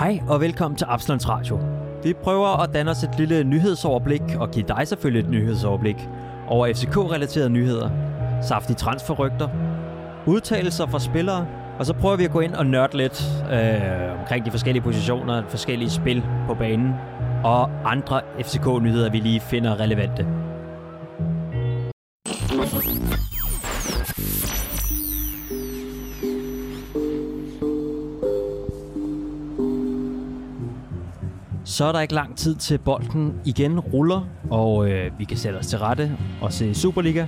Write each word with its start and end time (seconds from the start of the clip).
Hej 0.00 0.20
og 0.28 0.40
velkommen 0.40 0.78
til 0.78 0.86
Absalons 0.88 1.28
Radio. 1.28 1.60
Vi 2.02 2.12
prøver 2.12 2.62
at 2.62 2.74
danne 2.74 2.90
os 2.90 3.02
et 3.02 3.10
lille 3.18 3.44
nyhedsoverblik 3.44 4.22
og 4.38 4.50
give 4.50 4.64
dig 4.68 4.88
selvfølgelig 4.88 5.24
et 5.24 5.30
nyhedsoverblik 5.30 6.08
over 6.48 6.72
FCK-relaterede 6.74 7.50
nyheder, 7.50 7.90
saftige 8.42 8.76
transferrygter, 8.76 9.48
udtalelser 10.26 10.86
fra 10.86 10.98
spillere, 10.98 11.46
og 11.78 11.86
så 11.86 11.94
prøver 11.94 12.16
vi 12.16 12.24
at 12.24 12.30
gå 12.30 12.40
ind 12.40 12.54
og 12.54 12.66
nørde 12.66 12.96
lidt 12.96 13.44
øh, 13.52 14.20
omkring 14.20 14.44
de 14.44 14.50
forskellige 14.50 14.82
positioner, 14.82 15.42
forskellige 15.48 15.90
spil 15.90 16.24
på 16.46 16.54
banen 16.54 16.94
og 17.44 17.70
andre 17.84 18.20
FCK-nyheder, 18.40 19.10
vi 19.10 19.18
lige 19.18 19.40
finder 19.40 19.80
relevante. 19.80 20.39
Så 31.80 31.86
er 31.86 31.92
der 31.92 32.00
ikke 32.00 32.14
lang 32.14 32.36
tid 32.36 32.56
til 32.56 32.78
bolden 32.78 33.40
igen 33.44 33.80
ruller, 33.80 34.28
og 34.50 34.90
øh, 34.90 35.18
vi 35.18 35.24
kan 35.24 35.36
sætte 35.36 35.56
os 35.56 35.66
til 35.66 35.78
rette 35.78 36.16
og 36.40 36.52
se 36.52 36.74
Superliga. 36.74 37.26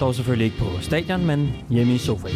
Dog 0.00 0.14
selvfølgelig 0.14 0.44
ikke 0.44 0.58
på 0.58 0.64
stadion, 0.80 1.26
men 1.26 1.52
hjemme 1.70 1.94
i 1.94 1.98
sofaen. 1.98 2.34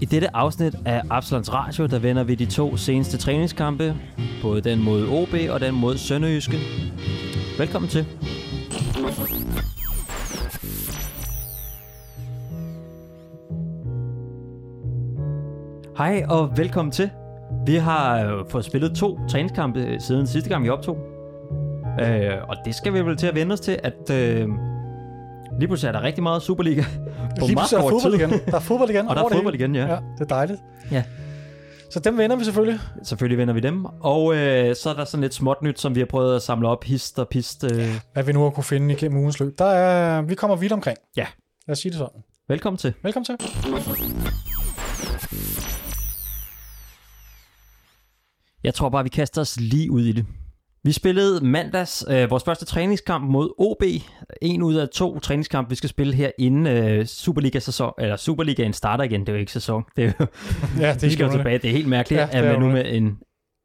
I 0.00 0.04
dette 0.04 0.36
afsnit 0.36 0.74
af 0.84 1.02
Absalons 1.10 1.52
Radio, 1.52 1.86
der 1.86 1.98
vender 1.98 2.24
vi 2.24 2.34
de 2.34 2.46
to 2.46 2.76
seneste 2.76 3.18
træningskampe, 3.18 3.96
både 4.42 4.60
den 4.60 4.82
mod 4.82 5.08
OB 5.08 5.34
og 5.50 5.60
den 5.60 5.74
mod 5.74 5.96
Sønderjyske. 5.96 6.58
Velkommen 7.58 7.88
til. 7.88 8.06
Hej 15.96 16.24
og 16.28 16.56
velkommen 16.56 16.92
til. 16.92 17.10
Vi 17.66 17.74
har 17.76 18.24
øh, 18.24 18.44
fået 18.48 18.64
spillet 18.64 18.94
to 18.96 19.18
træningskampe 19.28 19.80
øh, 19.80 20.00
siden 20.00 20.26
sidste 20.26 20.48
gang, 20.50 20.64
vi 20.64 20.68
optog. 20.68 20.96
Øh, 22.00 22.30
og 22.48 22.56
det 22.64 22.74
skal 22.74 22.92
vi 22.92 23.00
vel 23.00 23.16
til 23.16 23.26
at 23.26 23.34
vende 23.34 23.52
os 23.52 23.60
til, 23.60 23.78
at 23.82 24.10
øh, 24.10 24.48
lige 25.58 25.68
pludselig 25.68 25.88
er 25.88 25.92
der 25.92 26.02
rigtig 26.02 26.22
meget 26.22 26.42
Superliga 26.42 26.82
på 27.40 27.46
Lige 27.46 27.56
pludselig 27.56 27.78
er 27.78 27.88
fodbold 27.88 28.12
tid. 28.12 28.20
igen. 28.20 28.30
Der 28.46 28.54
er 28.56 28.60
fodbold 28.60 28.90
igen. 28.90 29.08
Og 29.08 29.16
der 29.16 29.24
er 29.24 29.28
fodbold 29.32 29.54
igen, 29.54 29.74
ja. 29.74 29.86
Ja, 29.86 29.94
det 29.94 30.20
er 30.20 30.24
dejligt. 30.24 30.60
Ja. 30.90 31.04
Så 31.90 32.00
dem 32.00 32.18
vender 32.18 32.36
vi 32.36 32.44
selvfølgelig. 32.44 32.80
Selvfølgelig 33.02 33.38
vender 33.38 33.54
vi 33.54 33.60
dem. 33.60 33.84
Og 33.84 34.36
øh, 34.36 34.76
så 34.76 34.90
er 34.90 34.94
der 34.94 35.04
sådan 35.04 35.20
lidt 35.22 35.34
småt 35.34 35.62
nyt, 35.62 35.80
som 35.80 35.94
vi 35.94 36.00
har 36.00 36.06
prøvet 36.06 36.36
at 36.36 36.42
samle 36.42 36.68
op, 36.68 36.84
hist 36.84 37.18
og 37.18 37.28
pist. 37.28 37.64
Øh. 37.64 37.86
Hvad 38.12 38.22
vi 38.22 38.32
nu 38.32 38.42
har 38.42 38.50
kunne 38.50 38.64
finde 38.64 38.94
igennem 38.94 39.18
ugens 39.18 39.40
løb. 39.40 39.58
Der 39.58 39.64
er, 39.64 40.22
vi 40.22 40.34
kommer 40.34 40.56
vidt 40.56 40.72
omkring. 40.72 40.98
Ja. 41.16 41.26
Lad 41.66 41.72
os 41.72 41.78
sige 41.78 41.90
det 41.92 41.98
sådan. 41.98 42.22
Velkommen 42.48 42.78
til. 42.78 42.94
Velkommen 43.02 43.24
til. 43.24 43.36
Jeg 48.64 48.74
tror 48.74 48.88
bare, 48.88 49.02
vi 49.02 49.08
kaster 49.08 49.40
os 49.40 49.60
lige 49.60 49.90
ud 49.90 50.02
i 50.02 50.12
det. 50.12 50.26
Vi 50.84 50.92
spillede 50.92 51.44
mandags 51.46 52.04
øh, 52.10 52.30
vores 52.30 52.44
første 52.44 52.64
træningskamp 52.64 53.30
mod 53.30 53.50
OB. 53.58 53.82
En 54.42 54.62
ud 54.62 54.74
af 54.74 54.88
to 54.88 55.18
træningskampe, 55.20 55.68
vi 55.70 55.74
skal 55.76 55.88
spille 55.90 56.14
her 56.14 56.30
inden 56.38 56.66
øh, 56.66 57.06
Superliga-sæson, 57.06 57.92
eller 57.98 58.16
Superligaen 58.16 58.72
starter 58.72 59.04
igen. 59.04 59.20
Det 59.20 59.28
er 59.28 59.32
jo 59.32 59.38
ikke 59.38 59.52
sæson. 59.52 59.84
Det 59.96 60.04
er 60.04 60.12
jo, 60.20 60.26
Ja, 60.86 60.94
det 60.94 61.02
vi 61.02 61.10
skal 61.10 61.24
jo 61.26 61.32
tilbage. 61.32 61.58
Det 61.58 61.68
er 61.70 61.72
helt 61.72 61.88
mærkeligt, 61.88 62.20
Ja, 62.20 62.28
ja, 62.32 62.38
at 62.38 62.44
man 62.44 62.60
nu 62.60 62.68
med 62.70 62.84
en 62.94 63.18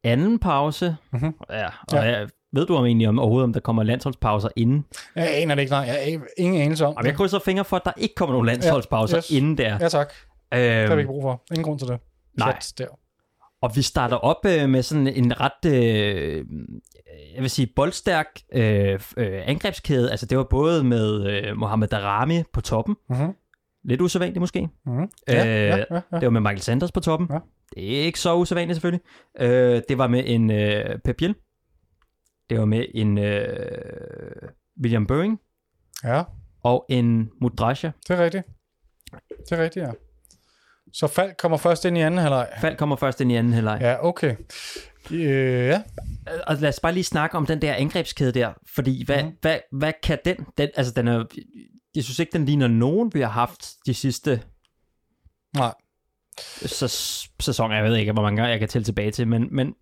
anden 0.03 0.39
pause. 0.39 0.95
Mhm. 1.13 1.33
Ja, 1.49 1.65
og 1.65 1.71
Ja. 1.93 2.03
ja. 2.19 2.25
ved 2.53 2.65
du 2.65 2.75
om 2.75 2.85
egentlig 2.85 3.07
om, 3.07 3.19
overhovedet, 3.19 3.43
om 3.43 3.53
der 3.53 3.59
kommer 3.59 3.83
landsholdspauser 3.83 4.49
inden? 4.55 4.85
Jeg 5.15 5.29
aner 5.35 5.55
det 5.55 5.61
ikke, 5.61 5.71
nej. 5.71 5.79
Jeg 5.81 5.93
har 5.93 6.21
ingen 6.37 6.61
anelse 6.61 6.85
om 6.85 6.95
Og 6.97 7.05
jeg 7.05 7.15
krydser 7.15 7.39
fingre 7.39 7.65
for, 7.65 7.75
at 7.77 7.81
der 7.85 7.91
ikke 7.97 8.15
kommer 8.15 8.33
nogen 8.33 8.45
landsholdspauser 8.47 9.17
yes. 9.17 9.27
yes. 9.27 9.37
inden 9.37 9.57
der. 9.57 9.77
Ja, 9.81 9.87
tak. 9.89 10.13
Det 10.53 10.59
har 10.59 10.85
vi 10.85 10.91
Øhm, 10.91 10.99
ikke 10.99 11.07
brug 11.07 11.21
for. 11.21 11.41
Ingen 11.51 11.63
grund 11.63 11.79
til 11.79 11.87
det. 11.87 11.99
Nej. 12.37 12.59
Der. 12.77 12.85
Og 13.61 13.71
vi 13.75 13.81
starter 13.81 14.17
op 14.17 14.45
øh, 14.45 14.69
med 14.69 14.83
sådan 14.83 15.07
en 15.07 15.39
ret, 15.39 15.65
øh, 15.73 16.45
jeg 17.35 17.41
vil 17.41 17.49
sige, 17.49 17.67
boldstærk 17.75 18.27
øh, 18.53 18.99
øh, 19.17 19.41
angrebskæde. 19.45 20.11
Altså 20.11 20.25
det 20.25 20.37
var 20.37 20.43
både 20.43 20.83
med 20.83 21.25
øh, 21.25 21.57
Mohamed 21.57 21.87
Darami 21.87 22.43
på 22.53 22.61
toppen. 22.61 22.95
Mhm. 23.09 23.33
Lidt 23.83 24.01
usædvanligt 24.01 24.39
måske. 24.39 24.69
Mhm. 24.85 25.09
Ja, 25.27 25.45
Øh, 25.45 25.51
ja, 25.69 25.77
ja, 25.77 25.85
ja. 25.91 26.01
Det 26.19 26.23
var 26.23 26.29
med 26.29 26.41
Michael 26.41 26.61
Sanders 26.61 26.91
på 26.91 26.99
toppen. 26.99 27.27
Ja. 27.31 27.39
Det 27.75 27.99
er 27.99 28.05
ikke 28.05 28.19
så 28.19 28.35
usædvanligt 28.35 28.75
selvfølgelig. 28.75 29.01
Øh, 29.39 29.81
det 29.89 29.97
var 29.97 30.07
med 30.07 30.23
en 30.25 30.51
øh, 30.51 30.99
Pep 30.99 31.15
Biel. 31.17 31.35
Det 32.49 32.59
var 32.59 32.65
med 32.65 32.85
en 32.93 33.17
øh, 33.17 33.47
William 34.81 35.07
Boeing 35.07 35.39
ja, 36.03 36.23
og 36.63 36.85
en 36.89 37.29
Mudrasja. 37.41 37.91
det 38.07 38.19
er 38.19 38.23
rigtigt. 38.23 38.43
Det 39.49 39.51
er 39.59 39.63
rigtigt, 39.63 39.85
ja. 39.85 39.91
Så 40.93 41.07
Falk 41.07 41.35
kommer 41.37 41.57
først 41.57 41.85
ind 41.85 41.97
i 41.97 42.01
anden 42.01 42.19
halvleg. 42.19 42.47
Fald 42.61 42.77
kommer 42.77 42.95
først 42.95 43.21
ind 43.21 43.31
i 43.31 43.35
anden 43.35 43.53
halvleg. 43.53 43.77
Ja, 43.81 44.05
okay. 44.05 44.35
Øh, 45.11 45.67
ja. 45.67 45.81
og 46.47 46.55
lad 46.55 46.69
os 46.69 46.79
bare 46.79 46.93
lige 46.93 47.03
snakke 47.03 47.37
om 47.37 47.45
den 47.45 47.61
der 47.61 47.73
angrebskæde 47.73 48.31
der, 48.31 48.53
fordi 48.75 49.05
hvad, 49.05 49.23
mm. 49.23 49.31
hvad, 49.41 49.59
hvad 49.71 49.93
kan 50.03 50.17
den, 50.25 50.35
den, 50.57 50.69
altså 50.75 50.93
den 50.93 51.07
er, 51.07 51.25
jeg 51.95 52.03
synes 52.03 52.19
ikke, 52.19 52.33
den 52.33 52.45
ligner 52.45 52.67
nogen, 52.67 53.11
vi 53.13 53.21
har 53.21 53.29
haft 53.29 53.73
de 53.85 53.93
sidste 53.93 54.41
Nej. 55.55 55.73
sæs- 56.65 57.29
sæsoner, 57.39 57.75
jeg 57.75 57.83
ved 57.83 57.95
ikke, 57.95 58.11
hvor 58.11 58.21
mange 58.21 58.37
gange 58.37 58.51
jeg 58.51 58.59
kan 58.59 58.69
tælle 58.69 58.85
tilbage 58.85 59.11
til, 59.11 59.27
men, 59.27 59.47
men 59.51 59.73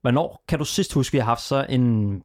hvornår 0.00 0.44
kan 0.48 0.58
du 0.58 0.64
sidst 0.64 0.92
huske, 0.92 1.12
vi 1.12 1.18
har 1.18 1.24
haft 1.24 1.42
så 1.42 1.66
en, 1.68 2.22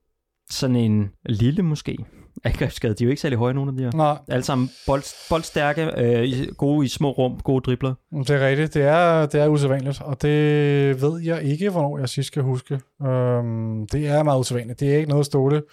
sådan 0.51 0.75
en 0.75 1.11
lille 1.25 1.63
måske, 1.63 1.97
angrebsskade, 2.43 2.93
de 2.93 3.03
er 3.03 3.05
jo 3.05 3.09
ikke 3.09 3.21
særlig 3.21 3.37
høje, 3.37 3.53
nogen 3.53 3.69
af 3.69 3.75
de 3.75 3.83
her. 3.83 3.91
Nej, 3.93 4.17
Alle 4.27 4.43
sammen 4.43 4.69
bold, 4.87 5.29
boldstærke, 5.29 5.91
øh, 5.97 6.53
gode 6.57 6.85
i 6.85 6.89
små 6.89 7.11
rum, 7.11 7.39
gode 7.39 7.61
dribler. 7.61 7.93
Det 8.13 8.29
er 8.29 8.47
rigtigt. 8.47 8.73
Det 8.73 8.81
er, 8.83 9.25
det 9.25 9.41
er 9.41 9.47
usædvanligt, 9.47 10.01
og 10.01 10.21
det 10.21 11.01
ved 11.01 11.21
jeg 11.21 11.43
ikke, 11.43 11.69
hvornår 11.69 11.97
jeg 11.99 12.09
sidst 12.09 12.27
skal 12.27 12.43
huske. 12.43 12.73
Øhm, 13.05 13.87
det 13.87 14.07
er 14.07 14.23
meget 14.23 14.39
usædvanligt. 14.39 14.79
Det 14.79 14.93
er 14.93 14.97
ikke 14.97 15.09
noget, 15.09 15.25
Ståle 15.25 15.63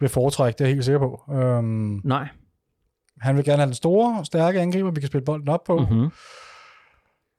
vil 0.00 0.08
foretrække, 0.08 0.58
det 0.58 0.64
er 0.64 0.68
jeg 0.68 0.74
helt 0.74 0.84
sikker 0.84 0.98
på. 0.98 1.32
Øhm, 1.34 2.00
Nej. 2.04 2.28
han 3.20 3.36
vil 3.36 3.44
gerne 3.44 3.58
have 3.58 3.66
den 3.66 3.74
store, 3.74 4.24
stærke 4.24 4.60
angriber, 4.60 4.90
vi 4.90 5.00
kan 5.00 5.06
spille 5.06 5.24
bolden 5.24 5.48
op 5.48 5.64
på, 5.66 5.78
mm-hmm. 5.78 6.08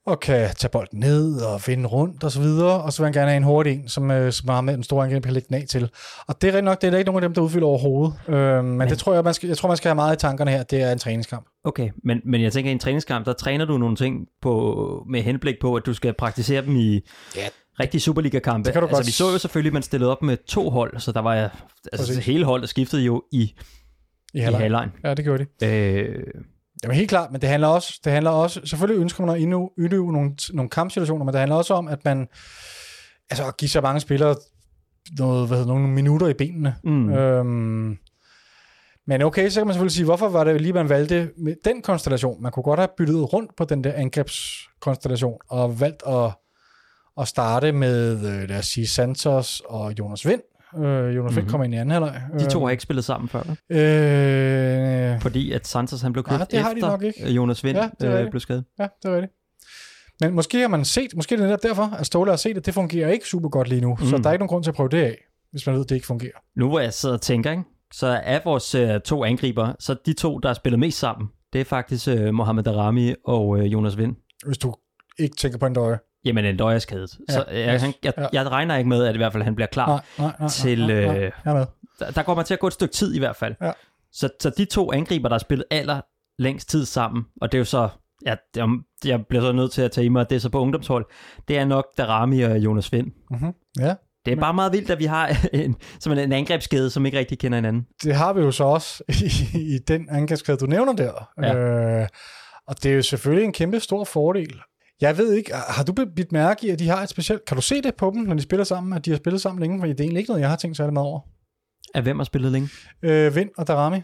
Og 0.05 0.19
kan 0.19 0.49
tage 0.55 0.71
bolden 0.71 0.99
ned 0.99 1.41
og 1.41 1.61
vinde 1.67 1.87
rundt 1.87 2.23
og 2.23 2.31
så 2.31 2.41
videre, 2.41 2.81
og 2.81 2.93
så 2.93 3.01
vil 3.01 3.05
han 3.05 3.13
gerne 3.13 3.29
have 3.29 3.37
en 3.37 3.43
hurtig 3.43 3.73
en, 3.73 3.87
som, 3.89 4.11
øh, 4.11 4.31
som 4.31 4.49
har 4.49 4.61
med 4.61 4.73
den 4.73 4.83
store 4.83 5.03
angriber 5.05 5.23
kan 5.23 5.33
lægge 5.33 5.47
den 5.47 5.55
af 5.55 5.65
til. 5.69 5.89
Og 6.27 6.41
det 6.41 6.47
er 6.47 6.51
rigtig 6.51 6.63
nok, 6.63 6.81
det 6.81 6.87
er 6.87 6.91
der 6.91 6.97
ikke 6.97 7.11
nogen 7.11 7.23
af 7.23 7.29
dem, 7.29 7.33
der 7.33 7.41
udfylder 7.41 7.67
overhovedet. 7.67 8.13
Øhm, 8.27 8.65
men, 8.65 8.77
men, 8.77 8.89
det 8.89 8.97
tror 8.97 9.13
jeg, 9.13 9.23
man 9.23 9.33
skal, 9.33 9.47
jeg 9.47 9.57
tror, 9.57 9.67
man 9.67 9.77
skal 9.77 9.89
have 9.89 9.95
meget 9.95 10.15
i 10.15 10.19
tankerne 10.19 10.51
her. 10.51 10.63
Det 10.63 10.81
er 10.81 10.91
en 10.91 10.99
træningskamp. 10.99 11.47
Okay, 11.63 11.89
men, 12.03 12.21
men 12.25 12.41
jeg 12.41 12.53
tænker, 12.53 12.69
i 12.69 12.73
en 12.73 12.79
træningskamp, 12.79 13.25
der 13.25 13.33
træner 13.33 13.65
du 13.65 13.77
nogle 13.77 13.95
ting 13.95 14.27
på, 14.41 15.05
med 15.09 15.21
henblik 15.21 15.55
på, 15.61 15.75
at 15.75 15.85
du 15.85 15.93
skal 15.93 16.13
praktisere 16.13 16.65
dem 16.65 16.75
i 16.75 17.01
Ja. 17.35 17.47
rigtige 17.79 18.01
Superliga-kampe. 18.01 18.65
Det 18.65 18.73
kan 18.73 18.81
du 18.81 18.87
altså, 18.87 18.97
godt 18.97 19.07
vi 19.07 19.11
så 19.11 19.31
jo 19.31 19.37
selvfølgelig, 19.37 19.69
at 19.69 19.73
man 19.73 19.83
stillede 19.83 20.11
op 20.11 20.21
med 20.21 20.37
to 20.47 20.69
hold, 20.69 20.99
så 20.99 21.11
der 21.11 21.19
var 21.21 21.33
altså, 21.35 21.51
Præcis. 21.97 22.25
hele 22.25 22.45
holdet 22.45 22.69
skiftede 22.69 23.01
jo 23.01 23.23
i, 23.31 23.53
I 24.33 24.39
halvlejen. 24.39 24.89
Ja, 25.03 25.13
det 25.13 25.25
gjorde 25.25 25.45
de. 25.61 25.65
Øh, 25.65 26.23
Jamen 26.83 26.97
helt 26.97 27.09
klart, 27.09 27.31
men 27.31 27.41
det 27.41 27.49
handler 27.49 27.67
også, 27.67 27.99
det 28.03 28.11
handler 28.11 28.31
også 28.31 28.61
selvfølgelig 28.63 29.01
ønsker 29.01 29.25
man 29.25 29.35
at 29.35 29.41
endnu 29.41 29.69
udøve 29.77 30.13
nogle, 30.13 30.35
nogle 30.53 30.69
kampsituationer, 30.69 31.25
men 31.25 31.33
det 31.33 31.39
handler 31.39 31.55
også 31.55 31.73
om, 31.73 31.87
at 31.87 32.05
man 32.05 32.27
altså 33.29 33.47
at 33.47 33.57
give 33.57 33.69
så 33.69 33.81
mange 33.81 33.99
spillere 33.99 34.35
noget, 35.17 35.47
hvad 35.47 35.57
hedder, 35.57 35.73
nogle 35.73 35.87
minutter 35.87 36.27
i 36.27 36.33
benene. 36.33 36.75
mm, 36.83 37.09
øh. 37.09 37.39
Øhm, 37.39 37.97
men 39.07 39.21
okay, 39.21 39.49
så 39.49 39.59
kan 39.59 39.67
man 39.67 39.73
selvfølgelig 39.73 39.95
sige, 39.95 40.05
hvorfor 40.05 40.29
var 40.29 40.43
det 40.43 40.61
lige, 40.61 40.73
man 40.73 40.89
valgte 40.89 41.31
med 41.37 41.55
den 41.65 41.81
konstellation? 41.81 42.41
Man 42.43 42.51
kunne 42.51 42.63
godt 42.63 42.79
have 42.79 42.89
byttet 42.97 43.33
rundt 43.33 43.55
på 43.57 43.65
den 43.65 43.83
der 43.83 43.93
angrebskonstellation, 43.93 45.37
og 45.49 45.79
valgt 45.79 46.03
at, 46.07 46.31
at 47.17 47.27
starte 47.27 47.71
med, 47.71 48.11
øh, 48.11 48.49
lad 48.49 48.57
os 48.57 48.65
sige, 48.65 48.87
Santos 48.87 49.61
og 49.65 49.93
Jonas 49.99 50.27
Vind. 50.27 50.41
Øh, 50.77 50.83
Jonas 50.83 51.15
mm-hmm. 51.15 51.35
Vind 51.35 51.43
Mhm. 51.43 51.49
kommer 51.51 51.65
ind 51.65 51.73
i 51.73 51.77
anden 51.77 51.91
halvleg. 51.91 52.21
De 52.39 52.49
to 52.49 52.63
har 52.63 52.69
ikke 52.71 52.83
spillet 52.83 53.05
sammen 53.05 53.29
før, 53.29 53.41
vel? 53.69 53.77
Øh, 55.15 55.21
fordi 55.21 55.51
at 55.51 55.67
Santos 55.67 56.01
han 56.01 56.13
blev 56.13 56.23
købt 56.23 56.37
Nej, 56.39 56.47
det 56.51 56.59
har 56.59 56.69
de 56.69 56.75
efter 56.75 56.89
nok 56.89 57.03
ikke. 57.03 57.23
øh, 57.29 57.35
Jonas 57.35 57.63
Vind 57.63 57.77
Ja, 58.01 58.23
øh, 58.23 58.29
blev 58.29 58.39
skadet. 58.39 58.63
Ja, 58.79 58.87
det 59.03 59.11
er 59.11 59.15
rigtigt. 59.15 59.33
Men 60.21 60.33
måske 60.33 60.59
har 60.61 60.67
man 60.67 60.85
set, 60.85 61.15
måske 61.15 61.35
er 61.35 61.39
det 61.39 61.45
netop 61.47 61.63
derfor, 61.63 61.95
at 61.99 62.05
Ståle 62.05 62.31
har 62.31 62.37
set, 62.37 62.57
at 62.57 62.65
det 62.65 62.73
fungerer 62.73 63.09
ikke 63.09 63.25
super 63.27 63.49
godt 63.49 63.67
lige 63.69 63.81
nu. 63.81 63.97
Mm. 63.99 64.05
Så 64.05 64.17
der 64.17 64.29
er 64.29 64.33
ikke 64.33 64.41
nogen 64.41 64.47
grund 64.49 64.63
til 64.63 64.71
at 64.71 64.75
prøve 64.75 64.89
det 64.89 64.97
af, 65.03 65.17
hvis 65.51 65.65
man 65.67 65.75
ved, 65.75 65.83
at 65.83 65.89
det 65.89 65.95
ikke 65.95 66.07
fungerer. 66.07 66.31
Nu 66.55 66.69
hvor 66.69 66.79
jeg 66.79 66.93
sidder 66.93 67.15
og 67.15 67.21
tænker, 67.21 67.51
ikke? 67.51 67.63
så 67.93 68.07
er 68.23 68.39
vores 68.43 68.75
øh, 68.75 68.99
to 69.01 69.23
angriber, 69.25 69.73
så 69.79 69.95
de 70.05 70.13
to, 70.13 70.37
der 70.39 70.49
har 70.49 70.53
spillet 70.53 70.79
mest 70.79 70.99
sammen, 70.99 71.27
det 71.53 71.61
er 71.61 71.65
faktisk 71.65 72.07
øh, 72.07 72.33
Mohamed 72.33 72.63
Darami 72.63 73.13
og 73.25 73.59
øh, 73.59 73.73
Jonas 73.73 73.97
Vind. 73.97 74.15
Hvis 74.45 74.57
du 74.57 74.73
ikke 75.19 75.35
tænker 75.35 75.57
på 75.57 75.65
en 75.65 75.73
døje. 75.73 75.99
Jamen, 76.25 76.45
en 76.45 76.57
døje 76.57 76.75
er 76.75 76.79
skadet. 76.79 77.17
Ja, 77.29 77.33
Så 77.33 77.45
jeg, 77.51 77.81
han, 77.81 77.93
jeg, 78.03 78.13
ja. 78.17 78.27
jeg 78.33 78.51
regner 78.51 78.77
ikke 78.77 78.89
med, 78.89 79.05
at 79.05 79.15
i 79.15 79.17
hvert 79.17 79.31
fald 79.31 79.43
han 79.43 79.55
bliver 79.55 79.67
klar. 79.67 79.87
Nej, 79.87 80.01
nej, 80.19 80.35
nej. 80.39 80.49
Til, 80.49 80.79
nej, 80.87 80.95
nej, 80.95 81.05
nej. 81.05 81.17
øh, 81.23 81.31
Jeg 81.45 81.57
er. 81.61 81.65
Der, 81.99 82.11
der 82.11 82.23
kommer 82.23 82.43
til 82.43 82.53
at 82.53 82.59
gå 82.59 82.67
et 82.67 82.73
stykke 82.73 82.93
tid 82.93 83.13
i 83.13 83.19
hvert 83.19 83.35
fald. 83.35 83.55
Ja. 83.61 83.71
Så, 84.11 84.29
så 84.39 84.49
de 84.49 84.65
to 84.65 84.91
angriber, 84.91 85.29
der 85.29 85.33
har 85.33 85.39
spillet 85.39 85.65
aller 85.71 86.01
længst 86.39 86.69
tid 86.69 86.85
sammen, 86.85 87.23
og 87.41 87.51
det 87.51 87.57
er 87.57 87.59
jo 87.59 87.65
så, 87.65 87.89
ja, 88.25 88.35
jeg, 88.55 88.67
jeg 89.05 89.25
bliver 89.29 89.41
så 89.41 89.51
nødt 89.51 89.71
til 89.71 89.81
at 89.81 89.91
tage 89.91 90.05
i 90.05 90.09
mig, 90.09 90.21
at 90.21 90.29
det 90.29 90.35
er 90.35 90.39
så 90.39 90.49
på 90.49 90.59
ungdomshold, 90.59 91.05
det 91.47 91.57
er 91.57 91.65
nok 91.65 91.85
Darami 91.97 92.41
og 92.41 92.57
Jonas 92.57 92.91
Vind. 92.93 93.11
Mm-hmm. 93.31 93.53
Ja, 93.79 93.93
Det 94.25 94.31
er 94.31 94.35
bare 94.35 94.53
meget 94.53 94.71
vildt, 94.73 94.89
at 94.89 94.99
vi 94.99 95.05
har 95.05 95.35
en, 95.53 95.75
som 95.99 96.11
en 96.11 96.31
angrebskæde, 96.31 96.89
som 96.89 97.05
ikke 97.05 97.19
rigtig 97.19 97.39
kender 97.39 97.57
hinanden. 97.57 97.85
det 98.03 98.15
har 98.15 98.33
vi 98.33 98.41
jo 98.41 98.51
så 98.51 98.63
også 98.63 99.03
i, 99.53 99.57
i 99.75 99.77
den 99.87 100.07
angrebskæde, 100.11 100.57
du 100.57 100.65
nævner 100.65 100.93
der. 100.93 101.29
Ja. 101.41 101.55
Øh, 102.01 102.07
og 102.67 102.83
det 102.83 102.91
er 102.91 102.95
jo 102.95 103.01
selvfølgelig 103.01 103.45
en 103.45 103.53
kæmpe 103.53 103.79
stor 103.79 104.03
fordel. 104.03 104.59
Jeg 105.01 105.17
ved 105.17 105.33
ikke, 105.33 105.53
har 105.53 105.83
du 105.83 105.93
bidt 105.93 106.31
mærke 106.31 106.67
i, 106.67 106.69
at 106.69 106.79
de 106.79 106.87
har 106.87 107.03
et 107.03 107.09
specielt... 107.09 107.45
Kan 107.45 107.55
du 107.55 107.61
se 107.61 107.81
det 107.81 107.95
på 107.95 108.11
dem, 108.15 108.21
når 108.21 108.35
de 108.35 108.41
spiller 108.41 108.63
sammen, 108.63 108.93
at 108.93 109.05
de 109.05 109.09
har 109.09 109.17
spillet 109.17 109.41
sammen 109.41 109.61
længe? 109.61 109.79
Fordi 109.79 109.91
det 109.91 109.99
er 109.99 110.03
egentlig 110.03 110.19
ikke 110.19 110.29
noget, 110.29 110.41
jeg 110.41 110.49
har 110.49 110.55
tænkt 110.55 110.77
særlig 110.77 110.93
meget 110.93 111.07
over. 111.07 111.19
Af 111.93 112.03
hvem 112.03 112.19
har 112.19 112.23
spillet 112.23 112.51
længe? 112.51 112.69
Øh, 113.01 113.35
Vind 113.35 113.49
og 113.57 113.67
Darami. 113.67 113.97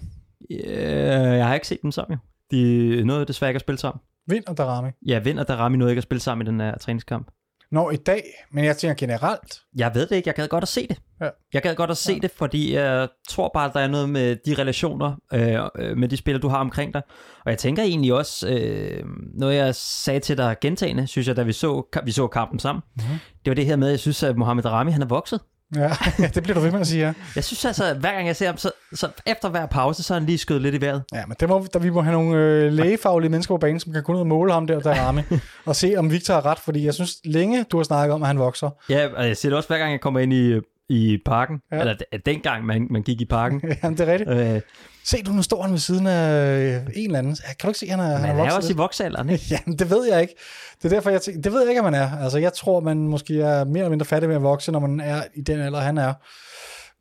Øh, 0.51 1.37
jeg 1.37 1.47
har 1.47 1.53
ikke 1.53 1.67
set 1.67 1.81
dem 1.81 1.91
sammen, 1.91 2.17
jo. 2.17 2.19
De 2.51 3.03
nåede 3.05 3.25
desværre 3.25 3.51
ikke 3.51 3.57
at 3.57 3.61
spille 3.61 3.79
sammen. 3.79 4.01
Vind 4.27 4.43
og 4.47 4.57
Darami. 4.57 4.89
Ja, 5.07 5.19
Vind 5.19 5.39
og 5.39 5.47
Darami 5.47 5.77
nåede 5.77 5.91
ikke 5.91 5.99
at 5.99 6.03
spille 6.03 6.21
sammen 6.21 6.47
i 6.47 6.49
den 6.49 6.59
her 6.59 6.77
træningskamp. 6.77 7.31
Nå, 7.71 7.89
i 7.89 7.95
dag, 7.95 8.23
men 8.51 8.65
jeg 8.65 8.77
tænker 8.77 8.95
generelt. 8.95 9.61
Jeg 9.75 9.91
ved 9.95 10.07
det 10.07 10.15
ikke, 10.15 10.27
jeg 10.27 10.35
gad 10.35 10.47
godt 10.47 10.61
at 10.61 10.67
se 10.67 10.87
det. 10.87 10.97
Ja. 11.21 11.29
Jeg 11.53 11.61
gad 11.61 11.75
godt 11.75 11.91
at 11.91 11.97
se 11.97 12.13
ja. 12.13 12.19
det, 12.19 12.31
fordi 12.31 12.73
jeg 12.73 13.07
tror 13.29 13.51
bare, 13.53 13.65
at 13.65 13.73
der 13.73 13.79
er 13.79 13.87
noget 13.87 14.09
med 14.09 14.35
de 14.45 14.55
relationer, 14.61 15.15
øh, 15.33 15.97
med 15.97 16.07
de 16.07 16.17
spillere, 16.17 16.41
du 16.41 16.47
har 16.47 16.57
omkring 16.57 16.93
dig. 16.93 17.01
Og 17.45 17.51
jeg 17.51 17.57
tænker 17.57 17.83
egentlig 17.83 18.13
også, 18.13 18.49
øh, 18.49 19.03
noget 19.33 19.55
jeg 19.55 19.75
sagde 19.75 20.19
til 20.19 20.37
dig 20.37 20.55
gentagende, 20.61 21.07
synes 21.07 21.27
jeg, 21.27 21.35
da 21.35 21.43
vi 21.43 21.53
så, 21.53 22.01
vi 22.03 22.11
så 22.11 22.27
kampen 22.27 22.59
sammen, 22.59 22.81
mm-hmm. 22.95 23.17
det 23.45 23.51
var 23.51 23.55
det 23.55 23.65
her 23.65 23.75
med, 23.75 23.87
at 23.87 23.91
jeg 23.91 23.99
synes, 23.99 24.23
at 24.23 24.37
Mohamed 24.37 24.65
Rami, 24.65 24.91
han 24.91 25.01
er 25.01 25.07
vokset. 25.07 25.39
Ja, 25.75 25.89
det 26.35 26.43
bliver 26.43 26.53
du 26.53 26.59
ved 26.59 26.71
med 26.71 26.79
at 26.79 26.87
sige, 26.87 27.05
ja. 27.05 27.13
Jeg 27.35 27.43
synes 27.43 27.65
altså, 27.65 27.93
hver 27.93 28.11
gang 28.11 28.27
jeg 28.27 28.35
ser 28.35 28.45
ham, 28.45 28.57
så, 28.57 28.71
så 28.93 29.09
efter 29.25 29.49
hver 29.49 29.65
pause, 29.65 30.03
så 30.03 30.13
er 30.13 30.19
han 30.19 30.25
lige 30.25 30.37
skødt 30.37 30.61
lidt 30.61 30.75
i 30.75 30.81
vejret. 30.81 31.03
Ja, 31.13 31.25
men 31.25 31.35
det 31.39 31.49
må, 31.49 31.67
der, 31.73 31.79
vi 31.79 31.89
må 31.89 32.01
have 32.01 32.13
nogle 32.13 32.37
øh, 32.37 32.73
lægefaglige 32.73 33.29
mennesker 33.29 33.53
på 33.53 33.57
banen, 33.57 33.79
som 33.79 33.93
kan 33.93 34.03
gå 34.03 34.11
ned 34.11 34.19
og 34.19 34.27
måle 34.27 34.53
ham 34.53 34.67
der, 34.67 34.79
der 34.79 34.91
er 34.91 35.01
ramme, 35.05 35.23
og 35.65 35.75
se, 35.75 35.93
om 35.97 36.11
Victor 36.11 36.33
har 36.33 36.45
ret, 36.45 36.59
fordi 36.59 36.85
jeg 36.85 36.93
synes 36.93 37.15
længe, 37.25 37.63
du 37.63 37.77
har 37.77 37.83
snakket 37.83 38.13
om, 38.13 38.21
at 38.23 38.27
han 38.27 38.39
vokser. 38.39 38.69
Ja, 38.89 39.07
og 39.15 39.27
jeg 39.27 39.37
ser 39.37 39.49
det 39.49 39.57
også, 39.57 39.69
hver 39.69 39.77
gang 39.77 39.91
jeg 39.91 40.01
kommer 40.01 40.19
ind 40.19 40.33
i, 40.33 40.59
i 40.89 41.17
parken, 41.25 41.61
ja. 41.71 41.79
eller 41.79 41.95
dengang 42.25 42.65
man, 42.65 42.87
man 42.89 43.03
gik 43.03 43.21
i 43.21 43.25
parken. 43.25 43.61
Jamen, 43.83 43.97
det 43.97 44.09
er 44.09 44.11
rigtigt. 44.11 44.29
Øh, 44.29 44.61
Se 45.07 45.23
du, 45.23 45.31
nu 45.31 45.41
står 45.41 45.61
han 45.61 45.71
ved 45.71 45.79
siden 45.79 46.07
af 46.07 46.85
en 46.95 47.05
eller 47.05 47.19
anden. 47.19 47.35
Kan 47.45 47.55
du 47.61 47.67
ikke 47.67 47.79
se, 47.79 47.87
han 47.87 47.99
er, 47.99 48.17
han 48.17 48.39
er, 48.39 48.51
også 48.51 48.73
i 48.73 48.75
voksalderen, 48.75 49.29
ikke? 49.29 49.45
ja, 49.51 49.71
det 49.71 49.89
ved 49.89 50.05
jeg 50.11 50.21
ikke. 50.21 50.35
Det 50.77 50.85
er 50.85 50.95
derfor, 50.95 51.09
jeg 51.09 51.21
tænker, 51.21 51.41
det 51.41 51.51
ved 51.51 51.61
jeg 51.61 51.69
ikke, 51.69 51.79
at 51.79 51.83
man 51.83 51.93
er. 51.93 52.19
Altså, 52.23 52.37
jeg 52.37 52.53
tror, 52.53 52.79
man 52.79 52.97
måske 52.97 53.41
er 53.41 53.65
mere 53.65 53.77
eller 53.77 53.89
mindre 53.89 54.05
fattig 54.05 54.29
med 54.29 54.35
at 54.35 54.43
vokse, 54.43 54.71
når 54.71 54.79
man 54.79 54.99
er 54.99 55.23
i 55.35 55.41
den 55.41 55.59
alder, 55.59 55.79
han 55.79 55.97
er. 55.97 56.13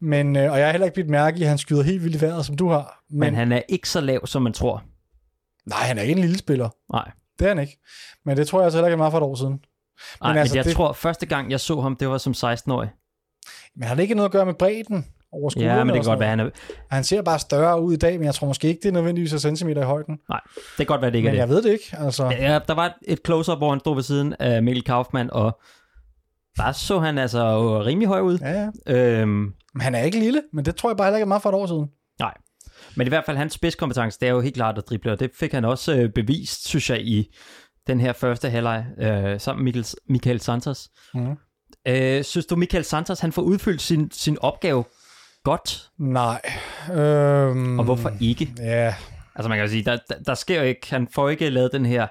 Men, 0.00 0.36
øh, 0.36 0.52
og 0.52 0.58
jeg 0.58 0.66
har 0.66 0.72
heller 0.72 0.84
ikke 0.84 0.94
blivet 0.94 1.10
mærke 1.10 1.38
i, 1.38 1.42
at 1.42 1.48
han 1.48 1.58
skyder 1.58 1.82
helt 1.82 2.04
vildt 2.04 2.16
i 2.16 2.20
vejret, 2.20 2.46
som 2.46 2.56
du 2.56 2.68
har. 2.68 3.02
Men, 3.10 3.20
men 3.20 3.34
han 3.34 3.52
er 3.52 3.62
ikke 3.68 3.88
så 3.88 4.00
lav, 4.00 4.26
som 4.26 4.42
man 4.42 4.52
tror. 4.52 4.84
Nej, 5.66 5.78
han 5.78 5.98
er 5.98 6.02
ikke 6.02 6.12
en 6.12 6.20
lille 6.20 6.38
spiller. 6.38 6.68
Nej. 6.92 7.10
Det 7.38 7.44
er 7.44 7.48
han 7.48 7.58
ikke. 7.58 7.78
Men 8.24 8.36
det 8.36 8.48
tror 8.48 8.58
jeg 8.58 8.64
altså 8.64 8.78
heller 8.78 8.88
ikke 8.88 8.96
meget 8.96 9.10
for 9.10 9.18
et 9.18 9.24
år 9.24 9.34
siden. 9.34 9.52
Men, 9.52 10.36
altså, 10.36 10.54
men 10.54 10.56
jeg 10.56 10.64
det... 10.64 10.74
tror, 10.74 10.92
første 10.92 11.26
gang 11.26 11.50
jeg 11.50 11.60
så 11.60 11.80
ham, 11.80 11.96
det 11.96 12.08
var 12.08 12.18
som 12.18 12.32
16-årig. 12.32 12.88
Men 13.76 13.88
har 13.88 13.94
det 13.94 14.02
ikke 14.02 14.14
noget 14.14 14.28
at 14.28 14.32
gøre 14.32 14.46
med 14.46 14.54
bredden? 14.54 15.06
over 15.32 15.50
Ja, 15.56 15.84
men 15.84 15.94
det 15.94 16.02
kan 16.02 16.10
godt 16.10 16.20
være, 16.20 16.28
han 16.28 16.40
er... 16.40 16.50
Han 16.90 17.04
ser 17.04 17.22
bare 17.22 17.38
større 17.38 17.82
ud 17.82 17.92
i 17.92 17.96
dag, 17.96 18.18
men 18.18 18.24
jeg 18.24 18.34
tror 18.34 18.46
måske 18.46 18.68
ikke, 18.68 18.80
det 18.82 18.88
er 18.88 18.92
nødvendigvis 18.92 19.32
af 19.32 19.40
centimeter 19.40 19.82
i 19.82 19.84
højden. 19.84 20.18
Nej, 20.28 20.40
det 20.54 20.76
kan 20.76 20.86
godt 20.86 21.00
være, 21.00 21.10
det 21.10 21.16
ikke 21.16 21.26
men 21.26 21.38
er 21.38 21.46
det. 21.46 21.48
jeg 21.48 21.48
ved 21.48 21.62
det 21.62 21.72
ikke. 21.72 21.96
Altså. 21.98 22.24
Ja, 22.26 22.58
der 22.68 22.74
var 22.74 22.98
et 23.02 23.18
close-up, 23.26 23.58
hvor 23.58 23.70
han 23.70 23.80
stod 23.80 23.94
ved 23.94 24.02
siden 24.02 24.34
af 24.40 24.62
Mikkel 24.62 24.84
Kaufmann, 24.84 25.30
og 25.30 25.60
bare 26.58 26.74
så 26.74 26.98
han 26.98 27.18
altså 27.18 27.82
rimelig 27.82 28.08
høj 28.08 28.20
ud. 28.20 28.38
Ja, 28.38 28.70
ja. 28.86 29.20
Øhm, 29.20 29.30
men 29.74 29.80
han 29.80 29.94
er 29.94 30.02
ikke 30.02 30.18
lille, 30.18 30.42
men 30.52 30.64
det 30.64 30.76
tror 30.76 30.90
jeg 30.90 30.96
bare 30.96 31.06
heller 31.06 31.16
ikke 31.16 31.24
er 31.24 31.28
meget 31.28 31.42
for 31.42 31.48
et 31.48 31.54
år 31.54 31.66
siden. 31.66 31.86
Nej, 32.20 32.34
men 32.96 33.06
i 33.06 33.08
hvert 33.08 33.24
fald 33.24 33.36
hans 33.36 33.52
spidskompetence, 33.52 34.18
det 34.20 34.28
er 34.28 34.32
jo 34.32 34.40
helt 34.40 34.54
klart 34.54 34.78
at 34.78 34.84
drible, 34.88 35.12
og 35.12 35.20
det 35.20 35.30
fik 35.38 35.52
han 35.52 35.64
også 35.64 35.96
øh, 35.96 36.10
bevist, 36.10 36.68
synes 36.68 36.90
jeg, 36.90 37.00
i 37.00 37.34
den 37.86 38.00
her 38.00 38.12
første 38.12 38.50
halvleg 38.50 38.84
øh, 38.98 39.40
sammen 39.40 39.64
med 39.64 39.72
Michael, 39.72 39.86
Michael 40.08 40.40
Santos. 40.40 40.88
Mm. 41.14 41.36
Øh, 41.88 42.24
synes 42.24 42.46
du, 42.46 42.56
Michael 42.56 42.84
Santos, 42.84 43.20
han 43.20 43.32
får 43.32 43.42
udfyldt 43.42 43.82
sin, 43.82 44.10
sin 44.10 44.38
opgave 44.40 44.84
godt? 45.44 45.90
Nej. 45.98 46.40
Øhm, 46.92 47.78
og 47.78 47.84
hvorfor 47.84 48.12
ikke? 48.20 48.54
Ja. 48.58 48.94
Altså 49.34 49.48
man 49.48 49.58
kan 49.58 49.64
jo 49.66 49.70
sige, 49.70 49.84
der, 49.84 49.98
der, 50.08 50.22
der 50.26 50.34
sker 50.34 50.60
jo 50.60 50.66
ikke, 50.66 50.90
han 50.90 51.08
får 51.08 51.28
ikke 51.28 51.50
lavet 51.50 51.72
den 51.72 51.86
her 51.86 52.06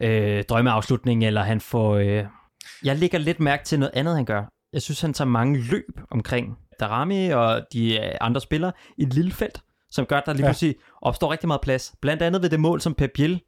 øh, 0.00 0.44
drømmeafslutning, 0.44 1.24
eller 1.24 1.42
han 1.42 1.60
får... 1.60 1.94
Øh, 1.94 2.24
jeg 2.84 2.96
lægger 2.96 3.18
lidt 3.18 3.40
mærke 3.40 3.64
til 3.64 3.78
noget 3.78 3.92
andet, 3.94 4.14
han 4.14 4.24
gør. 4.24 4.44
Jeg 4.72 4.82
synes, 4.82 5.00
han 5.00 5.12
tager 5.12 5.28
mange 5.28 5.58
løb 5.58 6.00
omkring 6.10 6.58
Darami 6.80 7.28
og 7.28 7.62
de 7.72 7.98
øh, 7.98 8.14
andre 8.20 8.40
spillere 8.40 8.72
i 8.98 9.02
et 9.02 9.14
lille 9.14 9.32
felt, 9.32 9.60
som 9.90 10.06
gør, 10.06 10.18
at 10.18 10.26
der 10.26 10.32
lige 10.32 10.44
ja. 10.44 10.48
pludselig 10.48 10.74
opstår 11.02 11.32
rigtig 11.32 11.46
meget 11.46 11.60
plads. 11.60 11.94
Blandt 12.02 12.22
andet 12.22 12.42
ved 12.42 12.50
det 12.50 12.60
mål, 12.60 12.80
som 12.80 12.94
Pep 12.94 13.10
Biel, 13.14 13.40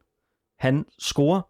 han 0.59 0.85
scorer, 0.99 1.41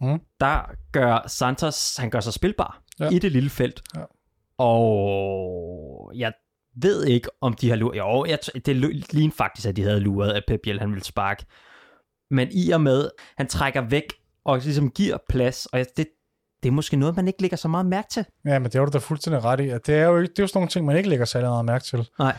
mm. 0.00 0.20
der 0.40 0.60
gør 0.92 1.28
Santos, 1.28 1.96
han 1.96 2.10
gør 2.10 2.20
sig 2.20 2.32
spilbar 2.32 2.82
ja. 3.00 3.10
i 3.10 3.18
det 3.18 3.32
lille 3.32 3.50
felt. 3.50 3.82
Ja. 3.96 4.02
Og 4.58 6.12
jeg 6.14 6.32
ved 6.82 7.04
ikke, 7.04 7.28
om 7.40 7.54
de 7.54 7.68
har 7.68 7.76
luret. 7.76 7.98
Jo, 7.98 8.24
jeg, 8.24 8.38
det 8.66 8.76
ligner 9.12 9.32
faktisk, 9.36 9.68
at 9.68 9.76
de 9.76 9.82
havde 9.82 10.00
luret, 10.00 10.32
at 10.32 10.44
Pep 10.48 10.60
Biel, 10.62 10.80
han 10.80 10.90
ville 10.90 11.04
sparke. 11.04 11.44
Men 12.30 12.48
i 12.50 12.70
og 12.70 12.80
med, 12.80 13.10
han 13.36 13.46
trækker 13.46 13.80
væk 13.80 14.12
og 14.44 14.58
ligesom 14.58 14.90
giver 14.90 15.16
plads, 15.28 15.66
og 15.66 15.78
det, 15.96 16.06
det 16.62 16.68
er 16.68 16.72
måske 16.72 16.96
noget, 16.96 17.16
man 17.16 17.26
ikke 17.26 17.40
lægger 17.40 17.56
så 17.56 17.68
meget 17.68 17.86
mærke 17.86 18.08
til. 18.10 18.24
Ja, 18.44 18.58
men 18.58 18.64
det 18.64 18.74
er 18.74 18.84
du 18.84 18.90
da 18.92 18.98
fuldstændig 18.98 19.44
ret 19.44 19.60
i. 19.60 19.64
Det 19.64 19.88
er 19.88 20.04
jo 20.04 20.18
ikke, 20.18 20.30
det 20.30 20.38
er 20.38 20.42
jo 20.42 20.46
sådan 20.46 20.58
nogle 20.58 20.68
ting, 20.68 20.86
man 20.86 20.96
ikke 20.96 21.08
lægger 21.08 21.24
særlig 21.24 21.48
meget 21.48 21.64
mærke 21.64 21.84
til. 21.84 22.08
Nej. 22.18 22.36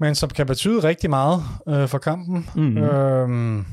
Men 0.00 0.14
som 0.14 0.30
kan 0.30 0.46
betyde 0.46 0.84
rigtig 0.84 1.10
meget 1.10 1.42
øh, 1.68 1.88
for 1.88 1.98
kampen. 1.98 2.48
Mm-hmm. 2.54 2.78
Øhm, 2.78 3.66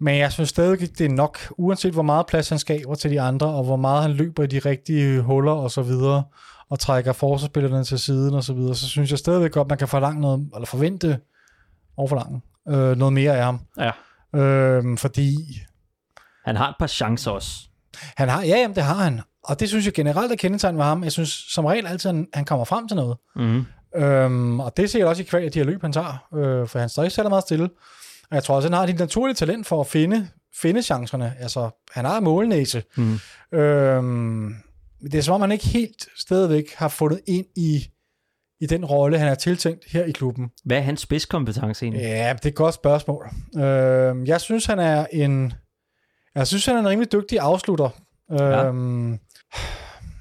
men 0.00 0.18
jeg 0.18 0.32
synes 0.32 0.48
stadig 0.48 0.72
ikke, 0.72 0.94
det 0.98 1.04
er 1.04 1.10
nok, 1.10 1.38
uanset 1.58 1.92
hvor 1.92 2.02
meget 2.02 2.26
plads 2.26 2.48
han 2.48 2.58
skaber 2.58 2.94
til 2.94 3.10
de 3.10 3.20
andre, 3.20 3.46
og 3.46 3.64
hvor 3.64 3.76
meget 3.76 4.02
han 4.02 4.12
løber 4.12 4.42
i 4.42 4.46
de 4.46 4.58
rigtige 4.58 5.20
huller 5.20 5.52
og 5.52 5.70
så 5.70 5.82
videre, 5.82 6.24
og 6.70 6.78
trækker 6.78 7.12
forsvarsspillerne 7.12 7.84
til 7.84 7.98
siden 7.98 8.34
og 8.34 8.44
så 8.44 8.52
videre, 8.52 8.74
så 8.74 8.88
synes 8.88 9.10
jeg 9.10 9.18
stadigvæk 9.18 9.52
godt, 9.52 9.68
man 9.68 9.78
kan 9.78 9.88
forlange 9.88 10.20
noget, 10.20 10.50
eller 10.54 10.66
forvente 10.66 11.18
og 11.96 12.08
forlange 12.08 12.40
øh, 12.68 12.96
noget 12.96 13.12
mere 13.12 13.36
af 13.36 13.44
ham. 13.44 13.60
Ja. 13.78 13.90
Øh, 14.40 14.98
fordi... 14.98 15.36
Han 16.44 16.56
har 16.56 16.68
et 16.68 16.74
par 16.78 16.86
chancer 16.86 17.30
også. 17.30 17.68
Han 18.16 18.28
har, 18.28 18.42
ja, 18.42 18.56
jamen, 18.56 18.74
det 18.74 18.82
har 18.82 18.94
han. 18.94 19.20
Og 19.44 19.60
det 19.60 19.68
synes 19.68 19.84
jeg 19.84 19.94
generelt 19.94 20.32
er 20.32 20.36
kendetegn 20.36 20.76
ved 20.76 20.84
ham. 20.84 21.04
Jeg 21.04 21.12
synes 21.12 21.28
som 21.28 21.64
regel 21.64 21.86
altid, 21.86 22.10
han, 22.10 22.26
han 22.34 22.44
kommer 22.44 22.64
frem 22.64 22.88
til 22.88 22.96
noget. 22.96 23.16
Mm. 23.36 23.64
Øhm, 23.96 24.60
og 24.60 24.76
det 24.76 24.90
ser 24.90 24.98
jeg 24.98 25.08
også 25.08 25.22
i 25.22 25.24
kvæg 25.24 25.44
af 25.44 25.52
de 25.52 25.58
her 25.58 25.66
løb, 25.66 25.82
han 25.82 25.92
tager. 25.92 26.26
Øh, 26.34 26.68
for 26.68 26.78
han 26.78 26.88
står 26.88 27.02
ikke 27.02 27.14
særlig 27.14 27.30
meget 27.30 27.42
stille. 27.42 27.68
Og 28.30 28.34
jeg 28.34 28.44
tror 28.44 28.56
også, 28.56 28.68
han 28.68 28.72
har 28.72 28.86
et 28.86 28.98
naturlige 28.98 29.34
talent 29.34 29.66
for 29.66 29.80
at 29.80 29.86
finde, 29.86 30.28
finde 30.60 30.82
chancerne. 30.82 31.34
Altså, 31.40 31.70
han 31.90 32.04
har 32.04 32.20
målnæse. 32.20 32.82
Mm. 32.96 33.18
Øhm, 33.58 34.54
det 35.02 35.14
er 35.14 35.22
som 35.22 35.34
om, 35.34 35.40
han 35.40 35.52
ikke 35.52 35.68
helt 35.68 36.08
stadigvæk 36.16 36.74
har 36.74 36.88
fundet 36.88 37.20
ind 37.26 37.46
i, 37.56 37.90
i 38.60 38.66
den 38.66 38.84
rolle, 38.84 39.18
han 39.18 39.28
er 39.28 39.34
tiltænkt 39.34 39.84
her 39.90 40.04
i 40.04 40.10
klubben. 40.10 40.50
Hvad 40.64 40.76
er 40.76 40.80
hans 40.80 41.00
spidskompetence 41.00 41.84
egentlig? 41.84 42.02
Ja, 42.02 42.32
det 42.32 42.44
er 42.44 42.48
et 42.48 42.54
godt 42.54 42.74
spørgsmål. 42.74 43.28
Øh, 43.56 44.28
jeg 44.28 44.40
synes, 44.40 44.66
han 44.66 44.78
er 44.78 45.06
en... 45.12 45.52
Jeg 46.34 46.46
synes, 46.46 46.66
han 46.66 46.76
er 46.76 46.80
en 46.80 46.88
rimelig 46.88 47.12
dygtig 47.12 47.38
afslutter. 47.40 47.90
Ja. 48.30 48.66
Øhm, 48.66 49.12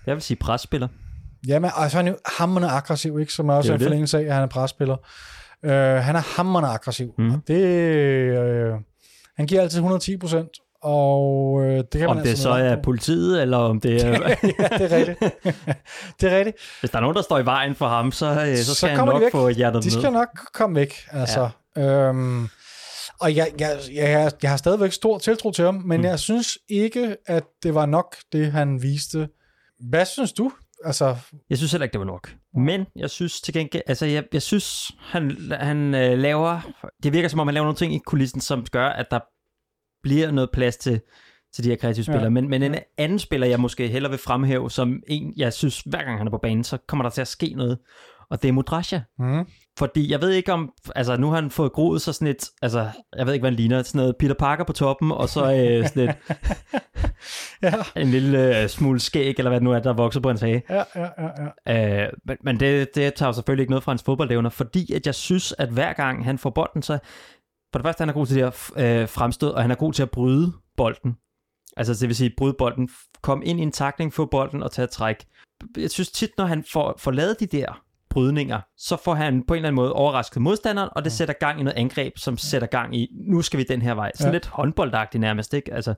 jeg 0.06 0.16
vil 0.16 0.22
sige 0.22 0.38
presspiller. 0.38 0.88
Jamen, 1.48 1.72
altså 1.76 1.98
han 1.98 2.08
er 2.08 2.12
jo 2.12 2.18
hammerende 2.26 2.70
aggressiv, 2.70 3.20
ikke? 3.20 3.34
Som 3.34 3.50
også 3.50 3.72
er 3.72 3.78
en 3.78 3.84
forlængelse 3.84 4.18
af, 4.18 4.24
at 4.24 4.34
han 4.34 4.44
er 4.44 4.48
presspiller. 4.48 4.98
Øh, 5.66 6.04
han 6.04 6.16
er 6.16 6.36
hammerende 6.36 6.70
aggressiv. 6.70 7.14
Mm. 7.18 7.42
det, 7.48 7.64
øh, 7.64 8.74
han 9.38 9.46
giver 9.46 9.62
altid 9.62 9.78
110 9.78 10.18
procent, 10.18 10.50
og 10.82 11.62
øh, 11.64 11.78
det 11.78 11.92
kan 11.92 12.08
om 12.08 12.16
man 12.16 12.24
det 12.24 12.30
altså 12.30 12.44
så 12.44 12.50
er 12.50 12.76
politiet, 12.82 13.42
eller 13.42 13.58
om 13.58 13.80
det 13.80 14.04
er... 14.04 14.10
ja, 14.10 14.68
det 14.78 14.92
er 14.92 14.98
rigtigt. 14.98 15.20
det 16.22 16.34
er 16.34 16.38
rigtigt. 16.38 16.58
Hvis 16.80 16.92
der 16.92 16.98
er 16.98 17.02
nogen, 17.02 17.16
der 17.16 17.22
står 17.22 17.40
i 17.40 17.46
vejen 17.46 17.76
for 17.76 17.88
ham, 17.88 18.12
så, 18.12 18.26
øh, 18.26 18.58
så, 18.58 18.66
så 18.66 18.76
skal 18.76 18.90
han 18.90 19.08
nok 19.08 19.32
få 19.32 19.50
hjertet 19.50 19.84
De 19.84 19.92
skal 19.92 20.12
nok 20.12 20.30
komme 20.54 20.76
væk, 20.76 20.94
altså. 21.12 21.50
Ja. 21.78 22.08
Øhm, 22.08 22.48
og 23.20 23.36
jeg, 23.36 23.52
jeg, 23.60 23.78
jeg, 23.94 24.32
jeg 24.42 24.50
har 24.50 24.58
stadigvæk 24.58 24.92
stor 24.92 25.18
tiltro 25.18 25.52
til 25.52 25.66
ham, 25.66 25.82
men 25.86 26.00
mm. 26.00 26.06
jeg 26.06 26.20
synes 26.20 26.58
ikke, 26.70 27.18
at 27.26 27.44
det 27.64 27.76
var 27.76 27.86
nok, 27.86 28.16
det 28.32 28.52
han 28.52 28.82
viste. 28.82 29.30
Hvad 29.90 30.06
synes 30.06 30.34
du? 30.34 30.52
Altså... 30.86 31.16
Jeg 31.50 31.58
synes 31.58 31.72
heller 31.72 31.84
ikke, 31.84 31.94
det 31.94 32.00
var 32.00 32.06
nok. 32.06 32.30
Men 32.56 32.86
jeg 32.96 33.10
synes 33.10 33.42
til 33.42 33.54
gengæld, 33.54 33.84
altså 33.88 34.06
jeg, 34.06 34.24
jeg 34.34 34.42
synes, 34.42 34.92
han, 35.00 35.38
han 35.52 35.96
øh, 35.96 36.18
laver, 36.18 36.60
det 37.04 37.14
virker 37.14 37.28
som 37.28 37.40
om, 37.40 37.48
han 37.48 37.54
laver 37.54 37.66
nogle 37.66 37.78
ting 37.78 37.96
i 37.96 38.00
kulissen, 38.06 38.42
som 38.42 38.66
gør, 38.72 38.88
at 38.88 39.12
der 39.12 39.20
bliver 40.04 40.32
noget 40.32 40.50
plads 40.54 40.78
til, 40.78 41.02
til 41.54 41.64
de 41.64 41.70
her 41.70 41.76
kreative 41.76 42.04
spillere. 42.04 42.24
Ja. 42.24 42.30
Men, 42.30 42.50
men 42.50 42.64
en 42.64 42.76
anden 42.98 43.20
spiller, 43.20 43.48
jeg 43.48 43.60
måske 43.60 43.88
hellere 43.88 44.10
vil 44.10 44.20
fremhæve, 44.20 44.72
som 44.72 45.04
en, 45.08 45.34
jeg 45.38 45.54
synes, 45.54 45.82
hver 45.82 46.04
gang 46.04 46.18
han 46.18 46.28
er 46.28 46.32
på 46.32 46.38
banen, 46.38 46.64
så 46.64 46.78
kommer 46.88 47.04
der 47.04 47.10
til 47.10 47.22
at 47.22 47.28
ske 47.28 47.54
noget. 47.56 47.80
Og 48.30 48.42
det 48.42 48.48
er 48.48 48.52
Mudrasja. 48.52 49.02
Mm. 49.20 49.46
Fordi 49.80 50.12
jeg 50.12 50.22
ved 50.22 50.32
ikke 50.32 50.54
om, 50.54 50.72
altså 50.96 51.18
nu 51.18 51.30
har 51.30 51.36
han 51.36 51.50
fået 51.50 51.72
groet 51.72 52.02
så 52.02 52.14
sådan 52.14 52.28
et, 52.28 52.50
altså 52.62 52.88
jeg 53.18 53.26
ved 53.26 53.34
ikke, 53.34 53.44
hvad 53.44 53.52
han 53.52 53.58
ligner, 53.58 53.84
sådan 53.84 54.00
noget 54.00 54.16
Peter 54.20 54.36
Parker 54.36 54.64
på 54.64 54.74
toppen, 54.74 55.12
og 55.12 55.30
så 55.30 55.54
øh, 55.54 55.84
sådan 55.90 56.10
et, 56.10 56.16
ja. 57.64 57.74
en 58.02 58.08
lille 58.08 58.62
øh, 58.62 58.70
smule 58.70 59.00
skæg, 59.00 59.36
eller 59.38 59.50
hvad 59.50 59.60
det 59.60 59.64
nu 59.64 59.72
er, 59.72 59.80
der 59.80 59.94
vokser 59.94 60.20
på 60.20 60.30
hans 60.30 60.42
hage. 60.42 60.64
Ja, 60.70 60.84
ja, 60.96 61.08
ja. 61.18 61.30
ja. 61.68 62.06
Øh, 62.06 62.14
men 62.26 62.38
men 62.44 62.60
det, 62.60 62.96
det 62.96 63.14
tager 63.14 63.30
jo 63.30 63.34
selvfølgelig 63.34 63.64
ikke 63.64 63.72
noget 63.72 63.84
fra 63.84 63.92
hans 63.92 64.04
fodboldevner, 64.04 64.50
fordi 64.50 64.94
at 64.94 65.06
jeg 65.06 65.16
synes, 65.16 65.54
at 65.58 65.70
hver 65.70 65.94
gang 65.94 66.26
han 66.26 66.38
får 66.38 66.50
bolden, 66.50 66.82
så 66.82 67.00
for 67.72 67.80
det 67.80 67.86
første, 67.86 68.02
han 68.02 68.10
er 68.10 68.14
god 68.14 68.26
til 68.26 68.36
det 68.36 68.44
her 68.44 69.02
øh, 69.02 69.10
fremstød, 69.10 69.50
og 69.50 69.62
han 69.62 69.72
er 69.72 69.76
god 69.76 69.94
til 69.94 70.04
at 70.04 70.12
bryde 70.12 70.54
bolden. 70.78 71.16
Altså 71.78 71.94
det 71.94 72.08
vil 72.08 72.16
sige, 72.16 72.32
bryde 72.38 72.56
bolden, 72.58 72.90
kom 73.22 73.42
ind 73.46 73.60
i 73.60 73.64
en 73.64 73.72
takling, 73.72 74.14
få 74.14 74.26
bolden 74.26 74.64
og 74.64 74.72
tage 74.72 74.88
træk. 74.88 75.26
Jeg 75.78 75.92
synes 75.92 76.12
tit, 76.12 76.30
når 76.38 76.46
han 76.46 76.64
får, 76.74 76.96
får 76.98 77.12
lavet 77.12 77.40
de 77.40 77.46
der 77.46 77.85
brydninger, 78.16 78.60
så 78.78 78.98
får 79.04 79.14
han 79.14 79.44
på 79.48 79.54
en 79.54 79.58
eller 79.58 79.68
anden 79.68 79.76
måde 79.76 79.94
overrasket 79.94 80.42
modstanderen, 80.42 80.90
og 80.96 81.04
det 81.04 81.12
sætter 81.12 81.34
gang 81.40 81.60
i 81.60 81.64
noget 81.64 81.78
angreb, 81.78 82.18
som 82.18 82.38
sætter 82.38 82.68
gang 82.68 82.96
i, 82.96 83.08
nu 83.30 83.42
skal 83.42 83.60
vi 83.60 83.64
den 83.70 83.82
her 83.82 83.94
vej. 83.94 84.12
Sådan 84.16 84.28
Ja. 84.32 84.36
lidt 84.36 84.46
håndboldagtigt 84.46 85.22
nærmest, 85.22 85.54
ikke? 85.54 85.74
Altså, 85.74 85.94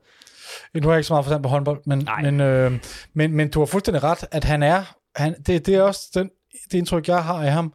Nu 0.75 0.81
har 0.87 0.91
jeg 0.91 0.99
ikke 0.99 1.07
så 1.07 1.13
meget 1.13 1.25
forstand 1.25 1.43
på 1.43 1.49
håndbold, 1.49 1.81
men, 1.85 1.99
Nej. 1.99 2.21
men, 2.21 2.41
øh, 2.41 2.71
men, 3.13 3.31
men 3.33 3.49
du 3.49 3.59
har 3.59 3.65
fuldstændig 3.65 4.03
ret, 4.03 4.25
at 4.31 4.43
han 4.43 4.63
er, 4.63 4.83
han, 5.15 5.35
det, 5.47 5.65
det 5.65 5.75
er 5.75 5.81
også 5.81 6.01
den, 6.13 6.29
det 6.71 6.77
indtryk, 6.77 7.07
jeg 7.07 7.23
har 7.23 7.43
af 7.43 7.51
ham. 7.51 7.73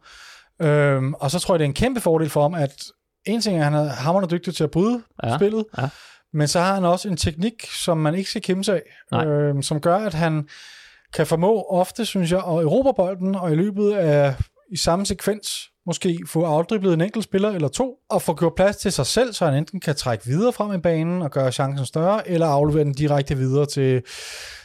Øhm, 0.61 1.13
og 1.13 1.31
så 1.31 1.39
tror 1.39 1.53
jeg, 1.53 1.59
det 1.59 1.65
er 1.65 1.69
en 1.69 1.73
kæmpe 1.73 1.99
fordel 2.01 2.29
for 2.29 2.41
ham, 2.41 2.53
at 2.53 2.83
en 3.25 3.41
ting 3.41 3.55
er, 3.57 3.59
at 3.59 3.71
han 3.71 3.73
er 3.73 3.89
hammerende 3.89 4.35
dygtig 4.35 4.55
til 4.55 4.63
at 4.63 4.71
bryde 4.71 5.01
Ja, 5.23 5.29
ja, 5.29 5.37
spillet, 5.37 5.65
ja. 5.77 5.89
men 6.33 6.47
så 6.47 6.59
har 6.59 6.73
han 6.73 6.85
også 6.85 7.07
en 7.09 7.17
teknik, 7.17 7.65
som 7.71 7.97
man 7.97 8.15
ikke 8.15 8.29
skal 8.29 8.41
kæmpe 8.41 8.63
sig 8.63 8.81
Nej. 9.11 9.25
af, 9.25 9.27
øhm, 9.27 9.61
som 9.61 9.81
gør, 9.81 9.97
at 9.97 10.13
han 10.13 10.47
kan 11.13 11.27
formå 11.27 11.65
ofte, 11.69 12.05
synes 12.05 12.31
jeg, 12.31 12.39
at 12.39 12.45
erobre 12.45 12.93
bolden, 12.93 13.35
og 13.35 13.51
i 13.51 13.55
løbet 13.55 13.93
af 13.93 14.35
i 14.71 14.77
samme 14.77 15.05
sekvens 15.05 15.69
måske 15.85 16.19
få 16.27 16.43
afdriblet 16.43 16.93
en 16.93 17.01
enkelt 17.01 17.23
spiller 17.23 17.49
eller 17.49 17.67
to, 17.67 17.95
og 18.09 18.21
få 18.21 18.35
gjort 18.35 18.55
plads 18.55 18.77
til 18.77 18.91
sig 18.91 19.05
selv, 19.05 19.33
så 19.33 19.45
han 19.45 19.53
enten 19.53 19.79
kan 19.79 19.95
trække 19.95 20.25
videre 20.25 20.53
frem 20.53 20.73
i 20.73 20.77
banen 20.77 21.21
og 21.21 21.31
gøre 21.31 21.51
chancen 21.51 21.85
større, 21.85 22.29
eller 22.29 22.47
aflevere 22.47 22.83
den 22.83 22.93
direkte 22.93 23.37
videre 23.37 23.65
til, 23.65 24.01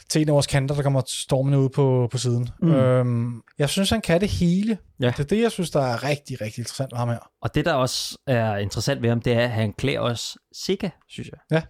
til 0.09 0.21
en 0.21 0.29
af 0.29 0.33
vores 0.33 0.47
kanter, 0.47 0.75
der 0.75 0.83
kommer 0.83 1.01
stormende 1.07 1.59
ud 1.59 1.69
på, 1.69 2.07
på 2.11 2.17
siden. 2.17 2.49
Mm. 2.61 2.71
Øhm, 2.71 3.41
jeg 3.59 3.69
synes, 3.69 3.89
han 3.89 4.01
kan 4.01 4.21
det 4.21 4.29
hele. 4.29 4.77
Ja. 4.99 5.07
Det 5.07 5.19
er 5.19 5.23
det, 5.23 5.41
jeg 5.41 5.51
synes, 5.51 5.69
der 5.69 5.81
er 5.81 6.03
rigtig, 6.03 6.41
rigtig 6.41 6.61
interessant 6.61 6.91
ved 6.91 6.97
ham 6.97 7.09
her. 7.09 7.31
Og 7.41 7.55
det, 7.55 7.65
der 7.65 7.73
også 7.73 8.17
er 8.27 8.57
interessant 8.57 9.01
ved 9.01 9.09
ham, 9.09 9.21
det 9.21 9.33
er, 9.33 9.43
at 9.43 9.49
han 9.49 9.73
klæder 9.73 9.99
os 9.99 10.37
Sika, 10.53 10.89
synes 11.09 11.29
jeg. 11.29 11.39
Ja. 11.51 11.61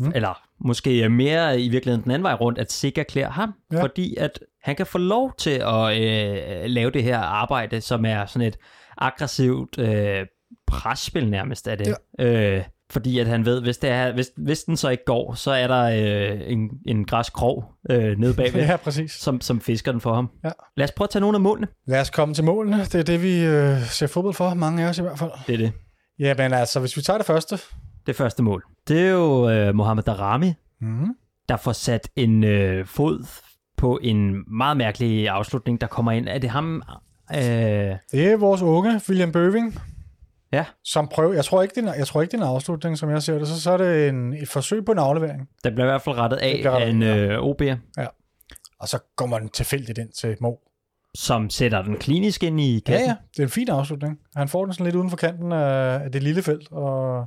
Mm. 0.00 0.12
Eller 0.14 0.42
måske 0.60 1.08
mere 1.08 1.60
i 1.60 1.68
virkeligheden 1.68 2.04
den 2.04 2.10
anden 2.10 2.22
vej 2.22 2.34
rundt, 2.34 2.58
at 2.58 2.72
Sika 2.72 3.02
klæder 3.02 3.30
ham, 3.30 3.52
ja. 3.72 3.82
Fordi 3.82 4.16
at 4.16 4.38
han 4.62 4.76
kan 4.76 4.86
få 4.86 4.98
lov 4.98 5.32
til 5.38 5.62
at 5.64 6.02
øh, 6.02 6.64
lave 6.64 6.90
det 6.90 7.02
her 7.02 7.18
arbejde, 7.18 7.80
som 7.80 8.04
er 8.04 8.26
sådan 8.26 8.48
et 8.48 8.56
aggressivt 8.98 9.78
øh, 9.78 10.26
presspil 10.66 11.30
nærmest 11.30 11.68
af 11.68 11.78
det. 11.78 11.94
Ja. 12.18 12.24
Øh, 12.24 12.64
fordi 12.90 13.18
at 13.18 13.26
han 13.26 13.44
ved, 13.44 13.62
hvis, 13.62 13.78
det 13.78 13.90
er, 13.90 14.12
hvis, 14.12 14.30
hvis 14.36 14.64
den 14.64 14.76
så 14.76 14.88
ikke 14.88 15.04
går, 15.04 15.34
så 15.34 15.50
er 15.50 15.66
der 15.66 15.82
øh, 15.82 16.40
en, 16.52 16.70
en 16.86 17.04
græskrog 17.04 17.64
øh, 17.90 18.18
nede 18.18 18.34
bagved. 18.42 18.60
Ja, 18.60 18.76
præcis. 18.76 19.12
som, 19.12 19.40
som 19.40 19.60
fisker 19.60 19.92
den 19.92 20.00
for 20.00 20.14
ham. 20.14 20.30
Ja. 20.44 20.50
Lad 20.76 20.84
os 20.84 20.92
prøve 20.92 21.06
at 21.06 21.10
tage 21.10 21.20
nogle 21.20 21.36
af 21.36 21.40
målene. 21.40 21.68
Lad 21.86 22.00
os 22.00 22.10
komme 22.10 22.34
til 22.34 22.44
målene. 22.44 22.84
Det 22.84 22.94
er 22.94 23.02
det, 23.02 23.22
vi 23.22 23.44
øh, 23.44 23.82
ser 23.82 24.06
fodbold 24.06 24.34
for, 24.34 24.54
mange 24.54 24.84
af 24.84 24.88
os 24.88 24.98
i 24.98 25.02
hvert 25.02 25.18
fald. 25.18 25.30
Det 25.46 25.52
er 25.52 25.58
det. 25.58 25.72
Ja, 26.18 26.34
men 26.38 26.52
altså, 26.52 26.80
hvis 26.80 26.96
vi 26.96 27.02
tager 27.02 27.18
det 27.18 27.26
første. 27.26 27.58
Det 28.06 28.16
første 28.16 28.42
mål. 28.42 28.64
Det 28.88 29.00
er 29.06 29.10
jo 29.10 29.50
øh, 29.50 29.74
Mohamed 29.74 30.02
Darami, 30.02 30.52
Mm-hmm. 30.80 31.14
der 31.48 31.56
får 31.56 31.72
sat 31.72 32.08
en 32.16 32.44
øh, 32.44 32.86
fod 32.86 33.26
på 33.76 33.98
en 34.02 34.44
meget 34.56 34.76
mærkelig 34.76 35.28
afslutning, 35.28 35.80
der 35.80 35.86
kommer 35.86 36.12
ind. 36.12 36.28
Er 36.28 36.38
det 36.38 36.50
ham? 36.50 36.82
Øh, 37.34 37.38
Det 37.38 37.98
er 38.14 38.36
vores 38.36 38.62
unge, 38.62 39.00
William 39.08 39.32
Bøving, 39.32 39.78
ja, 40.52 40.64
som 40.84 41.08
prøver, 41.08 41.34
jeg 41.34 41.44
tror 41.44 41.62
ikke, 41.62 41.74
det 41.80 41.88
er, 41.88 41.92
en- 41.92 41.98
jeg 41.98 42.06
tror 42.06 42.22
ikke, 42.22 42.32
det 42.32 42.38
er 42.40 42.42
en 42.44 42.48
afslutning, 42.54 42.98
som 42.98 43.10
jeg 43.10 43.22
ser 43.22 43.38
det, 43.38 43.48
så, 43.48 43.60
så 43.60 43.70
er 43.70 43.76
det 43.76 44.08
en, 44.08 44.32
et 44.32 44.48
forsøg 44.48 44.84
på 44.84 44.92
en 44.92 44.98
aflevering, 44.98 45.48
der 45.64 45.70
bliver 45.70 45.84
i 45.84 45.90
hvert 45.90 46.02
fald 46.02 46.16
rettet 46.18 46.36
af 46.36 46.62
rettet, 46.66 46.90
en 46.90 47.02
ja. 47.02 47.16
øh, 47.16 47.38
OB'er, 47.42 48.02
og 48.80 48.88
så 48.88 48.98
kommer 49.16 49.38
den 49.38 49.48
tilfældigt 49.48 49.98
ind 49.98 50.10
til 50.12 50.36
Mo. 50.40 50.54
som 51.14 51.50
sætter 51.50 51.82
den 51.82 51.96
klinisk 51.96 52.42
ind 52.42 52.60
i 52.60 52.74
Ja, 52.74 52.80
kassen. 52.80 53.08
ja, 53.08 53.14
det 53.32 53.38
er 53.38 53.42
en 53.42 53.50
fin 53.50 53.70
afslutning. 53.70 54.18
Han 54.36 54.48
får 54.48 54.64
den 54.64 54.74
sådan 54.74 54.84
lidt 54.84 54.96
uden 54.96 55.10
for 55.10 55.16
kanten 55.16 55.52
af, 55.52 56.00
af 56.04 56.12
det 56.12 56.22
lille 56.22 56.42
felt, 56.42 56.72
og, 56.72 57.24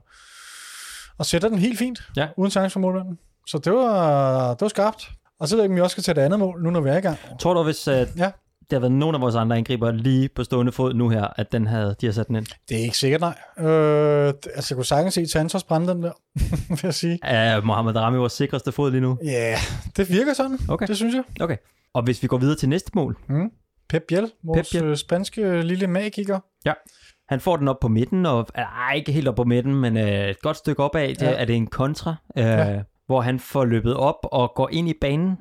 og 1.19 1.25
sætter 1.25 1.49
den 1.49 1.57
helt 1.57 1.79
fint, 1.79 1.99
Ja. 2.15 2.27
uden 2.38 2.51
chance 2.51 2.73
for 2.73 2.79
målmanden. 2.79 3.19
Så 3.47 3.57
det 3.57 3.73
var, 3.73 4.49
det 4.53 4.61
var 4.61 4.67
skarpt. 4.67 5.09
Og 5.39 5.47
så 5.47 5.55
ved 5.55 5.63
jeg 5.63 5.65
ikke, 5.65 5.73
om 5.73 5.75
vi 5.75 5.81
også 5.81 5.91
skal 5.93 6.03
tage 6.03 6.15
det 6.15 6.21
andet 6.21 6.39
mål, 6.39 6.63
nu 6.63 6.69
når 6.69 6.81
vi 6.81 6.89
er 6.89 6.97
i 6.97 7.01
gang. 7.01 7.17
Tror 7.39 7.53
du, 7.53 7.63
hvis 7.63 7.88
øh, 7.88 7.93
Ja. 7.95 8.03
der 8.17 8.31
havde 8.71 8.81
været 8.81 8.91
nogen 8.91 9.15
af 9.15 9.21
vores 9.21 9.35
andre 9.35 9.57
angriber 9.57 9.91
lige 9.91 10.29
på 10.29 10.43
stående 10.43 10.71
fod 10.71 10.93
nu 10.93 11.09
her, 11.09 11.27
at 11.35 11.51
den 11.51 11.67
havde, 11.67 11.95
de 12.01 12.05
har 12.05 12.13
sat 12.13 12.27
den 12.27 12.35
ind? 12.35 12.45
Det 12.69 12.77
er 12.77 12.81
ikke 12.81 12.97
sikkert, 12.97 13.21
nej. 13.21 13.35
Øh, 13.59 14.27
altså, 14.55 14.67
jeg 14.69 14.75
kunne 14.75 14.85
sagtens 14.85 15.13
se 15.13 15.27
Santos 15.27 15.63
brænde 15.63 15.88
den 15.93 16.03
der, 16.03 16.11
vil 16.69 16.79
jeg 16.83 16.93
sige. 16.93 17.19
Er 17.23 17.61
Mohamed 17.61 17.93
Darami 17.93 18.17
vores 18.17 18.33
sikreste 18.33 18.71
fod 18.71 18.91
lige 18.91 19.01
nu? 19.01 19.17
Ja, 19.23 19.29
yeah, 19.29 19.57
det 19.97 20.09
virker 20.09 20.33
sådan. 20.33 20.59
Okay. 20.69 20.88
Det 20.88 20.97
synes 20.97 21.15
jeg. 21.15 21.23
Okay. 21.41 21.57
Og 21.93 22.03
hvis 22.03 22.23
vi 22.23 22.27
går 22.27 22.38
videre 22.38 22.55
til 22.55 22.69
næste 22.69 22.91
mål. 22.95 23.17
Mm. 23.29 23.51
Pep 23.89 24.03
Biel, 24.07 24.31
vores 24.43 24.69
Biel. 24.69 24.83
Biel. 24.83 24.97
spanske 24.97 25.61
lille 25.61 25.88
magiker. 25.88 26.39
Ja. 26.65 26.73
Han 27.29 27.39
får 27.39 27.55
den 27.57 27.67
op 27.67 27.79
på 27.81 27.88
midten, 27.88 28.25
og 28.25 28.48
ej, 28.55 28.93
ikke 28.95 29.12
helt 29.12 29.27
op 29.27 29.36
på 29.36 29.43
midten, 29.43 29.75
men 29.75 29.98
øh, 29.98 30.29
et 30.29 30.41
godt 30.41 30.57
stykke 30.57 30.83
opad. 30.83 31.07
Det, 31.09 31.21
Ja. 31.21 31.31
Er 31.31 31.45
det 31.45 31.55
en 31.55 31.67
kontra, 31.67 32.15
øh, 32.38 32.43
Ja. 32.43 32.81
hvor 33.05 33.21
han 33.21 33.39
får 33.39 33.65
løbet 33.65 33.93
op 33.95 34.15
og 34.24 34.51
går 34.55 34.69
ind 34.71 34.89
i 34.89 34.93
banen, 35.01 35.38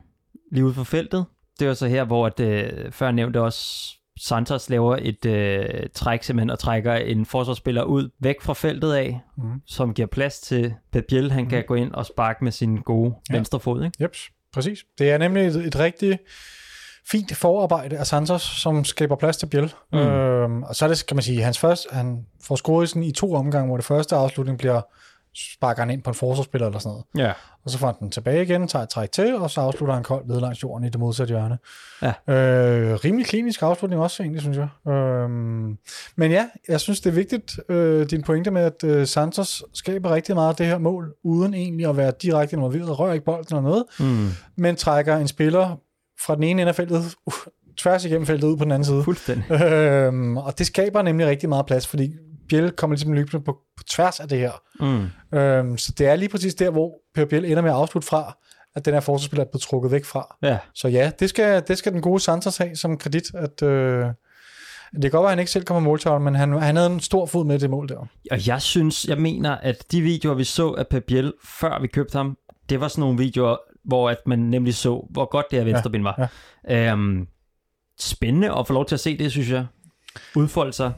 lige 0.53 0.65
ude 0.65 0.75
for 0.75 0.85
feltet. 0.85 1.25
Det 1.61 1.69
var 1.69 1.75
så 1.75 1.87
her, 1.87 2.05
hvor 2.05 2.27
at, 2.27 2.41
øh, 2.41 2.93
før 2.93 3.11
nævnte 3.11 3.41
også 3.41 3.85
Santos 4.21 4.71
laver 4.71 4.97
et 5.01 5.27
øh, 5.27 5.65
træk 5.95 6.23
simpelthen 6.23 6.51
og 6.51 6.59
trækker 6.59 6.95
en 6.95 7.27
forsvarsspiller 7.27 7.83
ud 7.83 8.09
væk 8.21 8.41
fra 8.43 8.53
feltet 8.55 8.93
af, 8.93 9.21
Mm. 9.37 9.45
som 9.67 9.95
giver 9.95 10.09
plads 10.09 10.41
til 10.41 10.75
Pep 10.93 11.05
Biel. 11.09 11.31
Han 11.33 11.47
kan 11.49 11.65
gå 11.67 11.75
ind 11.75 11.93
og 11.93 12.07
sparke 12.07 12.45
med 12.45 12.53
sin 12.53 12.77
gode 12.77 13.15
Ja. 13.31 13.35
venstre 13.37 13.61
fod. 13.61 13.85
Ikke? 13.85 14.03
Jeps, 14.03 14.31
præcis. 14.53 14.85
Det 14.99 15.11
er 15.11 15.19
nemlig 15.19 15.47
et, 15.47 15.57
et 15.57 15.79
rigtig 15.79 16.19
fint 17.11 17.37
forarbejde 17.37 17.99
af 17.99 18.07
Santos, 18.07 18.43
som 18.43 18.85
skaber 18.85 19.17
plads 19.17 19.37
til 19.37 19.47
Biel. 19.47 19.75
Mm. 19.93 19.99
Øhm, 19.99 20.63
og 20.63 20.77
så 20.77 20.85
er 20.85 20.89
det, 20.89 21.07
kan 21.07 21.17
man 21.17 21.23
sige, 21.23 21.43
hans 21.43 21.59
første, 21.59 21.89
han 21.93 22.27
får 22.43 22.57
scoret 22.57 22.89
sådan 22.89 23.03
i 23.03 23.13
to 23.13 23.35
omgange, 23.35 23.67
hvor 23.67 23.77
det 23.77 23.87
første 23.87 24.17
afslutning 24.17 24.59
bliver 24.59 24.81
sparker 25.55 25.83
han 25.83 25.91
ind 25.91 26.03
på 26.03 26.11
en 26.11 26.15
forsvarsspiller 26.15 26.67
eller 26.67 26.79
sådan 26.79 26.91
noget. 27.15 27.29
Ja. 27.29 27.33
Og 27.65 27.71
så 27.71 27.79
får 27.79 27.87
han 27.87 27.97
den 28.01 28.11
tilbage 28.11 28.43
igen, 28.43 28.69
tager 28.69 28.83
et 28.83 28.89
træk 28.89 29.13
til, 29.13 29.37
og 29.37 29.51
så 29.51 29.61
afslutter 29.61 29.95
han 29.95 30.03
koldt 30.03 30.29
ned 30.29 30.41
langs 30.41 30.63
jorden 30.63 30.85
i 30.87 30.89
det 30.89 31.01
modsatte 31.01 31.33
hjørne. 31.33 31.59
Ja. 32.03 32.35
Øh, 32.35 32.95
rimelig 33.05 33.27
klinisk 33.27 33.63
afslutning 33.63 34.03
også 34.03 34.23
egentlig, 34.23 34.43
synes 34.43 34.57
jeg. 34.57 34.93
Øhm, 34.93 35.79
men 36.17 36.31
ja, 36.31 36.49
jeg 36.69 36.81
synes, 36.81 37.01
det 37.01 37.11
er 37.11 37.15
vigtigt, 37.15 37.61
øh, 37.69 38.11
din 38.11 38.23
pointe 38.23 38.51
med, 38.51 38.63
at 38.63 38.85
øh, 38.85 39.07
Santos 39.07 39.65
skaber 39.75 40.15
rigtig 40.15 40.35
meget 40.35 40.49
af 40.49 40.57
det 40.57 40.67
her 40.67 40.79
mål, 40.79 41.15
uden 41.25 41.55
egentlig 41.55 41.87
at 41.87 41.97
være 41.97 42.13
direkte 42.23 42.57
involveret, 42.57 42.99
rører 42.99 43.13
ikke 43.13 43.25
bolden 43.25 43.57
eller 43.57 43.69
noget, 43.69 43.85
Mm. 44.01 44.29
men 44.57 44.77
trækker 44.77 45.17
en 45.17 45.29
spiller 45.29 45.77
fra 46.23 46.35
den 46.35 46.43
ene 46.43 46.63
ende 46.63 46.69
af 46.69 46.77
feltet, 46.77 47.15
uh, 47.27 47.33
tværs 47.79 48.05
igennem 48.05 48.27
feltet 48.27 48.49
ud 48.49 48.57
på 48.57 48.65
den 48.65 48.73
anden 48.73 48.85
side. 48.85 49.05
Fuldstændig. 49.05 49.63
Øhm, 49.63 50.37
og 50.37 50.59
det 50.59 50.67
skaber 50.67 51.03
nemlig 51.03 51.27
rigtig 51.27 51.49
meget 51.49 51.67
plads, 51.67 51.87
fordi 51.87 52.13
Biel 52.49 52.71
kommer 52.71 52.97
ligesom 52.97 53.13
løbende 53.13 53.45
på, 53.45 53.59
på 53.77 53.85
tværs 53.91 54.21
af 54.21 54.29
det 54.29 54.39
her. 54.39 54.53
Mm. 54.81 55.39
Øhm, 55.39 55.79
så 55.79 55.93
det 55.99 56.07
er 56.07 56.17
lige 56.17 56.29
præcis 56.29 56.55
der, 56.55 56.71
hvor 56.71 56.93
Per 57.15 57.25
Biel 57.25 57.45
ender 57.45 57.63
med 57.63 57.71
at 57.71 57.77
afslutte 57.77 58.09
fra, 58.09 58.37
at 58.77 58.85
den 58.85 58.95
her 58.95 59.01
forsvarsspiller 59.01 59.45
er 59.45 59.49
blevet 59.51 59.63
trukket 59.63 59.93
væk 59.93 60.05
fra. 60.05 60.37
Ja. 60.43 60.59
Så 60.75 60.89
ja, 60.89 61.11
det 61.21 61.29
skal, 61.29 61.63
det 61.69 61.79
skal 61.79 61.93
den 61.93 62.01
gode 62.01 62.21
Santos 62.21 62.57
have 62.57 62.77
som 62.77 62.99
kredit, 62.99 63.35
at 63.35 63.63
øh, 63.63 64.07
det 64.93 65.03
kan 65.03 65.11
godt 65.11 65.23
være, 65.23 65.25
at 65.25 65.31
han 65.31 65.39
ikke 65.39 65.51
selv 65.51 65.65
kommer 65.65 65.81
måltavlen, 65.81 66.25
men 66.25 66.35
han, 66.35 66.53
han 66.53 66.77
havde 66.77 66.93
en 66.93 67.01
stor 67.01 67.27
fod 67.27 67.45
med 67.45 67.59
det 67.59 67.71
mål 67.71 67.89
der. 67.89 68.07
Og 68.31 68.47
jeg 68.47 68.63
synes, 68.63 69.05
jeg 69.05 69.19
mener, 69.19 69.51
at 69.51 69.93
de 69.93 70.01
videoer, 70.01 70.35
vi 70.35 70.45
så 70.45 70.71
af 70.71 70.87
Pep 70.87 71.05
Biel, 71.07 71.33
før 71.45 71.81
vi 71.81 71.87
købte 71.87 72.17
ham, 72.17 72.37
det 72.69 72.81
var 72.81 72.89
sådan 72.89 73.01
nogle 73.01 73.19
videoer, 73.19 73.57
hvor 73.85 74.11
at 74.11 74.19
man 74.27 74.39
nemlig 74.39 74.75
så, 74.75 75.07
hvor 75.11 75.31
godt 75.31 75.47
det 75.51 75.59
her 75.59 75.65
venstreben 75.65 76.05
var. 76.05 76.31
Ja. 76.69 76.93
Øhm, 76.93 77.27
spændende 78.01 78.59
at 78.59 78.67
få 78.67 78.73
lov 78.73 78.87
til 78.87 78.97
at 78.97 79.01
se 79.01 79.19
det, 79.19 79.31
synes 79.31 79.51
jeg. 79.51 79.67
Udfolde 80.37 80.73
sig. 80.73 80.93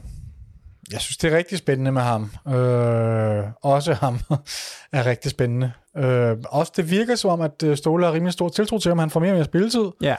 Jeg 0.91 1.01
synes, 1.01 1.17
det 1.17 1.33
er 1.33 1.37
rigtig 1.37 1.57
spændende 1.57 1.91
med 1.91 2.01
ham. 2.01 2.31
Øh, 2.47 3.43
også 3.63 3.93
ham 3.93 4.19
er 4.93 5.05
rigtig 5.05 5.31
spændende. 5.31 5.71
Øh, 5.97 6.37
også 6.49 6.73
det 6.75 6.91
virker 6.91 7.15
som 7.15 7.29
om, 7.29 7.41
at 7.41 7.63
øh, 7.63 7.77
Ståle 7.77 8.05
har 8.05 8.13
rimelig 8.13 8.33
stor 8.33 8.49
tiltro 8.49 8.79
til 8.79 8.89
ham. 8.89 8.99
Han 8.99 9.09
får 9.09 9.19
mere 9.19 9.31
og 9.31 9.35
mere 9.35 9.45
spilletid. 9.45 9.91
Ja. 10.01 10.15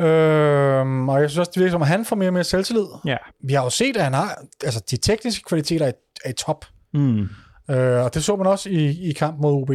Øh, 0.00 1.08
og 1.08 1.20
jeg 1.20 1.30
synes 1.30 1.38
også, 1.38 1.52
det 1.54 1.60
virker 1.60 1.70
som 1.70 1.78
om, 1.78 1.82
at 1.82 1.88
han 1.88 2.04
får 2.04 2.16
mere 2.16 2.28
og 2.28 2.32
mere 2.32 2.44
selvtillid. 2.44 2.86
Ja. 3.04 3.16
Vi 3.44 3.52
har 3.52 3.64
jo 3.64 3.70
set, 3.70 3.96
at 3.96 4.04
han 4.04 4.14
har, 4.14 4.38
altså 4.64 4.82
de 4.90 4.96
tekniske 4.96 5.44
kvaliteter 5.44 5.86
er, 5.86 5.92
er 6.24 6.30
i 6.30 6.32
top. 6.32 6.64
Mm. 6.94 7.28
Øh, 7.70 8.04
og 8.04 8.14
det 8.14 8.24
så 8.24 8.36
man 8.36 8.46
også 8.46 8.68
i, 8.70 9.08
i 9.08 9.12
kamp 9.12 9.40
mod 9.40 9.52
OB. 9.52 9.70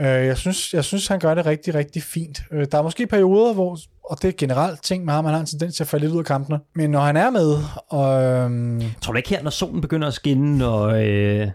Øh, 0.00 0.06
jeg, 0.06 0.36
synes, 0.38 0.74
jeg 0.74 0.84
synes, 0.84 1.06
han 1.06 1.18
gør 1.18 1.34
det 1.34 1.46
rigtig, 1.46 1.74
rigtig 1.74 2.02
fint. 2.02 2.40
Øh, 2.52 2.66
der 2.72 2.78
er 2.78 2.82
måske 2.82 3.06
perioder, 3.06 3.54
hvor, 3.54 3.78
og 4.04 4.22
det 4.22 4.28
er 4.28 4.32
generelt 4.38 4.82
ting 4.82 5.04
med 5.04 5.12
ham, 5.14 5.24
han 5.24 5.34
har 5.34 5.40
en 5.40 5.46
tendens 5.46 5.76
til 5.76 5.84
at 5.84 5.88
falde 5.88 6.04
lidt 6.04 6.14
ud 6.14 6.18
af 6.18 6.24
kampene. 6.24 6.60
Men 6.74 6.90
når 6.90 7.00
han 7.00 7.16
er 7.16 7.30
med, 7.30 7.56
og, 7.88 8.22
øhm, 8.22 8.82
Tror 9.02 9.12
du 9.12 9.16
ikke 9.16 9.28
her, 9.28 9.42
når 9.42 9.50
solen 9.50 9.80
begynder 9.80 10.08
at 10.08 10.14
skinne, 10.14 10.66
og 10.66 11.06
øh, 11.06 11.50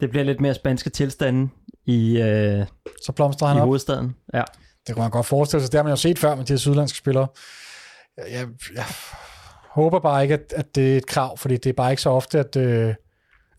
det 0.00 0.10
bliver 0.10 0.24
lidt 0.24 0.40
mere 0.40 0.54
spanske 0.54 0.90
tilstande 0.90 1.48
i, 1.86 2.18
øh, 2.20 2.66
så 3.06 3.12
blomstrer 3.12 3.48
i 3.48 3.52
han 3.52 3.60
op. 3.60 3.66
hovedstaden? 3.66 4.14
Ja. 4.34 4.42
Det 4.86 4.94
kunne 4.94 5.02
man 5.02 5.10
godt 5.10 5.26
forestille 5.26 5.62
sig. 5.62 5.72
Det 5.72 5.78
har 5.78 5.82
man 5.82 5.92
jo 5.92 5.96
set 5.96 6.18
før 6.18 6.34
med 6.34 6.44
de 6.44 6.52
her 6.52 6.58
sydlandske 6.58 6.98
spillere. 6.98 7.26
Jeg, 8.18 8.26
jeg, 8.32 8.46
jeg 8.74 8.84
håber 9.70 9.98
bare 9.98 10.22
ikke, 10.22 10.34
at, 10.34 10.52
at 10.56 10.74
det 10.74 10.92
er 10.92 10.96
et 10.96 11.06
krav, 11.06 11.38
fordi 11.38 11.56
det 11.56 11.70
er 11.70 11.74
bare 11.74 11.90
ikke 11.90 12.02
så 12.02 12.10
ofte, 12.10 12.38
at, 12.38 12.56
øh, 12.56 12.94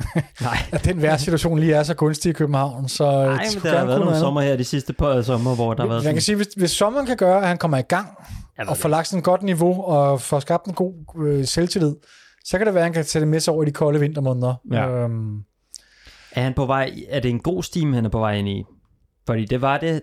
Nej. 0.41 0.57
at 0.71 0.85
den 0.85 1.01
værste 1.01 1.25
situation 1.25 1.59
lige 1.59 1.73
er 1.73 1.83
så 1.83 1.93
gunstig 1.93 2.29
i 2.29 2.33
København. 2.33 2.89
Så 2.89 3.03
Nej, 3.03 3.43
det 3.53 3.63
men 3.63 3.71
der 3.71 3.79
har 3.79 3.85
været 3.85 3.99
nogle 3.99 4.19
sommer 4.19 4.41
her 4.41 4.55
de 4.55 4.63
sidste 4.63 4.93
par 4.93 5.21
sommer, 5.21 5.55
hvor 5.55 5.73
der 5.73 5.83
har 5.83 5.87
været 5.87 5.97
Man 5.97 6.01
sådan... 6.03 6.15
kan 6.15 6.21
sige, 6.21 6.35
hvis, 6.35 6.47
hvis 6.57 6.71
sommeren 6.71 7.05
kan 7.05 7.17
gøre, 7.17 7.41
at 7.41 7.47
han 7.47 7.57
kommer 7.57 7.77
i 7.77 7.81
gang, 7.81 8.07
ved 8.57 8.67
og 8.67 8.77
får 8.77 8.89
lagt 8.89 9.07
sådan 9.07 9.17
et 9.19 9.23
godt 9.23 9.43
niveau, 9.43 9.83
og 9.83 10.21
får 10.21 10.39
skabt 10.39 10.65
en 10.65 10.73
god 10.73 10.93
øh, 11.25 11.45
selvtillid, 11.45 11.95
så 12.45 12.57
kan 12.57 12.67
det 12.67 12.73
være, 12.73 12.81
at 12.81 12.85
han 12.85 12.93
kan 12.93 13.05
tage 13.05 13.19
det 13.21 13.27
med 13.27 13.39
sig 13.39 13.53
over 13.53 13.63
i 13.63 13.65
de 13.65 13.71
kolde 13.71 13.99
vintermåneder. 13.99 14.53
Ja. 14.71 14.89
Øhm, 14.89 15.37
Er 16.31 16.41
han 16.41 16.53
på 16.53 16.65
vej, 16.65 16.93
er 17.09 17.19
det 17.19 17.29
en 17.29 17.39
god 17.39 17.63
steam, 17.63 17.93
han 17.93 18.05
er 18.05 18.09
på 18.09 18.19
vej 18.19 18.33
ind 18.35 18.47
i? 18.49 18.63
Fordi 19.27 19.45
det 19.45 19.61
var 19.61 19.77
det, 19.77 20.01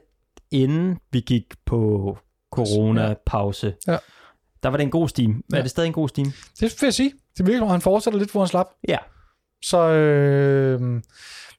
inden 0.50 0.99
vi 1.12 1.20
gik 1.20 1.44
på 1.66 2.16
corona-pause. 2.52 3.75
Ja. 3.87 3.96
der 4.62 4.68
var 4.68 4.76
det 4.76 4.84
en 4.84 4.90
god 4.90 5.08
steam. 5.08 5.30
Ja. 5.30 5.37
Ja. 5.52 5.58
Er 5.58 5.62
det 5.62 5.70
stadig 5.70 5.87
en 5.87 5.92
god 5.92 6.08
steam? 6.08 6.32
Det 6.61 6.80
vil 6.80 6.87
jeg 6.87 6.94
sige. 6.94 7.12
Det 7.38 7.46
virker 7.46 7.62
om 7.62 7.68
han 7.70 7.80
fortsætter 7.80 8.18
lidt, 8.18 8.32
hvor 8.32 8.40
han 8.40 8.49
slap. 8.49 8.66
Ja. 8.88 8.96
Så 9.62 9.88
øh, 9.88 11.00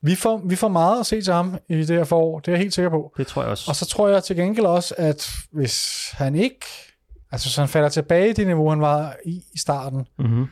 vi, 0.01 0.15
får, 0.15 0.41
vi 0.45 0.55
får 0.55 0.67
meget 0.67 0.99
at 0.99 1.05
se 1.05 1.21
til 1.21 1.33
ham 1.33 1.57
i 1.69 1.75
det 1.75 1.89
her 1.89 2.03
forår. 2.03 2.39
Det 2.39 2.47
er 2.47 2.51
jeg 2.51 2.59
helt 2.59 2.73
sikker 2.73 2.89
på. 2.89 3.13
Det 3.17 3.27
tror 3.27 3.41
jeg 3.41 3.51
også. 3.51 3.65
Og 3.67 3.75
så 3.75 3.85
tror 3.85 4.07
jeg 4.09 4.23
til 4.23 4.35
gengæld 4.35 4.65
også, 4.65 4.93
at 4.97 5.31
hvis 5.51 6.09
han 6.11 6.35
ikke... 6.35 6.65
Altså, 7.31 7.47
hvis 7.47 7.55
han 7.55 7.67
falder 7.67 7.89
tilbage 7.89 8.29
i 8.29 8.33
det 8.33 8.47
niveau, 8.47 8.69
han 8.69 8.81
var 8.81 9.15
i 9.25 9.41
i 9.53 9.57
starten, 9.57 10.05
Mm-hmm. 10.19 10.45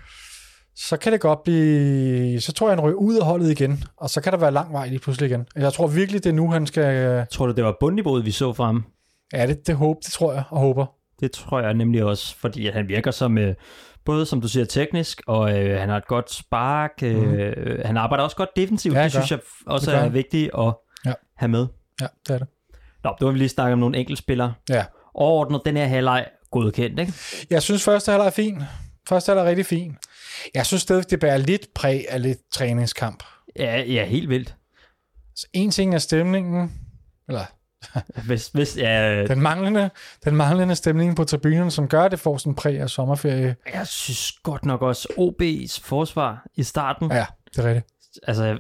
så 0.76 0.98
kan 0.98 1.12
det 1.12 1.22
godt 1.22 1.44
blive... 1.44 2.42
Så 2.42 2.54
tror 2.54 2.68
jeg, 2.70 2.78
han 2.78 2.86
ryger 2.86 2.96
ud 2.98 3.16
af 3.16 3.26
holdet 3.26 3.52
igen, 3.52 3.84
og 3.98 4.10
så 4.10 4.22
kan 4.22 4.34
der 4.34 4.40
være 4.40 4.52
lang 4.52 4.74
vej 4.74 4.88
lige 4.88 5.00
pludselig 5.00 5.30
igen. 5.30 5.48
Jeg 5.56 5.74
tror 5.74 5.88
virkelig, 5.88 6.24
det 6.24 6.30
er 6.30 6.34
nu, 6.34 6.52
han 6.52 6.68
skal... 6.68 7.26
Tror 7.32 7.46
du, 7.46 7.54
det 7.54 7.64
var 7.64 7.78
bundniveauet, 7.80 8.26
vi 8.26 8.32
så 8.32 8.54
fra 8.54 8.66
ham? 8.66 8.84
Ja, 9.34 9.48
det, 9.48 9.68
det, 9.68 9.76
håb, 9.76 9.98
det 10.06 10.12
tror 10.14 10.34
jeg 10.34 10.44
og 10.50 10.60
håber. 10.60 10.86
Det 11.20 11.32
tror 11.32 11.60
jeg 11.60 11.74
nemlig 11.74 12.04
også, 12.04 12.36
fordi 12.36 12.70
han 12.70 12.88
virker 12.88 13.12
som, 13.12 13.38
øh, 13.38 13.56
både 14.06 14.26
som 14.26 14.42
du 14.42 14.48
siger, 14.48 14.66
teknisk, 14.66 15.22
og 15.28 15.60
øh, 15.60 15.80
han 15.80 15.90
har 15.90 15.98
et 15.98 16.08
godt 16.08 16.32
spark. 16.34 16.92
Øh, 17.04 17.80
Han 17.86 17.98
arbejder 17.98 18.24
også 18.24 18.36
godt 18.36 18.50
defensivt. 18.56 18.96
Ja, 18.96 19.04
det 19.04 19.12
synes 19.12 19.32
jeg 19.32 19.40
også 19.66 19.92
er 19.92 20.10
vigtigt 20.10 20.52
at 20.58 20.74
Ja. 21.06 21.14
have 21.38 21.50
med. 21.50 21.68
Ja, 22.02 22.08
det 22.28 22.34
er 22.34 22.38
det. 22.38 22.48
Nå, 23.04 23.16
det 23.20 23.26
var 23.26 23.32
vi 23.32 23.38
lige 23.38 23.50
snakke 23.50 23.74
om 23.74 23.80
nogle 23.80 23.98
enkeltspillere. 23.98 24.54
Ja. 24.70 24.86
Overordnet, 25.14 25.62
den 25.66 25.78
her 25.78 25.86
halvleg 25.86 26.26
godkendt, 26.52 27.00
ikke? 27.00 27.14
Jeg 27.50 27.62
synes, 27.62 27.84
første 27.84 28.12
halvleg 28.12 28.26
er 28.28 28.32
fin. 28.32 28.62
Første 29.10 29.30
halvleg 29.30 29.44
er 29.46 29.50
rigtig 29.50 29.66
fin. 29.66 29.98
Jeg 30.54 30.66
synes 30.66 30.82
stadig, 30.82 31.10
det 31.10 31.20
bærer 31.20 31.38
lidt 31.38 31.68
præg 31.76 32.06
af 32.10 32.22
lidt 32.22 32.40
træningskamp. 32.52 33.24
Ja, 33.60 33.82
ja 33.82 34.06
helt 34.06 34.30
vildt. 34.30 34.56
Så 35.36 35.48
en 35.54 35.72
ting 35.72 35.96
er 35.96 36.00
stemningen, 36.00 36.72
eller 37.28 37.46
Hvis, 38.26 38.48
hvis, 38.48 38.78
ja, 38.78 39.26
den 39.28 39.42
manglende, 39.42 39.90
den 40.26 40.36
manglende 40.36 40.76
stemning 40.76 41.16
på 41.16 41.24
tribunen, 41.24 41.72
som 41.72 41.88
gør, 41.88 42.04
at 42.04 42.12
det 42.12 42.20
får 42.20 42.38
sådan 42.38 42.56
præg 42.56 42.80
af 42.80 42.90
sommerferie. 42.90 43.56
jeg 43.74 43.88
synes 43.88 44.32
godt 44.44 44.66
nok 44.66 44.82
også, 44.82 45.08
OB's 45.18 45.82
forsvar 45.84 46.46
i 46.56 46.64
starten, 46.64 47.12
Ja, 47.12 47.26
det 47.56 47.66
er 47.66 47.68
rigtigt. 47.68 47.88
altså, 48.28 48.58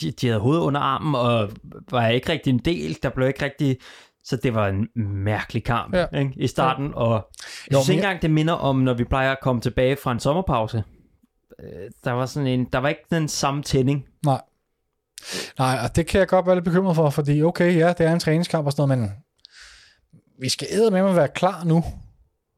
de, 0.00 0.10
de 0.10 0.26
havde 0.26 0.40
hovedet 0.40 0.62
under 0.62 0.80
armen, 0.80 1.14
og 1.14 1.50
var 1.90 2.08
ikke 2.08 2.32
rigtig 2.32 2.50
en 2.50 2.58
del, 2.58 2.98
der 3.02 3.08
blev 3.08 3.28
ikke 3.28 3.44
rigtig... 3.44 3.76
Så 4.24 4.36
det 4.36 4.54
var 4.54 4.68
en 4.68 4.88
mærkelig 5.24 5.64
kamp 5.64 5.94
Ja. 5.94 6.06
ja. 6.12 6.18
ikke, 6.18 6.32
i 6.36 6.46
starten, 6.46 6.90
og 6.94 7.28
jeg 7.70 7.76
synes 7.78 7.88
ikke 7.88 8.02
engang, 8.02 8.22
det 8.22 8.30
minder 8.30 8.54
om, 8.54 8.76
når 8.76 8.94
vi 8.94 9.04
plejer 9.04 9.32
at 9.32 9.38
komme 9.42 9.60
tilbage 9.62 9.96
fra 10.02 10.12
en 10.12 10.20
sommerpause. 10.20 10.84
Øh, 11.62 11.90
Der 12.04 12.12
var 12.12 12.26
sådan 12.26 12.46
en, 12.46 12.64
der 12.72 12.78
var 12.78 12.88
ikke 12.88 13.04
den 13.10 13.28
samme 13.28 13.62
tænding. 13.62 14.04
Nej. 14.24 14.40
Nej, 15.58 15.78
og 15.84 15.96
det 15.96 16.06
kan 16.06 16.18
jeg 16.20 16.28
godt 16.28 16.46
være 16.46 16.54
lidt 16.56 16.64
bekymret 16.64 16.96
for, 16.96 17.10
fordi 17.10 17.42
okay, 17.42 17.76
ja, 17.76 17.88
det 17.98 18.06
er 18.06 18.12
en 18.12 18.20
træningskamp 18.20 18.66
og 18.66 18.72
sådan 18.72 18.88
noget, 18.88 18.98
men 19.02 19.12
vi 20.40 20.48
skal 20.48 20.68
æde 20.70 20.90
med 20.90 21.00
at 21.00 21.16
være 21.16 21.28
klar 21.28 21.64
nu. 21.64 21.84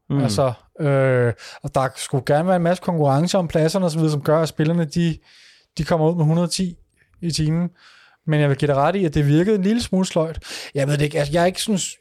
Mm. 0.09 0.19
Altså, 0.23 0.53
øh, 0.79 1.33
og 1.63 1.75
der 1.75 1.87
skulle 1.95 2.23
gerne 2.25 2.47
være 2.47 2.55
en 2.55 2.61
masse 2.63 2.83
konkurrence 2.83 3.37
om 3.37 3.47
pladserne 3.47 3.85
osv., 3.85 4.09
som 4.09 4.21
gør, 4.21 4.41
at 4.41 4.49
spillerne 4.49 4.85
de, 4.85 5.17
de 5.77 5.83
kommer 5.83 6.09
ud 6.09 6.15
med 6.15 6.21
110 6.21 6.75
i 7.21 7.31
timen. 7.31 7.69
Men 8.27 8.39
jeg 8.39 8.49
vil 8.49 8.57
give 8.57 8.67
dig 8.67 8.75
ret 8.75 8.95
i, 8.95 9.05
at 9.05 9.13
det 9.13 9.27
virkede 9.27 9.55
en 9.55 9.63
lille 9.63 9.81
smule 9.81 10.05
sløjt. 10.05 10.39
Jeg 10.75 10.87
ved 10.87 10.97
det 10.97 11.03
ikke, 11.05 11.19
altså, 11.19 11.33
jeg 11.33 11.47
ikke 11.47 11.61
synes... 11.61 11.95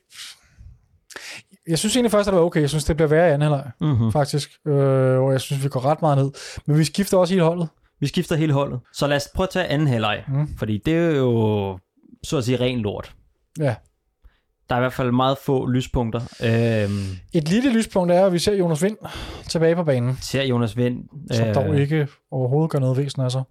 Jeg 1.69 1.79
synes 1.79 1.97
egentlig 1.97 2.11
først, 2.11 2.29
at 2.29 2.33
det 2.33 2.39
var 2.41 2.47
okay. 2.47 2.61
Jeg 2.61 2.69
synes, 2.69 2.85
det 2.85 2.97
bliver 2.97 3.09
værre 3.09 3.29
i 3.29 3.33
anden 3.33 3.49
halvleg, 3.51 3.71
Mm-hmm. 3.81 4.13
faktisk. 4.13 4.51
Øh, 4.67 5.21
og 5.21 5.33
jeg 5.33 5.41
synes, 5.41 5.65
vi 5.65 5.69
går 5.69 5.85
ret 5.85 6.03
meget 6.03 6.19
ned. 6.19 6.31
Men 6.67 6.79
vi 6.79 6.85
skifter 6.85 7.17
også 7.19 7.35
hele 7.35 7.45
holdet. 7.45 7.69
Vi 8.03 8.07
skifter 8.07 8.37
hele 8.37 8.53
holdet. 8.53 8.81
Så 8.93 9.07
lad 9.07 9.17
os 9.17 9.29
prøve 9.35 9.45
at 9.45 9.51
tage 9.51 9.67
anden 9.67 9.89
halvleg, 9.89 10.25
Mm. 10.29 10.49
fordi 10.59 10.79
det 10.87 10.95
er 10.95 11.11
jo, 11.17 11.79
så 12.25 12.37
at 12.39 12.45
sige, 12.45 12.61
ren 12.61 12.79
lort. 12.81 13.15
Ja. 13.59 13.75
Der 14.69 14.75
er 14.75 14.79
i 14.79 14.83
hvert 14.83 14.93
fald 14.93 15.11
meget 15.11 15.39
få 15.39 15.67
lyspunkter. 15.67 16.21
Øhm, 16.45 17.17
Et 17.35 17.49
lille 17.49 17.73
lyspunkt 17.73 18.13
er, 18.13 18.27
at 18.27 18.33
vi 18.33 18.39
ser 18.39 18.55
Jonas 18.55 18.83
Vind 18.83 18.97
tilbage 19.49 19.75
på 19.77 19.85
banen, 19.85 20.17
ser 20.21 20.43
Jonas 20.43 20.77
Vind. 20.77 21.05
som 21.31 21.47
øh, 21.49 21.55
dog 21.55 21.81
ikke 21.81 22.09
overhovedet 22.31 22.71
gør 22.71 22.79
noget 22.79 22.97
væsen 22.97 23.23
af 23.23 23.33
sig. 23.33 23.43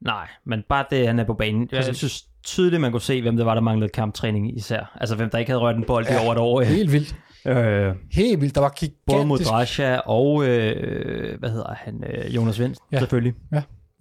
Nej, 0.00 0.28
men 0.46 0.62
bare 0.68 0.84
det, 0.90 1.06
han 1.06 1.18
er 1.18 1.24
på 1.24 1.34
banen. 1.34 1.68
Jeg 1.72 1.78
Præcis. 1.80 1.96
synes 1.96 2.22
tydeligt, 2.44 2.80
man 2.80 2.90
kunne 2.92 3.00
se, 3.00 3.22
hvem 3.22 3.36
det 3.36 3.46
var, 3.46 3.54
der 3.54 3.60
manglede 3.60 3.88
kamptræning 3.92 4.56
især. 4.56 4.96
Altså, 5.00 5.16
hvem 5.16 5.30
der 5.30 5.38
ikke 5.38 5.50
havde 5.50 5.60
rørt 5.62 5.76
en 5.76 5.84
bold 5.86 6.06
ja. 6.06 6.14
i 6.22 6.24
over 6.24 6.32
et 6.32 6.38
år. 6.38 6.60
Helt 6.62 6.92
vildt. 6.92 7.16
Øh, 7.46 7.94
Helt 8.12 8.40
vildt. 8.40 8.54
Der 8.54 8.60
var 8.60 8.68
gigantisk... 8.68 9.06
både 9.06 9.26
mod 9.26 9.38
Drasha 9.38 9.96
og, 9.96 10.44
øh, 10.48 11.38
hvad 11.38 11.50
hedder 11.50 11.74
han, 11.74 12.04
øh, 12.06 12.34
Jonas 12.34 12.60
Vind, 12.60 12.74
Ja. 12.92 12.96
ja. 12.96 12.98
selvfølgelig. 13.00 13.34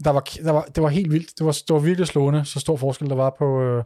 der 0.03 0.09
var, 0.09 0.19
der 0.43 0.51
var, 0.51 0.61
det 0.75 0.83
var 0.83 0.89
helt 0.89 1.11
vildt. 1.11 1.37
Det 1.39 1.45
var, 1.45 1.51
det 1.51 1.73
var 1.73 1.79
virkelig 1.79 2.07
slående, 2.07 2.45
så 2.45 2.59
stor 2.59 2.75
forskel 2.77 3.09
der 3.09 3.15
var 3.15 3.35
på, 3.39 3.61
øh, 3.61 3.83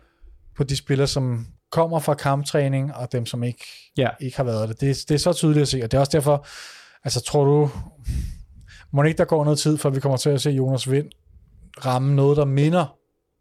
på 0.58 0.64
de 0.64 0.76
spillere, 0.78 1.08
som 1.08 1.48
kommer 1.72 2.00
fra 2.00 2.14
kamptræning, 2.14 2.94
og 2.96 3.12
dem, 3.12 3.26
som 3.26 3.44
ikke, 3.44 3.66
Ja. 3.98 4.10
ikke 4.20 4.38
har 4.38 4.44
været 4.44 4.70
det. 4.70 4.82
det. 4.82 4.98
Det 5.10 5.16
er 5.16 5.20
så 5.20 5.34
tydeligt 5.34 5.62
at 5.62 5.68
se, 5.68 5.84
og 5.84 5.92
det 5.92 5.98
er 5.98 6.00
også 6.00 6.12
derfor, 6.18 6.46
altså 7.04 7.22
tror 7.22 7.46
du, 7.46 7.70
må 8.94 9.04
ikke 9.04 9.18
der 9.18 9.26
går 9.26 9.44
noget 9.44 9.60
tid, 9.60 9.78
før 9.78 9.90
vi 9.90 10.00
kommer 10.00 10.18
til 10.18 10.30
at 10.30 10.42
se 10.42 10.50
Jonas 10.52 10.92
Vind 10.92 11.08
ramme 11.86 12.16
noget, 12.16 12.38
der 12.38 12.46
minder 12.46 12.96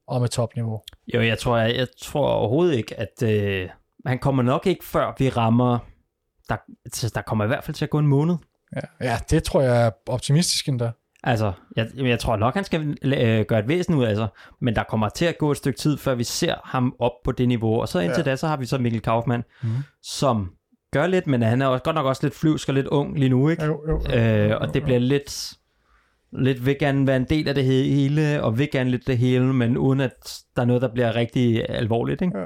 om 0.09 0.23
et 0.23 0.31
topniveau? 0.31 0.81
Jo, 1.15 1.21
jeg 1.23 1.39
tror, 1.39 1.57
jeg, 1.59 1.77
jeg 1.77 1.87
tror 2.03 2.29
overhovedet 2.29 2.75
ikke, 2.77 3.01
at 3.01 3.23
øh, 3.23 3.69
han 4.07 4.19
kommer 4.19 4.43
nok 4.43 4.67
ikke, 4.67 4.85
før 4.85 5.15
vi 5.19 5.29
rammer... 5.29 5.79
Der, 6.49 6.57
der 7.15 7.23
kommer 7.23 7.45
i 7.45 7.49
hvert 7.49 7.65
fald 7.65 7.75
til 7.75 7.85
at 7.85 7.91
gå 7.91 7.99
en 7.99 8.07
måned. 8.07 8.37
Ja, 8.77 9.07
ja 9.07 9.19
det 9.31 9.43
tror 9.43 9.61
jeg 9.61 9.87
er 9.87 9.91
optimistisk 10.07 10.69
endda. 10.69 10.91
Altså, 11.27 11.53
jeg, 11.77 11.89
jeg 11.97 12.19
tror 12.19 12.37
nok, 12.37 12.55
han 12.55 12.65
skal 12.65 12.97
øh, 13.03 13.45
gøre 13.45 13.59
et 13.59 13.69
væsen 13.69 13.95
ud 13.95 14.05
af 14.05 14.17
sig, 14.17 14.29
men 14.61 14.77
der 14.77 14.83
kommer 14.83 15.09
til 15.09 15.25
at 15.25 15.39
gå 15.39 15.51
et 15.51 15.57
stykke 15.57 15.79
tid, 15.79 15.99
før 15.99 16.15
vi 16.15 16.25
ser 16.25 16.55
ham 16.65 16.95
op 16.99 17.13
på 17.25 17.33
det 17.33 17.49
niveau. 17.49 17.81
Og 17.81 17.89
så 17.89 17.99
indtil 17.99 18.23
Ja. 18.27 18.31
da, 18.31 18.37
så 18.37 18.47
har 18.47 18.57
vi 18.57 18.67
så 18.67 18.79
Mikkel 18.79 19.01
Kaufmann, 19.03 19.45
mm. 19.63 19.69
som 20.03 20.51
gør 20.93 21.07
lidt, 21.07 21.27
men 21.27 21.43
han 21.43 21.63
er 21.63 21.67
også, 21.67 21.83
godt 21.83 21.95
nok 21.95 22.07
også 22.07 22.27
lidt 22.27 22.35
flyvsk 22.35 22.69
og 22.69 22.75
lidt 22.75 22.87
ung 22.87 23.19
lige 23.19 23.29
nu, 23.29 23.49
ikke? 23.49 23.65
Jo, 23.65 23.83
jo, 23.89 24.03
jo, 24.11 24.19
Øh, 24.19 24.61
og 24.61 24.75
det 24.75 24.83
bliver 24.85 24.99
lidt, 24.99 25.53
lidt 26.33 26.67
vil 26.67 26.77
gerne 26.79 27.07
være 27.07 27.17
en 27.17 27.25
del 27.25 27.49
af 27.49 27.55
det 27.55 27.65
hele, 27.65 28.43
og 28.43 28.59
vil 28.59 28.71
gerne 28.73 28.91
lidt 28.91 29.07
det 29.07 29.19
hele, 29.19 29.53
men 29.53 29.77
uden 29.77 30.01
at 30.01 30.43
der 30.57 30.63
er 30.63 30.67
noget, 30.67 30.83
der 30.83 30.89
bliver 30.89 31.17
rigtig 31.17 31.71
alvorligt, 31.71 32.23
ikke? 32.23 32.39
Ja. 32.39 32.45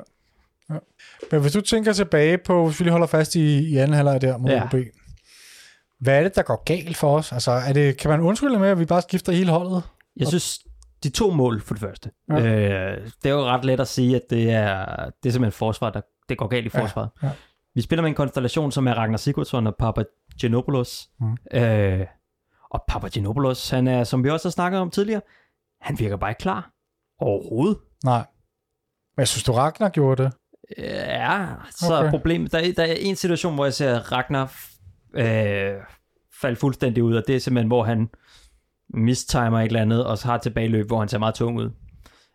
Men 1.32 1.40
hvis 1.40 1.52
du 1.52 1.60
tænker 1.60 1.92
tilbage 1.92 2.38
på, 2.38 2.66
hvis 2.66 2.80
vi 2.80 2.84
lige 2.84 2.92
holder 2.92 3.06
fast 3.06 3.34
i, 3.34 3.68
i 3.68 3.76
anden 3.76 3.94
halvleg 3.96 4.20
der 4.20 4.36
mod 4.36 4.50
ja. 4.50 4.56
Ja. 4.56 4.64
OB, 4.64 4.74
hvad 6.00 6.18
er 6.18 6.22
det, 6.22 6.36
der 6.36 6.42
går 6.42 6.62
galt 6.64 6.96
for 6.96 7.16
os? 7.18 7.32
Altså, 7.32 7.50
er 7.50 7.72
det, 7.72 7.96
kan 7.98 8.10
man 8.10 8.20
undskylde 8.20 8.58
med, 8.58 8.68
at 8.68 8.78
vi 8.78 8.84
bare 8.84 9.02
skifter 9.02 9.32
hele 9.32 9.50
holdet? 9.50 9.82
Jeg 10.16 10.26
synes, 10.28 10.58
de 11.02 11.08
to 11.10 11.30
mål 11.30 11.60
for 11.62 11.74
det 11.74 11.80
første. 11.80 12.10
Ja. 12.28 12.36
Ja. 12.36 12.92
Øh, 12.96 13.06
det 13.22 13.28
er 13.28 13.34
jo 13.34 13.44
ret 13.44 13.64
let 13.64 13.80
at 13.80 13.88
sige, 13.88 14.16
at 14.16 14.22
det 14.30 14.50
er, 14.50 14.84
det 15.22 15.28
er 15.28 15.32
simpelthen 15.32 15.52
forsvar, 15.52 15.90
der 15.90 16.00
det 16.28 16.38
går 16.38 16.46
galt 16.46 16.66
i 16.66 16.70
Ja, 16.74 16.82
forsvaret. 16.82 17.10
ja. 17.22 17.30
Vi 17.74 17.80
spiller 17.82 18.02
med 18.02 18.08
en 18.10 18.14
konstellation, 18.14 18.72
som 18.72 18.86
er 18.86 18.94
Ragnar 18.94 19.16
Sigurdsson 19.16 19.66
og 19.66 19.76
Papa 19.78 20.02
Genopoulos. 20.40 21.08
Mm. 21.20 21.36
Øh, 21.58 22.06
og 22.70 22.84
Papa 22.88 23.08
Genopoulos, 23.12 23.70
han 23.70 23.86
er, 23.88 24.04
som 24.04 24.24
vi 24.24 24.30
også 24.30 24.48
har 24.48 24.50
snakket 24.50 24.80
om 24.80 24.90
tidligere, 24.90 25.20
han 25.80 25.98
virker 25.98 26.16
bare 26.16 26.30
ikke 26.30 26.38
klar. 26.40 26.70
Overhovedet. 27.20 27.78
Nej. 28.04 28.24
Men 29.16 29.20
jeg 29.20 29.28
synes, 29.28 29.44
du 29.44 29.52
Ragnar 29.52 29.88
gjorde 29.88 30.22
det. 30.22 30.32
Ja, 30.78 31.46
så 31.70 31.86
Okay. 31.86 31.98
okay. 32.00 32.10
problemet, 32.10 32.52
der, 32.52 32.58
er- 32.58 32.72
der 32.76 32.82
er 32.82 32.94
en 32.98 33.16
situation, 33.16 33.54
hvor 33.54 33.64
jeg 33.64 33.74
ser 33.74 33.98
Ragnar 34.12 34.52
øh, 35.14 35.74
falde 36.40 36.56
fuldstændig 36.56 37.02
ud, 37.02 37.14
og 37.16 37.22
det 37.26 37.36
er 37.36 37.40
simpelthen, 37.40 37.66
hvor 37.68 37.84
han 37.84 38.08
mistimer 38.94 39.60
et 39.60 39.66
eller 39.66 39.80
andet, 39.82 40.04
og 40.06 40.18
så 40.18 40.26
har 40.26 40.38
tilbageløb, 40.38 40.86
hvor 40.86 40.98
han 40.98 41.08
ser 41.08 41.18
meget 41.18 41.34
tung 41.34 41.58
ud. 41.58 41.70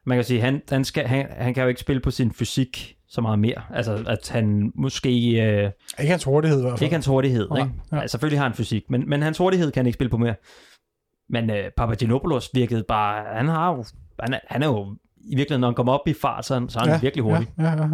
Man 0.05 0.17
kan 0.17 0.25
sige, 0.25 0.41
han, 0.41 0.61
han, 0.69 0.85
skal, 0.85 1.07
han, 1.07 1.27
han 1.31 1.53
kan 1.53 1.63
jo 1.63 1.69
ikke 1.69 1.81
spille 1.81 1.99
på 2.01 2.11
sin 2.11 2.31
fysik 2.33 2.95
så 3.07 3.21
meget 3.21 3.39
mere. 3.39 3.61
Altså, 3.73 4.03
at 4.07 4.29
han 4.29 4.71
måske... 4.75 5.09
Øh, 5.41 5.71
Ikke 5.99 6.11
hans 6.11 6.23
hurtighed 6.23 6.59
i 6.59 6.61
hvert 6.61 6.71
fald. 6.71 6.81
ikke 6.81 6.93
hans 6.95 7.05
hurtighed, 7.05 7.49
Nej, 7.49 7.59
ikke? 7.59 7.71
ja. 7.91 7.97
Ja. 8.01 8.07
selvfølgelig 8.07 8.39
har 8.39 8.45
han 8.47 8.53
fysik, 8.55 8.83
men, 8.89 9.09
men 9.09 9.21
hans 9.21 9.37
hurtighed 9.37 9.71
kan 9.71 9.79
han 9.81 9.87
ikke 9.87 9.95
spille 9.97 10.09
på 10.09 10.17
mere. 10.17 10.35
Men 11.29 11.49
øh, 11.49 11.71
Papagenopoulos 11.77 12.49
virkede 12.53 12.83
bare... 12.87 13.25
Han, 13.35 13.47
har 13.47 13.71
jo, 13.75 13.85
han, 14.19 14.33
er, 14.33 14.39
han 14.47 14.63
er 14.63 14.67
jo 14.67 14.95
i 15.23 15.35
virkeligheden, 15.35 15.61
når 15.61 15.67
han 15.67 15.75
kommer 15.75 15.93
op 15.93 16.07
i 16.07 16.13
fart, 16.21 16.45
så, 16.45 16.53
er 16.55 16.59
han- 16.59 16.69
så 16.69 16.79
er 16.79 16.83
han 16.83 16.91
ja, 16.93 16.99
virkelig 16.99 17.23
hurtig. 17.23 17.47
Ja, 17.57 17.63
ja, 17.63 17.71
ja. 17.71 17.87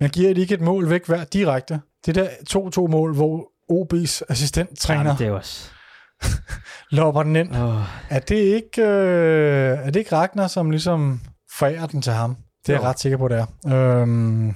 Men 0.00 0.10
giver 0.10 0.34
det 0.34 0.40
ikke 0.42 0.54
et 0.54 0.60
mål 0.60 0.90
væk 0.90 1.06
hver 1.06 1.24
direkte? 1.24 1.80
Det 2.06 2.14
der 2.14 2.28
2-2 2.50 2.86
mål, 2.90 3.14
hvor 3.14 3.50
OB's 3.72 4.20
assistenttræner 4.28 5.00
Jamen, 5.04 5.18
det 5.18 5.26
er 5.26 5.30
også... 5.30 5.70
lopper 6.90 7.22
den 7.22 7.36
ind. 7.36 7.50
Oh, 7.56 7.82
Er 8.10 8.18
det 8.18 8.34
ikke, 8.36 8.82
øh, 8.82 9.78
er 9.78 9.90
det 9.90 9.96
ikke 9.96 10.14
Ragnar, 10.16 10.46
som 10.46 10.70
ligesom 10.70 11.20
forærer 11.58 11.86
den 11.86 12.02
til 12.02 12.12
ham? 12.12 12.36
Det 12.66 12.68
er 12.68 12.72
jeg 12.76 12.82
Jo. 12.82 12.88
ret 12.88 13.00
sikker 13.00 13.18
på, 13.18 13.28
det 13.28 13.46
er. 13.66 14.00
Øhm, 14.02 14.54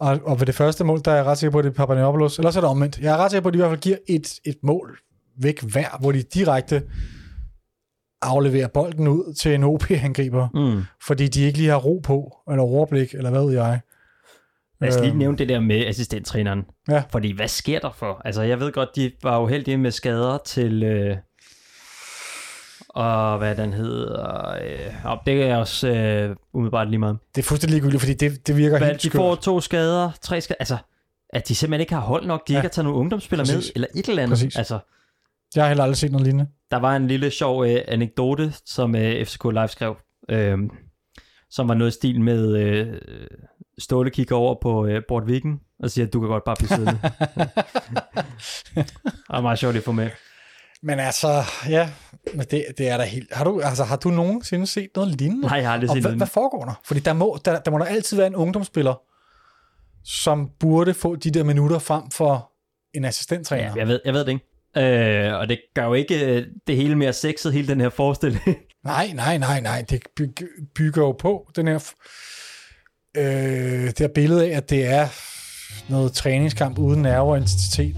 og, 0.00 0.20
og 0.24 0.40
ved 0.40 0.46
det 0.46 0.54
første 0.54 0.84
mål, 0.84 1.00
der 1.04 1.10
er 1.12 1.16
jeg 1.16 1.24
ret 1.24 1.38
sikker 1.38 1.52
på, 1.52 1.58
at 1.58 1.64
det 1.64 1.70
er 1.70 1.74
Papagenopoulos. 1.74 2.38
Ellers 2.38 2.56
er 2.56 2.60
det 2.60 2.70
omvendt. 2.70 2.98
Jeg 2.98 3.12
er 3.12 3.16
ret 3.16 3.30
sikker 3.30 3.42
på, 3.42 3.48
at 3.48 3.52
de 3.52 3.56
i 3.58 3.60
hvert 3.60 3.70
fald 3.70 3.80
giver 3.80 3.96
et, 4.08 4.34
et 4.44 4.56
mål 4.62 4.98
væk 5.40 5.62
hver, 5.62 5.96
hvor 6.00 6.12
de 6.12 6.22
direkte 6.22 6.82
afleverer 8.22 8.68
bolden 8.68 9.08
ud 9.08 9.34
til 9.34 9.54
en 9.54 9.64
OP-angriber, 9.64 10.48
mm. 10.54 10.82
fordi 11.06 11.28
de 11.28 11.42
ikke 11.42 11.58
lige 11.58 11.70
har 11.70 11.76
ro 11.76 12.00
på, 12.04 12.36
eller 12.50 12.62
overblik, 12.62 13.14
eller 13.14 13.30
hvad 13.30 13.44
ved 13.44 13.52
jeg. 13.54 13.80
Lad 14.80 14.88
os 14.88 14.96
lige 15.00 15.08
Øhm. 15.08 15.18
nævne 15.18 15.38
det 15.38 15.48
der 15.48 15.60
med 15.60 15.86
assistenttræneren. 15.86 16.62
Ja. 16.88 17.02
Fordi 17.10 17.32
hvad 17.32 17.48
sker 17.48 17.78
der 17.78 17.90
for? 17.96 18.22
Altså, 18.24 18.42
jeg 18.42 18.60
ved 18.60 18.72
godt, 18.72 18.88
de 18.96 19.12
var 19.22 19.38
uheldige 19.40 19.76
med 19.76 19.90
skader 19.90 20.38
til... 20.44 20.82
Øh, 20.82 21.16
og 22.88 23.38
hvad 23.38 23.54
den 23.56 23.72
hedder... 23.72 24.50
Øh, 24.64 24.94
og 25.04 25.18
det 25.26 25.42
er 25.42 25.56
også 25.56 25.88
øh, 25.88 26.36
umiddelbart 26.52 26.88
lige 26.90 26.98
meget. 26.98 27.18
Det 27.34 27.42
er 27.42 27.46
fuldstændig 27.46 27.74
ligegyldigt, 27.74 28.00
fordi 28.02 28.14
det, 28.14 28.46
det 28.46 28.56
virker 28.56 28.78
Hvad, 28.78 28.88
helt 28.88 29.02
de 29.02 29.08
skørt. 29.08 29.18
får 29.20 29.34
to 29.34 29.60
skader, 29.60 30.10
tre 30.22 30.40
skader. 30.40 30.56
Altså, 30.60 30.76
at 31.30 31.48
de 31.48 31.54
simpelthen 31.54 31.80
ikke 31.80 31.94
har 31.94 32.00
hold 32.00 32.26
nok, 32.26 32.48
de 32.48 32.52
Ja. 32.52 32.58
ikke 32.58 32.64
har 32.66 32.72
taget 32.72 32.84
nogle 32.84 32.98
ungdomsspillere 33.00 33.46
med, 33.46 33.54
Præcis. 33.54 33.72
eller 33.74 33.88
et 33.96 34.08
eller 34.08 34.22
andet. 34.22 34.36
Præcis. 34.36 34.56
Altså, 34.56 34.78
Jeg 35.56 35.64
har 35.64 35.68
heller 35.68 35.84
aldrig 35.84 35.96
set 35.96 36.12
noget 36.12 36.24
lignende. 36.26 36.50
der 36.70 36.76
var 36.76 36.96
en 36.96 37.08
lille 37.08 37.30
sjov 37.30 37.64
øh, 37.66 37.80
anekdote, 37.88 38.52
som 38.66 38.96
øh, 38.96 39.26
FCK 39.26 39.44
Live 39.44 39.68
skrev, 39.68 39.96
øh, 40.28 40.58
som 41.50 41.68
var 41.68 41.74
noget 41.74 41.90
i 41.90 41.94
stil 41.94 42.20
med, 42.20 42.56
øh, 42.56 43.00
Ståle 43.78 44.10
kigger 44.10 44.36
over 44.36 44.54
på 44.62 44.86
øh, 44.86 45.02
Bort 45.08 45.26
Viking, 45.26 45.60
og 45.82 45.90
siger, 45.90 46.06
at 46.06 46.12
du 46.12 46.20
kan 46.20 46.28
godt 46.28 46.44
bare 46.44 46.56
blive 46.58 46.68
siddende. 46.68 46.98
det 48.74 48.86
er 49.30 49.40
meget 49.40 49.58
sjovt 49.58 49.76
at 49.76 49.82
få 49.82 49.92
med. 49.92 50.10
Men 50.82 50.98
altså, 51.00 51.42
ja, 51.68 51.90
men 52.34 52.46
det, 52.50 52.64
det 52.78 52.88
er 52.88 52.96
da 52.96 53.04
helt... 53.04 53.34
Har 53.34 53.44
du, 53.44 53.60
altså, 53.60 53.84
har 53.84 53.96
du 53.96 54.08
nogensinde 54.08 54.66
set 54.66 54.88
noget 54.94 55.14
lignende? 55.20 55.46
Nej, 55.46 55.56
jeg 55.56 55.66
har 55.66 55.72
aldrig 55.72 55.90
Og 55.90 55.96
set 55.96 56.02
hvad, 56.02 56.10
noget. 56.10 56.18
hvad 56.18 56.26
foregår 56.26 56.64
der? 56.64 56.80
Fordi 56.84 57.00
der 57.00 57.12
må, 57.12 57.38
der, 57.44 57.60
der 57.60 57.70
må 57.70 57.78
der 57.78 57.84
altid 57.84 58.16
være 58.16 58.26
en 58.26 58.36
ungdomsspiller, 58.36 58.94
som 60.04 60.50
burde 60.60 60.94
få 60.94 61.16
de 61.16 61.30
der 61.30 61.44
minutter 61.44 61.78
frem 61.78 62.10
for 62.10 62.50
en 62.94 63.04
assistenttræner. 63.04 63.64
Ja, 63.64 63.72
jeg 63.76 63.88
ved, 63.88 64.00
jeg 64.04 64.14
ved 64.14 64.20
det 64.20 64.32
ikke. 64.32 64.51
Øh, 64.76 65.34
og 65.34 65.48
det 65.48 65.60
gør 65.74 65.84
jo 65.84 65.94
ikke 65.94 66.24
øh, 66.36 66.46
det 66.66 66.76
hele 66.76 66.94
mere 66.96 67.12
sexet, 67.12 67.52
hele 67.52 67.68
den 67.68 67.80
her 67.80 67.88
forestilling. 67.88 68.42
Nej, 68.84 69.10
nej, 69.14 69.38
nej, 69.38 69.60
nej. 69.60 69.84
Det 69.90 70.02
byg- 70.20 70.72
bygger 70.74 71.02
jo 71.02 71.12
på 71.12 71.50
den 71.56 71.68
her, 71.68 71.92
øh, 73.16 73.86
det 73.86 73.98
her 73.98 74.08
billede 74.14 74.46
af, 74.52 74.56
at 74.56 74.70
det 74.70 74.86
er 74.86 75.06
noget 75.92 76.12
træningskamp 76.12 76.78
uden 76.78 77.02
nerve 77.02 77.30
og 77.30 77.36
intensitet. 77.36 77.96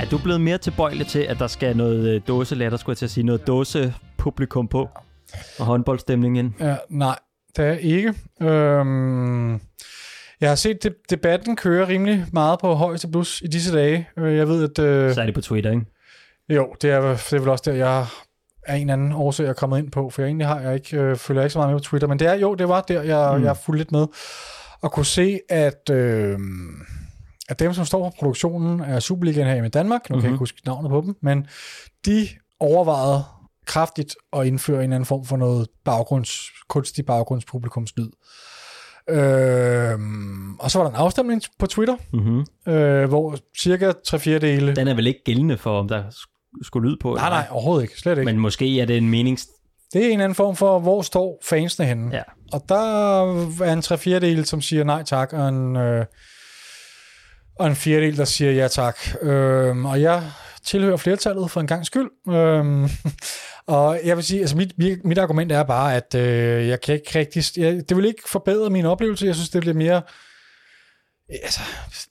er 0.00 0.06
du 0.10 0.18
blevet 0.18 0.40
mere 0.40 0.58
tilbøjelig 0.58 1.06
til, 1.06 1.18
at 1.18 1.38
der 1.38 1.46
skal 1.46 1.76
noget 1.76 2.08
øh, 2.08 2.20
dåselatter, 2.28 2.78
skulle 2.78 2.92
jeg 2.92 2.98
til 2.98 3.04
at 3.04 3.10
sige, 3.10 3.24
noget 3.24 3.46
dåsepublikum 3.46 4.68
på, 4.68 4.88
og 5.58 5.66
håndboldstemning 5.66 6.38
ind? 6.38 6.52
Ja, 6.60 6.76
nej, 6.88 7.18
det 7.56 7.64
er 7.64 7.68
jeg 7.68 7.80
ikke. 7.82 8.14
Øhm, 8.42 9.52
jeg 10.40 10.48
har 10.48 10.54
set 10.54 10.82
de, 10.82 10.90
debatten 11.10 11.56
køre 11.56 11.88
rimelig 11.88 12.26
meget 12.32 12.58
på 12.60 12.74
højeste 12.74 13.08
plus 13.08 13.42
i 13.44 13.46
disse 13.46 13.76
dage. 13.76 14.08
Øh, 14.18 14.36
Jeg 14.36 14.48
ved, 14.48 14.64
at... 14.64 14.84
Øh, 14.84 15.14
Så 15.14 15.20
er 15.20 15.24
det 15.26 15.34
på 15.34 15.40
Twitter, 15.40 15.70
ikke? 15.70 15.84
Jo, 16.48 16.74
det 16.82 16.90
er, 16.90 17.00
det 17.00 17.32
er 17.32 17.38
vel 17.38 17.48
også 17.48 17.70
der, 17.70 17.76
jeg 17.76 18.06
er 18.66 18.74
en 18.74 18.90
anden 18.90 19.12
årsag, 19.12 19.44
jeg 19.44 19.50
er 19.50 19.54
kommet 19.54 19.78
ind 19.78 19.90
på, 19.90 20.10
for 20.10 20.22
jeg 20.22 20.26
egentlig 20.26 20.46
har 20.46 20.60
jeg 20.60 20.74
ikke, 20.74 20.96
øh, 20.96 21.16
følger 21.16 21.42
ikke 21.42 21.52
så 21.52 21.58
meget 21.58 21.70
med 21.72 21.78
på 21.80 21.84
Twitter, 21.84 22.08
men 22.08 22.18
det 22.18 22.26
er 22.26 22.34
jo, 22.34 22.54
det 22.54 22.68
var 22.68 22.80
der, 22.80 23.02
jeg, 23.02 23.38
Mm. 23.38 23.44
jeg 23.44 23.56
fulgte 23.56 23.78
lidt 23.80 23.92
med, 23.92 24.06
og 24.80 24.92
kunne 24.92 25.06
se, 25.06 25.40
at, 25.48 25.90
øh, 25.90 26.38
at 27.48 27.58
dem, 27.58 27.72
som 27.74 27.84
står 27.84 28.04
for 28.04 28.14
produktionen 28.18 28.80
af 28.80 29.02
Superligaen 29.02 29.46
her 29.46 29.64
i 29.64 29.68
Danmark, 29.68 30.10
nu 30.10 30.14
mm-hmm. 30.16 30.20
kan 30.20 30.26
jeg 30.26 30.30
Mhm. 30.30 30.34
ikke 30.34 30.38
huske 30.38 30.60
navnet 30.66 30.90
på 30.90 31.00
dem, 31.06 31.14
men 31.22 31.46
de 32.06 32.28
overvejede 32.60 33.24
kraftigt 33.68 34.14
at 34.32 34.46
indføre 34.46 34.84
en 34.84 34.92
anden 34.92 35.06
form 35.06 35.24
for 35.24 35.36
noget 35.36 35.68
baggrunds, 35.84 36.40
kunstig 36.68 37.06
baggrundspublikumslyd. 37.06 38.10
Øh, 39.10 39.98
og 40.58 40.70
så 40.70 40.78
var 40.78 40.84
der 40.84 40.90
en 40.90 40.96
afstemning 40.96 41.42
på 41.58 41.66
Twitter, 41.66 41.96
Mm-hmm. 42.12 42.72
øh, 42.72 43.08
hvor 43.08 43.36
cirka 43.58 43.92
3 44.06 44.18
fjerdedele... 44.18 44.76
Den 44.76 44.88
er 44.88 44.94
vel 44.94 45.06
ikke 45.06 45.20
gældende 45.24 45.58
for, 45.58 45.78
om 45.78 45.88
der 45.88 46.02
sk- 46.10 46.58
skulle 46.62 46.90
lyd 46.90 46.96
på? 47.00 47.14
Nej, 47.14 47.26
eller 47.26 47.36
nej, 47.38 47.46
overhovedet 47.50 47.82
ikke. 47.82 47.98
Slet 48.00 48.12
ikke. 48.18 48.24
Men 48.24 48.38
måske 48.38 48.80
er 48.80 48.84
det 48.84 48.96
en 48.96 49.08
menings... 49.08 49.46
Det 49.92 50.00
er 50.02 50.06
en 50.06 50.12
eller 50.12 50.24
anden 50.24 50.34
form 50.34 50.56
for, 50.56 50.78
hvor 50.78 51.02
står 51.02 51.38
fansene 51.44 51.86
henne. 51.86 52.16
Ja. 52.16 52.22
Og 52.52 52.64
der 52.68 53.20
er 53.64 53.72
en 53.72 53.82
tre 53.82 53.98
fjerdedel, 53.98 54.44
som 54.46 54.60
siger 54.60 54.84
nej 54.84 55.02
tak, 55.02 55.32
og 55.32 55.48
en, 55.48 55.76
øh, 55.76 56.04
og 57.58 57.66
en 57.66 57.76
fjerdedel, 57.76 58.16
der 58.16 58.24
siger 58.24 58.52
ja 58.52 58.68
tak. 58.68 58.98
Øhm, 59.22 59.86
og 59.86 60.00
jeg 60.02 60.22
tilhører 60.64 60.96
flertallet 60.96 61.50
for 61.50 61.60
en 61.60 61.66
gang 61.66 61.86
skyld. 61.86 62.10
Øhm, 62.28 62.88
og 63.68 64.00
jeg 64.04 64.16
vil 64.16 64.24
sige, 64.24 64.40
altså 64.40 64.56
mit, 64.56 64.78
mit, 65.04 65.18
argument 65.18 65.52
er 65.52 65.62
bare, 65.62 65.96
at 65.96 66.14
øh, 66.14 66.68
jeg 66.68 66.80
kan 66.80 66.94
ikke 66.94 67.18
rigtig... 67.18 67.42
Jeg, 67.56 67.88
det 67.88 67.96
vil 67.96 68.04
ikke 68.04 68.22
forbedre 68.28 68.70
min 68.70 68.84
oplevelse. 68.86 69.26
Jeg 69.26 69.34
synes, 69.34 69.48
det 69.50 69.60
bliver 69.60 69.74
mere... 69.74 70.02
Altså, 71.42 71.60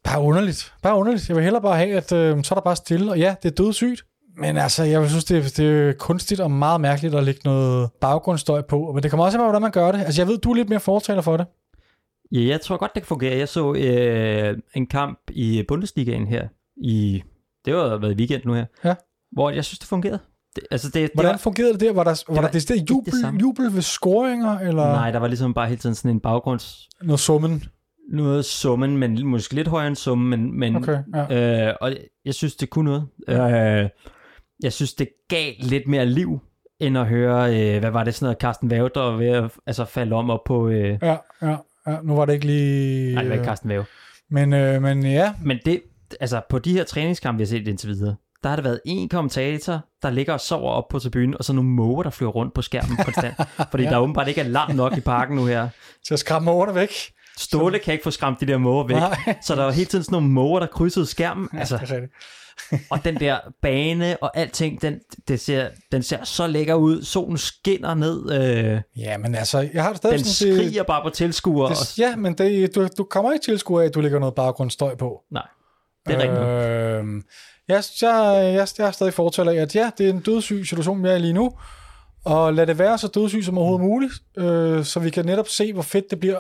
bare 0.04 0.22
underligt. 0.22 0.74
Bare 0.84 0.96
underligt. 0.98 1.28
Jeg 1.28 1.36
vil 1.36 1.44
hellere 1.44 1.62
bare 1.62 1.78
have, 1.78 1.98
at 1.98 2.12
øh, 2.12 2.44
så 2.44 2.54
er 2.54 2.60
der 2.60 2.64
bare 2.64 2.76
stille. 2.76 3.12
Og 3.12 3.20
ja, 3.20 3.36
det 3.44 3.52
er 3.52 3.56
dødssygt. 3.64 4.06
Men 4.38 4.58
altså, 4.58 4.84
jeg 4.84 5.10
synes, 5.10 5.26
det, 5.26 5.38
er- 5.38 5.64
det 5.64 5.90
er 5.90 5.94
kunstigt 5.94 6.40
og 6.42 6.52
meget 6.52 6.82
mærkeligt 6.82 7.16
at 7.16 7.24
lægge 7.24 7.42
noget 7.46 7.90
baggrundsstøj 8.02 8.62
på. 8.62 8.92
Men 8.94 9.04
det 9.04 9.12
kommer 9.12 9.26
også 9.26 9.38
af, 9.38 9.44
hvordan 9.46 9.62
man 9.62 9.72
gør 9.72 9.92
det. 9.92 10.00
Altså, 10.00 10.22
jeg 10.22 10.28
ved, 10.28 10.38
du 10.38 10.52
er 10.52 10.56
lidt 10.56 10.70
mere 10.70 10.80
fortaler 10.80 11.22
for 11.22 11.38
det. 11.38 11.46
Ja, 12.32 12.40
jeg 12.48 12.62
tror 12.62 12.78
godt, 12.78 12.92
det 12.96 13.04
kan 13.04 13.08
fungere. 13.08 13.38
Jeg 13.38 13.48
så 13.50 13.74
øh, 13.74 14.58
en 14.76 14.88
kamp 14.88 15.20
i 15.30 15.64
Bundesligaen 15.68 16.28
her 16.28 16.48
i... 16.78 17.24
Det 17.66 17.76
var 17.76 17.98
været 17.98 18.12
i 18.14 18.16
weekend 18.16 18.42
nu 18.46 18.54
her. 18.54 18.66
Ja. 18.84 18.96
Hvor 19.32 19.50
jeg 19.50 19.66
synes, 19.66 19.80
det 19.80 19.88
fungerede. 19.88 20.20
Det, 20.58 20.68
altså, 20.72 20.88
det, 20.88 20.94
det 20.94 21.10
Hvordan 21.14 21.32
var, 21.32 21.38
fungerede 21.38 21.74
det 21.74 21.82
der? 21.82 21.94
Var 21.94 22.04
der, 22.04 22.24
var 22.28 22.36
var 22.36 22.42
der 22.42 22.52
det 22.52 22.70
ikke 22.70 22.86
jubel, 22.90 23.14
det 23.14 23.42
jubel 23.42 23.74
ved 23.74 23.82
scoringer, 23.82 24.60
eller 24.60 24.84
Nej, 24.84 25.12
der 25.12 25.20
var 25.20 25.28
ligesom 25.28 25.54
bare 25.54 25.68
hele 25.68 25.80
tiden 25.80 25.96
sådan 25.96 26.12
en 26.12 26.20
baggrunds... 26.20 26.90
noget 27.02 27.20
summen? 27.20 27.64
Noget 28.12 28.46
summen, 28.46 28.98
men 28.98 29.28
måske 29.28 29.54
lidt 29.54 29.68
højere 29.68 29.88
end 29.88 29.96
summen, 29.96 30.30
men, 30.30 30.60
men 30.60 30.76
Okay, 30.76 30.98
ja. 31.16 31.68
Øh, 31.68 31.76
og 31.82 31.94
jeg 32.26 32.34
synes, 32.34 32.56
det 32.56 32.70
kunne 32.70 32.86
noget. 32.86 33.08
Øh, 33.84 33.90
jeg 34.64 34.74
synes, 34.74 34.94
det 34.94 35.08
gav 35.30 35.54
lidt 35.60 35.88
mere 35.88 36.06
liv, 36.06 36.40
end 36.80 36.98
at 36.98 37.08
høre, 37.08 37.56
øh, 37.56 37.80
hvad 37.80 37.92
var 37.92 38.04
det 38.04 38.16
sådan 38.16 38.26
noget, 38.26 38.38
Carsten 38.38 38.70
Væve, 38.70 38.90
der 38.96 39.02
var 39.02 39.18
ved 39.18 39.28
at 39.28 39.52
altså, 39.68 39.86
falde 39.86 40.16
om 40.16 40.30
op 40.30 40.44
på... 40.46 40.70
Øh, 40.70 40.98
Ja, 41.02 41.16
ja, 41.42 41.56
ja. 41.88 41.98
Nu 42.04 42.16
var 42.16 42.26
det 42.26 42.34
ikke 42.34 42.46
lige... 42.46 43.14
nej, 43.14 43.24
det 43.24 43.30
var 43.30 43.36
ikke 43.36 43.46
Carsten 43.46 43.70
Væve. 43.70 43.86
Men, 44.30 44.54
øh, 44.54 44.82
men 44.82 45.06
ja, 45.06 45.34
Men 45.44 45.60
det, 45.66 45.82
altså 46.20 46.42
på 46.50 46.60
de 46.60 46.74
her 46.74 46.84
træningskampe, 46.84 47.38
vi 47.38 47.44
har 47.44 47.48
set 47.48 47.68
indtil 47.68 47.90
videre, 47.90 48.16
der 48.44 48.50
har 48.50 48.56
der 48.56 48.64
været 48.64 48.80
en 48.86 49.10
kommentator, 49.10 49.80
der 50.02 50.10
ligger 50.10 50.34
og 50.34 50.40
sover 50.42 50.72
op 50.72 50.88
på 50.90 51.00
tribunen, 51.00 51.36
og 51.38 51.44
så 51.46 51.54
nogle 51.54 51.70
måger, 51.70 52.04
der 52.04 52.10
flyver 52.10 52.32
rundt 52.32 52.54
på 52.54 52.62
skærmen 52.62 52.98
konstant. 52.98 53.36
Fordi 53.72 53.84
Ja. 53.84 53.90
der 53.90 53.98
åbenbart 53.98 54.28
ikke 54.28 54.42
er 54.42 54.48
larm 54.48 54.76
nok 54.76 54.98
i 54.98 55.02
parken 55.02 55.36
nu 55.36 55.46
her. 55.46 55.70
til 56.08 56.14
at 56.14 56.20
skræmme 56.20 56.52
ordene 56.52 56.76
væk. 56.76 56.92
Ståle 57.38 57.80
kan 57.80 57.92
ikke 57.94 58.04
få 58.04 58.12
skræmt 58.12 58.40
de 58.40 58.46
der 58.46 58.58
måger 58.58 58.88
væk. 58.88 58.96
Nej. 58.98 59.36
Så 59.42 59.56
der 59.56 59.64
var 59.64 59.72
hele 59.72 59.86
tiden 59.86 60.04
sådan 60.04 60.14
nogle 60.16 60.28
måger, 60.28 60.60
der 60.60 60.68
krydsede 60.68 61.06
skærmen. 61.06 61.50
Ja, 61.54 61.60
Altså, 61.60 61.78
det 61.78 61.92
er 61.92 61.96
rigtigt. 61.96 62.14
Og 62.92 63.04
den 63.04 63.20
der 63.20 63.38
bane 63.62 64.18
og 64.24 64.38
alting, 64.38 64.82
den, 64.82 65.00
det 65.28 65.40
ser, 65.40 65.70
den 65.92 66.04
ser 66.04 66.24
så 66.24 66.48
lækker 66.48 66.74
ud. 66.76 67.04
Solen 67.04 67.38
skinner 67.38 67.94
ned. 67.94 68.32
Øh, 68.32 68.82
Ja, 68.98 69.18
men 69.18 69.36
altså, 69.36 69.70
jeg 69.74 69.84
har 69.84 69.90
det 69.90 69.98
stadig 69.98 70.18
den 70.18 70.26
sådan, 70.26 70.56
skriger 70.58 70.84
bare 70.84 71.04
på 71.04 71.10
tilskuere. 71.10 71.66
og- 71.70 71.76
det, 71.76 72.00
ja, 72.00 72.16
men 72.16 72.34
det, 72.34 72.76
du, 72.76 72.88
du 72.98 73.04
kommer 73.04 73.32
ikke 73.32 73.44
tilskuer 73.46 73.82
af, 73.82 73.86
at 73.86 73.94
du 73.96 74.02
lægger 74.02 74.20
noget 74.20 74.36
baggrundsstøj 74.36 74.96
på. 74.96 75.22
Nej, 75.32 75.48
det 76.08 76.16
er 76.16 76.20
rigtigt. 76.20 77.26
Jeg, 77.68 77.84
jeg, 78.02 78.54
jeg, 78.54 78.68
jeg 78.78 78.88
er 78.88 78.92
stadig 78.92 79.14
fortæller 79.14 79.52
af, 79.52 79.56
at 79.56 79.76
ja, 79.76 79.92
det 79.98 80.06
er 80.06 80.10
en 80.10 80.20
dødssyg 80.20 80.66
situation, 80.68 81.04
vi 81.04 81.10
er 81.10 81.16
i 81.16 81.20
lige 81.20 81.34
nu, 81.34 81.54
og 82.26 82.54
lad 82.54 82.68
det 82.68 82.80
være 82.80 82.98
så 82.98 83.08
dødssyg 83.08 83.44
som 83.44 83.58
overhovedet 83.58 83.86
muligt, 83.86 84.14
øh, 84.38 84.86
så 84.86 85.00
vi 85.00 85.10
kan 85.10 85.26
netop 85.26 85.48
se, 85.48 85.74
hvor 85.74 85.82
fedt 85.82 86.06
det 86.10 86.20
bliver, 86.20 86.40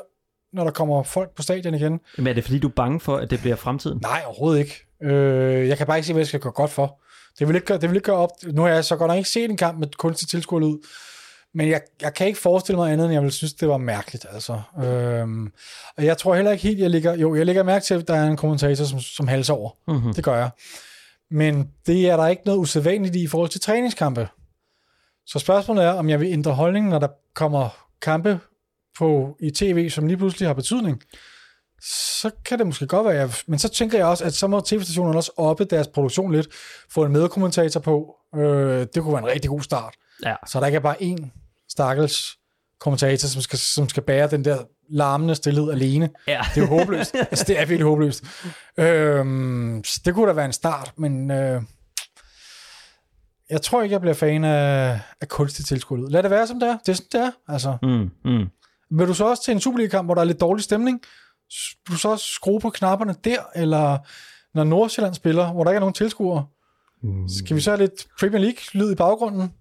når 0.54 0.64
der 0.64 0.72
kommer 0.72 1.04
folk 1.04 1.36
på 1.36 1.42
stadion 1.42 1.74
igen. 1.74 2.00
Men 2.18 2.28
er 2.28 2.34
det 2.34 2.44
fordi, 2.44 2.60
du 2.60 2.68
er 2.68 2.72
bange 2.72 3.00
for, 3.00 3.18
at 3.18 3.30
det 3.30 3.40
bliver 3.40 3.56
fremtiden? 3.56 4.00
Nej, 4.02 4.22
overhovedet 4.26 4.60
ikke. 4.60 4.86
Øh, 5.04 5.68
jeg 5.68 5.78
kan 5.78 5.88
bare 5.88 5.98
ikke 5.98 6.08
se, 6.08 6.14
hvad 6.14 6.22
jeg 6.22 6.28
skal 6.28 6.40
gøre 6.40 6.54
godt 6.54 6.72
for. 6.72 7.00
Det 7.40 7.48
vil 7.48 7.56
ikke 7.56 7.68
gøre, 7.68 7.78
det 7.78 7.90
vil 7.90 7.96
ikke 7.96 8.06
gøre 8.06 8.16
op. 8.16 8.30
Nu 8.52 8.62
har 8.62 8.70
jeg 8.70 8.86
så 8.86 8.96
godt 8.96 9.10
nok 9.10 9.18
ikke 9.18 9.30
set 9.30 9.50
en 9.50 9.58
kamp 9.58 9.80
med 9.80 9.88
kunstig 9.98 10.28
tilskuerlyd, 10.28 10.78
men 11.54 11.70
jeg, 11.70 11.82
jeg 12.02 12.14
kan 12.14 12.28
ikke 12.28 12.40
forestille 12.40 12.78
mig 12.78 12.92
andet, 12.92 13.06
end 13.06 13.14
jeg 13.14 13.24
vil 13.24 13.32
synes, 13.32 13.54
det 13.54 13.68
var 13.68 13.78
mærkeligt. 13.78 14.26
Altså. 14.32 14.62
Øhm, 14.84 15.52
og 15.98 16.06
jeg 16.06 16.18
tror 16.18 16.36
heller 16.36 16.52
ikke 16.52 16.64
helt, 16.64 16.80
jeg 16.80 16.90
ligger... 16.90 17.16
Jo, 17.16 17.36
jeg 17.36 17.46
lægger 17.46 17.64
mærke 17.64 17.86
til, 17.86 17.94
at 17.94 18.08
der 18.08 18.16
er 18.16 18.28
en 18.28 18.38
kommentator, 18.38 18.86
som, 18.86 19.00
som 19.00 19.28
halser 19.28 19.54
over. 19.54 19.72
Mm-hmm. 19.88 20.14
Det 20.14 20.24
gør 20.24 20.36
jeg. 20.36 20.50
Men 21.32 21.72
det 21.88 22.10
er 22.10 22.18
der 22.18 22.28
ikke 22.28 22.44
noget 22.46 22.60
usædvanligt 22.60 23.16
i 23.16 23.24
i 23.24 23.28
forhold 23.28 23.50
til 23.50 23.62
træningskampe. 23.62 24.28
Så 25.26 25.40
spørgsmålet 25.40 25.84
er, 25.84 25.92
om 25.92 26.10
jeg 26.10 26.20
vil 26.20 26.32
ændre 26.32 26.52
holdning, 26.52 26.90
når 26.90 27.00
der 27.00 27.08
kommer 27.34 27.88
kampe 28.02 28.40
på 28.98 29.38
i 29.40 29.52
tv, 29.52 29.90
som 29.90 30.08
lige 30.08 30.18
pludselig 30.18 30.50
har 30.50 30.54
betydning. 30.54 31.02
Så 31.82 32.32
kan 32.46 32.58
det 32.60 32.68
måske 32.68 32.88
godt 32.88 33.06
være, 33.06 33.16
jeg, 33.16 33.30
men 33.48 33.60
så 33.60 33.70
tænker 33.70 33.98
jeg 33.98 34.08
også, 34.08 34.24
at 34.24 34.34
så 34.34 34.48
må 34.48 34.62
tv-stationerne 34.62 35.18
også 35.18 35.32
oppe 35.38 35.66
deres 35.66 35.88
produktion 35.88 36.32
lidt, 36.32 36.48
få 36.90 37.06
en 37.06 37.12
medkommentator 37.12 37.80
på. 37.80 38.16
Øh, 38.36 38.42
det 38.94 39.04
kunne 39.04 39.14
være 39.14 39.24
en 39.24 39.28
rigtig 39.28 39.50
god 39.50 39.62
start. 39.62 39.96
Ja. 40.26 40.36
Så 40.48 40.60
der 40.60 40.66
ikke 40.66 40.76
er 40.76 40.82
bare 40.82 41.02
én 41.02 41.30
stakkels 41.70 42.38
kommentator, 42.80 43.28
som 43.28 43.42
skal, 43.42 43.60
som 43.60 43.90
skal 43.90 44.04
bære 44.04 44.30
den 44.30 44.46
der 44.46 44.64
larmende 44.90 45.36
stillhed 45.36 45.72
alene. 45.72 46.10
ja. 46.28 46.42
Det 46.56 46.64
er 46.64 46.68
jo 46.68 46.78
håbløst. 46.80 47.16
altså, 47.32 47.46
det 47.48 47.60
er 47.60 47.66
virkelig 47.66 47.84
håbløst. 47.90 48.24
Øhm, 48.78 49.82
så 49.86 50.02
det 50.06 50.14
kunne 50.14 50.28
da 50.28 50.34
være 50.34 50.46
en 50.46 50.54
start, 50.54 50.94
men 50.98 51.32
øh, 51.32 51.62
jeg 53.50 53.62
tror 53.62 53.82
ikke, 53.82 53.94
jeg 53.94 54.02
bliver 54.02 54.14
fan 54.14 54.44
af, 54.44 55.00
af 55.22 55.28
kunstig 55.28 55.66
tilskuerlyd. 55.66 56.08
Lad 56.08 56.24
det 56.24 56.32
være, 56.32 56.48
som 56.48 56.60
det 56.60 56.70
er. 56.70 56.78
Det 56.86 56.90
er 56.90 56.94
sådan, 56.94 57.08
det 57.12 57.22
er. 57.22 57.32
Altså, 57.54 57.78
Mm, 57.82 58.10
mm. 58.26 58.46
vil 58.98 59.08
du 59.08 59.14
så 59.14 59.26
også 59.26 59.44
til 59.44 59.52
en 59.52 59.60
Superliga-kamp, 59.62 60.08
hvor 60.08 60.14
der 60.16 60.22
er 60.22 60.26
lidt 60.26 60.42
dårlig 60.42 60.64
stemning? 60.64 61.02
Vil 61.88 61.94
du 61.96 62.00
så 62.00 62.10
også 62.10 62.26
skrue 62.28 62.60
på 62.60 62.70
knapperne 62.70 63.16
der? 63.24 63.40
Eller 63.56 63.98
når 64.54 64.64
Nordsjælland 64.64 65.14
spiller, 65.14 65.52
hvor 65.54 65.64
der 65.64 65.72
ikke 65.72 65.76
er 65.78 65.80
nogen 65.80 65.94
tilskuere? 65.94 66.46
Mm. 67.04 67.30
Skal 67.30 67.56
vi 67.56 67.62
så 67.62 67.72
have 67.72 67.80
lidt 67.80 68.08
Premier 68.20 68.40
League-lyd 68.42 68.92
i 68.92 68.96
baggrunden? 68.96 69.54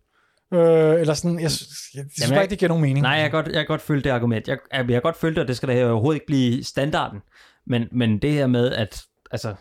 Øh, 0.54 1.00
eller 1.00 1.14
sådan, 1.14 1.34
jeg, 1.36 1.42
jeg, 1.42 1.50
synes 1.50 1.94
Jamen, 1.94 2.08
bare 2.30 2.34
jeg- 2.34 2.42
ikke, 2.42 2.50
det 2.50 2.58
giver 2.58 2.68
nogen 2.68 2.82
mening. 2.82 3.02
Nej, 3.02 3.12
jeg 3.12 3.22
kan 3.22 3.30
godt, 3.30 3.46
jeg 3.46 3.54
kan 3.54 3.66
godt 3.66 3.80
følge 3.82 4.02
det 4.02 4.10
argument. 4.10 4.48
Jeg, 4.48 4.58
jeg, 4.72 4.78
jeg 4.78 4.86
kan 4.86 5.02
godt 5.02 5.16
følge 5.16 5.34
det, 5.34 5.42
og 5.42 5.48
det 5.48 5.56
skal 5.56 5.68
da 5.68 5.90
overhovedet 5.90 6.16
ikke 6.16 6.26
blive 6.26 6.64
standarden. 6.64 7.20
Men, 7.66 7.88
men 7.92 8.18
det 8.18 8.32
her 8.32 8.46
med, 8.46 8.72
at 8.72 9.02
altså, 9.30 9.54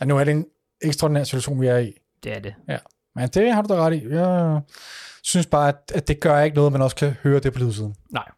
Ja, 0.00 0.04
nu 0.06 0.18
er 0.18 0.24
det 0.24 0.32
en 0.32 0.44
ekstraordinær 0.82 1.24
situation, 1.24 1.60
vi 1.60 1.66
er 1.66 1.78
i. 1.78 1.92
det 2.24 2.36
er 2.36 2.38
det. 2.40 2.54
Men 3.16 3.28
det 3.28 3.54
har 3.54 3.62
du 3.62 3.74
da 3.74 3.78
ret 3.80 3.94
i. 3.94 4.08
Jeg 4.10 4.60
synes 5.22 5.46
bare, 5.46 5.68
at, 5.68 5.92
at 5.94 6.08
det 6.08 6.20
gør 6.20 6.40
ikke 6.40 6.54
noget, 6.54 6.68
at 6.68 6.72
man 6.72 6.82
også 6.82 6.96
kan 6.96 7.14
høre 7.22 7.40
det 7.40 7.52
på 7.52 7.58
lydsiden. 7.58 7.94
Nej. 8.10 8.28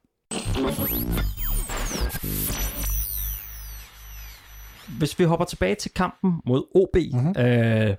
Hvis 4.98 5.18
vi 5.18 5.24
hopper 5.24 5.44
tilbage 5.46 5.74
til 5.74 5.90
kampen 5.90 6.32
mod 6.46 6.64
OB, 6.74 6.96
mm-hmm. 7.12 7.34
øh, 7.38 7.96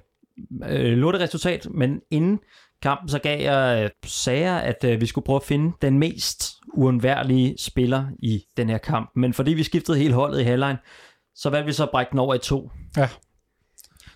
øh, 0.69 0.97
lå 0.97 1.11
det 1.11 1.21
resultat, 1.21 1.67
men 1.71 2.01
inden 2.11 2.39
kampen, 2.85 3.09
så 3.09 3.19
gav 3.19 3.41
jeg 3.41 3.83
øh, 3.83 3.89
sager, 4.05 4.55
at 4.55 4.83
øh, 4.83 5.01
vi 5.01 5.05
skulle 5.05 5.25
prøve 5.25 5.35
at 5.35 5.43
finde 5.43 5.75
den 5.81 5.99
mest 5.99 6.53
uundværlige 6.73 7.55
spiller 7.59 8.05
i 8.19 8.43
den 8.57 8.69
her 8.69 8.77
kamp. 8.77 9.09
Men 9.15 9.33
fordi 9.33 9.53
vi 9.53 9.63
skiftede 9.63 9.97
hele 9.97 10.13
holdet 10.13 10.39
i 10.39 10.43
halvlejen, 10.43 10.77
så 11.35 11.49
valgte 11.49 11.65
vi 11.65 11.73
så 11.73 11.83
at 11.83 11.89
brække 11.91 12.11
den 12.11 12.19
over 12.19 12.35
i 12.35 12.39
to. 12.39 12.71
Ja. 12.97 13.09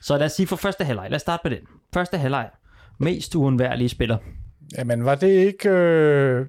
Så 0.02 0.18
lad 0.18 0.26
os 0.26 0.32
sige 0.32 0.48
for 0.48 0.56
første 0.56 0.84
halvleg. 0.84 1.10
Lad 1.10 1.16
os 1.16 1.22
starte 1.22 1.50
med 1.50 1.58
den. 1.58 1.66
Første 1.94 2.18
halvleg. 2.18 2.50
Mest 3.00 3.36
uundværlige 3.36 3.90
spiller. 3.90 4.18
Jamen, 4.78 5.06
var 5.06 5.16
det 5.16 5.28
ikke... 5.28 5.70
Øh... 5.70 6.46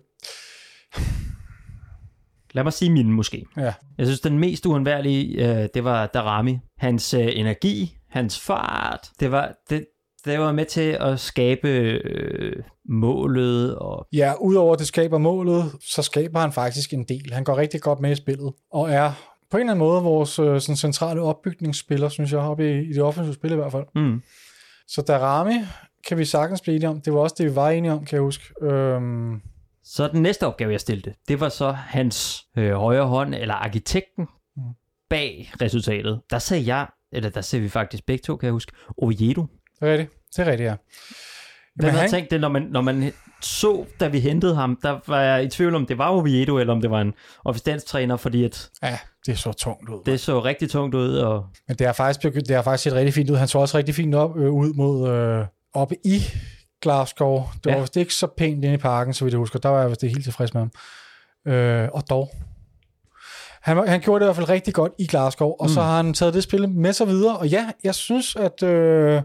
Lad 2.54 2.64
mig 2.64 2.72
sige 2.72 2.90
min 2.90 3.12
måske. 3.12 3.46
Ja. 3.56 3.74
Jeg 3.98 4.06
synes, 4.06 4.20
den 4.20 4.38
mest 4.38 4.66
uundværlige, 4.66 5.48
øh, 5.48 5.68
det 5.74 5.84
var 5.84 6.06
Darami. 6.06 6.58
Hans 6.78 7.14
øh, 7.14 7.28
energi, 7.32 7.96
hans 8.08 8.40
fart, 8.40 9.10
det 9.20 9.30
var, 9.30 9.52
det, 9.70 9.86
det 10.24 10.38
var 10.40 10.52
med 10.52 10.64
til 10.64 10.96
at 11.00 11.20
skabe 11.20 11.68
øh, 11.68 12.52
målet. 12.88 13.76
Og... 13.76 14.06
Ja, 14.12 14.32
udover 14.40 14.72
at 14.72 14.78
det 14.78 14.86
skaber 14.86 15.18
målet, 15.18 15.64
så 15.80 16.02
skaber 16.02 16.40
han 16.40 16.52
faktisk 16.52 16.92
en 16.92 17.04
del. 17.04 17.32
Han 17.32 17.44
går 17.44 17.56
rigtig 17.56 17.80
godt 17.80 18.00
med 18.00 18.10
i 18.10 18.14
spillet, 18.14 18.52
og 18.72 18.90
er 18.90 19.12
på 19.50 19.56
en 19.56 19.60
eller 19.60 19.72
anden 19.72 19.86
måde 19.86 20.02
vores 20.02 20.38
øh, 20.38 20.60
sådan 20.60 20.76
centrale 20.76 21.20
opbygningsspiller, 21.22 22.08
synes 22.08 22.32
jeg, 22.32 22.40
oppe 22.40 22.70
i, 22.70 22.84
i 22.90 22.92
det 22.92 23.02
offensive 23.02 23.34
spil 23.34 23.52
i 23.52 23.54
hvert 23.54 23.72
fald. 23.72 23.84
Mm. 23.94 24.22
Så 24.88 25.02
Darami 25.02 25.54
kan 26.08 26.18
vi 26.18 26.24
sagtens 26.24 26.60
blive 26.60 26.74
enige 26.76 26.88
om. 26.88 27.00
Det 27.00 27.12
var 27.12 27.20
også 27.20 27.34
det, 27.38 27.46
vi 27.50 27.54
var 27.56 27.70
enige 27.70 27.92
om, 27.92 28.04
kan 28.04 28.16
jeg 28.16 28.22
huske. 28.22 28.44
Øhm, 28.62 29.40
Så 29.84 30.08
den 30.08 30.22
næste 30.22 30.46
opgave, 30.46 30.72
jeg 30.72 30.80
stillede, 30.80 31.14
det 31.28 31.40
var 31.40 31.48
så 31.48 31.70
hans 31.70 32.44
øh, 32.58 32.72
højre 32.72 33.06
hånd, 33.06 33.34
eller 33.34 33.54
arkitekten 33.54 34.26
Mm. 34.56 34.62
bag 35.10 35.52
resultatet. 35.62 36.20
Der 36.30 36.38
sagde 36.38 36.74
jeg, 36.74 36.86
eller 37.12 37.30
der 37.30 37.40
sagde 37.40 37.62
vi 37.62 37.68
faktisk 37.68 38.06
begge 38.06 38.22
to, 38.22 38.36
kan 38.36 38.46
jeg 38.46 38.52
huske, 38.52 38.72
Oviedo. 38.98 39.46
Det 39.80 39.88
er 39.88 39.92
rigtigt. 39.92 40.10
Det 40.36 40.46
er 40.46 40.50
rigtigt, 40.50 40.66
ja. 40.66 40.74
Hvem 40.74 41.86
Jamen, 41.86 41.90
havde 41.90 42.00
han- 42.00 42.10
tænkt 42.10 42.30
det, 42.30 42.40
når 42.40 42.48
man, 42.48 42.62
når 42.62 42.80
man 42.80 43.12
så, 43.42 43.84
da 44.00 44.08
vi 44.08 44.20
hentede 44.20 44.54
ham, 44.54 44.78
der 44.82 44.98
var 45.06 45.20
jeg 45.20 45.44
i 45.44 45.48
tvivl 45.48 45.74
om, 45.74 45.86
det 45.86 45.98
var 45.98 46.08
Oviedo, 46.08 46.58
eller 46.58 46.72
om 46.74 46.80
det 46.80 46.90
var 46.90 47.00
en 47.00 47.12
assistenstræner, 47.48 48.16
fordi 48.16 48.44
at 48.44 48.70
Ja, 48.82 48.98
det 49.26 49.38
så 49.38 49.52
tungt 49.52 49.88
ud. 49.90 50.02
det 50.06 50.20
så 50.20 50.40
rigtig 50.44 50.70
tungt 50.70 50.94
ud, 50.94 51.16
og 51.16 51.46
Men 51.68 51.76
det 51.76 51.86
har 51.86 51.92
faktisk, 51.94 52.34
det 52.34 52.50
har 52.56 52.62
faktisk 52.62 52.84
set 52.84 52.92
rigtig 52.92 53.14
fint 53.14 53.30
ud. 53.30 53.36
Han 53.36 53.48
så 53.48 53.58
også 53.58 53.78
rigtig 53.78 53.94
fint 53.94 54.14
op, 54.14 54.36
øh, 54.38 54.50
ud 54.52 54.72
mod 54.74 55.08
øh, 55.10 55.46
oppe 55.74 55.96
i 56.04 56.22
Glasgow. 56.82 57.42
Det 57.64 57.66
var 57.70 57.72
Ja. 57.72 57.80
vist 57.80 57.96
ikke 57.96 58.14
så 58.14 58.26
pænt 58.38 58.64
inde 58.64 58.74
i 58.74 58.78
parken, 58.78 59.14
så 59.14 59.24
vidt 59.24 59.32
jeg 59.32 59.38
husker. 59.38 59.58
Der 59.58 59.68
var 59.68 59.80
jeg 59.80 59.88
vist 59.90 60.02
helt 60.02 60.24
tilfreds 60.24 60.54
med 60.54 60.62
ham. 60.62 60.70
Øh, 61.52 61.88
og 61.92 62.04
dog. 62.10 62.30
Han, 63.62 63.88
han 63.88 64.00
gjorde 64.00 64.20
det 64.20 64.24
i 64.24 64.28
hvert 64.28 64.36
fald 64.36 64.48
rigtig 64.48 64.74
godt 64.74 64.92
i 64.98 65.06
Glasgow, 65.06 65.48
og 65.48 65.66
mm. 65.66 65.68
så 65.68 65.80
har 65.82 65.96
han 65.96 66.14
taget 66.14 66.34
det 66.34 66.42
spil 66.42 66.68
med 66.68 66.92
sig 66.92 67.06
videre. 67.08 67.36
Og 67.38 67.48
ja, 67.48 67.70
jeg 67.84 67.94
synes, 67.94 68.36
at 68.36 68.62
øh, 68.62 69.22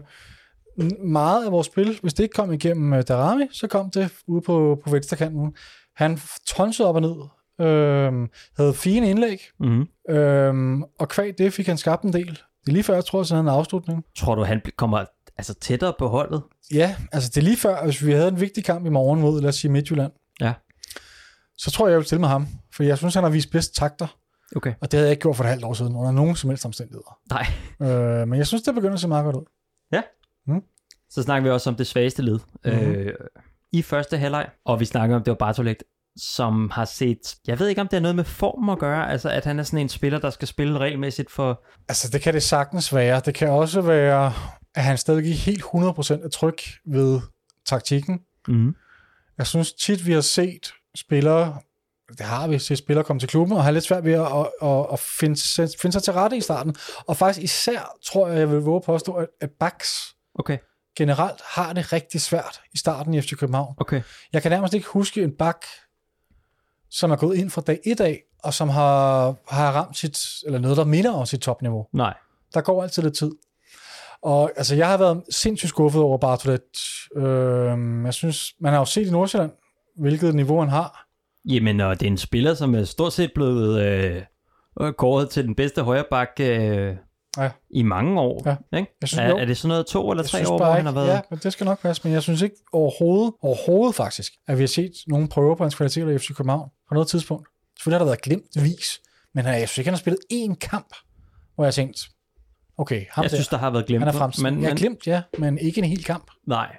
meget 1.04 1.44
af 1.46 1.52
vores 1.52 1.66
spil, 1.66 1.98
hvis 2.02 2.14
det 2.14 2.22
ikke 2.22 2.32
kom 2.32 2.52
igennem 2.52 2.92
øh, 2.92 3.02
Darami, 3.08 3.44
så 3.52 3.66
kom 3.66 3.90
det 3.90 4.12
ude 4.26 4.40
på, 4.40 4.80
på 4.84 4.90
venstrekanten. 4.90 5.54
Han 5.96 6.18
tonsede 6.46 6.88
op 6.88 6.94
og 6.94 7.00
ned. 7.00 7.16
Øh, 7.66 8.28
havde 8.56 8.74
fine 8.74 9.10
indlæg, 9.10 9.40
mm-hmm. 9.60 9.86
Øhm, 10.14 10.82
og 10.82 11.08
kvæg 11.08 11.38
det 11.38 11.52
fik 11.52 11.66
han 11.66 11.76
skabt 11.78 12.02
en 12.02 12.12
del. 12.12 12.26
Det 12.30 12.68
er 12.68 12.72
lige 12.72 12.82
før, 12.82 12.94
jeg 12.94 13.04
tror, 13.04 13.20
at 13.20 13.28
han 13.30 13.38
en 13.38 13.48
afslutning. 13.48 14.04
tror 14.16 14.34
du, 14.34 14.42
han 14.44 14.62
kommer 14.76 15.04
altså 15.38 15.54
tættere 15.54 15.92
på 15.98 16.08
holdet? 16.08 16.42
Ja, 16.74 16.96
altså 17.12 17.28
det 17.34 17.36
er 17.36 17.42
lige 17.44 17.56
før, 17.56 17.84
hvis 17.84 18.06
vi 18.06 18.12
havde 18.12 18.28
en 18.28 18.40
vigtig 18.40 18.64
kamp 18.64 18.86
i 18.86 18.88
morgen 18.88 19.20
mod, 19.20 19.40
lad 19.40 19.48
os 19.48 19.54
sige 19.56 19.70
Midtjylland, 19.72 20.12
Ja. 20.40 20.52
så 21.58 21.70
tror 21.70 21.86
jeg, 21.86 21.90
jeg 21.90 21.98
vil 21.98 22.06
stille 22.06 22.20
med 22.20 22.28
ham. 22.28 22.46
For 22.74 22.82
jeg 22.82 22.98
synes, 22.98 23.14
han 23.14 23.22
har 23.24 23.30
vist 23.30 23.50
bedst 23.50 23.74
takter, 23.74 24.06
Okay. 24.56 24.74
og 24.80 24.90
det 24.92 24.98
havde 24.98 25.06
jeg 25.06 25.10
ikke 25.12 25.22
gjort 25.22 25.36
for 25.36 25.44
et 25.44 25.50
halvt 25.50 25.64
år 25.64 25.72
siden, 25.74 25.96
under 25.96 26.10
nogen 26.12 26.36
som 26.36 26.50
helst 26.50 26.64
omstændigheder. 26.66 27.18
Nej. 27.30 27.46
Øh, 27.82 28.28
men 28.28 28.38
jeg 28.38 28.46
synes, 28.46 28.62
det 28.62 28.74
begynder 28.74 28.94
at 28.94 29.00
se 29.00 29.08
meget 29.08 29.24
godt 29.24 29.36
ud. 29.36 29.44
Så 31.10 31.22
snakker 31.22 31.48
vi 31.48 31.52
også 31.52 31.70
om 31.70 31.76
det 31.76 31.86
svageste 31.86 32.22
led 32.22 32.38
mm-hmm. 32.64 32.80
øh, 32.80 33.14
i 33.72 33.82
første 33.82 34.18
halvleg, 34.18 34.48
og 34.64 34.80
vi 34.80 34.84
snakker 34.84 35.16
om, 35.16 35.22
det 35.22 35.30
var 35.30 35.36
Bartolet, 35.36 35.82
som 36.16 36.70
har 36.70 36.84
set, 36.84 37.36
jeg 37.46 37.58
ved 37.58 37.68
ikke 37.68 37.80
om 37.80 37.88
det 37.88 37.96
er 37.96 38.00
noget 38.00 38.16
med 38.16 38.24
form 38.24 38.68
at 38.68 38.78
gøre, 38.78 39.10
altså 39.10 39.30
at 39.30 39.44
han 39.44 39.58
er 39.58 39.62
sådan 39.62 39.78
en 39.78 39.88
spiller, 39.88 40.18
der 40.18 40.30
skal 40.30 40.48
spille 40.48 40.78
regelmæssigt 40.78 41.30
for, 41.30 41.64
Altså, 41.88 42.10
det 42.10 42.20
kan 42.20 42.34
det 42.34 42.42
sagtens 42.42 42.94
være. 42.94 43.20
Det 43.24 43.34
kan 43.34 43.48
også 43.48 43.80
være, 43.80 44.32
at 44.74 44.84
han 44.84 44.98
stadig 44.98 45.38
helt 45.38 45.62
100% 45.62 46.24
er 46.24 46.28
tryg 46.32 46.56
ved 46.86 47.20
taktikken. 47.66 48.20
mm, 48.48 48.74
Jeg 49.38 49.46
synes 49.46 49.72
tit, 49.72 50.06
vi 50.06 50.12
har 50.12 50.20
set 50.20 50.72
spillere, 50.96 51.58
det 52.08 52.26
har 52.26 52.48
vi 52.48 52.58
set 52.58 52.78
spillere 52.78 53.04
komme 53.04 53.20
til 53.20 53.28
klubben, 53.28 53.56
og 53.56 53.62
have 53.62 53.72
lidt 53.72 53.84
svært 53.84 54.04
ved 54.04 54.12
at, 54.12 54.26
at, 54.26 54.46
at, 54.62 54.86
at 54.92 54.98
finde, 54.98 55.40
finde 55.80 55.92
sig 55.92 56.02
til 56.02 56.12
rette 56.12 56.36
i 56.36 56.40
starten. 56.40 56.74
Og 57.06 57.16
faktisk 57.16 57.44
især, 57.44 57.96
tror 58.04 58.28
jeg, 58.28 58.38
jeg 58.38 58.50
vil 58.50 58.58
våge 58.58 58.76
at 58.76 58.82
påstå, 58.82 59.12
at, 59.12 59.26
at 59.40 59.50
backs 59.60 60.15
okay, 60.38 60.58
generelt 60.98 61.40
har 61.54 61.72
det 61.72 61.92
rigtig 61.92 62.20
svært 62.20 62.60
i 62.74 62.78
starten 62.78 63.14
i 63.14 63.20
FC 63.20 63.36
København. 63.36 63.74
okay, 63.78 64.02
Jeg 64.32 64.42
kan 64.42 64.50
nærmest 64.50 64.74
ikke 64.74 64.86
huske 64.88 65.22
en 65.22 65.32
bak, 65.38 65.64
som 66.90 67.10
er 67.10 67.16
gået 67.16 67.36
ind 67.36 67.50
fra 67.50 67.60
dag 67.60 67.80
1 67.86 68.00
af, 68.00 68.22
og 68.42 68.54
som 68.54 68.68
har, 68.68 69.34
har 69.48 69.72
ramt 69.72 69.96
sit, 69.96 70.18
eller 70.46 70.58
noget, 70.58 70.76
der 70.76 70.84
minder 70.84 71.12
om 71.12 71.26
sit 71.26 71.40
topniveau. 71.40 71.86
nej, 71.92 72.14
Der 72.54 72.60
går 72.60 72.82
altid 72.82 73.02
lidt 73.02 73.16
tid. 73.16 73.30
Og 74.22 74.52
altså, 74.56 74.74
jeg 74.74 74.88
har 74.88 74.96
været 74.96 75.22
sindssygt 75.30 75.68
skuffet 75.68 76.02
over 76.02 76.18
Bartolet. 76.18 76.60
Øh, 77.16 78.04
jeg 78.04 78.14
synes, 78.14 78.54
man 78.60 78.72
har 78.72 78.78
jo 78.78 78.84
set 78.84 79.06
i 79.06 79.10
Nordsjælland, 79.10 79.52
hvilket 79.96 80.34
niveau 80.34 80.60
han 80.60 80.68
har. 80.68 81.06
Jamen, 81.44 81.80
og 81.80 82.00
det 82.00 82.06
er 82.06 82.10
en 82.10 82.18
spiller, 82.18 82.54
som 82.54 82.74
er 82.74 82.84
stort 82.84 83.12
set 83.12 83.30
blevet 83.34 83.80
øh, 83.82 84.22
øh, 84.80 84.92
kåret 84.92 85.30
til 85.30 85.44
den 85.44 85.54
bedste 85.54 85.82
højreback 85.82 86.30
øh, 86.40 86.96
Ja. 87.38 87.50
i 87.70 87.82
mange 87.82 88.20
år. 88.20 88.42
Ja. 88.46 88.78
Ikke? 88.78 88.90
Jeg 89.00 89.08
synes, 89.08 89.20
er, 89.20 89.28
jo. 89.28 89.36
er 89.36 89.44
det 89.44 89.56
sådan 89.56 89.68
noget 89.68 89.86
to 89.86 90.10
eller 90.10 90.22
Jeg 90.24 90.30
tre 90.30 90.48
år, 90.48 90.56
hvor 90.56 90.66
han 90.72 90.86
har 90.86 90.92
været? 90.92 91.08
Ja, 91.08 91.20
men 91.30 91.38
det 91.42 91.52
skal 91.52 91.64
nok 91.64 91.82
passe, 91.82 92.02
men 92.04 92.12
jeg 92.12 92.22
synes 92.22 92.42
ikke 92.42 92.56
overhovedet, 92.72 93.32
overhovedet 93.42 93.94
faktisk, 93.94 94.32
at 94.48 94.58
vi 94.58 94.62
har 94.62 94.68
set 94.68 94.92
nogen 95.06 95.28
prøver 95.28 95.54
på 95.54 95.64
hans 95.64 95.74
kvaliteter 95.74 96.08
i 96.08 96.18
FC 96.18 96.28
København 96.36 96.68
på 96.88 96.94
noget 96.94 97.08
tidspunkt. 97.08 97.48
Selvfølgelig 97.78 97.98
har 97.98 98.04
der 98.04 98.10
været 98.10 98.20
glemt 98.22 98.62
vis, 98.62 99.00
men 99.34 99.44
jeg 99.46 99.68
synes 99.68 99.78
ikke, 99.78 99.88
han 99.88 99.94
har 99.94 99.98
spillet 99.98 100.20
én 100.32 100.54
kamp, 100.54 100.88
hvor 101.54 101.64
jeg 101.64 101.66
har 101.66 101.72
tænkt, 101.72 102.08
okay, 102.78 103.04
ham 103.10 103.22
Jeg 103.22 103.30
der, 103.30 103.36
synes, 103.36 103.48
der 103.48 103.56
har 103.56 103.70
været 103.70 103.86
glemt. 103.86 104.04
han 104.04 104.14
er 104.14 104.18
fremtid. 104.18 104.42
men, 104.42 104.60
jeg 104.62 104.70
har 104.70 104.76
glemt, 104.76 105.06
ja, 105.06 105.22
men 105.38 105.58
ikke 105.58 105.78
en 105.78 105.84
hel 105.84 106.04
kamp. 106.04 106.30
Nej. 106.46 106.76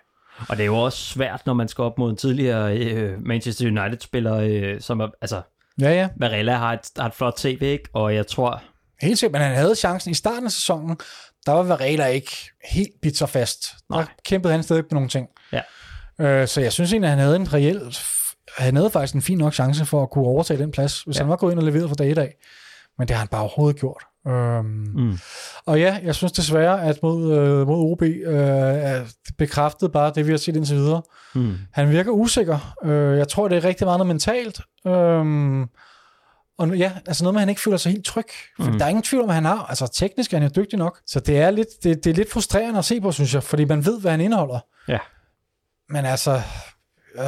Og 0.50 0.58
det 0.58 0.64
er 0.64 0.68
jo 0.68 0.78
også 0.78 0.98
svært, 0.98 1.42
når 1.46 1.54
man 1.54 1.68
skal 1.68 1.82
op 1.84 1.98
mod 1.98 2.10
en 2.10 2.18
tidligere 2.18 2.78
øh, 2.78 3.22
Manchester 3.26 3.68
United-spiller, 3.68 4.36
øh, 4.36 4.82
som 4.82 5.00
er, 5.00 5.08
altså, 5.22 5.42
Ja, 5.82 5.90
ja, 5.94 6.10
Varela 6.18 6.54
har 6.56 6.74
et, 6.74 6.80
har 6.98 7.06
et 7.08 7.14
flot 7.14 7.34
tv, 7.38 7.58
ikke? 7.62 7.90
Og 7.94 8.16
jeg 8.16 8.28
tror, 8.28 8.62
helt 9.02 9.20
sikkert, 9.20 9.32
men 9.42 9.48
han 9.48 9.56
havde 9.58 9.76
chancen 9.76 10.12
i 10.12 10.14
starten 10.14 10.46
af 10.46 10.52
sæsonen, 10.52 10.98
der 11.46 11.52
var 11.52 11.64
Varela 11.64 12.06
ikke 12.06 12.32
helt 12.72 12.92
bidt 13.02 13.18
sig 13.18 13.30
fast. 13.30 13.66
Nej. 13.90 14.02
Der 14.02 14.08
kæmpede 14.26 14.54
han 14.54 14.64
stadig 14.64 14.84
på 14.84 14.94
nogle 14.94 15.10
ting. 15.10 15.28
Ja. 15.52 15.62
Øh, 16.22 16.48
så 16.48 16.62
jeg 16.62 16.74
synes 16.74 16.92
egentlig, 16.94 17.08
at 17.12 17.18
han 17.18 17.24
havde 17.24 17.36
en 17.36 17.54
reel, 17.54 17.96
han 18.58 18.76
havde 18.76 18.90
faktisk 18.90 19.14
en 19.16 19.22
fin 19.22 19.38
nok 19.38 19.54
chance 19.54 19.86
for 19.86 20.04
at 20.04 20.10
kunne 20.10 20.26
overtage 20.26 20.60
den 20.60 20.72
plads, 20.72 21.02
hvis 21.02 21.16
Ja. 21.18 21.22
han 21.22 21.30
var 21.30 21.36
gået 21.36 21.52
ind 21.52 21.60
og 21.60 21.66
leveret 21.66 21.90
fra 21.90 21.96
dag 21.96 22.12
et 22.12 22.18
af. 22.18 22.36
Men 22.98 23.08
det 23.08 23.16
har 23.16 23.20
han 23.20 23.28
bare 23.28 23.42
overhovedet 23.42 23.80
gjort. 23.80 24.04
Øhm, 24.28 24.66
mm, 24.96 25.18
Og 25.66 25.80
ja, 25.80 26.00
jeg 26.04 26.16
synes 26.16 26.32
desværre, 26.32 26.84
at 26.84 27.00
mod, 27.04 27.38
øh, 27.38 27.68
mod 27.68 27.92
OB 27.92 28.02
øh, 28.02 28.14
er 28.28 29.04
bekræftet 29.38 29.92
bare 29.92 30.12
det, 30.16 30.26
vi 30.28 30.32
har 30.32 30.38
set 30.38 30.56
indtil 30.56 30.76
videre. 30.76 31.02
mm, 31.36 31.58
Han 31.74 31.90
virker 31.90 32.12
usikker. 32.12 32.76
Øh, 32.84 33.18
jeg 33.18 33.28
tror, 33.28 33.48
det 33.48 33.58
er 33.58 33.64
rigtig 33.64 33.86
meget 33.88 33.98
noget 34.00 34.08
mentalt. 34.08 34.62
Øhm, 34.88 35.66
og 36.58 36.78
ja, 36.78 36.92
altså 37.08 37.24
noget 37.24 37.34
med, 37.34 37.40
at 37.40 37.42
han 37.42 37.50
ikke 37.50 37.62
føler 37.62 37.78
sig 37.78 37.92
helt 37.92 38.06
tryg. 38.06 38.26
For 38.62 38.72
Mm. 38.72 38.78
der 38.78 38.86
er 38.86 38.90
ingen 38.90 39.04
tvivl 39.04 39.24
om, 39.24 39.30
at 39.30 39.36
han 39.36 39.46
har. 39.46 39.66
Altså 39.66 39.88
teknisk 39.88 40.34
er 40.34 40.38
han 40.40 40.48
jo 40.48 40.62
dygtig 40.62 40.80
nok. 40.80 41.00
Så 41.08 41.20
det 41.20 41.38
er 41.40 41.52
lidt, 41.52 41.68
det, 41.84 42.04
det 42.04 42.10
er 42.10 42.14
lidt 42.14 42.32
frustrerende 42.32 42.80
at 42.80 42.86
se 42.86 43.02
på, 43.02 43.12
synes 43.12 43.34
jeg. 43.34 43.44
Fordi 43.44 43.66
man 43.66 43.86
ved, 43.86 44.02
hvad 44.02 44.12
han 44.12 44.22
indeholder. 44.22 44.60
Ja. 44.88 44.98
Men 45.90 46.06
altså... 46.06 46.32
Øh, 47.16 47.24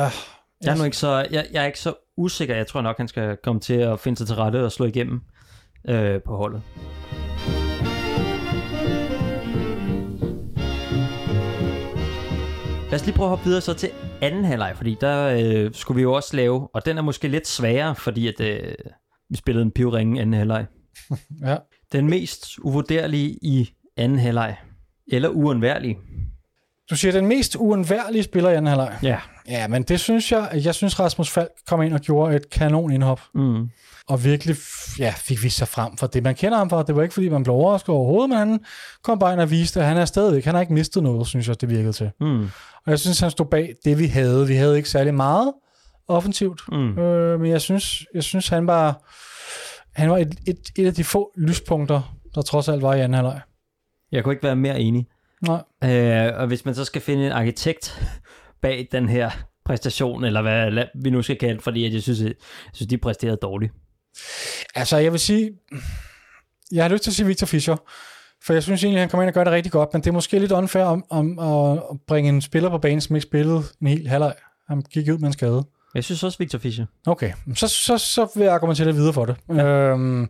jeg, 0.61 0.71
er 0.71 0.75
nu 0.75 0.83
ikke 0.83 0.97
så, 0.97 1.27
jeg, 1.31 1.45
jeg 1.51 1.61
er 1.61 1.65
ikke 1.65 1.79
så 1.79 1.93
usikker. 2.17 2.55
Jeg 2.55 2.67
tror 2.67 2.81
nok, 2.81 2.97
han 2.97 3.07
skal 3.07 3.37
komme 3.43 3.61
til 3.61 3.73
at 3.73 3.99
finde 3.99 4.17
sig 4.17 4.27
til 4.27 4.35
rette 4.35 4.65
og 4.65 4.71
slå 4.71 4.85
igennem 4.85 5.21
øh, 5.89 6.21
på 6.25 6.35
holdet. 6.37 6.61
Lad 12.91 12.99
os 12.99 13.05
lige 13.05 13.15
prøve 13.15 13.25
at 13.25 13.29
hoppe 13.29 13.45
videre 13.45 13.61
så 13.61 13.73
til 13.73 13.89
anden 14.21 14.45
halvleg, 14.45 14.73
fordi 14.75 14.97
der 15.01 15.39
øh, 15.41 15.71
skulle 15.73 15.95
vi 15.95 16.01
jo 16.01 16.13
også 16.13 16.35
lave, 16.35 16.67
og 16.73 16.85
den 16.85 16.97
er 16.97 17.01
måske 17.01 17.27
lidt 17.27 17.47
sværere, 17.47 17.95
fordi 17.95 18.27
at, 18.27 18.39
øh, 18.41 18.73
vi 19.29 19.35
spillede 19.37 19.65
en 19.65 19.71
pivringe 19.71 20.21
anden 20.21 20.33
halvleg. 20.33 20.65
ja. 21.45 21.57
Den 21.91 22.09
mest 22.09 22.45
uvurderlige 22.61 23.29
i 23.41 23.69
anden 23.97 24.19
halvleg, 24.19 24.55
eller 25.07 25.29
uundværlige. 25.29 25.97
Du 26.89 26.95
siger, 26.95 27.11
den 27.11 27.25
mest 27.27 27.55
uundværlige 27.55 28.23
spiller 28.23 28.49
i 28.49 28.53
anden 28.55 28.67
halvleg. 28.67 28.97
Ja. 29.03 29.17
Ja, 29.49 29.67
men 29.67 29.83
det 29.83 29.99
synes 29.99 30.31
jeg, 30.31 30.49
jeg 30.63 30.75
synes 30.75 30.99
Rasmus 30.99 31.29
Falk 31.29 31.49
kom 31.67 31.81
ind 31.81 31.93
og 31.93 31.99
gjorde 31.99 32.35
et 32.35 32.49
kanon 32.49 32.91
indhop, 32.91 33.21
Mm. 33.35 33.69
og 34.07 34.23
virkelig 34.23 34.55
ja, 34.99 35.13
fik 35.17 35.43
vist 35.43 35.57
sig 35.57 35.67
frem 35.67 35.97
for 35.97 36.07
det, 36.07 36.23
man 36.23 36.35
kender 36.35 36.57
ham 36.57 36.69
for. 36.69 36.81
Det 36.81 36.95
var 36.95 37.01
ikke, 37.03 37.13
fordi 37.13 37.29
man 37.29 37.43
blev 37.43 37.55
overrasket 37.55 37.89
overhovedet, 37.89 38.29
men 38.29 38.37
han 38.37 38.59
kom 39.03 39.19
bare 39.19 39.33
ind 39.33 39.41
og 39.41 39.51
viste, 39.51 39.79
at 39.79 39.85
han 39.85 39.97
er 39.97 40.05
stadigvæk, 40.05 40.45
han 40.45 40.53
har 40.55 40.61
ikke 40.61 40.73
mistet 40.73 41.03
noget, 41.03 41.27
synes 41.27 41.47
jeg, 41.47 41.61
det 41.61 41.69
virkede 41.69 41.93
til. 41.93 42.11
Mm. 42.21 42.43
Og 42.85 42.91
jeg 42.91 42.99
synes, 42.99 43.19
han 43.19 43.31
stod 43.31 43.45
bag 43.45 43.73
det, 43.85 43.99
vi 43.99 44.05
havde. 44.07 44.47
Vi 44.47 44.55
havde 44.55 44.77
ikke 44.77 44.89
særlig 44.89 45.13
meget 45.13 45.53
offensivt, 46.09 46.61
Mm. 46.71 46.97
øh, 46.99 47.39
men 47.39 47.51
jeg 47.51 47.61
synes, 47.61 48.05
jeg 48.13 48.23
synes 48.23 48.47
han 48.47 48.67
var, 48.67 49.03
han 49.93 50.09
var 50.09 50.17
et, 50.17 50.35
et, 50.47 50.59
et 50.75 50.85
af 50.87 50.93
de 50.93 51.03
få 51.03 51.31
lyspunkter, 51.37 52.15
der 52.35 52.41
trods 52.41 52.67
alt 52.69 52.81
var 52.81 52.93
i 52.93 52.99
anden 53.01 53.13
halvleg. 53.13 53.41
Jeg 54.11 54.23
kunne 54.23 54.33
ikke 54.33 54.43
være 54.43 54.55
mere 54.55 54.79
enig. 54.79 55.07
Nej. 55.41 55.61
Øh, 55.83 56.39
og 56.39 56.47
hvis 56.47 56.65
man 56.65 56.75
så 56.75 56.85
skal 56.85 57.01
finde 57.01 57.25
en 57.25 57.31
arkitekt 57.31 58.09
bag 58.61 58.87
den 58.91 59.09
her 59.09 59.29
præstation, 59.65 60.23
eller 60.23 60.41
hvad 60.41 60.83
vi 60.95 61.09
nu 61.09 61.21
skal 61.21 61.37
kalde, 61.37 61.61
fordi 61.61 61.85
at 61.85 61.93
jeg 61.93 62.01
synes, 62.01 62.21
jeg 62.21 62.33
synes, 62.73 62.89
de 62.89 62.97
præsterede 62.97 63.37
dårligt. 63.41 63.73
Altså, 64.75 64.97
jeg 64.97 65.11
vil 65.11 65.19
sige, 65.19 65.51
jeg 66.71 66.83
har 66.83 66.89
lyst 66.89 67.03
til 67.03 67.11
at 67.11 67.15
sige 67.15 67.25
Victor 67.25 67.47
Fischer, 67.47 67.75
for 68.45 68.53
jeg 68.53 68.63
synes 68.63 68.83
egentlig, 68.83 69.01
han 69.01 69.09
kommer 69.09 69.23
ind 69.23 69.29
og 69.29 69.33
gør 69.33 69.43
det 69.43 69.53
rigtig 69.53 69.71
godt, 69.71 69.89
men 69.93 70.01
det 70.01 70.07
er 70.09 70.13
måske 70.13 70.39
lidt 70.39 70.51
unfair 70.51 70.83
om, 70.83 71.05
om 71.09 71.39
at, 71.39 71.83
at 71.91 71.97
bringe 72.07 72.29
en 72.29 72.41
spiller 72.41 72.69
på 72.69 72.77
banen, 72.77 73.01
som 73.01 73.15
ikke 73.15 73.27
spillede 73.27 73.63
en 73.81 73.87
hel 73.87 74.07
halvleg. 74.07 74.33
Han 74.67 74.81
gik 74.81 75.09
ud 75.09 75.17
med 75.17 75.27
en 75.27 75.33
skade. 75.33 75.63
Jeg 75.95 76.03
synes 76.03 76.23
også, 76.23 76.37
Victor 76.37 76.59
Fischer. 76.59 76.85
Okay, 77.07 77.33
så, 77.55 77.67
så, 77.67 77.97
så 77.97 78.27
vil 78.35 78.43
jeg 78.43 78.53
argumentere 78.53 78.87
lidt 78.87 78.97
videre 78.97 79.13
for 79.13 79.25
det. 79.25 79.35
Ja. 79.49 79.65
Øhm, 79.65 80.29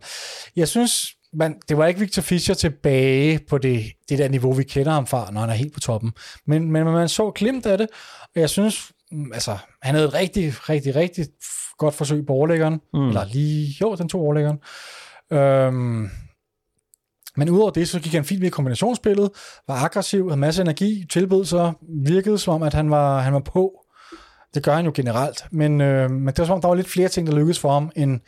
jeg 0.56 0.68
synes, 0.68 1.06
man, 1.32 1.60
det 1.68 1.76
var 1.76 1.86
ikke 1.86 2.00
Victor 2.00 2.22
Fischer 2.22 2.54
tilbage 2.54 3.40
på 3.48 3.58
det, 3.58 3.84
det 4.08 4.18
der 4.18 4.28
niveau, 4.28 4.52
vi 4.52 4.62
kender 4.62 4.92
ham 4.92 5.06
fra, 5.06 5.30
når 5.32 5.40
han 5.40 5.50
er 5.50 5.54
helt 5.54 5.74
på 5.74 5.80
toppen. 5.80 6.12
Men, 6.46 6.72
men 6.72 6.84
man 6.84 7.08
så 7.08 7.30
glimt 7.30 7.66
af 7.66 7.78
det, 7.78 7.88
og 8.34 8.40
jeg 8.40 8.50
synes, 8.50 8.92
mm, 9.12 9.32
altså, 9.32 9.58
han 9.82 9.94
havde 9.94 10.08
et 10.08 10.14
rigtig, 10.14 10.68
rigtig, 10.68 10.96
rigtig 10.96 11.26
godt 11.78 11.94
forsøg 11.94 12.26
på 12.26 12.32
overlæggeren. 12.32 12.80
Mm. 12.94 13.08
Eller 13.08 13.24
lige, 13.24 13.76
jo, 13.80 13.94
den 13.94 14.08
tog 14.08 14.20
overlæggeren. 14.20 14.58
Øhm, 15.32 16.10
men 17.36 17.50
udover 17.50 17.70
det, 17.70 17.88
så 17.88 18.00
gik 18.00 18.12
han 18.12 18.24
fint 18.24 18.40
ved 18.40 18.48
i 18.48 18.50
kombinationsspillet, 18.50 19.30
var 19.68 19.74
aggressiv, 19.74 20.30
havde 20.30 20.38
masse 20.38 20.62
energi, 20.62 21.04
tilbød 21.10 21.44
sig, 21.44 21.72
virkede 22.04 22.38
som 22.38 22.54
om, 22.54 22.62
at 22.62 22.74
han 22.74 22.90
var, 22.90 23.20
han 23.20 23.32
var 23.32 23.40
på. 23.40 23.79
Det 24.54 24.62
gør 24.62 24.74
han 24.74 24.84
jo 24.84 24.92
generelt, 24.94 25.44
men, 25.50 25.80
øh, 25.80 26.10
men 26.10 26.26
det 26.26 26.38
var 26.38 26.44
som 26.44 26.54
om, 26.54 26.60
der 26.60 26.68
var 26.68 26.74
lidt 26.74 26.88
flere 26.88 27.08
ting, 27.08 27.26
der 27.26 27.34
lykkedes 27.34 27.58
for 27.58 27.72
ham, 27.72 27.90
end, 27.96 28.20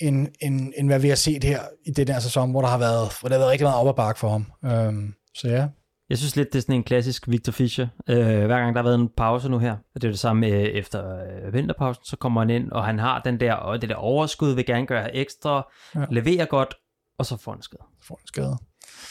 end, 0.00 0.28
end, 0.42 0.72
end 0.76 0.88
hvad 0.88 0.98
vi 0.98 1.08
har 1.08 1.16
set 1.16 1.44
her 1.44 1.60
i 1.86 1.90
den 1.90 2.08
her 2.08 2.20
sæson, 2.20 2.50
hvor 2.50 2.60
der 2.60 2.68
har 2.68 2.78
været, 2.78 3.08
hvor 3.20 3.28
der 3.28 3.36
har 3.36 3.40
været 3.40 3.50
rigtig 3.50 3.64
meget 3.64 3.80
op 3.80 3.88
ad 3.88 3.94
bakke 3.94 4.20
for 4.20 4.28
ham. 4.30 4.52
Øhm, 4.64 5.14
så 5.34 5.48
ja. 5.48 5.68
Jeg 6.10 6.18
synes 6.18 6.36
lidt, 6.36 6.52
det 6.52 6.58
er 6.58 6.62
sådan 6.62 6.74
en 6.74 6.84
klassisk 6.84 7.28
Victor 7.28 7.52
Fischer. 7.52 7.88
Øh, 8.08 8.46
hver 8.46 8.58
gang 8.58 8.74
der 8.74 8.82
har 8.82 8.88
været 8.88 9.00
en 9.00 9.08
pause 9.16 9.48
nu 9.48 9.58
her, 9.58 9.72
og 9.72 10.02
det 10.02 10.04
er 10.04 10.10
det 10.10 10.18
samme 10.18 10.46
øh, 10.46 10.62
efter 10.62 11.16
øh, 11.16 11.52
vinterpausen, 11.52 12.04
så 12.04 12.16
kommer 12.16 12.40
han 12.40 12.50
ind, 12.50 12.70
og 12.70 12.84
han 12.84 12.98
har 12.98 13.20
den 13.24 13.40
der, 13.40 13.52
og 13.52 13.80
det 13.80 13.88
der 13.88 13.94
overskud, 13.94 14.54
vil 14.54 14.66
gerne 14.66 14.86
gøre 14.86 15.16
ekstra, 15.16 15.72
ja. 15.94 16.04
Leverer 16.10 16.44
godt, 16.44 16.74
og 17.18 17.26
så 17.26 17.36
får 17.36 17.52
han 17.52 17.62
skade. 17.62 17.82
Får 18.02 18.20
en 18.22 18.26
skade. 18.26 18.58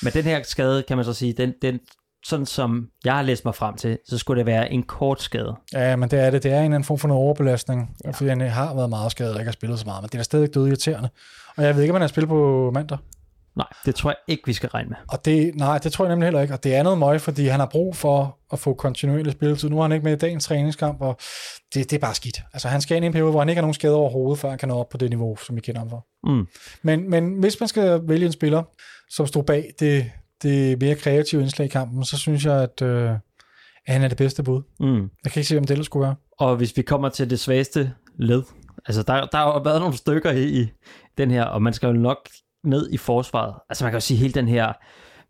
Men 0.04 0.13
den 0.13 0.23
her 0.23 0.43
skade, 0.43 0.84
kan 0.84 0.97
man 0.97 1.06
så 1.06 1.13
sige, 1.13 1.34
den, 1.34 1.54
den, 1.62 1.80
sådan 2.25 2.45
som 2.45 2.88
jeg 3.05 3.15
har 3.15 3.21
læst 3.21 3.45
mig 3.45 3.55
frem 3.55 3.75
til, 3.75 3.97
så 4.10 4.17
skulle 4.17 4.39
det 4.39 4.45
være 4.45 4.71
en 4.71 4.84
kort 4.84 5.21
skade. 5.21 5.55
Ja, 5.73 5.95
men 5.95 6.12
det 6.12 6.19
er 6.19 6.29
det. 6.29 6.43
Det 6.43 6.51
er 6.51 6.57
en 6.57 6.63
eller 6.63 6.75
anden 6.75 6.84
form 6.84 6.97
for 6.97 7.07
noget 7.07 7.23
overbelastning, 7.23 7.95
ja. 8.05 8.12
fordi 8.12 8.29
han 8.29 8.41
har 8.41 8.75
været 8.75 8.89
meget 8.89 9.12
skadet 9.12 9.34
og 9.34 9.39
ikke 9.39 9.47
har 9.47 9.53
spillet 9.53 9.79
så 9.79 9.86
meget, 9.86 10.03
men 10.03 10.10
det 10.10 10.19
er 10.19 10.23
stadig 10.23 10.53
død 10.53 10.67
irriterende. 10.67 11.10
Og 11.57 11.63
jeg 11.63 11.75
ved 11.75 11.81
ikke, 11.81 11.91
om 11.91 11.95
han 11.95 12.01
har 12.01 12.07
spillet 12.07 12.29
på 12.29 12.71
mandag. 12.73 12.97
Nej, 13.55 13.67
det 13.86 13.95
tror 13.95 14.10
jeg 14.10 14.17
ikke, 14.27 14.43
vi 14.45 14.53
skal 14.53 14.69
regne 14.69 14.89
med. 14.89 14.97
Og 15.10 15.25
det, 15.25 15.55
nej, 15.55 15.77
det 15.77 15.91
tror 15.91 16.05
jeg 16.05 16.10
nemlig 16.10 16.25
heller 16.25 16.41
ikke. 16.41 16.53
Og 16.53 16.63
det 16.63 16.75
er 16.75 16.84
noget 16.84 16.99
møg, 16.99 17.21
fordi 17.21 17.47
han 17.47 17.60
har 17.60 17.67
brug 17.67 17.95
for 17.95 18.38
at 18.53 18.60
få 18.60 18.73
kontinuerlig 18.73 19.31
spilletid. 19.31 19.69
Nu 19.69 19.77
er 19.77 19.81
han 19.81 19.91
ikke 19.91 20.03
med 20.03 20.13
i 20.13 20.15
dagens 20.15 20.45
træningskamp, 20.45 21.01
og 21.01 21.17
det, 21.73 21.89
det 21.89 21.93
er 21.93 21.99
bare 21.99 22.15
skidt. 22.15 22.41
Altså 22.53 22.67
han 22.67 22.81
skal 22.81 22.97
ind 22.97 23.05
i 23.05 23.07
en 23.07 23.13
periode, 23.13 23.31
hvor 23.31 23.39
han 23.39 23.49
ikke 23.49 23.57
har 23.57 23.63
nogen 23.63 23.73
skade 23.73 23.95
overhovedet, 23.95 24.39
før 24.39 24.49
han 24.49 24.57
kan 24.57 24.69
nå 24.69 24.79
op 24.79 24.89
på 24.89 24.97
det 24.97 25.10
niveau, 25.10 25.36
som 25.36 25.55
vi 25.55 25.62
kender 25.62 25.79
ham 25.79 25.89
for. 25.89 26.05
Mm. 26.23 26.47
Men, 26.84 27.10
men 27.10 27.34
hvis 27.39 27.60
man 27.60 27.69
skal 27.69 28.01
vælge 28.03 28.25
en 28.25 28.31
spiller, 28.31 28.63
som 29.10 29.27
står 29.27 29.41
bag 29.41 29.71
det, 29.79 30.12
det 30.43 30.82
mere 30.82 30.95
kreative 30.95 31.41
indslag 31.41 31.65
i 31.65 31.69
kampen, 31.69 32.06
så 32.06 32.17
synes 32.17 32.45
jeg, 32.45 32.62
at, 32.63 32.82
øh, 32.82 33.10
at 33.86 33.93
han 33.93 34.04
er 34.04 34.08
det 34.08 34.17
bedste 34.17 34.43
bud. 34.43 34.62
Mm. 34.80 35.10
Jeg 35.23 35.32
kan 35.32 35.39
ikke 35.39 35.47
se, 35.47 35.58
om 35.58 35.63
det 35.63 35.71
ellers 35.71 35.86
skulle 35.86 36.04
være. 36.06 36.15
Og 36.39 36.56
hvis 36.56 36.77
vi 36.77 36.82
kommer 36.82 37.10
til 37.10 37.30
det 37.30 37.39
svageste 37.39 37.93
led, 38.17 38.43
altså 38.86 39.04
der, 39.04 39.25
der 39.25 39.38
har 39.38 39.45
jo 39.45 39.60
været 39.60 39.80
nogle 39.82 39.97
stykker 39.97 40.32
i, 40.32 40.43
i 40.43 40.67
den 41.17 41.32
her, 41.32 41.43
og 41.43 41.62
man 41.62 41.73
skal 41.73 41.88
jo 41.88 41.93
nok 41.93 42.17
ned 42.63 42.89
i 42.91 42.97
forsvaret. 42.97 43.54
Altså 43.69 43.84
man 43.84 43.91
kan 43.91 43.95
jo 43.97 44.01
sige, 44.01 44.17
hele 44.17 44.34
den 44.34 44.47
her 44.47 44.73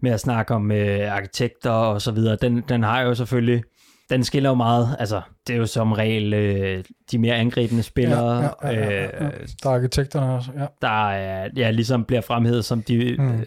med 0.02 0.12
at 0.12 0.20
snakke 0.20 0.54
om 0.54 0.72
øh, 0.72 1.16
arkitekter 1.16 1.70
og 1.70 2.02
så 2.02 2.12
videre, 2.12 2.38
den, 2.42 2.64
den 2.70 2.84
har 2.84 3.02
jo 3.02 3.16
selvfølgelig, 3.16 3.64
den 4.10 4.24
skiller 4.24 4.50
jo 4.50 4.56
meget, 4.56 4.96
altså 5.00 5.22
det 5.48 5.54
er 5.54 5.58
jo 5.58 5.66
som 5.66 5.92
regel 5.92 6.34
øh, 6.34 6.84
de 7.12 7.18
mere 7.18 7.36
angribende 7.36 7.84
spillere, 7.84 8.42
Ja, 8.44 8.50
ja, 8.64 8.72
ja, 8.72 8.92
ja, 8.92 9.02
ja. 9.04 9.26
Øh, 9.26 9.48
Der 9.64 9.70
er 9.70 9.74
arkitekterne 9.74 10.34
også, 10.34 10.52
ja. 10.58 10.66
der 10.82 11.10
er, 11.12 11.50
ja, 11.58 11.72
ligesom 11.72 12.06
bliver 12.06 12.22
fremhævet 12.22 12.66
som 12.66 12.82
de 12.84 13.16
Mm. 13.20 13.40
øh, 13.40 13.46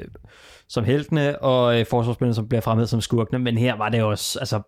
som 0.74 0.84
heltene, 0.84 1.42
og 1.42 1.80
øh, 1.80 1.86
forsvarsspillerne, 1.86 2.34
som 2.34 2.48
bliver 2.48 2.60
fremhævet 2.60 2.88
som 2.88 3.00
skurkene, 3.00 3.38
men 3.38 3.58
her 3.58 3.74
var 3.76 3.88
det 3.88 4.02
også, 4.02 4.38
altså 4.38 4.60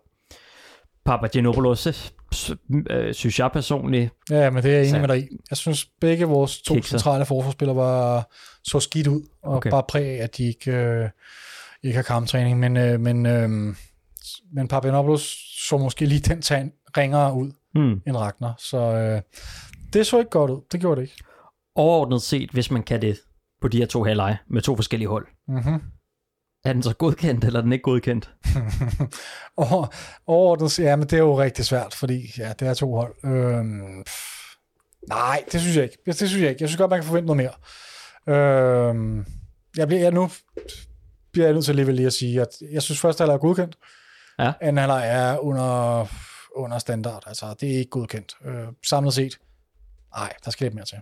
Papagenopoulos, 1.05 1.87
øh, 1.87 1.93
øh, 2.89 3.13
synes 3.13 3.39
jeg 3.39 3.51
personligt, 3.51 4.09
Ja, 4.29 4.49
men 4.49 4.63
det 4.63 4.69
er 4.71 4.73
jeg 4.73 4.79
enig 4.81 4.91
Så- 4.91 4.99
med 4.99 5.07
dig 5.07 5.19
i. 5.19 5.27
Jeg 5.49 5.57
synes, 5.57 5.85
begge 6.01 6.25
vores 6.25 6.61
to 6.61 6.73
Kikser. 6.73 6.89
centrale 6.97 7.25
forsvarsspillere 7.25 7.75
var 7.77 8.29
så 8.63 8.79
skidt 8.79 9.07
ud, 9.07 9.21
og 9.43 9.55
Okay. 9.55 9.69
bare 9.69 9.83
præg 9.89 10.05
af, 10.19 10.23
at 10.23 10.37
de 10.37 10.43
ikke, 10.43 10.71
øh, 10.71 11.09
ikke 11.83 11.95
har 11.95 12.03
kamptræning. 12.03 12.59
Men, 12.59 12.77
øh, 12.77 12.99
men, 12.99 13.25
øh, 13.25 13.49
men 14.53 14.67
Papagenopoulos 14.69 15.35
så 15.67 15.77
måske 15.77 16.05
lige 16.05 16.19
den 16.21 16.41
tand 16.41 16.71
ringere 16.97 17.33
ud 17.33 17.51
hmm, 17.73 18.01
end 18.07 18.17
Ragnar. 18.17 18.55
Så 18.59 18.77
øh, 18.77 19.21
det 19.93 20.07
så 20.07 20.19
ikke 20.19 20.29
godt 20.31 20.51
ud. 20.51 20.61
Det 20.71 20.79
gjorde 20.79 21.01
det 21.01 21.07
ikke. 21.07 21.23
overordnet 21.75 22.21
set, 22.21 22.49
hvis 22.51 22.71
man 22.71 22.83
kan 22.83 23.01
det 23.01 23.19
på 23.61 23.67
de 23.67 23.77
her 23.77 23.85
to 23.85 24.03
halvleje 24.03 24.37
med 24.47 24.61
to 24.61 24.75
forskellige 24.75 25.09
hold, 25.09 25.27
Mm-hmm. 25.47 25.81
Er 26.65 26.73
den 26.73 26.83
så 26.83 26.93
godkendt, 26.93 27.45
eller 27.45 27.59
er 27.59 27.63
den 27.63 27.71
ikke 27.71 27.83
godkendt? 27.83 28.31
og 29.57 29.93
overordnet, 30.27 30.79
ja, 30.79 30.95
men 30.95 31.07
det 31.07 31.13
er 31.13 31.17
jo 31.17 31.39
rigtig 31.39 31.65
svært, 31.65 31.95
fordi 31.95 32.33
ja, 32.37 32.53
det 32.59 32.67
er 32.67 32.73
to 32.73 32.95
hold. 32.95 33.15
Øhm, 33.25 34.03
pff, 34.03 34.55
nej, 35.09 35.43
det 35.51 35.61
synes 35.61 35.75
jeg 35.75 35.83
ikke. 35.83 35.97
Det, 36.05 36.19
det 36.19 36.29
synes 36.29 36.41
jeg 36.41 36.49
ikke. 36.49 36.61
Jeg 36.61 36.69
synes 36.69 36.77
godt, 36.77 36.89
man 36.89 36.99
kan 36.99 37.07
forvente 37.07 37.33
noget 37.33 37.37
mere. 37.37 37.53
Øhm, 38.35 39.25
jeg 39.77 39.87
bliver, 39.87 40.01
jeg, 40.01 40.11
nu 40.11 40.29
bliver 41.31 41.47
jeg 41.47 41.53
nødt 41.53 41.65
til 41.65 41.71
alligevel 41.71 41.95
lige 41.95 42.07
at 42.07 42.13
sige, 42.13 42.41
at 42.41 42.47
jeg 42.71 42.81
synes 42.81 42.99
første 42.99 43.21
halvleg 43.21 43.35
er 43.35 43.39
godkendt. 43.39 43.77
Ja. 44.39 44.53
Anden 44.61 44.77
halvleg 44.77 45.03
er 45.05 45.37
under, 45.37 46.05
under 46.55 46.79
standard. 46.79 47.23
Altså, 47.27 47.55
det 47.61 47.73
er 47.73 47.77
ikke 47.77 47.89
godkendt. 47.89 48.35
Øh, 48.45 48.67
samlet 48.85 49.13
set, 49.13 49.39
nej, 50.15 50.33
der 50.45 50.51
skal 50.51 50.65
lidt 50.65 50.75
mere 50.75 50.85
til. 50.85 50.97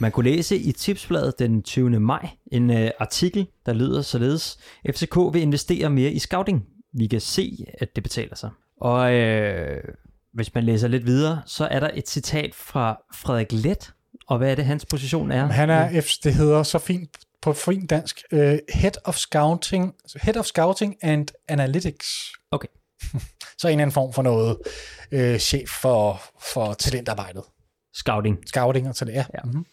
Man 0.00 0.12
kunne 0.12 0.30
læse 0.30 0.56
i 0.56 0.72
Tipsbladet 0.72 1.38
den 1.38 1.62
20. 1.62 2.00
maj 2.00 2.28
en 2.52 2.70
uh, 2.70 2.88
artikel, 2.98 3.46
der 3.66 3.72
lyder 3.72 4.02
således, 4.02 4.58
FCK 4.90 5.16
vil 5.16 5.42
investere 5.42 5.90
mere 5.90 6.10
i 6.10 6.18
scouting. 6.18 6.64
Vi 6.92 7.06
kan 7.06 7.20
se, 7.20 7.66
at 7.78 7.94
det 7.94 8.02
betaler 8.02 8.36
sig. 8.36 8.50
Og 8.80 9.12
øh, 9.12 9.84
hvis 10.32 10.54
man 10.54 10.64
læser 10.64 10.88
lidt 10.88 11.06
videre, 11.06 11.42
så 11.46 11.64
er 11.64 11.80
der 11.80 11.90
et 11.94 12.08
citat 12.08 12.54
fra 12.54 13.02
Frederik 13.14 13.52
Let, 13.52 13.92
og 14.26 14.38
hvad 14.38 14.50
er 14.50 14.54
det, 14.54 14.64
hans 14.64 14.86
position 14.86 15.30
er? 15.30 15.46
Han 15.46 15.70
er, 15.70 16.02
det 16.24 16.34
hedder 16.34 16.62
så 16.62 16.78
fint 16.78 17.16
på 17.42 17.52
fint 17.52 17.90
dansk, 17.90 18.22
uh, 18.32 18.38
Head 18.74 18.92
of 19.04 19.16
Scouting, 19.16 19.94
Head 20.22 20.36
of 20.36 20.44
Scouting 20.44 20.96
and 21.02 21.28
Analytics. 21.48 22.32
Okay. 22.50 22.68
så 23.58 23.68
en 23.68 23.72
eller 23.72 23.82
anden 23.82 23.92
form 23.92 24.12
for 24.12 24.22
noget 24.22 24.56
uh, 25.12 25.38
chef 25.38 25.68
for, 25.68 26.20
for 26.52 26.72
talentarbejdet. 26.72 27.42
Scouting. 27.94 28.38
Scouting 28.46 28.88
og 28.88 28.96
talent, 28.96 29.16
ja. 29.16 29.24
Ja. 29.34 29.42
Mm-hmm. 29.44 29.66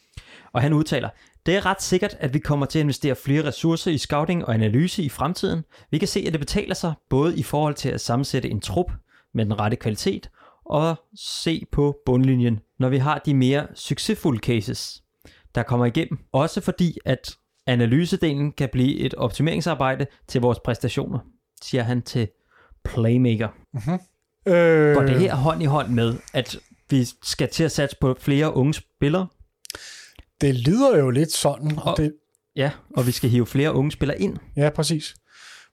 Og 0.54 0.62
han 0.62 0.74
udtaler, 0.74 1.10
det 1.46 1.56
er 1.56 1.66
ret 1.66 1.82
sikkert, 1.82 2.18
at 2.20 2.34
vi 2.34 2.40
kommer 2.40 2.66
til 2.66 2.80
at 2.80 2.84
investere 2.84 3.16
flere 3.16 3.48
ressourcer 3.48 3.92
i 3.92 3.98
scouting 3.98 4.46
og 4.46 4.54
analyse 4.54 5.04
i 5.04 5.10
fremtiden. 5.10 5.64
Vi 5.92 5.98
kan 5.98 6.08
se, 6.08 6.24
at 6.28 6.34
det 6.34 6.40
betaler 6.40 6.76
sig, 6.76 6.94
både 7.10 7.38
i 7.38 7.44
forhold 7.44 7.74
til 7.74 7.90
at 7.90 8.02
sammensætte 8.02 8.50
en 8.50 8.62
trup 8.62 8.92
med 9.34 9.46
den 9.46 9.60
rette 9.60 9.78
kvalitet, 9.78 10.30
og 10.66 10.96
se 11.16 11.66
på 11.72 11.98
bundlinjen, 12.06 12.60
når 12.80 12.90
vi 12.90 12.98
har 12.98 13.22
de 13.26 13.34
mere 13.34 13.68
succesfulde 13.76 14.40
cases, 14.40 15.04
der 15.56 15.64
kommer 15.64 15.86
igennem. 15.86 16.20
Også 16.32 16.62
fordi, 16.62 16.98
at 17.06 17.36
analysedelen 17.68 18.52
kan 18.52 18.70
blive 18.72 19.00
et 19.00 19.14
optimeringsarbejde 19.14 20.06
til 20.28 20.42
vores 20.42 20.60
præstationer, 20.60 21.20
siger 21.62 21.84
han 21.84 22.02
til 22.02 22.28
Playmaker. 22.84 23.48
Øh, 24.48 24.96
Går 24.96 25.02
det 25.02 25.20
her 25.20 25.36
hånd 25.36 25.64
i 25.64 25.66
hånd 25.66 25.90
med, 25.90 26.16
at 26.34 26.58
vi 26.90 27.06
skal 27.24 27.50
til 27.50 27.64
at 27.64 27.72
satse 27.72 27.98
på 28.02 28.16
flere 28.20 28.56
unge 28.56 28.74
spillere, 28.74 29.28
Det 30.42 30.56
lyder 30.56 30.98
jo 30.98 31.10
lidt 31.10 31.32
sådan, 31.32 31.78
og, 31.78 31.84
Og- 31.92 31.98
det, 31.98 32.14
ja, 32.56 32.72
og 32.98 33.08
vi 33.08 33.12
skal 33.12 33.30
hive 33.30 33.46
flere 33.48 33.74
unge 33.74 33.92
spillere 33.92 34.22
ind. 34.22 34.38
ja, 34.58 34.70
præcis. 34.70 35.16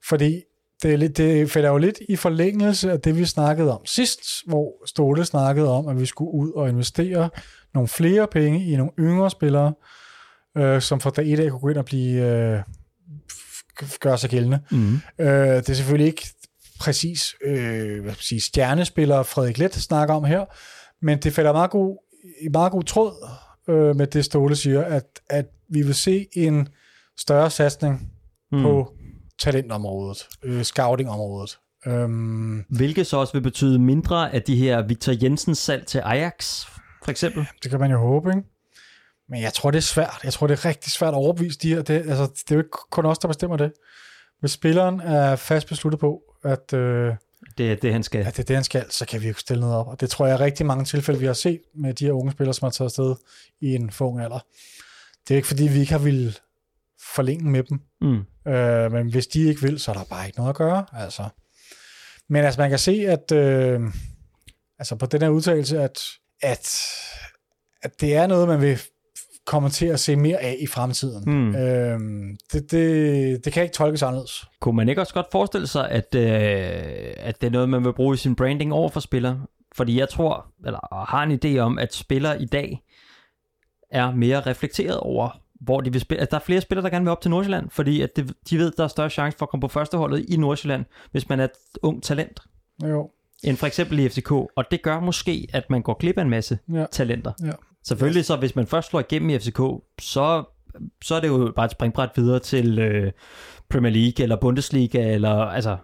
Fordi 0.08 0.42
det, 0.82 0.92
er 0.92 0.96
lidt, 0.96 1.16
det 1.16 1.50
falder 1.50 1.68
jo 1.70 1.76
lidt 1.78 1.98
i 2.08 2.16
forlængelse 2.16 2.92
af 2.92 3.00
det, 3.00 3.18
vi 3.18 3.24
snakkede 3.24 3.72
om 3.78 3.86
sidst, 3.86 4.20
hvor 4.46 4.86
Ståle 4.86 5.24
snakkede 5.24 5.68
om, 5.70 5.88
at 5.88 6.00
vi 6.00 6.06
skulle 6.06 6.30
ud 6.34 6.52
og 6.52 6.68
investere 6.68 7.30
nogle 7.74 7.88
flere 7.88 8.26
penge 8.26 8.64
i 8.66 8.76
nogle 8.76 8.92
yngre 8.98 9.30
spillere, 9.30 9.74
øh, 10.56 10.82
som 10.82 11.00
fra 11.00 11.10
dag 11.10 11.32
et 11.32 11.40
af 11.40 11.50
kunne 11.50 11.60
gå 11.60 11.68
ind 11.68 11.78
og 11.78 11.84
blive, 11.84 12.22
øh, 12.26 12.60
gøre 14.00 14.18
sig 14.18 14.30
gældende. 14.30 14.60
Mm. 14.70 14.94
Øh, 15.18 15.28
det 15.28 15.68
er 15.68 15.74
selvfølgelig 15.74 16.06
ikke 16.06 16.26
præcis 16.80 17.34
øh, 17.44 18.02
hvad 18.02 18.12
skal 18.12 18.24
sige, 18.24 18.40
stjernespiller 18.40 19.22
Frederik 19.22 19.58
Let 19.58 19.74
snakker 19.74 20.14
om 20.14 20.24
her, 20.24 20.44
men 21.04 21.18
det 21.18 21.32
falder 21.32 21.52
meget 21.52 21.70
god, 21.70 21.98
i 22.42 22.48
meget 22.48 22.72
god 22.72 22.82
tråd 22.82 23.28
øh, 23.68 23.96
med 23.96 24.06
det 24.06 24.24
Ståle 24.24 24.56
siger, 24.56 24.84
at, 24.84 25.20
at 25.30 25.46
vi 25.68 25.82
vil 25.82 25.94
se 25.94 26.26
en 26.32 26.68
større 27.18 27.50
satsning 27.50 28.12
mm. 28.52 28.62
på 28.62 28.94
talentområdet, 29.38 30.28
øh, 30.42 30.62
scoutingområdet. 30.62 31.58
Øhm, 31.86 32.64
Hvilket 32.68 33.06
så 33.06 33.16
også 33.16 33.32
vil 33.32 33.40
betyde 33.40 33.78
mindre 33.78 34.34
af 34.34 34.42
de 34.42 34.56
her 34.56 34.82
Victor 34.82 35.12
Jensens 35.22 35.58
salg 35.58 35.86
til 35.86 35.98
Ajax, 35.98 36.66
for 37.04 37.10
eksempel. 37.10 37.46
det 37.62 37.70
kan 37.70 37.80
man 37.80 37.90
jo 37.90 37.98
håbe, 37.98 38.30
ikke? 38.30 38.42
Men 39.28 39.42
jeg 39.42 39.52
tror, 39.52 39.70
det 39.70 39.78
er 39.78 39.82
svært. 39.82 40.20
Jeg 40.24 40.32
tror, 40.32 40.46
det 40.46 40.58
er 40.58 40.64
rigtig 40.64 40.92
svært 40.92 41.08
at 41.08 41.14
overbevise 41.14 41.58
de 41.58 41.74
her. 41.74 41.82
Det, 41.82 41.94
altså, 41.94 42.24
det 42.24 42.50
er 42.50 42.54
jo 42.54 42.60
ikke 42.60 42.70
kun 42.90 43.06
os, 43.06 43.18
der 43.18 43.28
bestemmer 43.28 43.56
det. 43.56 43.72
Hvis 44.40 44.50
spilleren 44.50 45.00
er 45.00 45.36
fast 45.36 45.68
besluttet 45.68 46.00
på, 46.00 46.22
at, 46.44 46.72
øh, 46.72 47.14
Det 47.58 47.72
er 47.72 47.76
det, 47.76 47.92
han 47.92 48.02
skal. 48.02 48.26
at 48.26 48.36
det 48.36 48.42
er 48.42 48.46
det, 48.46 48.56
han 48.56 48.64
skal, 48.64 48.90
så 48.90 49.06
kan 49.06 49.22
vi 49.22 49.28
jo 49.28 49.34
stille 49.34 49.60
noget 49.60 49.76
op. 49.76 49.88
Og 49.88 50.00
det 50.00 50.10
tror 50.10 50.26
jeg 50.26 50.34
er 50.34 50.40
rigtig 50.40 50.66
mange 50.66 50.84
tilfælde, 50.84 51.20
vi 51.20 51.26
har 51.26 51.32
set 51.32 51.60
med 51.74 51.94
de 51.94 52.04
her 52.04 52.12
unge 52.12 52.32
spillere, 52.32 52.54
som 52.54 52.66
har 52.66 52.70
taget 52.70 52.88
afsted 52.88 53.14
i 53.60 53.74
en 53.74 53.90
for 53.90 54.08
ung 54.08 54.20
alder. 54.20 54.46
Det 55.28 55.34
er 55.34 55.36
ikke, 55.36 55.48
fordi 55.48 55.68
vi 55.68 55.80
ikke 55.80 55.92
har 55.92 55.98
ville 55.98 56.34
forlænge 57.14 57.50
med 57.50 57.62
dem. 57.62 57.80
Mm. 58.00 58.52
Øh, 58.52 58.92
men 58.92 59.10
hvis 59.10 59.26
de 59.26 59.42
ikke 59.48 59.60
vil, 59.60 59.80
så 59.80 59.90
er 59.90 59.94
der 59.94 60.04
bare 60.04 60.26
ikke 60.26 60.38
noget 60.38 60.50
at 60.50 60.56
gøre. 60.56 60.86
Altså. 60.92 61.28
Men 62.28 62.44
altså, 62.44 62.60
man 62.60 62.70
kan 62.70 62.78
se, 62.78 62.92
at 62.92 63.32
øh, 63.32 63.80
altså 64.78 64.96
på 64.96 65.06
den 65.06 65.22
her 65.22 65.28
udtalelse, 65.28 65.82
at, 65.82 66.02
at, 66.42 66.82
at 67.82 68.00
det 68.00 68.16
er 68.16 68.26
noget, 68.26 68.48
man 68.48 68.60
vil 68.60 68.80
komme 69.46 69.68
til 69.68 69.86
at 69.86 70.00
se 70.00 70.16
mere 70.16 70.38
af 70.38 70.56
i 70.60 70.66
fremtiden. 70.66 71.22
Mm. 71.26 71.54
Øh, 71.56 72.00
det, 72.52 72.70
det, 72.70 73.44
det 73.44 73.52
kan 73.52 73.62
ikke 73.62 73.74
tolkes 73.74 74.02
anderledes. 74.02 74.44
Kunne 74.60 74.76
man 74.76 74.88
ikke 74.88 75.00
også 75.00 75.14
godt 75.14 75.26
forestille 75.32 75.66
sig, 75.66 75.88
at, 75.90 76.14
øh, 76.14 76.24
at 77.16 77.40
det 77.40 77.46
er 77.46 77.50
noget, 77.50 77.68
man 77.68 77.84
vil 77.84 77.92
bruge 77.92 78.14
i 78.14 78.16
sin 78.16 78.36
branding 78.36 78.72
over 78.72 78.88
for 78.88 79.00
spillere? 79.00 79.40
Fordi 79.74 79.98
jeg 79.98 80.08
tror, 80.08 80.46
eller 80.66 81.04
har 81.08 81.22
en 81.22 81.38
idé 81.44 81.58
om, 81.58 81.78
at 81.78 81.94
spillere 81.94 82.42
i 82.42 82.46
dag 82.46 82.82
er 83.90 84.10
mere 84.14 84.40
reflekteret 84.40 84.98
over, 85.00 85.40
hvor 85.60 85.80
de 85.80 85.92
vil 85.92 86.00
spille. 86.00 86.20
Altså, 86.20 86.30
der 86.30 86.40
er 86.40 86.44
flere 86.44 86.60
spillere, 86.60 86.84
der 86.84 86.90
gerne 86.90 87.04
vil 87.04 87.10
op 87.12 87.20
til 87.20 87.30
Nordsjælland, 87.30 87.70
fordi 87.70 88.00
at 88.02 88.16
det, 88.16 88.32
de 88.50 88.58
ved, 88.58 88.72
der 88.76 88.84
er 88.84 88.88
større 88.88 89.10
chance 89.10 89.38
for 89.38 89.46
at 89.46 89.50
komme 89.50 89.60
på 89.60 89.68
førsteholdet 89.68 90.24
i 90.28 90.36
Nordsjælland, 90.36 90.84
hvis 91.12 91.28
man 91.28 91.40
er 91.40 91.44
et 91.44 91.50
ung 91.82 92.02
talent, 92.02 92.40
Jo. 92.84 93.10
end 93.44 93.56
for 93.56 93.66
eksempel 93.66 93.98
i 93.98 94.08
FCK. 94.08 94.30
Og 94.32 94.64
det 94.70 94.82
gør 94.82 95.00
måske, 95.00 95.46
at 95.52 95.70
man 95.70 95.82
går 95.82 95.94
glip 95.94 96.18
af 96.18 96.22
en 96.22 96.30
masse 96.30 96.58
Ja. 96.72 96.86
talenter. 96.92 97.32
Ja. 97.42 97.50
Selvfølgelig 97.88 98.24
så, 98.24 98.36
hvis 98.36 98.56
man 98.56 98.66
først 98.66 98.90
slår 98.90 99.00
igennem 99.00 99.30
i 99.30 99.38
FCK, 99.38 99.60
så, 100.00 100.44
så 101.04 101.14
er 101.14 101.20
det 101.20 101.28
jo 101.28 101.52
bare 101.56 101.64
et 101.66 101.70
springbræt 101.72 102.10
videre 102.16 102.38
til 102.38 102.78
øh, 102.78 103.12
Premier 103.70 103.92
League 103.92 104.22
eller 104.22 104.36
Bundesliga, 104.40 105.12
eller 105.12 105.30
altså, 105.30 105.76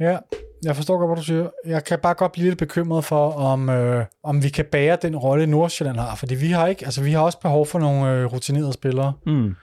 Ja, 0.00 0.18
jeg 0.64 0.76
forstår 0.76 0.98
godt, 0.98 1.08
hvad 1.08 1.16
du 1.16 1.22
siger. 1.24 1.48
Jeg 1.66 1.84
kan 1.84 1.98
bare 2.02 2.14
godt 2.14 2.32
blive 2.32 2.46
lidt 2.48 2.58
bekymret 2.58 3.04
for, 3.04 3.32
om, 3.32 3.68
øh, 3.68 4.04
om 4.24 4.42
vi 4.42 4.48
kan 4.48 4.64
bære 4.72 4.98
den 5.02 5.16
rolle, 5.16 5.46
Nordsjælland 5.46 5.96
har. 5.98 6.14
Fordi 6.14 6.34
vi 6.34 6.50
har 6.50 6.66
ikke, 6.66 6.84
altså 6.84 7.02
vi 7.02 7.12
har 7.12 7.20
også 7.20 7.40
behov 7.40 7.66
for 7.66 7.78
nogle 7.78 8.10
øh, 8.12 8.24
rutinerede 8.32 8.72
spillere. 8.72 9.12
mm, 9.26 9.54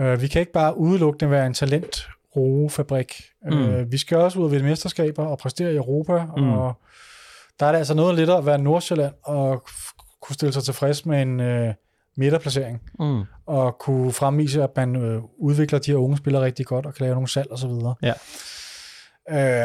Øh, 0.00 0.22
vi 0.22 0.28
kan 0.28 0.40
ikke 0.40 0.52
bare 0.52 0.76
udelukkende 0.78 1.30
være 1.30 1.46
en 1.46 1.54
talent 1.54 2.06
fabrik. 2.70 3.22
Mm. 3.44 3.58
Øh, 3.58 3.92
vi 3.92 3.98
skal 3.98 4.16
også 4.18 4.38
ud 4.38 4.44
og 4.44 4.52
vinde 4.52 4.64
mesterskaber 4.64 5.24
og 5.26 5.38
præstere 5.38 5.72
i 5.72 5.76
Europa, 5.76 6.24
Mm. 6.36 6.52
og 6.52 6.74
der 7.60 7.66
er 7.66 7.70
det 7.72 7.78
altså 7.78 7.94
noget 7.94 8.14
lettere 8.14 8.38
at 8.38 8.46
være 8.46 8.58
Nordsjælland 8.58 9.14
og 9.24 9.62
kunne 10.22 10.34
stille 10.34 10.52
sig 10.52 10.62
tilfreds 10.62 11.06
med 11.06 11.22
en 11.22 11.40
øh, 11.40 11.74
midterplacering, 12.16 12.80
mm, 12.98 13.22
og 13.46 13.78
kunne 13.78 14.12
fremvise, 14.12 14.62
at 14.62 14.70
man 14.76 14.96
øh, 14.96 15.22
udvikler 15.38 15.78
de 15.78 15.90
her 15.90 15.98
unge 15.98 16.16
spillere 16.16 16.44
rigtig 16.44 16.66
godt, 16.66 16.86
og 16.86 16.94
kan 16.94 17.04
lave 17.04 17.14
nogle 17.14 17.28
salg 17.28 17.50
og 17.50 17.58
så 17.58 17.68
videre. 17.68 17.94
Ja. 18.02 18.12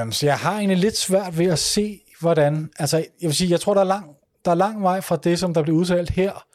Øh, 0.05 0.11
så 0.11 0.25
jeg 0.25 0.37
har 0.37 0.57
egentlig 0.57 0.77
lidt 0.77 0.97
svært 0.97 1.37
ved 1.37 1.45
at 1.45 1.59
se, 1.59 1.99
hvordan, 2.19 2.69
altså 2.79 2.97
jeg 2.97 3.27
vil 3.27 3.35
sige, 3.35 3.51
jeg 3.51 3.59
tror, 3.59 3.73
der 3.73 3.81
er 3.81 3.85
lang, 3.85 4.05
der 4.45 4.51
er 4.51 4.55
lang 4.55 4.83
vej 4.83 5.01
fra 5.01 5.15
det, 5.15 5.39
som 5.39 5.53
der 5.53 5.63
bliver 5.63 5.77
udtalt 5.77 6.09
her, 6.09 6.45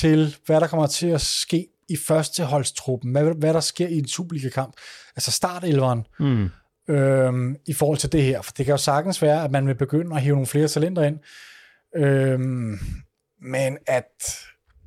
til 0.00 0.36
hvad 0.46 0.60
der 0.60 0.66
kommer 0.66 0.86
til 0.86 1.06
at 1.06 1.20
ske 1.20 1.66
i 1.88 1.96
førsteholdstruppen, 1.96 3.12
hvad, 3.12 3.24
hvad 3.24 3.54
der 3.54 3.60
sker 3.60 3.88
i 3.88 3.98
en 3.98 4.08
Superliga-kamp, 4.08 4.74
altså 5.16 5.30
startelveren, 5.30 6.06
mm, 6.20 6.48
øhm, 6.88 7.56
i 7.66 7.72
forhold 7.72 7.98
til 7.98 8.12
det 8.12 8.22
her. 8.22 8.42
For 8.42 8.52
det 8.52 8.64
kan 8.64 8.72
jo 8.72 8.78
sagtens 8.78 9.22
være, 9.22 9.44
at 9.44 9.50
man 9.50 9.66
vil 9.66 9.74
begynde 9.74 10.16
at 10.16 10.22
hive 10.22 10.34
nogle 10.34 10.46
flere 10.46 10.68
talenter 10.68 11.02
ind, 11.02 11.18
øhm, 11.96 12.78
men 13.42 13.78
at 13.86 14.04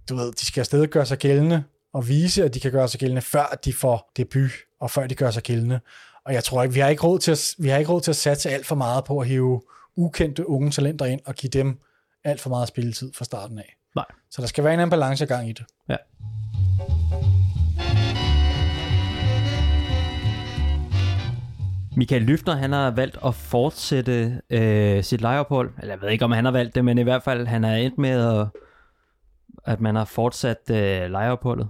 du 0.10 0.16
ved, 0.16 0.32
de 0.32 0.46
skal 0.46 0.62
afsted 0.62 0.88
gøre 0.88 1.06
sig 1.06 1.18
gældende, 1.18 1.64
og 1.94 2.08
vise, 2.08 2.44
at 2.44 2.54
de 2.54 2.60
kan 2.60 2.72
gøre 2.72 2.88
sig 2.88 3.00
gældende, 3.00 3.22
før 3.22 3.60
de 3.66 3.74
får 3.74 4.12
debut, 4.18 4.52
og 4.80 4.92
før 4.92 5.08
de 5.08 5.16
gør 5.16 5.32
sig 5.32 5.44
gældende. 5.44 5.80
Og 6.26 6.34
jeg 6.34 6.44
tror 6.44 6.64
ikke, 6.64 6.74
vi 6.74 6.80
har 6.80 6.90
ikke 6.90 7.04
råd 7.04 7.20
til 7.20 7.32
at, 7.32 7.56
vi 7.58 7.70
har 7.70 7.78
ikke 7.78 7.92
råd 7.92 8.02
til 8.02 8.12
at 8.12 8.16
satse 8.16 8.50
alt 8.50 8.66
for 8.66 8.76
meget 8.76 9.04
på 9.04 9.20
at 9.20 9.28
hive 9.28 9.62
ukendte 9.96 10.50
unge 10.50 10.72
talenter 10.72 11.06
ind, 11.06 11.22
og 11.26 11.36
give 11.36 11.50
dem 11.50 11.80
alt 12.24 12.42
for 12.42 12.50
meget 12.50 12.68
spilletid 12.68 13.14
fra 13.14 13.26
starten 13.26 13.58
af. 13.58 13.76
Nej. 13.96 14.06
Så 14.32 14.42
der 14.42 14.48
skal 14.48 14.64
være 14.64 14.74
en 14.74 14.80
anden 14.80 14.90
balancegang 14.90 15.50
i 15.50 15.54
det. 15.54 15.66
ja. 15.90 15.96
Michael 21.98 22.22
Lyftner, 22.22 22.56
han 22.56 22.72
har 22.72 22.92
valgt 22.92 23.18
at 23.26 23.36
fortsætte 23.36 24.42
øh, 24.50 25.04
sit 25.04 25.22
lejeophold. 25.22 25.72
Eller 25.80 25.94
jeg 25.94 26.02
ved 26.02 26.10
ikke, 26.10 26.26
om 26.26 26.32
han 26.32 26.46
har 26.46 26.52
valgt 26.52 26.76
det, 26.76 26.86
men 26.86 26.98
i 26.98 27.04
hvert 27.04 27.24
fald, 27.24 27.48
han 27.48 27.64
er 27.64 27.76
endt 27.76 27.98
med, 27.98 28.40
at, 28.40 28.48
at 29.66 29.82
man 29.82 29.96
har 29.96 30.06
fortsat 30.06 30.58
øh, 30.72 31.12
lejeopholdet. 31.12 31.70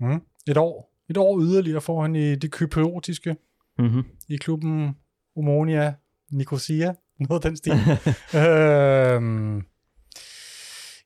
Mm. 0.00 0.22
Et 0.48 0.56
år. 0.56 0.92
Et 1.10 1.16
år 1.16 1.40
yderligere 1.40 1.80
får 1.80 2.02
han 2.02 2.16
i 2.16 2.34
det 2.34 2.52
kypriotiske, 2.52 3.36
Mm-hmm. 3.78 4.04
i 4.28 4.36
klubben 4.36 4.96
Omonia 5.36 5.94
Nicosia, 6.32 6.94
noget 7.28 7.44
af 7.44 7.50
den 7.50 7.56
stil. 7.56 7.72
øhm, 8.42 9.62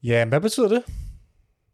ja, 0.02 0.24
hvad 0.24 0.40
betyder 0.40 0.68
det? 0.68 0.82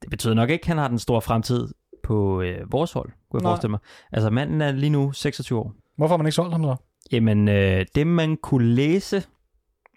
Det 0.02 0.10
betyder 0.10 0.34
nok 0.34 0.50
ikke, 0.50 0.62
at 0.62 0.66
han 0.66 0.78
har 0.78 0.88
den 0.88 0.98
store 0.98 1.22
fremtid 1.22 1.68
på 2.02 2.40
øh, 2.42 2.72
vores 2.72 2.92
hold, 2.92 3.08
kunne 3.30 3.38
jeg 3.40 3.42
Nej. 3.42 3.50
forestille 3.50 3.70
mig. 3.70 3.78
Altså, 4.12 4.30
manden 4.30 4.60
er 4.60 4.72
lige 4.72 4.90
nu 4.90 5.12
26 5.12 5.58
år. 5.58 5.74
Hvorfor 5.96 6.12
har 6.12 6.16
man 6.16 6.26
ikke 6.26 6.34
solgt 6.34 6.52
ham 6.52 6.62
så? 6.62 6.76
Jamen, 7.12 7.48
øh, 7.48 7.86
det 7.94 8.06
man 8.06 8.36
kunne 8.36 8.74
læse, 8.74 9.22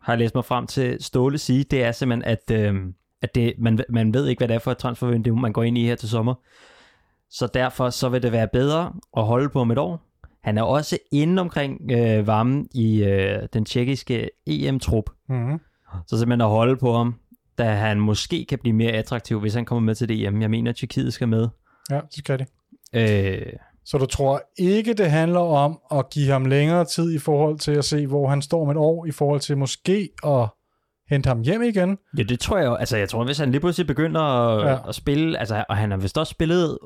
har 0.04 0.14
jeg 0.14 0.20
læst 0.20 0.36
mig 0.36 0.45
frem 0.45 0.68
til 0.68 1.04
Ståle 1.04 1.38
sige, 1.38 1.64
det 1.64 1.84
er 1.84 1.91
simpelthen, 1.91 2.24
at, 2.24 2.52
øh, 2.52 2.93
at 3.22 3.36
det, 3.36 3.54
man, 3.58 3.80
man 3.89 4.14
ved 4.14 4.28
ikke, 4.28 4.39
hvad 4.39 4.47
det 4.47 4.56
er 4.56 4.60
for 4.60 4.72
et 4.72 4.78
transfervindue, 4.78 5.39
man 5.39 5.54
går 5.54 5.64
ind 5.64 5.78
i 5.78 5.86
her 5.86 5.95
til 5.95 6.10
sommer. 6.10 6.34
Så 7.30 7.47
derfor 7.54 7.89
så 7.89 8.10
vil 8.10 8.24
det 8.24 8.32
være 8.32 8.47
bedre 8.47 8.93
at 9.18 9.26
holde 9.26 9.50
på 9.50 9.60
om 9.60 9.72
et 9.72 9.78
år. 9.78 10.02
Han 10.43 10.58
er 10.58 10.64
også 10.64 10.97
inde 11.12 11.41
omkring 11.41 11.91
øh, 11.91 12.28
varmen 12.28 12.68
i 12.74 13.04
øh, 13.04 13.47
den 13.54 13.66
tjekkiske 13.66 14.30
EM-trup. 14.47 15.10
Mm-hmm. 15.30 15.60
Så 16.08 16.18
simpelthen 16.18 16.41
at 16.41 16.50
holde 16.50 16.78
på 16.78 16.93
ham, 16.93 17.16
da 17.58 17.74
han 17.74 18.00
måske 18.00 18.45
kan 18.45 18.60
blive 18.60 18.76
mere 18.76 18.91
attraktiv, 18.91 19.39
hvis 19.39 19.54
han 19.54 19.66
kommer 19.66 19.82
med 19.82 19.95
til 19.95 20.10
det 20.10 20.28
EM. 20.28 20.41
Jeg 20.41 20.50
mener, 20.50 20.72
at 20.72 20.76
Tjekkiet 20.76 21.14
skal 21.14 21.28
med. 21.28 21.47
Ja, 21.89 21.95
det 21.95 22.18
skal 22.18 22.39
det. 22.39 22.47
Øh, 22.93 23.54
Så 23.89 23.97
du 23.97 24.05
tror 24.05 24.41
ikke, 24.57 24.93
det 24.93 25.11
handler 25.11 25.39
om 25.39 25.79
at 25.91 26.09
give 26.09 26.31
ham 26.31 26.45
længere 26.45 26.85
tid 26.85 27.15
i 27.15 27.19
forhold 27.19 27.59
til 27.59 27.71
at 27.71 27.85
se, 27.85 28.07
hvor 28.07 28.29
han 28.29 28.41
står 28.41 28.61
om 28.61 28.69
et 28.69 28.77
år, 28.77 29.05
i 29.05 29.11
forhold 29.11 29.39
til 29.39 29.57
måske 29.57 30.09
at 30.25 30.47
hente 31.09 31.27
ham 31.27 31.41
hjem 31.41 31.61
igen? 31.61 31.97
Ja, 32.17 32.23
det 32.23 32.39
tror 32.39 32.57
jeg 32.57 32.65
jo. 32.65 32.75
Altså, 32.75 32.97
jeg 32.97 33.09
tror, 33.09 33.23
hvis 33.23 33.37
han 33.37 33.51
lige 33.51 33.61
pludselig 33.61 33.87
begynder 33.87 34.21
at, 34.21 34.65
Ja. 34.71 34.89
at 34.89 34.95
spille, 34.95 35.39
altså, 35.39 35.65
og 35.69 35.77
han 35.77 35.91
har 35.91 35.97
vist 35.97 36.17
også 36.17 36.31
spillet 36.31 36.77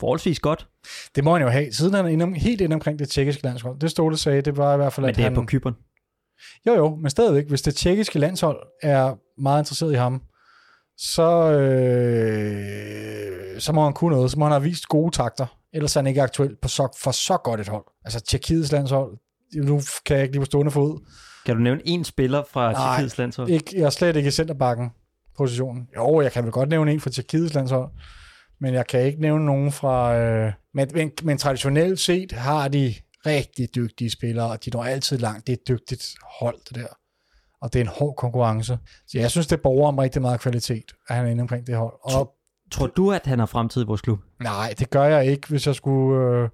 forholdsvis 0.00 0.40
godt, 0.40 0.68
Det 1.16 1.24
må 1.24 1.32
han 1.32 1.42
jo 1.42 1.48
have, 1.48 1.72
siden 1.72 1.94
han 1.94 2.04
er 2.04 2.08
inde 2.08 2.38
helt 2.38 2.60
inde 2.60 2.74
omkring 2.74 2.98
det 2.98 3.08
tjekkiske 3.08 3.44
landshold. 3.44 3.78
Det 3.78 3.90
Ståle 3.90 4.16
sagde, 4.16 4.42
det 4.42 4.56
var 4.56 4.74
i 4.74 4.76
hvert 4.76 4.92
fald, 4.92 5.04
men 5.04 5.10
at 5.10 5.16
det 5.16 5.22
er 5.22 5.28
han... 5.28 5.34
på 5.34 5.44
Kypern. 5.46 5.76
Jo, 6.66 6.74
jo, 6.74 6.96
men 6.96 7.10
stadigvæk, 7.10 7.48
hvis 7.48 7.62
det 7.62 7.74
tjekkiske 7.74 8.18
landshold 8.18 8.58
er 8.82 9.14
meget 9.42 9.60
interesseret 9.60 9.92
i 9.92 9.96
ham, 9.96 10.22
så, 10.98 11.50
øh, 11.50 13.60
så 13.60 13.72
må 13.72 13.84
han 13.84 13.92
kunne 13.92 14.16
noget. 14.16 14.30
Så 14.30 14.38
må 14.38 14.44
han 14.44 14.52
have 14.52 14.62
vist 14.62 14.88
gode 14.88 15.16
takter. 15.16 15.46
Ellers 15.72 15.96
er 15.96 16.00
han 16.00 16.06
ikke 16.06 16.22
aktuel 16.22 16.56
på 16.62 16.68
så, 16.68 16.98
for 17.02 17.10
så 17.10 17.36
godt 17.36 17.60
et 17.60 17.68
hold. 17.68 17.84
Altså 18.04 18.20
Tjekkiets 18.20 18.72
landshold, 18.72 19.18
nu 19.54 19.80
kan 20.06 20.16
jeg 20.16 20.22
ikke 20.22 20.34
lige 20.34 20.40
på 20.40 20.46
stående 20.46 20.70
fod. 20.70 21.00
Kan 21.46 21.56
du 21.56 21.62
nævne 21.62 21.80
en 21.84 22.04
spiller 22.04 22.42
fra. 22.50 22.94
Tjekkiets 22.96 23.18
landshold? 23.18 23.48
Ikke, 23.48 23.78
jeg 23.78 23.86
er 23.86 23.90
slet 23.90 24.16
ikke 24.16 24.28
i 24.28 24.30
centerbakken 24.30 24.90
positionen. 25.36 25.88
Jo, 25.96 26.20
jeg 26.20 26.32
kan 26.32 26.44
vel 26.44 26.52
godt 26.52 26.68
nævne 26.68 26.92
en 26.92 27.00
fra 27.00 27.10
Tjekkiets 27.10 27.54
landshold, 27.54 27.90
men 28.60 28.74
jeg 28.74 28.86
kan 28.86 29.00
ikke 29.00 29.20
nævne 29.20 29.46
nogen 29.46 29.72
fra... 29.72 30.16
Øh, 30.16 30.52
men, 30.74 30.88
men, 30.94 31.12
men 31.22 31.38
traditionelt 31.38 32.00
set 32.00 32.32
har 32.32 32.68
de 32.68 32.94
rigtig 33.26 33.74
dygtige 33.74 34.10
spillere, 34.10 34.50
og 34.50 34.64
de 34.64 34.70
når 34.70 34.84
altid 34.84 35.18
langt. 35.18 35.46
Det 35.46 35.52
er 35.52 35.56
et 35.56 35.68
dygtigt 35.68 36.14
hold, 36.38 36.58
det 36.68 36.76
der. 36.76 36.86
Og 37.60 37.72
det 37.72 37.80
er 37.80 37.84
en 37.84 37.90
hård 37.98 38.16
konkurrence. 38.16 38.78
Så 39.06 39.18
jeg 39.18 39.30
synes, 39.30 39.46
det 39.46 39.62
borger 39.62 39.88
om 39.88 39.98
rigtig 39.98 40.22
meget 40.22 40.40
kvalitet, 40.40 40.92
at 41.08 41.16
han 41.16 41.26
er 41.26 41.30
inde 41.30 41.40
omkring 41.40 41.66
det 41.66 41.76
hold. 41.76 41.94
Og 42.02 42.35
Tror 42.70 42.86
du, 42.86 43.12
at 43.12 43.26
han 43.26 43.38
har 43.38 43.46
fremtid 43.46 43.82
i 43.82 43.86
vores 43.86 44.00
klub? 44.00 44.18
nej, 44.40 44.74
det 44.78 44.90
gør 44.90 45.04
jeg 45.04 45.26
ikke, 45.26 45.48
hvis 45.48 45.66
jeg 45.66 45.74
skulle... 45.74 46.36
Øh, 46.36 46.48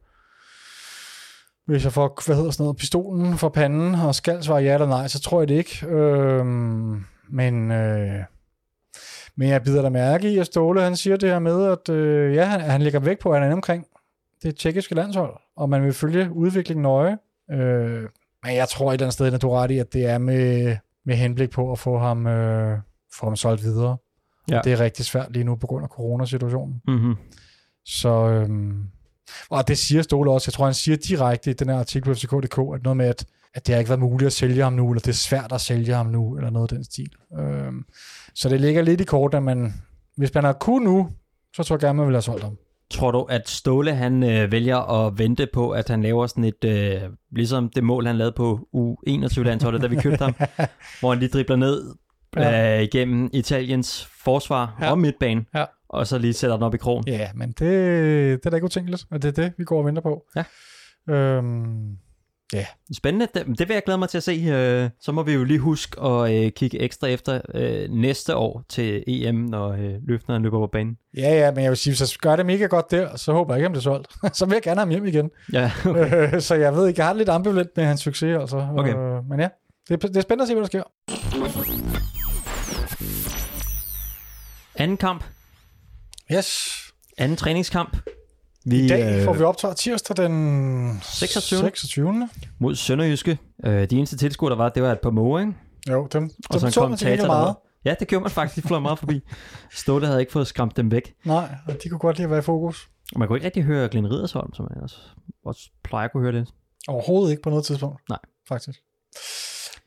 hvis 1.67 1.85
jeg 1.85 1.93
får, 1.93 2.23
hvad 2.27 2.37
hedder 2.37 2.51
sådan 2.51 2.65
noget, 2.65 2.77
pistolen 2.77 3.39
for 3.39 3.49
panden, 3.49 3.95
og 3.95 4.15
skal 4.15 4.43
svare 4.43 4.63
ja 4.63 4.75
eller 4.75 4.87
nej, 4.87 5.09
så 5.09 5.21
tror 5.21 5.41
jeg 5.41 5.49
det 5.49 5.55
ikke. 5.55 5.87
Øh, 5.87 6.47
men, 7.29 7.71
øh, 7.71 8.19
men 9.37 9.49
jeg 9.49 9.63
bider 9.63 9.83
da 9.83 9.89
mærke 9.89 10.33
i, 10.33 10.39
at 10.39 10.47
Ståle 10.47 10.83
han 10.83 10.97
siger 10.97 11.17
det 11.17 11.29
her 11.29 11.39
med, 11.39 11.65
at 11.67 11.89
øh, 11.89 12.35
ja, 12.35 12.45
han, 12.45 12.61
han 12.61 12.83
lægger 12.83 13.01
væk 13.01 13.19
på, 13.19 13.31
at 13.31 13.41
han 13.41 13.51
er 13.51 13.55
omkring 13.55 13.87
det 14.43 14.57
tjekkiske 14.57 14.95
landshold, 14.95 15.35
og 15.57 15.69
man 15.69 15.83
vil 15.83 15.93
følge 15.93 16.33
udviklingen 16.33 16.83
nøje. 16.83 17.19
Øh, 17.51 18.03
Men 18.45 18.55
jeg 18.55 18.69
tror 18.69 18.89
et 18.89 18.93
eller 18.93 19.07
andet 19.07 19.15
sted, 19.15 19.35
at 19.35 19.43
du 19.43 19.51
ret 19.51 19.71
i, 19.71 19.79
at 19.79 19.93
det 19.93 20.07
er 20.07 20.19
med, 20.19 20.77
med 21.05 21.15
henblik 21.15 21.51
på 21.51 21.73
at 21.73 21.79
få 21.79 21.99
ham, 21.99 22.27
øh, 22.27 22.79
få 23.15 23.27
ham 23.27 23.37
solgt 23.37 23.63
videre. 23.63 23.97
Ja. 24.51 24.59
Og 24.59 24.65
det 24.65 24.73
er 24.73 24.81
rigtig 24.81 25.05
svært 25.05 25.33
lige 25.33 25.45
nu 25.45 25.57
på 25.57 25.67
grund 25.67 25.85
af 25.85 25.89
coronasituationen. 25.89 26.81
Mm-hmm. 26.89 27.17
Så, 27.85 28.09
øhm, 28.09 28.85
og 29.51 29.69
det 29.69 29.79
siger 29.79 30.03
Ståle 30.03 30.31
også. 30.31 30.49
Jeg 30.49 30.53
tror, 30.53 30.65
han 30.65 30.75
siger 30.75 30.97
direkte 30.97 31.51
i 31.51 31.55
den 31.55 31.69
her 31.69 31.79
artikel 31.79 32.07
på 32.07 32.15
FCK.dk, 32.15 32.59
at 32.75 32.83
noget 32.83 32.97
med, 32.97 33.07
at, 33.07 33.25
at 33.55 33.67
det 33.67 33.75
har 33.75 33.79
ikke 33.79 33.89
været 33.89 34.01
muligt 34.01 34.27
at 34.27 34.33
sælge 34.33 34.63
ham 34.63 34.73
nu, 34.73 34.91
eller 34.91 35.01
det 35.01 35.09
er 35.09 35.13
svært 35.13 35.53
at 35.53 35.61
sælge 35.61 35.95
ham 35.95 36.07
nu, 36.07 36.37
eller 36.37 36.51
noget 36.51 36.73
af 36.73 36.77
den 36.77 36.85
stil. 36.85 37.11
Øhm, 37.39 37.85
så 38.35 38.49
det 38.49 38.61
ligger 38.61 38.83
lidt 38.83 39.01
i 39.01 39.05
kort, 39.05 39.35
at 39.35 39.43
man, 39.43 39.75
hvis 40.17 40.35
man 40.35 40.45
har 40.45 40.53
kun 40.53 40.83
nu, 40.83 41.09
så 41.57 41.63
tror 41.63 41.77
jeg 41.77 41.81
gerne, 41.81 41.97
man 41.97 42.07
vil 42.07 42.15
have 42.15 42.23
solgt 42.23 42.45
ham. 42.45 42.57
Tror 42.91 43.11
du, 43.11 43.23
at 43.23 43.49
Ståle 43.49 43.95
han 43.95 44.23
øh, 44.23 44.53
vælger 44.53 44.77
at 44.77 45.19
vente 45.19 45.49
på, 45.53 45.71
at 45.71 45.89
han 45.89 46.03
laver 46.03 46.27
sådan 46.27 46.45
et, 46.45 46.65
øh, 46.65 47.01
ligesom 47.31 47.69
det 47.69 47.85
mål, 47.85 48.07
han 48.07 48.17
lavede 48.17 48.33
på 48.37 48.69
U21-landsholdet, 48.77 49.83
da 49.83 49.87
vi 49.87 49.97
købte 49.97 50.25
ham, 50.25 50.35
hvor 51.01 51.11
han 51.11 51.19
lige 51.19 51.29
dribler 51.29 51.57
ned 51.57 51.95
Ja. 52.37 52.77
øh, 52.77 52.83
igennem 52.83 53.31
Italiens 53.33 54.09
forsvar 54.25 54.77
Ja. 54.81 54.85
ja. 54.87 54.91
og 54.91 54.99
midtbane, 54.99 55.45
Ja. 55.55 55.65
og 55.89 56.07
så 56.07 56.19
lige 56.19 56.33
sætter 56.33 56.57
den 56.57 56.63
op 56.65 56.75
i 56.75 56.79
krogen. 56.79 57.05
Ja, 57.07 57.29
men 57.35 57.49
det, 57.49 57.59
det 57.59 58.47
er 58.47 58.51
da 58.51 58.57
ikke 58.57 58.65
utænkeligt, 58.65 59.05
og 59.11 59.23
det 59.23 59.39
er 59.39 59.43
det, 59.43 59.53
vi 59.59 59.65
går 59.65 59.79
og 59.79 59.85
venter 59.87 60.03
på. 60.03 60.23
Ja. 60.37 60.45
Øhm, 61.15 61.97
Spændende, 62.97 63.27
det, 63.35 63.59
det 63.59 63.69
vil 63.69 63.75
jeg 63.75 63.83
glæde 63.85 63.99
mig 63.99 64.09
til 64.09 64.17
at 64.19 64.23
se. 64.23 64.33
Øh, 64.33 64.91
så 65.01 65.13
må 65.13 65.23
vi 65.23 65.33
jo 65.33 65.45
lige 65.45 65.59
huske 65.59 66.01
at 66.03 66.33
øh, 66.45 66.51
kigge 66.53 66.81
ekstra 66.81 67.07
efter 67.07 67.41
øh, 67.55 67.91
næste 67.91 68.37
år 68.37 68.63
til 68.69 69.05
EM, 69.07 69.35
når 69.35 69.77
løfteren 70.09 70.43
løber 70.43 70.59
på 70.59 70.67
banen. 70.67 70.97
ja, 71.17 71.35
ja, 71.35 71.51
men 71.51 71.63
jeg 71.65 71.71
vil 71.71 71.77
sige, 71.77 71.91
hvis 71.91 72.01
jeg 72.01 72.09
gør 72.21 72.37
det 72.37 72.47
mega 72.47 72.65
godt 72.67 72.91
der, 72.91 73.17
så 73.17 73.33
håber 73.33 73.55
jeg 73.55 73.59
ikke, 73.59 73.67
at 73.67 73.71
det 73.73 73.79
er 73.79 73.83
solgt. 73.83 74.09
så 74.39 74.47
vil 74.47 74.53
jeg 74.55 74.63
gerne 74.63 74.81
have 74.81 74.87
ham 74.87 74.91
hjem 74.91 75.07
igen. 75.07 75.31
Ja, 75.53 75.71
Øh, 76.35 76.41
så 76.41 76.55
jeg 76.55 76.75
ved 76.75 76.89
ikke, 76.89 77.01
jeg 77.01 77.07
har 77.07 77.15
lidt 77.15 77.29
ambivalent 77.29 77.71
med 77.77 77.85
hans 77.85 78.01
succes, 78.01 78.37
altså. 78.41 78.69
Okay. 78.77 78.95
Men 79.29 79.41
ja, 79.41 79.49
det 79.89 80.05
er, 80.05 80.09
det 80.09 80.17
er 80.17 80.21
spændende 80.21 80.43
at 80.43 80.49
se, 80.49 80.55
hvad 80.55 80.63
der 80.63 80.67
sker. 80.67 82.22
Anden 84.77 84.97
kamp, 84.97 85.25
Yes. 86.33 86.79
anden 87.19 87.37
træningskamp. 87.37 87.97
Vi, 88.67 88.85
I 88.85 88.89
dag 88.89 89.19
øh, 89.19 89.25
får 89.25 89.33
vi 89.33 89.43
optaget 89.43 89.77
tirsdag 89.77 90.17
den 90.17 91.01
26.. 91.03 91.59
26. 91.61 92.29
mod 92.59 92.75
Sønderjyske. 92.75 93.39
Øh, 93.67 93.91
de 93.91 93.97
eneste 93.97 94.17
tilskuere, 94.17 94.51
der 94.51 94.57
var, 94.57 94.69
det 94.69 94.83
var 94.83 94.93
et 94.93 95.01
par 95.01 95.11
måger, 95.11 95.41
ikke? 95.41 95.53
Jo, 95.91 96.09
dem, 96.13 96.25
Og 96.25 96.25
dem 96.25 96.25
en 96.25 96.31
så 96.51 96.65
man 96.67 96.73
til 96.73 96.81
kommentator, 96.83 97.27
meget. 97.27 97.47
var. 97.47 97.61
Ja, 97.85 97.95
det 98.01 98.09
gjorde 98.09 98.23
man 98.23 98.31
faktisk. 98.31 98.63
De 98.63 98.69
fløj 98.69 98.79
meget 98.79 98.99
forbi. 98.99 99.21
Ståle 99.73 100.07
havde 100.07 100.21
ikke 100.21 100.33
fået 100.33 100.47
skræmt 100.47 100.77
dem 100.77 100.91
væk. 100.91 101.15
Nej, 101.25 101.55
og 101.67 101.77
de 101.83 101.89
kunne 101.89 101.99
godt 101.99 102.17
lide 102.17 102.25
at 102.25 102.31
være 102.31 102.39
i 102.39 102.43
fokus. 102.43 102.89
Og 103.15 103.19
man 103.19 103.29
kunne 103.29 103.37
ikke 103.37 103.47
rigtig 103.47 103.63
høre 103.63 103.89
Glenn 103.89 104.11
Ridersholm, 104.11 104.55
som 104.55 104.67
jeg 104.75 104.83
også, 104.83 104.97
også 105.45 105.71
plejer 105.85 106.05
at 106.05 106.13
kunne 106.13 106.23
høre 106.23 106.33
det. 106.41 106.49
Overhovedet 106.89 107.31
ikke 107.31 107.43
på 107.43 107.51
noget 107.51 107.65
tidspunkt. 107.65 108.01
Nej. 108.09 108.19
Faktisk. 108.49 108.79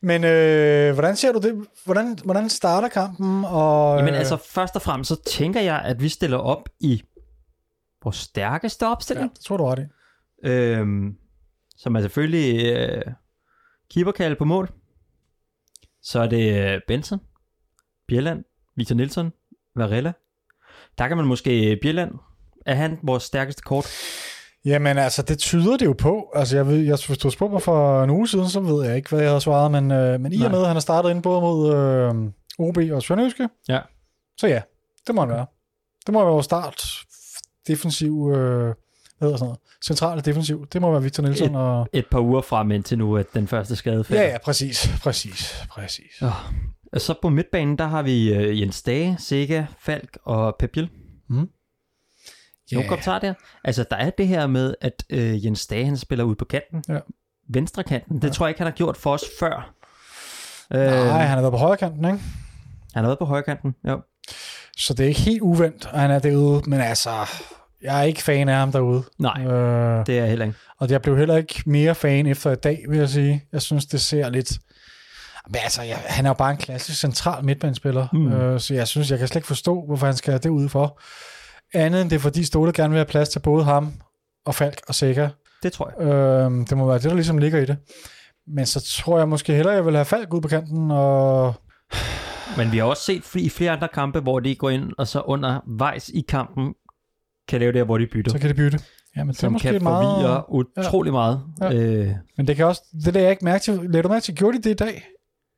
Men 0.06 0.24
øh, 0.24 0.94
hvordan 0.94 1.16
ser 1.16 1.32
du 1.32 1.38
det? 1.38 1.66
Hvordan, 1.84 2.18
hvordan 2.24 2.48
starter 2.48 2.88
kampen? 2.88 3.44
Og, 3.44 3.98
Jamen 3.98 4.14
øh, 4.14 4.18
altså, 4.18 4.36
først 4.36 4.76
og 4.76 4.82
fremmest, 4.82 5.08
så 5.08 5.22
tænker 5.22 5.60
jeg, 5.60 5.82
at 5.84 6.02
vi 6.02 6.08
stiller 6.08 6.36
op 6.36 6.68
i 6.80 7.02
vores 8.04 8.16
stærkeste 8.16 8.86
ja, 8.86 8.92
opstilling. 8.92 9.30
det 9.34 9.40
tror 9.40 9.56
du 9.56 9.64
ret 9.64 9.78
i. 9.78 9.82
Ja. 10.42 10.50
Øhm, 10.50 11.16
som 11.76 11.96
er 11.96 12.00
selvfølgelig 12.00 12.76
øh, 12.76 13.02
keeperkalde 13.94 14.36
på 14.36 14.44
mål. 14.44 14.70
Så 16.02 16.20
er 16.20 16.26
det 16.26 16.74
øh, 16.74 16.80
Benson, 16.88 17.20
Bjelland, 18.08 18.44
Victor 18.76 18.94
Nielsen, 18.94 19.32
Varela. 19.76 20.12
Der 20.98 21.08
kan 21.08 21.16
man 21.16 21.26
måske 21.26 21.78
Bjelland. 21.82 22.12
Er 22.66 22.74
han 22.74 22.98
vores 23.02 23.22
stærkeste 23.22 23.62
kort? 23.62 23.86
Jamen 24.66 24.98
altså, 24.98 25.22
det 25.22 25.38
tyder 25.38 25.76
det 25.76 25.86
jo 25.86 25.92
på. 25.98 26.32
Altså, 26.34 26.56
jeg 26.56 26.66
ved, 26.66 26.76
jeg, 26.78 26.98
hvis 27.06 27.18
du 27.18 27.30
spurgte 27.30 27.52
mig 27.52 27.62
for 27.62 28.04
en 28.04 28.10
uge 28.10 28.28
siden, 28.28 28.48
så 28.48 28.60
ved 28.60 28.84
jeg 28.86 28.96
ikke, 28.96 29.08
hvad 29.08 29.20
jeg 29.20 29.28
havde 29.30 29.40
svaret, 29.40 29.70
men, 29.72 29.90
øh, 29.90 30.20
men 30.20 30.32
i 30.32 30.42
og 30.42 30.50
med, 30.50 30.60
at 30.60 30.66
han 30.66 30.76
har 30.76 30.80
startet 30.80 31.10
ind 31.10 31.22
både 31.22 31.40
mod 31.40 31.74
øh, 31.74 32.14
OB 32.68 32.78
og 32.92 33.02
Sønderjyske, 33.02 33.48
Ja. 33.68 33.80
så 34.40 34.46
ja, 34.46 34.60
det 35.06 35.14
må 35.14 35.20
han 35.20 35.28
være. 35.30 35.46
Det 36.06 36.12
må 36.12 36.20
være 36.24 36.32
vores 36.32 36.44
start 36.44 36.82
defensiv, 37.68 38.30
øh, 38.34 38.36
hvad 38.36 38.74
hedder 39.20 39.36
sådan 39.36 39.44
noget, 39.46 39.58
centrale 39.84 40.20
defensiv. 40.20 40.66
Det 40.72 40.80
må 40.80 40.90
være 40.92 41.02
Victor 41.02 41.22
Nielsen 41.22 41.54
Et- 41.54 41.56
og... 41.60 41.88
Et 41.92 42.06
par 42.10 42.20
uger 42.20 42.40
frem 42.40 42.70
indtil 42.70 42.98
nu, 42.98 43.16
at 43.16 43.26
den 43.34 43.46
første 43.46 43.76
skade 43.76 44.04
falder. 44.04 44.22
Ja, 44.22 44.28
ja, 44.30 44.38
præcis, 44.44 44.90
præcis, 45.02 45.64
præcis. 45.70 46.22
Og 46.92 47.00
så 47.00 47.14
på 47.22 47.28
midtbanen, 47.28 47.78
der 47.78 47.86
har 47.86 48.02
vi 48.02 48.34
øh, 48.34 48.60
Jens 48.60 48.82
Dage, 48.82 49.16
Sega, 49.18 49.64
Falk 49.78 50.18
og 50.24 50.56
Pep 50.58 50.70
Biel. 50.72 50.90
Ja. 52.70 52.76
Nogle 52.76 52.88
kommentarer 52.88 53.18
der. 53.18 53.34
Altså, 53.64 53.84
der 53.90 53.96
er 53.96 54.10
det 54.10 54.28
her 54.28 54.46
med, 54.46 54.74
at 54.80 55.04
øh, 55.10 55.44
Jens 55.44 55.66
Dage, 55.66 55.84
han 55.84 55.96
spiller 55.96 56.24
ud 56.24 56.34
på 56.34 56.44
kanten. 56.44 56.84
Ja. 56.88 56.98
Venstre 57.48 57.82
kanten. 57.82 58.16
Det 58.22 58.28
Ja. 58.28 58.32
tror 58.32 58.46
jeg 58.46 58.50
ikke, 58.50 58.60
han 58.60 58.66
har 58.66 58.76
gjort 58.76 58.96
for 58.96 59.12
os 59.14 59.24
før. 59.40 59.72
Øh, 60.72 60.80
Nej, 60.80 61.22
han 61.24 61.28
har 61.28 61.40
været 61.40 61.52
på 61.52 61.58
højre 61.58 61.76
kanten, 61.76 62.04
ikke? 62.04 62.18
Han 62.94 63.04
har 63.04 63.08
været 63.08 63.18
på 63.18 63.24
højre 63.24 63.42
kanten, 63.42 63.74
jo. 63.88 64.00
Så 64.76 64.94
det 64.94 65.04
er 65.04 65.08
ikke 65.08 65.20
helt 65.20 65.40
uvendt, 65.40 65.88
at 65.92 66.00
han 66.00 66.10
er 66.10 66.18
derude, 66.18 66.62
men 66.70 66.80
altså, 66.80 67.10
jeg 67.82 67.98
er 67.98 68.02
ikke 68.02 68.22
fan 68.22 68.48
af 68.48 68.54
ham 68.56 68.72
derude. 68.72 69.02
Nej, 69.18 69.44
Øh, 69.44 70.06
det 70.06 70.14
er 70.14 70.20
jeg 70.20 70.28
heller 70.28 70.44
ikke. 70.46 70.58
Og 70.78 70.90
jeg 70.90 71.02
blev 71.02 71.16
heller 71.18 71.36
ikke 71.36 71.62
mere 71.66 71.94
fan 71.94 72.26
efter 72.26 72.50
i 72.52 72.54
dag, 72.54 72.84
vil 72.88 72.98
jeg 72.98 73.08
sige. 73.08 73.44
Jeg 73.52 73.62
synes, 73.62 73.86
det 73.86 74.00
ser 74.00 74.28
lidt... 74.30 74.52
Men 75.48 75.56
altså, 75.62 75.82
jeg, 75.82 75.98
han 76.06 76.26
er 76.26 76.30
jo 76.30 76.34
bare 76.34 76.50
en 76.50 76.56
klassisk 76.56 77.00
central 77.00 77.44
midtbanespiller, 77.44 78.06
Mm. 78.12 78.32
øh, 78.32 78.60
så 78.60 78.74
jeg 78.74 78.88
synes, 78.88 79.10
jeg 79.10 79.18
kan 79.18 79.28
slet 79.28 79.36
ikke 79.36 79.46
forstå, 79.48 79.84
hvorfor 79.86 80.06
han 80.06 80.16
skal 80.16 80.32
have 80.32 80.38
det 80.38 80.48
ude 80.48 80.68
for. 80.68 81.00
Andet 81.74 82.02
end 82.02 82.10
det 82.10 82.16
er, 82.16 82.20
fordi 82.20 82.44
Ståle 82.44 82.72
gerne 82.72 82.88
vil 82.90 82.98
have 82.98 83.04
plads 83.06 83.28
til 83.28 83.40
både 83.40 83.64
ham 83.64 83.92
og 84.46 84.54
Falk 84.54 84.80
og 84.88 84.94
Sikker. 84.94 85.28
Det 85.62 85.72
tror 85.72 85.92
jeg. 85.98 86.06
Øh, 86.08 86.50
det 86.68 86.76
må 86.76 86.86
være 86.86 86.98
det, 86.98 87.04
der 87.04 87.14
ligesom 87.14 87.38
ligger 87.38 87.58
i 87.58 87.64
det. 87.66 87.76
Men 88.46 88.66
så 88.66 88.80
tror 89.04 89.18
jeg 89.18 89.28
måske 89.28 89.52
hellere, 89.54 89.74
jeg 89.74 89.86
vil 89.86 89.94
have 89.94 90.04
Falk 90.04 90.34
ud 90.34 90.40
på 90.40 90.48
kanten, 90.48 90.90
og 90.90 91.54
Men 92.56 92.72
vi 92.72 92.78
har 92.78 92.84
også 92.84 93.02
set 93.02 93.34
i 93.34 93.48
flere 93.48 93.70
andre 93.70 93.88
kampe, 93.88 94.20
hvor 94.20 94.40
de 94.40 94.54
går 94.54 94.70
ind, 94.70 94.92
og 94.98 95.08
så 95.08 95.20
undervejs 95.20 96.08
i 96.08 96.24
kampen, 96.28 96.74
kan 97.48 97.60
lave 97.60 97.72
det, 97.72 97.84
hvor 97.84 97.98
de 97.98 98.06
bytter. 98.12 98.32
så 98.32 98.38
kan 98.38 98.50
de 98.50 98.54
bytte. 98.54 98.78
Jamen, 99.16 99.28
det 99.32 99.36
er 99.36 99.40
som 99.40 99.58
kan 99.58 99.82
meget... 99.82 100.16
forvirre 100.16 100.42
utrolig 100.78 101.12
meget. 101.12 101.42
Ja. 101.60 101.72
Øh, 101.72 102.10
Men 102.36 102.46
det 102.46 102.56
kan 102.56 102.66
også... 102.66 102.82
Det 103.04 103.14
lagde 103.14 103.24
jeg 103.24 103.30
ikke 103.30 103.44
mærke 103.44 103.62
til. 103.62 103.74
Lagde 103.74 104.02
du 104.02 104.08
mærke 104.08 104.22
til, 104.24 104.34
gjorde 104.34 104.58
de 104.58 104.62
det 104.62 104.70
i 104.70 104.74
dag? 104.74 105.04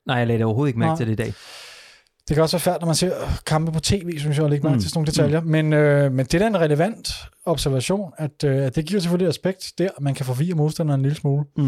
nej, 0.07 0.17
jeg 0.17 0.27
lagde 0.27 0.39
det 0.39 0.45
overhovedet 0.47 0.69
ikke 0.69 0.79
mærke 0.79 0.91
Nej. 0.91 0.97
til 0.97 1.07
det 1.07 1.13
i 1.13 1.17
dag. 1.17 1.35
Det 2.29 2.35
kan 2.35 2.43
også 2.43 2.57
være 2.57 2.61
færdigt, 2.61 2.81
når 2.81 2.87
man 2.87 2.95
ser 2.95 3.15
kampe 3.47 3.73
på 3.73 3.81
tv, 3.81 4.19
synes 4.19 4.37
jeg, 4.37 4.45
at 4.45 4.51
lægge 4.51 4.65
mærke 4.67 4.75
Mm. 4.75 4.81
til 4.81 4.91
sådan 4.91 4.99
nogle 4.99 5.07
detaljer. 5.07 5.41
Men, 5.41 5.73
øh, 5.73 6.13
men 6.13 6.27
det 6.27 6.35
er 6.35 6.39
da 6.39 6.47
en 6.47 6.61
relevant 6.61 7.09
observation, 7.45 8.13
at, 8.19 8.45
øh, 8.45 8.57
at 8.67 8.77
det 8.77 8.87
giver 8.87 9.01
selvfølgelig 9.01 9.29
aspekt 9.29 9.73
der, 9.79 9.85
at 9.97 10.01
man 10.03 10.15
kan 10.15 10.27
forvirre 10.27 10.55
modstanderen 10.55 11.01
en 11.01 11.03
lille 11.03 11.17
smule. 11.17 11.45
Mm. 11.57 11.65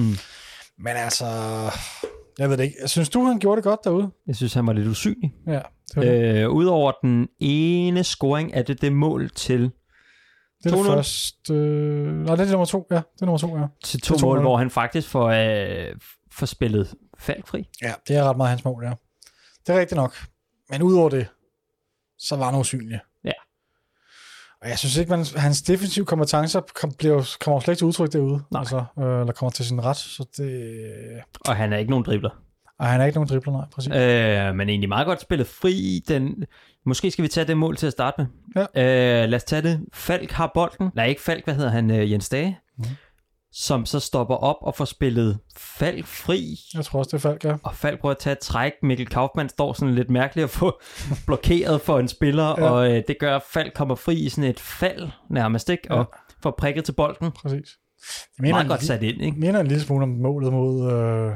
Men 0.78 0.96
altså, 0.96 1.24
jeg 2.38 2.50
ved 2.50 2.56
det 2.56 2.64
ikke. 2.64 2.76
Synes 2.86 3.08
du, 3.08 3.24
han 3.24 3.38
gjorde 3.38 3.56
det 3.56 3.64
godt 3.64 3.80
derude? 3.84 4.10
Jeg 4.26 4.36
synes, 4.36 4.54
han 4.54 4.66
var 4.66 4.72
lidt 4.72 4.88
usynlig. 4.88 5.34
Ja, 5.46 5.60
det. 5.94 6.34
Øh, 6.44 6.50
Udover 6.50 6.92
den 7.02 7.28
ene 7.40 8.04
scoring, 8.04 8.50
er 8.54 8.62
det 8.62 8.80
det 8.82 8.92
mål 8.92 9.30
til, 9.30 9.60
det 9.60 10.72
er 10.72 10.76
det 10.76 10.84
2-0. 10.84 10.92
første... 10.94 11.54
Øh, 11.54 12.24
nej, 12.24 12.36
det 12.36 12.46
er 12.46 12.50
nummer 12.50 12.64
to. 12.66 12.86
Ja, 12.90 12.96
det 12.96 13.22
er 13.22 13.26
nummer 13.26 13.38
to, 13.38 13.56
ja. 13.58 13.64
til 13.84 14.00
to 14.00 14.14
2-0. 14.14 14.20
mål, 14.22 14.40
hvor 14.40 14.56
han 14.56 14.70
faktisk 14.70 15.08
får, 15.08 15.26
øh, 15.28 15.94
får 16.32 16.46
spillet 16.46 16.94
faldfri. 17.18 17.68
Ja, 17.82 17.92
det 18.08 18.16
er 18.16 18.24
ret 18.24 18.36
meget 18.36 18.50
hans 18.50 18.64
mål, 18.64 18.84
ja. 18.84 18.92
Det 19.66 19.74
er 19.74 19.80
rigtigt 19.80 19.96
nok. 19.96 20.16
Men 20.70 20.82
udover 20.82 21.08
det, 21.08 21.26
så 22.18 22.36
var 22.36 22.44
han 22.50 22.54
usynlig. 22.60 23.00
Ja. 23.24 23.32
Og 24.62 24.68
jeg 24.68 24.78
synes 24.78 24.96
ikke, 24.96 25.10
man, 25.10 25.24
hans 25.36 25.62
defensive 25.62 26.04
kompetencer 26.04 26.60
kom, 26.74 26.92
bliver, 26.98 27.36
kommer 27.40 27.56
jo 27.56 27.60
slet 27.60 27.72
ikke 27.72 27.80
til 27.80 27.86
udtryk 27.86 28.12
derude. 28.12 28.42
Nej. 28.50 28.60
Altså, 28.60 28.84
øh, 28.98 29.20
eller 29.20 29.32
kommer 29.32 29.50
til 29.50 29.64
sin 29.66 29.84
ret. 29.84 29.96
Så 29.96 30.26
det... 30.36 30.90
Og 31.40 31.56
han 31.56 31.72
er 31.72 31.76
ikke 31.76 31.90
nogen 31.90 32.04
dribler. 32.04 32.30
Ej, 32.80 32.88
han 32.88 33.00
er 33.00 33.04
ikke 33.04 33.16
nogen 33.16 33.28
dribler, 33.28 33.52
nej, 33.52 33.64
præcis. 33.74 33.92
Øh, 33.92 34.54
men 34.54 34.68
egentlig 34.68 34.88
meget 34.88 35.06
godt 35.06 35.20
spillet 35.20 35.46
fri. 35.46 36.02
Den, 36.08 36.44
måske 36.86 37.10
skal 37.10 37.22
vi 37.22 37.28
tage 37.28 37.46
det 37.46 37.56
mål 37.56 37.76
til 37.76 37.86
at 37.86 37.92
starte 37.92 38.16
med. 38.18 38.26
Ja. 38.74 39.22
Øh, 39.22 39.28
lad 39.28 39.36
os 39.36 39.44
tage 39.44 39.62
det. 39.62 39.80
Falk 39.92 40.30
har 40.30 40.50
bolden. 40.54 40.90
Nej, 40.94 41.06
ikke 41.06 41.22
Falk, 41.22 41.44
hvad 41.44 41.54
hedder 41.54 41.70
han? 41.70 41.90
Øh, 41.90 42.12
Jens 42.12 42.28
Dage. 42.28 42.58
Mhm. 42.78 42.86
Som 43.52 43.86
så 43.86 44.00
stopper 44.00 44.34
op 44.34 44.56
og 44.60 44.74
får 44.74 44.84
spillet 44.84 45.38
Falk 45.56 46.06
fri. 46.06 46.58
Jeg 46.74 46.84
tror 46.84 46.98
også, 46.98 47.08
det 47.08 47.24
er 47.24 47.28
Falk, 47.28 47.44
ja. 47.44 47.54
Og 47.62 47.74
Falk 47.74 48.00
prøver 48.00 48.14
at 48.14 48.18
tage 48.18 48.32
et 48.32 48.38
træk. 48.38 48.72
Mikkel 48.82 49.06
Kaufmann 49.06 49.48
står 49.48 49.72
sådan 49.72 49.94
lidt 49.94 50.10
mærkeligt 50.10 50.44
at 50.44 50.50
få 50.50 50.80
blokeret 51.26 51.80
for 51.80 51.98
en 51.98 52.08
spiller. 52.08 52.44
Ja. 52.44 52.64
Ja. 52.64 52.70
Og 52.70 52.92
øh, 52.92 53.02
det 53.08 53.16
gør, 53.20 53.36
at 53.36 53.42
Falk 53.52 53.74
kommer 53.74 53.94
fri 53.94 54.14
i 54.14 54.28
sådan 54.28 54.44
et 54.44 54.60
fald 54.60 55.08
nærmest, 55.30 55.68
ikke? 55.68 55.90
Og 55.90 56.12
får 56.42 56.54
prikket 56.58 56.84
til 56.84 56.92
bolden. 56.92 57.30
Præcis. 57.30 57.76
Jeg 58.38 58.42
mener, 58.42 58.54
Meget 58.54 58.68
godt 58.68 58.82
sat 58.82 59.02
ind, 59.02 59.22
ikke? 59.22 59.40
minder 59.40 59.60
en 59.60 59.66
lille 59.66 59.82
smule 59.82 60.02
om 60.02 60.08
målet 60.08 60.52
mod... 60.52 60.92
Øh, 60.92 61.32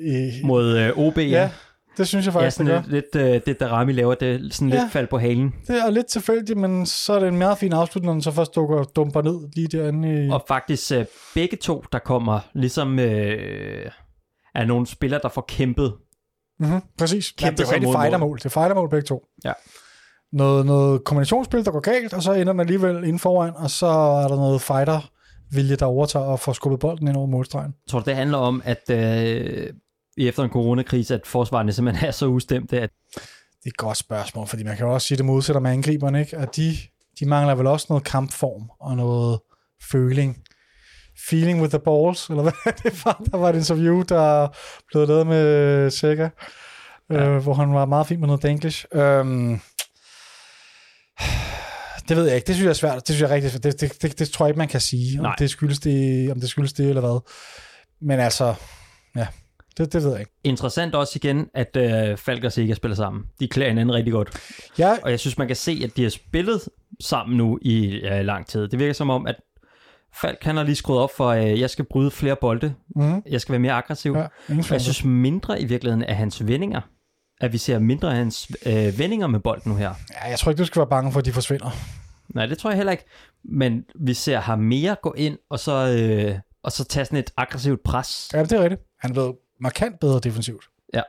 i, 0.00 0.30
Mod 0.44 0.76
øh, 0.78 0.98
OB, 0.98 1.18
ja. 1.18 1.22
ja, 1.22 1.50
det 1.98 2.08
synes 2.08 2.26
jeg 2.26 2.34
Ja, 2.34 2.40
faktisk, 2.40 2.56
sådan 2.56 2.72
det 2.72 2.84
lidt, 2.88 3.14
lidt 3.14 3.34
øh, 3.34 3.40
det, 3.46 3.60
der 3.60 3.68
Rami 3.68 3.92
laver, 3.92 4.14
det 4.14 4.54
sådan 4.54 4.68
Ja. 4.68 4.80
lidt 4.80 4.92
fald 4.92 5.06
på 5.06 5.18
halen. 5.18 5.54
Det 5.66 5.76
er 5.86 5.90
lidt 5.90 6.06
tilfældigt, 6.06 6.58
men 6.58 6.86
så 6.86 7.12
er 7.12 7.18
det 7.20 7.28
en 7.28 7.38
meget 7.38 7.58
fin 7.58 7.72
afslutning, 7.72 8.06
når 8.06 8.12
den 8.12 8.22
så 8.22 8.30
først 8.30 8.54
dukker, 8.54 8.82
dumper 8.82 9.22
ned 9.22 9.48
lige 9.56 9.68
derinde 9.68 10.26
i... 10.26 10.30
Og 10.30 10.44
faktisk 10.48 10.92
øh, 10.92 11.04
begge 11.34 11.56
to, 11.56 11.84
der 11.92 11.98
kommer 11.98 12.40
ligesom 12.54 12.98
øh, 12.98 13.90
er 14.54 14.64
nogle 14.64 14.86
spillere, 14.86 15.20
der 15.22 15.28
får 15.28 15.44
kæmpet. 15.48 15.94
Mm-hmm, 16.60 16.80
præcis. 16.98 17.32
Ja, 17.40 17.46
Kæmpe 17.46 17.62
det 17.62 17.68
er 17.68 17.72
rigtig 17.74 17.92
fightermål. 18.00 18.38
Det 18.38 18.44
er 18.44 18.48
fightermål 18.48 18.88
begge 18.90 19.06
to. 19.06 19.24
Ja. 19.44 19.52
Noget, 20.32 20.66
noget 20.66 21.04
kombinationsspil, 21.04 21.64
der 21.64 21.70
går 21.70 21.80
galt, 21.80 22.14
og 22.14 22.22
så 22.22 22.32
ender 22.32 22.52
man 22.52 22.66
alligevel 22.66 22.96
inden 22.96 23.18
foran, 23.18 23.52
og 23.56 23.70
så 23.70 23.86
er 23.86 24.28
der 24.28 24.36
noget 24.36 24.60
fighter 24.60 25.10
vilje, 25.52 25.76
der 25.76 25.86
overtager 25.86 26.24
og 26.26 26.40
får 26.40 26.52
skubbet 26.52 26.80
bolden 26.80 27.08
ind 27.08 27.16
over 27.16 27.26
målstregen. 27.26 27.72
Tror 27.90 27.98
du, 28.00 28.04
det 28.04 28.16
handler 28.16 28.38
om, 28.38 28.62
at 28.64 28.90
øh, 28.90 29.66
efter 30.18 30.42
en 30.42 30.50
coronakrise, 30.50 31.14
at 31.14 31.26
forsvarerne 31.26 31.72
simpelthen 31.72 32.08
er 32.08 32.12
så 32.12 32.26
ustemte, 32.26 32.80
at 32.80 32.90
Det 33.14 33.66
er 33.66 33.70
et 33.70 33.76
godt 33.76 33.98
spørgsmål, 33.98 34.46
fordi 34.46 34.62
man 34.62 34.76
kan 34.76 34.86
jo 34.86 34.94
også 34.94 35.06
sige 35.06 35.18
det 35.18 35.24
modsatte 35.24 35.60
med 35.60 35.70
angriberne, 35.70 36.20
ikke? 36.20 36.36
at 36.36 36.56
de, 36.56 36.76
de 37.20 37.26
mangler 37.26 37.54
vel 37.54 37.66
også 37.66 37.86
noget 37.88 38.04
kampform 38.04 38.70
og 38.80 38.96
noget 38.96 39.40
føling. 39.90 40.38
Feeling 41.28 41.60
with 41.60 41.70
the 41.70 41.78
balls, 41.78 42.28
eller 42.28 42.42
hvad 42.42 42.72
det 42.82 43.04
var. 43.04 43.22
Der 43.32 43.38
var 43.38 43.48
et 43.50 43.56
interview, 43.56 44.02
der 44.02 44.48
blev 44.92 45.08
lavet 45.08 45.26
med 45.26 45.90
Sega, 45.90 46.28
ja. 47.10 47.28
øh, 47.28 47.42
hvor 47.42 47.54
han 47.54 47.74
var 47.74 47.84
meget 47.84 48.06
fint 48.06 48.20
med 48.20 48.26
noget 48.26 48.42
danglish. 48.42 48.84
Øhm, 48.92 49.60
det 52.08 52.16
ved 52.16 52.26
jeg 52.26 52.36
ikke. 52.36 52.46
Det 52.46 52.54
synes 52.54 52.64
jeg 52.64 52.70
er 52.70 52.74
svært. 52.74 52.96
Det 52.96 53.14
synes 53.14 53.20
jeg 53.20 53.30
er 53.30 53.34
rigtig 53.34 53.50
svært. 53.50 53.62
Det, 53.62 53.80
det, 53.80 54.02
det, 54.02 54.18
det 54.18 54.30
tror 54.30 54.46
jeg 54.46 54.50
ikke, 54.50 54.58
man 54.58 54.68
kan 54.68 54.80
sige, 54.80 55.18
om 55.20 55.24
Nej. 55.24 55.34
det, 55.38 55.50
skyldes 55.50 55.78
det, 55.78 56.30
om 56.32 56.40
det 56.40 56.48
skyldes 56.48 56.72
det 56.72 56.88
eller 56.88 57.00
hvad. 57.00 57.20
Men 58.00 58.20
altså, 58.20 58.54
ja, 59.16 59.26
det, 59.78 59.92
det 59.92 60.02
ved 60.02 60.10
jeg 60.10 60.20
ikke. 60.20 60.32
interessant 60.44 60.94
også 60.94 61.12
igen, 61.16 61.48
at 61.54 61.76
øh, 61.76 62.16
Falk 62.16 62.44
og 62.44 62.52
Sega 62.52 62.74
spiller 62.74 62.94
sammen. 62.96 63.24
De 63.40 63.48
klæder 63.48 63.68
hinanden 63.70 63.94
rigtig 63.94 64.12
godt. 64.12 64.30
Jeg, 64.78 64.98
Og 65.02 65.10
jeg 65.10 65.20
synes, 65.20 65.38
man 65.38 65.46
kan 65.46 65.56
se, 65.56 65.80
at 65.84 65.96
de 65.96 66.02
har 66.02 66.10
spillet 66.10 66.68
sammen 67.00 67.36
nu 67.36 67.58
i 67.62 68.00
ja, 68.02 68.22
lang 68.22 68.46
tid. 68.46 68.68
Det 68.68 68.78
virker 68.78 68.92
som 68.92 69.10
om, 69.10 69.26
at 69.26 69.36
Falk 70.20 70.42
han 70.42 70.56
har 70.56 70.64
lige 70.64 70.76
skruet 70.76 71.00
op 71.00 71.10
for, 71.16 71.30
at 71.30 71.52
øh, 71.52 71.60
jeg 71.60 71.70
skal 71.70 71.84
bryde 71.84 72.10
flere 72.10 72.36
bolde. 72.36 72.74
mm, 72.96 73.22
Jeg 73.30 73.40
skal 73.40 73.52
være 73.52 73.60
mere 73.60 73.72
aggressiv. 73.72 74.12
ja, 74.12 74.18
Ja. 74.20 74.26
Og 74.48 74.70
jeg 74.70 74.80
synes 74.80 75.04
mindre 75.04 75.60
i 75.60 75.64
virkeligheden 75.64 76.04
af 76.04 76.16
hans 76.16 76.46
vendinger. 76.46 76.80
At 77.40 77.52
vi 77.52 77.58
ser 77.58 77.78
mindre 77.78 78.10
af 78.10 78.16
hans 78.16 78.50
øh, 78.66 78.98
vendinger 78.98 79.26
med 79.26 79.40
bolden 79.40 79.72
nu 79.72 79.78
her. 79.78 79.94
Ja, 80.24 80.28
jeg 80.30 80.38
tror 80.38 80.50
ikke, 80.50 80.60
du 80.60 80.64
skal 80.66 80.80
være 80.80 80.88
bange 80.88 81.12
for, 81.12 81.18
at 81.18 81.24
de 81.26 81.32
forsvinder. 81.32 81.70
Nej, 82.34 82.46
det 82.46 82.58
tror 82.58 82.70
jeg 82.70 82.76
heller 82.76 82.92
ikke. 82.92 83.04
Men 83.44 83.84
vi 84.00 84.14
ser 84.14 84.40
ham 84.40 84.58
mere 84.58 84.96
gå 85.02 85.14
ind, 85.16 85.38
og 85.50 85.58
så, 85.58 85.72
øh, 85.98 86.38
og 86.62 86.72
så 86.72 86.84
tage 86.84 87.04
sådan 87.04 87.18
et 87.18 87.30
aggressivt 87.36 87.82
pres. 87.84 88.30
Ja, 88.34 88.42
det 88.42 88.52
er 88.52 88.62
rigtigt. 88.62 88.80
Han 89.00 89.12
blevet 89.12 89.34
markant 89.60 90.00
bedre 90.00 90.20
defensivt. 90.20 90.64
Ja. 90.94 91.02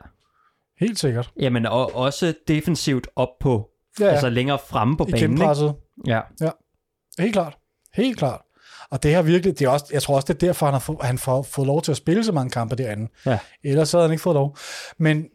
Helt 0.80 0.98
sikkert. 0.98 1.30
Jamen, 1.40 1.66
og 1.66 1.94
også 1.96 2.34
defensivt 2.48 3.08
op 3.16 3.28
på, 3.40 3.68
Ja, 3.98 4.04
ja, 4.04 4.08
ja. 4.08 4.12
altså 4.12 4.28
længere 4.30 4.58
fremme 4.68 4.96
på 4.96 5.04
I 5.08 5.10
banen. 5.10 5.30
Ikke? 5.30 5.40
genpresset. 5.42 5.74
Ja. 6.06 6.20
Helt 7.18 7.32
klart. 7.32 7.56
Helt 7.94 8.18
klart. 8.18 8.40
Og 8.90 9.02
det 9.02 9.10
her 9.10 9.22
virkelig, 9.22 9.58
det 9.58 9.64
er 9.64 9.68
også, 9.68 9.86
jeg 9.92 10.02
tror 10.02 10.16
også, 10.16 10.26
det 10.32 10.34
er 10.42 10.46
derfor, 10.46 10.66
han 10.66 10.72
har, 10.72 10.78
fået, 10.80 10.98
han 11.02 11.18
får 11.18 11.42
fået 11.42 11.66
lov 11.66 11.82
til 11.82 11.90
at 11.90 11.96
spille 11.96 12.24
så 12.24 12.32
mange 12.32 12.50
kampe 12.50 12.76
derinde. 12.76 13.08
Ja. 13.26 13.38
Ellers 13.64 13.88
så 13.88 13.96
havde 13.96 14.08
han 14.08 14.12
ikke 14.12 14.22
fået 14.22 14.34
lov. 14.34 14.56
Men 14.98 15.26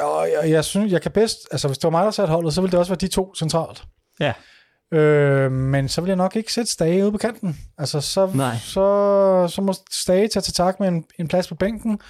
og 0.00 0.28
jeg, 0.42 0.50
jeg 0.50 0.64
synes, 0.64 0.92
jeg 0.92 1.02
kan 1.02 1.10
bedst, 1.12 1.38
altså 1.52 1.68
hvis 1.68 1.78
det 1.78 1.84
var 1.84 1.90
mig, 1.90 2.04
der 2.04 2.10
satte 2.10 2.32
holdet, 2.32 2.54
så 2.54 2.60
ville 2.60 2.70
det 2.72 2.78
også 2.78 2.92
være 2.92 2.98
de 3.00 3.08
to 3.08 3.34
centralt. 3.34 3.84
Ja. 4.20 4.32
Øh, 4.98 5.52
men 5.52 5.88
så 5.88 6.00
vil 6.00 6.08
jeg 6.08 6.16
nok 6.16 6.36
ikke 6.36 6.52
sætte 6.52 6.70
Stage 6.72 7.02
ude 7.04 7.12
på 7.12 7.18
kanten. 7.18 7.58
Altså, 7.78 8.00
så, 8.00 8.30
Nej. 8.34 8.56
så, 8.56 9.46
så 9.50 9.62
må 9.62 9.74
Stage 9.90 10.28
tage 10.28 10.42
til 10.42 10.54
tak 10.54 10.80
med 10.80 10.88
en, 10.88 11.04
en 11.18 11.28
plads 11.28 11.48
på 11.48 11.54
bænken, 11.54 12.00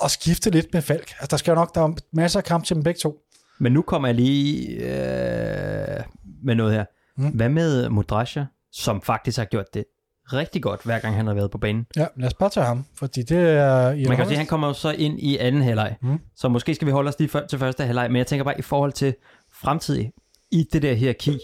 og 0.00 0.10
skifte 0.10 0.50
lidt 0.50 0.66
med 0.72 0.82
Falk. 0.82 1.10
Altså, 1.10 1.26
der 1.30 1.36
skal 1.36 1.50
jo 1.50 1.54
nok, 1.54 1.74
der 1.74 1.80
er 1.80 1.92
masser 2.12 2.40
af 2.40 2.44
kamp 2.44 2.64
til 2.64 2.76
dem 2.76 2.82
begge 2.82 2.98
to. 2.98 3.16
Men 3.60 3.72
nu 3.72 3.82
kommer 3.82 4.08
jeg 4.08 4.14
lige 4.14 4.68
øh, 4.70 6.02
med 6.44 6.54
noget 6.54 6.72
her. 6.72 6.84
Mm. 7.16 7.28
Hvad 7.28 7.48
med 7.48 7.88
Mudrasja, 7.88 8.46
som 8.72 9.02
faktisk 9.02 9.38
har 9.38 9.44
gjort 9.44 9.74
det 9.74 9.84
rigtig 10.32 10.62
godt, 10.62 10.82
hver 10.84 10.98
gang 10.98 11.16
han 11.16 11.26
har 11.26 11.34
været 11.34 11.50
på 11.50 11.58
banen? 11.58 11.86
Ja, 11.96 12.06
lad 12.16 12.26
os 12.26 12.34
bare 12.34 12.50
tage 12.50 12.66
ham, 12.66 12.84
fordi 12.94 13.22
det 13.22 13.38
er... 13.38 13.90
I 13.90 14.04
Man 14.04 14.16
kan 14.16 14.26
sige, 14.26 14.34
at 14.34 14.38
han 14.38 14.46
kommer 14.46 14.66
jo 14.66 14.72
så 14.72 14.90
ind 14.90 15.20
i 15.20 15.36
anden 15.36 15.62
halvleg, 15.62 15.96
mm. 16.02 16.18
så 16.36 16.48
måske 16.48 16.74
skal 16.74 16.86
vi 16.86 16.92
holde 16.92 17.08
os 17.08 17.18
lige 17.18 17.28
før, 17.28 17.46
til 17.46 17.58
første 17.58 17.84
halvleg, 17.84 18.10
men 18.10 18.16
jeg 18.16 18.26
tænker 18.26 18.44
bare 18.44 18.58
i 18.58 18.62
forhold 18.62 18.92
til 18.92 19.14
fremtidig, 19.52 20.12
i 20.50 20.64
det 20.72 20.82
der 20.82 20.94
hierarki, 20.94 21.38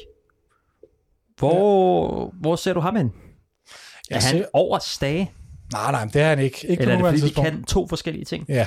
hvor, 1.39 2.25
ja. 2.25 2.39
hvor 2.41 2.57
ser 2.57 2.73
du 2.73 2.81
ham 2.81 2.97
hen? 2.97 3.13
Jeg 4.11 4.17
Er 4.17 4.21
han 4.21 4.31
ser, 4.31 4.45
over 4.53 4.79
stage, 4.79 5.33
nej, 5.83 5.93
nej, 5.93 6.05
det 6.13 6.23
er 6.23 6.29
han 6.29 6.39
ikke. 6.39 6.67
Ikke 6.69 6.83
eller 6.83 6.95
er 6.95 6.99
på 7.01 7.07
det 7.07 7.15
nuværende 7.15 7.21
fordi, 7.21 7.35
de 7.35 7.51
kan 7.51 7.65
to 7.65 7.89
forskellige 7.89 8.25
ting? 8.25 8.45
Ja, 8.49 8.67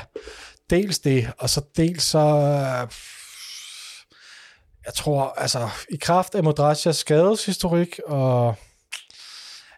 dels 0.70 1.00
det, 1.00 1.32
og 1.40 1.50
så 1.50 1.62
dels 1.78 2.04
så... 2.04 2.20
øh, 2.20 2.88
Jeg 4.86 4.94
tror, 4.94 5.34
altså, 5.38 5.70
i 5.90 5.98
kraft 6.02 6.36
af 6.36 6.44
Modrasjas 6.44 6.96
skadeshistorik, 6.96 8.00
og 8.06 8.56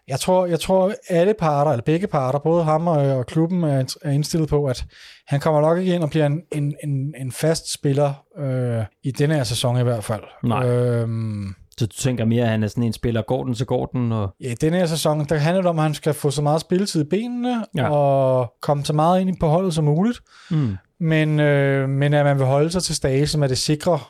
jeg 0.08 0.20
tror, 0.20 0.46
jeg 0.46 0.60
tror 0.60 0.94
alle 1.08 1.34
parter, 1.34 1.70
eller 1.70 1.84
begge 1.84 2.06
parter, 2.06 2.38
både 2.38 2.64
ham 2.64 2.86
og, 2.86 2.96
og 2.96 3.26
klubben, 3.26 3.64
er, 3.64 3.96
er 4.02 4.10
indstillet 4.10 4.48
på, 4.48 4.66
at 4.66 4.84
han 5.26 5.40
kommer 5.40 5.60
nok 5.60 5.78
ikke 5.78 5.94
ind 5.94 6.02
og 6.02 6.10
bliver 6.10 6.26
en, 6.26 6.40
en, 6.52 6.76
en, 6.84 7.14
en 7.18 7.32
fast 7.32 7.72
spiller 7.72 8.24
øh, 8.38 8.84
i 9.02 9.10
denne 9.10 9.34
her 9.34 9.44
sæson 9.44 9.78
i 9.80 9.82
hvert 9.82 10.04
fald. 10.04 10.22
Nej. 10.44 10.66
Øhm, 10.66 11.54
Så 11.80 11.86
du 11.86 11.96
tænker 11.96 12.24
mere, 12.24 12.42
at 12.44 12.50
han 12.50 12.62
er 12.62 12.68
sådan 12.68 12.82
en 12.84 12.92
spiller, 12.92 13.22
går 13.22 13.44
den, 13.44 13.54
så 13.54 13.64
går 13.64 13.86
den, 13.86 14.12
og 14.12 14.34
Ja, 14.40 14.50
i 14.50 14.54
denne 14.54 14.78
her 14.78 14.86
sæson, 14.86 15.24
der 15.24 15.36
handler 15.36 15.62
det 15.62 15.68
om, 15.68 15.78
at 15.78 15.82
han 15.82 15.94
skal 15.94 16.14
få 16.14 16.30
så 16.30 16.42
meget 16.42 16.60
spilletid 16.60 17.00
i 17.00 17.08
benene, 17.08 17.64
Ja. 17.76 17.90
og 17.90 18.52
komme 18.62 18.84
så 18.84 18.92
meget 18.92 19.20
ind 19.20 19.36
på 19.40 19.46
holdet 19.48 19.74
som 19.74 19.84
muligt. 19.84 20.20
mm, 20.50 20.76
Men, 21.00 21.40
øh, 21.40 21.88
men 21.88 22.14
at 22.14 22.24
man 22.24 22.38
vil 22.38 22.46
holde 22.46 22.70
sig 22.70 22.82
til 22.82 22.94
Stage, 22.94 23.26
som 23.26 23.42
er 23.42 23.46
det 23.46 23.58
sikre 23.58 24.00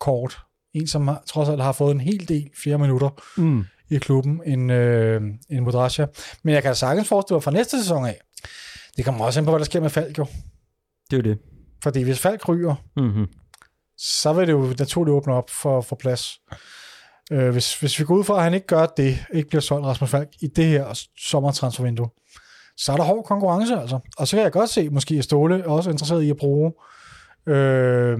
kort. 0.00 0.38
En, 0.74 0.86
som 0.86 1.08
har, 1.08 1.22
trods 1.26 1.48
alt 1.48 1.62
har 1.62 1.72
fået 1.72 1.94
en 1.94 2.00
hel 2.00 2.28
del 2.28 2.50
flere 2.62 2.78
minutter 2.78 3.10
mm, 3.36 3.64
i 3.90 3.96
klubben 3.96 4.40
end, 4.46 4.72
øh, 4.72 5.22
end 5.50 5.60
Modrasja. 5.64 6.06
Men 6.42 6.54
jeg 6.54 6.62
kan 6.62 6.74
sagtens 6.74 7.08
forestille 7.08 7.34
mig 7.36 7.42
fra 7.42 7.50
næste 7.50 7.78
sæson 7.82 8.04
af. 8.06 8.20
Det 8.96 9.04
kommer 9.04 9.24
også 9.24 9.40
ind 9.40 9.46
på, 9.46 9.50
hvad 9.50 9.58
der 9.58 9.64
sker 9.64 9.80
med 9.80 9.90
Falk 9.90 10.18
jo. 10.18 10.26
det 11.10 11.16
er 11.16 11.16
jo 11.16 11.30
det. 11.34 11.38
Fordi 11.82 12.02
hvis 12.02 12.20
Falk 12.20 12.48
ryger, 12.48 12.74
Mm-hmm. 12.96 13.26
så 13.98 14.32
vil 14.32 14.46
det 14.46 14.52
jo 14.52 14.74
naturligt 14.78 15.14
åbne 15.14 15.32
op 15.34 15.50
for, 15.50 15.80
for 15.80 15.96
plads. 15.96 16.40
Øh, 17.32 17.50
hvis, 17.50 17.80
hvis 17.80 17.98
vi 17.98 18.04
går 18.04 18.14
ud 18.14 18.24
fra, 18.24 18.36
at 18.36 18.42
han 18.42 18.54
ikke 18.54 18.66
gør 18.66 18.86
det, 18.86 19.18
ikke 19.34 19.48
bliver 19.48 19.60
solgt 19.62 19.86
Rasmus 19.86 20.10
Falk 20.10 20.28
i 20.40 20.46
det 20.46 20.64
her 20.66 21.00
sommertransfervindue, 21.18 22.08
så 22.76 22.92
er 22.92 22.96
der 22.96 23.04
hård 23.04 23.24
konkurrence 23.24 23.76
altså. 23.80 23.98
Og 24.18 24.28
så 24.28 24.36
kan 24.36 24.42
jeg 24.44 24.52
godt 24.52 24.70
se, 24.70 24.88
måske 24.90 25.14
at 25.14 25.24
Ståle 25.24 25.60
er 25.60 25.68
også 25.68 25.90
interesseret 25.90 26.22
i 26.22 26.30
at 26.30 26.36
bruge, 26.36 26.72
øh, 27.46 28.18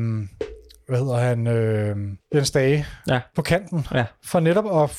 hvad 0.88 0.98
hedder 0.98 1.16
han, 1.18 1.46
øh, 1.46 1.96
Jens 2.34 2.48
Stage 2.48 2.86
Ja. 3.08 3.20
på 3.36 3.42
kanten, 3.42 3.86
Ja. 3.94 4.04
for 4.24 4.40
netop 4.40 4.82
at 4.82 4.90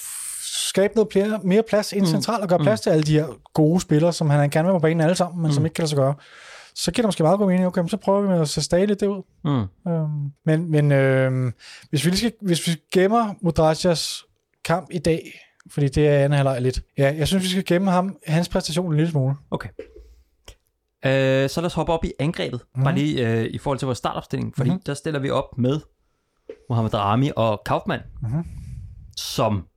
skabe 0.41 0.95
noget 0.95 1.09
flere, 1.12 1.39
mere 1.43 1.64
plads 1.70 1.91
ind 1.93 2.01
Mm. 2.01 2.07
centralt 2.07 2.41
og 2.43 2.49
gøre 2.49 2.59
plads 2.59 2.82
til 2.82 2.89
alle 2.89 3.03
de 3.03 3.14
her 3.14 3.26
gode 3.53 3.82
spillere, 3.82 4.14
som 4.14 4.30
han 4.30 4.49
gerne 4.49 4.68
vil 4.68 4.74
på 4.74 4.80
banen 4.80 5.01
alle 5.01 5.16
sammen, 5.16 5.41
men 5.41 5.49
Mm. 5.49 5.53
som 5.53 5.66
ikke 5.66 5.74
kan 5.74 5.82
lade 5.82 5.89
sig 5.89 5.97
gøre. 5.97 6.14
Så 6.76 6.91
giver 6.91 7.03
det 7.03 7.07
måske 7.07 7.24
meget 7.24 7.39
god 7.39 7.47
mening, 7.47 7.67
okay, 7.67 7.88
så 7.88 7.97
prøver 7.97 8.22
vi 8.22 8.28
med 8.28 8.41
at 8.41 8.49
se 8.49 8.61
Stage 8.61 8.86
lidt 8.86 8.99
derud. 8.99 9.24
Mm. 9.43 9.91
Øhm, 9.91 10.32
men 10.45 10.72
men 10.72 10.91
øhm, 10.91 11.53
hvis, 11.89 12.05
vi 12.05 12.09
lige 12.09 12.17
skal, 12.17 12.34
hvis 12.41 12.67
vi 12.67 12.76
gemmer 12.93 13.34
Modrasjas 13.41 14.26
kamp 14.65 14.88
i 14.91 14.99
dag, 14.99 15.39
fordi 15.72 15.88
det 15.88 16.07
er 16.07 16.17
anden 16.19 16.38
halvleg 16.38 16.61
lidt. 16.61 16.82
Ja, 16.97 17.13
jeg 17.17 17.28
synes, 17.28 17.43
vi 17.43 17.49
skal 17.49 17.65
gemme 17.65 17.91
ham, 17.91 18.17
hans 18.28 18.49
præstation 18.49 18.91
en 18.91 18.97
lille 18.97 19.11
smule. 19.11 19.36
Okay. 19.51 19.69
Øh, 21.05 21.49
så 21.49 21.61
lad 21.61 21.65
os 21.65 21.74
hoppe 21.74 21.93
op 21.93 22.05
i 22.05 22.11
angrebet. 22.19 22.61
Mhm. 22.61 22.80
Mm. 22.80 22.84
Bare 22.84 22.95
lige 22.95 23.28
øh, 23.39 23.45
i 23.45 23.57
forhold 23.57 23.80
til 23.80 23.86
vores 23.86 23.97
startopstilling. 23.97 24.55
Fordi 24.57 24.69
Mhm. 24.69 24.78
mm. 24.78 24.84
der 24.86 24.93
stiller 24.93 25.19
vi 25.19 25.30
op 25.30 25.57
med 25.57 25.80
Mohamed 26.69 26.93
Rami 26.93 27.32
og 27.36 27.61
Kaufmann. 27.65 28.01
Mhm. 28.22 28.43
Som 29.17 29.67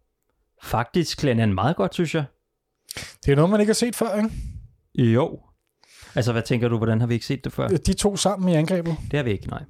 faktisk 0.62 1.18
klæder 1.18 1.40
han 1.40 1.54
meget 1.54 1.76
godt, 1.76 1.94
synes 1.94 2.14
jeg. 2.14 2.24
Det 3.26 3.32
er 3.32 3.36
noget, 3.36 3.50
man 3.50 3.60
ikke 3.60 3.68
har 3.70 3.74
set 3.74 3.96
før, 3.96 4.16
ikke? 4.16 4.30
Jo. 4.94 5.40
Altså, 6.16 6.32
hvad 6.32 6.42
tænker 6.42 6.68
du, 6.68 6.76
hvordan 6.76 7.00
har 7.00 7.06
vi 7.06 7.14
ikke 7.14 7.26
set 7.26 7.44
det 7.44 7.52
før? 7.52 7.68
De 7.68 7.92
to 7.92 8.16
sammen 8.16 8.48
i 8.48 8.54
angrebet. 8.54 8.96
Det 9.10 9.16
har 9.18 9.24
vi 9.24 9.30
ikke, 9.30 9.46
nej. 9.48 9.62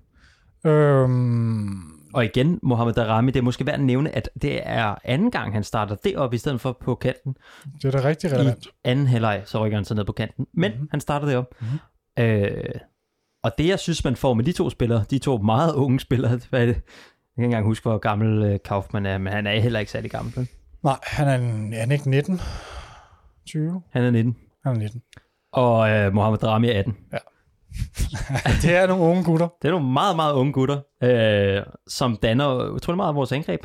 Øhm, 0.73 1.71
Og 2.15 2.25
igen, 2.25 2.59
Mohamed 2.63 2.95
Darami, 2.95 3.31
det 3.31 3.39
er 3.39 3.45
måske 3.45 3.67
værd 3.67 3.75
at 3.75 3.81
nævne, 3.81 4.11
at 4.11 4.31
det 4.43 4.61
er 4.65 4.95
anden 5.05 5.31
gang, 5.31 5.53
han 5.53 5.65
starter 5.65 5.95
det 5.95 6.17
op, 6.17 6.35
i 6.35 6.39
stedet 6.39 6.61
for 6.61 6.79
på 6.85 6.95
kanten. 6.95 7.37
det 7.83 7.95
er 7.95 8.01
da 8.01 8.09
rigtig 8.09 8.33
relevant. 8.33 8.67
I 8.67 8.69
anden 8.85 9.07
halvleg, 9.07 9.43
så 9.45 9.65
rykker 9.65 9.79
han 9.79 9.85
så 9.85 9.95
ned 9.95 10.05
på 10.05 10.13
kanten. 10.13 10.47
Men 10.55 10.71
Mhm. 10.71 10.77
mm-hmm. 10.79 10.89
han 10.91 11.01
starter 11.01 11.27
det 11.27 11.37
op. 11.37 11.55
Mhm. 11.61 11.71
Mm-hmm. 12.17 12.25
Øh, 12.25 12.65
og 13.43 13.53
det, 13.59 13.69
jeg 13.69 13.79
synes, 13.79 14.05
man 14.05 14.17
får 14.17 14.35
med 14.35 14.45
de 14.45 14.53
to 14.53 14.71
spillere, 14.71 15.05
de 15.11 15.19
to 15.19 15.39
meget 15.39 15.73
unge 15.75 16.01
spillere, 16.01 16.41
hvad 16.51 16.61
er 16.63 16.67
det? 16.67 16.75
Jeg 16.75 16.83
kan 17.37 17.45
ikke 17.45 17.45
engang 17.45 17.67
huske, 17.67 17.85
hvor 17.89 17.99
gammel 17.99 18.43
øh, 18.43 18.59
Kaufmann 18.65 19.07
er, 19.07 19.19
men 19.19 19.33
han 19.33 19.47
er 19.47 19.61
heller 19.61 19.79
ikke 19.81 19.93
særlig 19.93 20.11
gammel. 20.11 20.49
Nej, 20.83 20.99
han 21.03 21.29
er, 21.29 21.35
en, 21.35 21.73
er 21.73 21.81
han 21.81 21.93
ikke 21.93 22.11
19? 22.11 22.41
20? 23.47 23.83
Han 23.91 24.05
er 24.05 24.11
19. 24.11 24.37
Han 24.65 24.75
er 24.75 24.79
19. 24.79 25.03
Og 25.55 25.91
øh, 25.91 26.13
Mohamed 26.15 26.39
Darami 26.39 26.69
er 26.69 26.79
18. 26.79 26.97
det 28.63 28.77
er 28.77 28.87
nogle 28.87 29.03
unge 29.05 29.25
gutter. 29.25 29.49
Det 29.63 29.69
er 29.69 29.73
nogle 29.73 29.93
meget, 29.93 30.17
meget 30.17 30.33
unge 30.35 30.53
gutter, 30.53 30.81
øh, 31.03 31.63
som 31.89 32.17
danner 32.17 32.69
utrolig 32.71 32.97
meget 32.97 33.09
af 33.09 33.15
vores 33.15 33.33
angreb. 33.33 33.61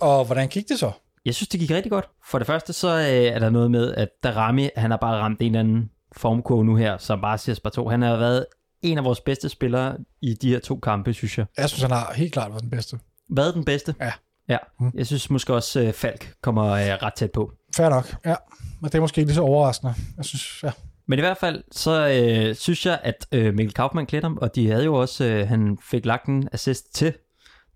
Og 0.00 0.24
hvordan 0.24 0.48
gik 0.48 0.68
det 0.68 0.78
så? 0.78 0.90
Jeg 1.24 1.34
synes, 1.34 1.48
det 1.48 1.60
gik 1.60 1.70
rigtig 1.70 1.92
godt. 1.92 2.08
For 2.30 2.38
det 2.38 2.46
første, 2.46 2.72
så 2.72 2.88
øh, 2.98 3.04
er 3.06 3.38
der 3.38 3.50
noget 3.50 3.70
med, 3.70 3.94
at 3.94 4.08
Darami, 4.22 4.68
han 4.76 4.90
har 4.90 4.98
bare 4.98 5.16
ramt 5.20 5.40
en 5.40 5.46
eller 5.46 5.60
anden 5.60 5.90
formkurve 6.16 6.64
nu 6.64 6.76
her, 6.76 6.98
som 6.98 7.20
bare 7.20 7.38
siger 7.38 7.56
spar 7.56 7.70
to. 7.70 7.88
Han 7.88 8.02
har 8.02 8.16
været 8.16 8.46
en 8.82 8.98
af 8.98 9.04
vores 9.04 9.20
bedste 9.20 9.48
spillere 9.48 9.96
i 10.22 10.34
de 10.34 10.50
her 10.50 10.58
to 10.60 10.76
kampe, 10.76 11.12
synes 11.12 11.38
jeg. 11.38 11.46
Jeg 11.58 11.68
synes, 11.68 11.82
han 11.82 11.90
har 11.90 12.12
helt 12.16 12.32
klart 12.32 12.50
været 12.50 12.62
den 12.62 12.70
bedste. 12.70 12.98
Hvad 13.28 13.52
den 13.52 13.64
bedste? 13.64 13.94
Ja. 14.00 14.12
Ja, 14.48 14.58
Mm. 14.80 14.90
jeg 14.94 15.06
synes 15.06 15.30
måske 15.30 15.54
også, 15.54 15.82
uh, 15.82 15.92
Falk 15.92 16.34
kommer 16.42 16.62
uh, 16.72 16.78
ret 16.78 17.14
tæt 17.14 17.30
på. 17.32 17.52
Fair 17.76 17.88
nok, 17.88 18.14
ja. 18.26 18.34
Men 18.80 18.88
det 18.90 18.94
er 18.94 19.00
måske 19.00 19.20
ikke 19.20 19.28
lige 19.28 19.34
så 19.34 19.42
overraskende. 19.42 19.94
Jeg 20.16 20.24
synes, 20.24 20.62
ja. 20.62 20.70
Men 21.10 21.18
i 21.18 21.22
hvert 21.22 21.38
fald, 21.38 21.62
så 21.72 22.08
øh, 22.08 22.54
synes 22.54 22.86
jeg, 22.86 23.00
at 23.02 23.26
øh, 23.32 23.54
Mikkel 23.54 23.74
Kaufmann 23.74 24.06
klædte 24.06 24.24
ham, 24.24 24.38
og 24.40 24.54
de 24.54 24.70
havde 24.70 24.84
jo 24.84 24.94
også, 24.94 25.24
øh, 25.24 25.48
han 25.48 25.78
fik 25.90 26.06
lagt 26.06 26.26
en 26.26 26.48
assist 26.52 26.94
til, 26.94 27.14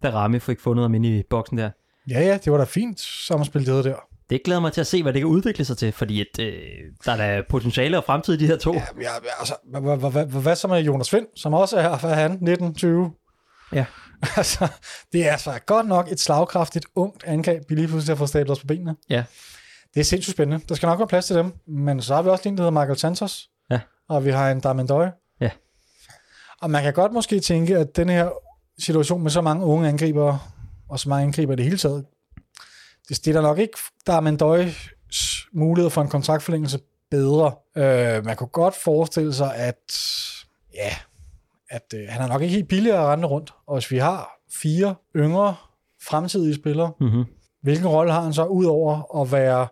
da 0.02 0.10
Rami 0.10 0.38
fik 0.38 0.60
fundet 0.60 0.84
ham 0.84 0.94
inde 0.94 1.18
i 1.18 1.22
boksen 1.30 1.58
der. 1.58 1.70
Ja, 2.10 2.20
ja, 2.20 2.38
det 2.44 2.52
var 2.52 2.58
da 2.58 2.64
fint 2.64 3.00
sammenspil, 3.00 3.66
det 3.66 3.84
der. 3.84 3.94
Det 4.30 4.42
glæder 4.44 4.60
mig 4.60 4.72
til 4.72 4.80
at 4.80 4.86
se, 4.86 5.02
hvad 5.02 5.12
det 5.12 5.20
kan 5.20 5.26
udvikle 5.26 5.64
sig 5.64 5.76
til, 5.76 5.92
fordi 5.92 6.20
at, 6.20 6.40
øh, 6.40 6.52
der 7.04 7.12
er 7.12 7.16
da 7.16 7.42
potentiale 7.50 7.98
og 7.98 8.04
fremtid 8.04 8.34
i 8.34 8.36
de 8.36 8.46
her 8.46 8.56
to. 8.56 8.74
Ja, 8.74 8.84
ja, 9.00 9.08
altså, 9.38 9.54
hvad, 9.70 9.98
hvad, 9.98 10.10
hvad, 10.10 10.42
hvad 10.42 10.56
så 10.56 10.68
med 10.68 10.80
Jonas 10.80 11.12
Vind, 11.12 11.26
som 11.36 11.54
også 11.54 11.76
er, 11.76 11.98
hvad 11.98 12.10
er 12.10 12.14
han, 12.14 12.30
1920? 12.30 13.12
Ja. 13.72 13.84
altså, 14.36 14.68
det 15.12 15.28
er 15.28 15.32
altså 15.32 15.58
godt 15.66 15.86
nok 15.86 16.12
et 16.12 16.20
slagkraftigt, 16.20 16.86
ungt 16.94 17.24
angreb, 17.24 17.62
vi 17.68 17.74
lige 17.74 17.88
pludselig 17.88 18.14
har 18.14 18.18
fået 18.18 18.28
stablet 18.28 18.50
os 18.50 18.60
på 18.60 18.66
benene. 18.66 18.96
Ja. 19.10 19.24
Det 19.94 20.00
er 20.00 20.04
sindssygt 20.04 20.34
spændende. 20.36 20.64
Der 20.68 20.74
skal 20.74 20.86
nok 20.86 20.98
være 20.98 21.08
plads 21.08 21.26
til 21.26 21.36
dem, 21.36 21.52
men 21.66 22.02
så 22.02 22.14
har 22.14 22.22
vi 22.22 22.28
også 22.28 22.48
en, 22.48 22.56
der 22.56 22.62
hedder 22.62 22.80
Michael 22.80 22.98
Santos, 22.98 23.50
Ja. 23.70 23.80
og 24.08 24.24
vi 24.24 24.30
har 24.30 24.50
en 24.50 24.60
Darmendøj. 24.60 25.10
Ja. 25.40 25.50
Og 26.62 26.70
man 26.70 26.82
kan 26.82 26.92
godt 26.92 27.12
måske 27.12 27.40
tænke, 27.40 27.76
at 27.78 27.96
den 27.96 28.08
her 28.08 28.30
situation 28.78 29.22
med 29.22 29.30
så 29.30 29.40
mange 29.40 29.64
unge 29.66 29.88
angribere, 29.88 30.38
og 30.88 31.00
så 31.00 31.08
mange 31.08 31.26
angriber 31.26 31.52
i 31.52 31.56
det 31.56 31.64
hele 31.64 31.78
taget, 31.78 32.04
det 33.08 33.16
stiller 33.16 33.40
nok 33.42 33.58
ikke 33.58 33.78
Darmendøjs 34.06 34.88
mulighed 35.52 35.90
for 35.90 36.02
en 36.02 36.08
kontraktforlængelse 36.08 36.78
bedre. 37.10 37.52
Øh, 37.76 38.24
man 38.24 38.36
kunne 38.36 38.46
godt 38.48 38.74
forestille 38.74 39.34
sig, 39.34 39.54
at 39.56 39.76
ja, 40.74 40.90
at 41.70 41.94
øh, 41.94 42.00
han 42.08 42.22
er 42.22 42.26
nok 42.28 42.42
ikke 42.42 42.54
helt 42.54 42.68
billigere 42.68 42.98
at 43.00 43.06
rende 43.06 43.28
rundt. 43.28 43.52
Og 43.66 43.74
hvis 43.78 43.90
vi 43.90 43.98
har 43.98 44.30
fire 44.52 44.94
yngre 45.16 45.56
fremtidige 46.02 46.54
spillere, 46.54 46.92
Mm-hmm. 47.00 47.24
Hvilken 47.64 47.86
rolle 47.88 48.12
har 48.12 48.22
han 48.22 48.32
så 48.32 48.44
udover 48.44 49.20
at 49.22 49.32
være 49.32 49.66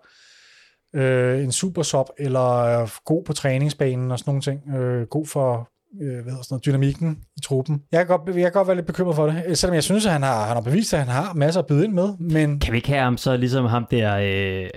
øh, 0.95 1.45
en 1.45 1.53
super 1.53 1.83
sub 1.83 2.07
eller 2.19 2.55
øh, 2.83 2.89
god 3.05 3.25
på 3.25 3.33
træningsbanen 3.33 4.11
og 4.11 4.19
sådan 4.19 4.31
nogle 4.31 4.43
ting, 4.43 4.75
øh, 4.77 5.07
god 5.07 5.27
for 5.27 5.69
øh, 6.03 6.13
hvad 6.23 6.23
sådan 6.33 6.45
noget, 6.51 6.65
dynamikken 6.67 7.19
i 7.37 7.41
truppen. 7.41 7.83
Jeg 7.93 8.07
kan, 8.07 8.19
godt, 8.19 8.37
jeg 8.37 8.43
kan 8.43 8.53
godt 8.53 8.69
være 8.69 8.77
lidt 8.77 8.87
bekymret 8.87 9.17
for 9.17 9.27
det, 9.27 9.43
øh, 9.47 9.57
selvom 9.57 9.75
jeg 9.75 9.83
synes, 9.83 10.07
at 10.07 10.13
han 10.13 10.23
har, 10.23 10.47
han 10.47 10.55
har 10.57 10.61
bevist, 10.61 10.95
at 10.95 11.01
han 11.01 11.09
har 11.09 11.35
masser 11.35 11.61
at 11.61 11.67
byde 11.67 11.85
ind 11.85 11.93
med, 11.93 12.17
men 12.19 12.61
Kan 12.61 12.73
vi 12.73 12.77
ikke 12.79 12.89
have 12.89 13.01
ham 13.03 13.17
så 13.17 13.37
ligesom 13.37 13.65
ham 13.65 13.87
der, 13.91 14.17
øh, 14.17 14.63
øh, 14.63 14.71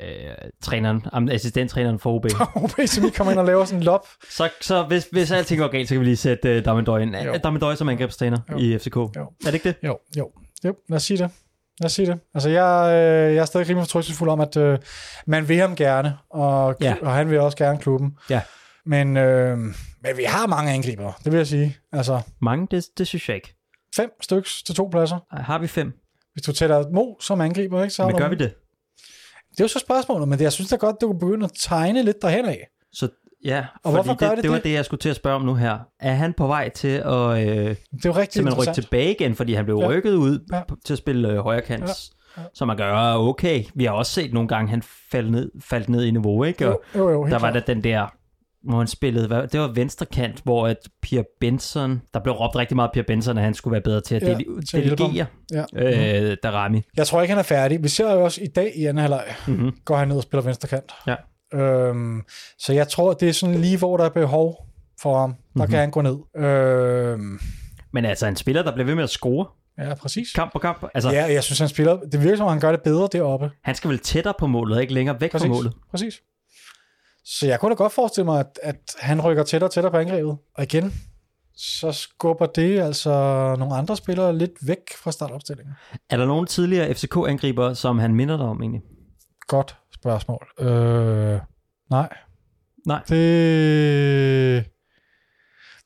træneren, 0.62 1.06
ham, 1.14 1.30
assistenttræneren 1.30 2.00
for 2.00 2.14
OB? 2.16 2.26
OB, 2.64 2.72
som 2.86 3.06
ikke 3.06 3.18
kommer 3.18 3.32
ind 3.32 3.40
og 3.40 3.46
laver 3.46 3.66
sådan 3.66 3.80
en 3.80 3.84
lop. 3.84 4.08
så, 4.30 4.50
så 4.62 4.84
hvis, 4.84 5.08
hvis 5.12 5.32
alting 5.32 5.60
går 5.60 5.68
galt, 5.68 5.88
så 5.90 5.94
kan 5.96 6.00
vi 6.00 6.06
lige 6.06 6.18
sætte 6.18 6.50
øh, 6.50 6.66
Damendøj 6.66 7.00
ind. 7.00 7.16
Damendøj 7.44 7.76
som 7.76 7.90
angrebstræner 7.90 8.38
Jo. 8.52 8.58
i 8.58 8.78
FCK. 8.78 8.96
Jo. 8.96 9.10
Er 9.16 9.28
det 9.46 9.54
ikke 9.54 9.70
det? 9.70 9.76
Jo, 9.84 9.98
jo, 10.18 10.30
jo, 10.66 10.76
lad 10.90 10.96
os 10.96 11.04
sige 11.04 11.18
det. 11.18 11.30
Lad 11.80 11.86
os 11.86 11.94
sige 11.94 12.06
det. 12.06 12.20
Altså, 12.34 12.50
jeg, 12.50 12.88
øh, 12.94 13.36
jeg 13.36 13.42
er 13.42 13.46
stadig 13.46 13.70
rimelig 13.70 13.84
fortrystningsfuld 13.88 14.30
om, 14.30 14.40
at 14.40 14.58
øh, 14.58 14.80
man 15.28 15.48
vil 15.50 15.58
ham 15.58 15.76
gerne, 15.76 16.18
og, 16.30 16.76
Ja. 16.82 16.96
og 17.02 17.14
han 17.14 17.30
vil 17.30 17.40
også 17.40 17.58
gerne 17.58 17.80
klubben. 17.80 18.18
Ja. 18.30 18.42
Men, 18.86 19.18
øh, 19.18 19.58
men 19.58 20.18
vi 20.18 20.24
har 20.24 20.48
mange 20.48 20.72
angribere, 20.74 21.14
det 21.24 21.32
vil 21.32 21.38
jeg 21.38 21.48
sige. 21.48 21.78
Altså, 21.92 22.22
Mange, 22.42 22.68
det, 22.72 22.86
det 22.98 23.08
synes 23.08 23.28
jeg 23.30 23.36
ikke. 23.36 23.56
fem 23.96 24.10
styks 24.22 24.64
til 24.64 24.76
to 24.76 24.88
pladser. 24.92 25.20
Ej, 25.32 25.42
Har 25.42 25.60
vi 25.60 25.68
fem? 25.68 25.94
Hvis 26.34 26.44
du 26.44 26.52
tæller 26.54 26.90
Mo 26.90 27.20
som 27.20 27.42
angriber, 27.42 27.84
ikke, 27.84 27.94
så 27.94 28.08
Men 28.08 28.18
gør 28.18 28.30
vi 28.30 28.36
det? 28.36 28.54
Det 29.52 29.60
er 29.60 29.64
jo 29.64 29.68
så 29.68 29.80
spørgsmålet, 29.80 30.28
men 30.28 30.38
det, 30.40 30.44
jeg 30.44 30.54
synes 30.54 30.70
da 30.70 30.76
godt, 30.76 30.96
du 31.02 31.08
kunne 31.08 31.20
begynde 31.20 31.46
at 31.46 31.52
tegne 31.60 32.04
lidt 32.04 32.22
derhen 32.22 32.46
af. 32.46 32.68
Så 32.94 33.10
ja, 33.46 33.60
Og 33.60 33.66
fordi 33.84 33.94
hvorfor 33.96 34.14
gør 34.20 34.28
det, 34.28 34.36
det 34.38 34.44
det 34.44 34.52
var 34.52 34.56
det? 34.58 34.64
det, 34.64 34.74
jeg 34.74 34.86
skulle 34.86 35.00
til 35.02 35.10
at 35.10 35.16
spørge 35.16 35.36
om 35.36 35.42
nu 35.42 35.56
her. 35.56 35.78
Er 36.00 36.14
han 36.14 36.34
på 36.34 36.48
vej 36.48 36.70
til 36.70 36.88
at 36.88 37.14
øh, 37.14 37.38
Det 37.38 37.46
er 37.70 37.76
jo 38.06 38.12
rigtig 38.12 38.58
rykke 38.60 38.74
tilbage 38.74 39.12
igen, 39.12 39.36
fordi 39.36 39.54
han 39.54 39.66
blev 39.66 39.78
Ja. 39.82 39.88
rykket 39.88 40.14
ud 40.14 40.40
Ja. 40.54 40.62
til 40.86 40.94
at 40.94 40.98
spille 40.98 41.30
øh, 41.32 41.38
højre 41.38 41.62
kant? 41.62 41.84
Ja. 41.84 41.92
Ja. 42.38 42.44
Så 42.54 42.66
man 42.66 42.78
gør, 42.78 43.14
okay, 43.16 43.64
vi 43.76 43.86
har 43.86 43.92
også 43.92 44.12
set 44.12 44.34
nogle 44.34 44.48
gange, 44.50 44.70
han 44.70 44.82
faldt 45.12 45.32
ned, 45.32 45.52
faldt 45.64 45.90
ned 45.90 46.04
i 46.04 46.12
niveau, 46.12 46.44
ikke? 46.44 46.68
Og 46.70 46.82
Jo, 46.96 47.10
jo, 47.10 47.12
jo 47.12 47.28
der 47.28 47.40
var 47.40 47.52
der 47.52 47.60
den 47.60 47.84
der, 47.84 48.08
hvor 48.70 48.78
han 48.78 48.88
spillede, 48.88 49.28
hvad, 49.28 49.48
det 49.48 49.60
var 49.60 49.68
venstre 49.68 50.06
kant, 50.06 50.42
hvor 50.44 50.68
at 50.68 50.78
Pierre 51.02 51.26
Benson, 51.40 52.02
der 52.14 52.20
blev 52.20 52.34
råbt 52.36 52.56
rigtig 52.56 52.76
meget 52.76 52.92
Pierre 52.94 53.06
Benson, 53.08 53.38
at 53.38 53.44
han 53.44 53.54
skulle 53.54 53.72
være 53.72 53.82
bedre 53.82 54.02
til 54.02 54.16
at 54.16 54.22
Ja, 54.24 54.28
dele, 54.34 54.62
til 54.70 54.84
delegere 54.98 55.26
Ja. 55.54 56.30
øh, 56.32 56.38
Darami. 56.44 56.82
Jeg 56.98 57.08
tror 57.08 57.22
ikke, 57.22 57.32
han 57.32 57.40
er 57.40 57.44
færdig. 57.44 57.84
Vi 57.84 57.88
ser 57.88 58.14
jo 58.14 58.24
også 58.24 58.42
i 58.44 58.48
dag 58.48 58.72
i 58.76 58.86
anden 58.86 59.02
halvleg, 59.02 59.24
Mm-hmm. 59.48 59.72
går 59.86 59.96
han 59.96 60.08
ned 60.08 60.18
og 60.18 60.24
spiller 60.24 60.44
venstre 60.44 60.68
kant. 60.68 60.92
Ja. 61.08 61.16
Øhm, 61.54 62.22
så 62.60 62.74
jeg 62.74 62.88
tror, 62.88 63.14
det 63.14 63.30
er 63.30 63.34
sådan 63.34 63.56
lige, 63.56 63.78
hvor 63.78 63.98
der 63.98 64.06
er 64.06 64.10
behov 64.10 64.66
for 65.02 65.20
ham. 65.20 65.30
Der 65.34 65.38
Mhm. 65.38 65.52
mm-hmm. 65.56 65.70
kan 65.72 65.80
han 65.80 65.92
gå 65.92 66.02
ned. 66.02 66.44
Øhm, 66.46 67.40
Men 67.94 68.06
altså 68.06 68.28
en 68.28 68.36
spiller, 68.36 68.64
der 68.64 68.74
bliver 68.74 68.86
ved 68.86 68.96
med 68.96 69.04
at 69.04 69.10
score 69.10 69.46
ja, 69.78 69.94
præcis. 69.96 70.34
kamp 70.34 70.54
på 70.54 70.60
kamp. 70.60 70.84
Altså, 70.94 71.10
Ja, 71.10 71.34
jeg 71.34 71.44
synes, 71.44 71.60
han 71.60 71.70
spiller... 71.70 72.00
Det 72.00 72.24
virker 72.24 72.38
som, 72.38 72.46
om, 72.46 72.52
han 72.52 72.60
gør 72.60 72.72
det 72.72 72.82
bedre 72.82 73.10
deroppe. 73.12 73.52
han 73.64 73.76
skal 73.76 73.90
vel 73.90 74.00
tættere 74.00 74.34
på 74.40 74.48
målet, 74.48 74.82
ikke 74.82 74.94
længere 74.94 75.22
væk 75.22 75.32
Præcis. 75.32 75.48
fra 75.48 75.54
målet. 75.54 75.74
Præcis. 75.92 76.22
Så 77.26 77.48
jeg 77.48 77.60
kunne 77.60 77.70
da 77.70 77.76
godt 77.76 77.94
forestille 77.94 78.26
mig, 78.26 78.40
at, 78.40 78.60
at 78.64 78.76
han 79.00 79.22
rykker 79.22 79.44
tættere 79.44 79.68
og 79.68 79.74
tættere 79.74 79.92
på 79.92 79.98
angrebet. 79.98 80.38
Og 80.56 80.64
igen, 80.64 80.94
så 81.58 81.92
skubber 81.92 82.46
det 82.46 82.80
altså 82.80 83.10
nogle 83.60 83.76
andre 83.76 83.98
spillere 83.98 84.38
lidt 84.38 84.52
væk 84.68 84.78
fra 85.04 85.12
startopstillingen. 85.12 85.74
Er 86.10 86.18
der 86.18 86.26
nogen 86.26 86.46
tidligere 86.48 86.94
FCK-angriber, 86.94 87.74
som 87.74 88.00
han 88.00 88.16
minder 88.16 88.38
dig 88.38 88.46
om 88.46 88.62
egentlig? 88.62 88.82
Godt 89.48 89.78
spørgsmål. 90.06 90.48
Øh, 90.60 91.40
nej. 91.90 92.10
Nej. 92.88 93.02
Det, 93.10 94.66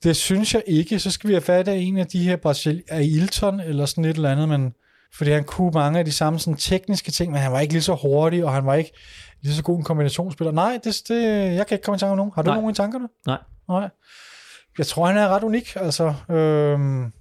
det 0.03 0.15
synes 0.15 0.53
jeg 0.53 0.63
ikke. 0.67 0.99
Så 0.99 1.11
skal 1.11 1.27
vi 1.27 1.33
have 1.33 1.41
fat 1.41 1.67
af 1.67 1.75
en 1.75 1.97
af 1.97 2.07
de 2.07 2.23
her 2.23 2.35
Brasil 2.35 2.83
af 2.87 3.03
Ilton 3.03 3.59
eller 3.59 3.85
sådan 3.85 4.05
et 4.05 4.15
eller 4.15 4.31
andet, 4.31 4.49
men 4.49 4.73
fordi 5.13 5.31
han 5.31 5.43
kunne 5.43 5.71
mange 5.73 5.99
af 5.99 6.05
de 6.05 6.11
samme 6.11 6.39
sådan, 6.39 6.57
tekniske 6.57 7.11
ting, 7.11 7.31
men 7.31 7.41
han 7.41 7.51
var 7.51 7.59
ikke 7.59 7.73
lige 7.73 7.83
så 7.83 7.95
hurtig, 7.95 8.45
og 8.45 8.53
han 8.53 8.65
var 8.65 8.75
ikke 8.75 8.91
lige 9.41 9.53
så 9.53 9.63
god 9.63 9.77
en 9.77 9.83
kombinationsspiller. 9.83 10.51
Nej, 10.51 10.79
det, 10.83 11.01
det, 11.07 11.23
jeg 11.55 11.67
kan 11.67 11.75
ikke 11.75 11.85
komme 11.85 11.95
i 11.95 11.99
tanke 11.99 12.11
om 12.11 12.17
nogen. 12.17 12.31
Har 12.35 12.41
du 12.41 12.49
Nej. 12.49 12.55
nogen 12.55 12.71
i 12.71 12.73
tankerne? 12.73 13.07
Nej. 13.27 13.37
Nej. 13.69 13.89
Jeg 14.77 14.87
tror, 14.87 15.05
han 15.05 15.17
er 15.17 15.27
ret 15.27 15.43
unik. 15.43 15.75
Altså, 15.75 16.13
øhm, 16.29 17.11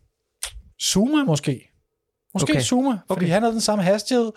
Zuma 0.82 1.24
måske. 1.24 1.70
Måske 2.34 2.52
Okay. 2.52 2.60
Zuma, 2.62 2.90
fordi 2.90 3.02
Okay. 3.08 3.22
okay. 3.22 3.32
han 3.32 3.42
havde 3.42 3.52
den 3.52 3.60
samme 3.60 3.84
hastighed, 3.84 4.32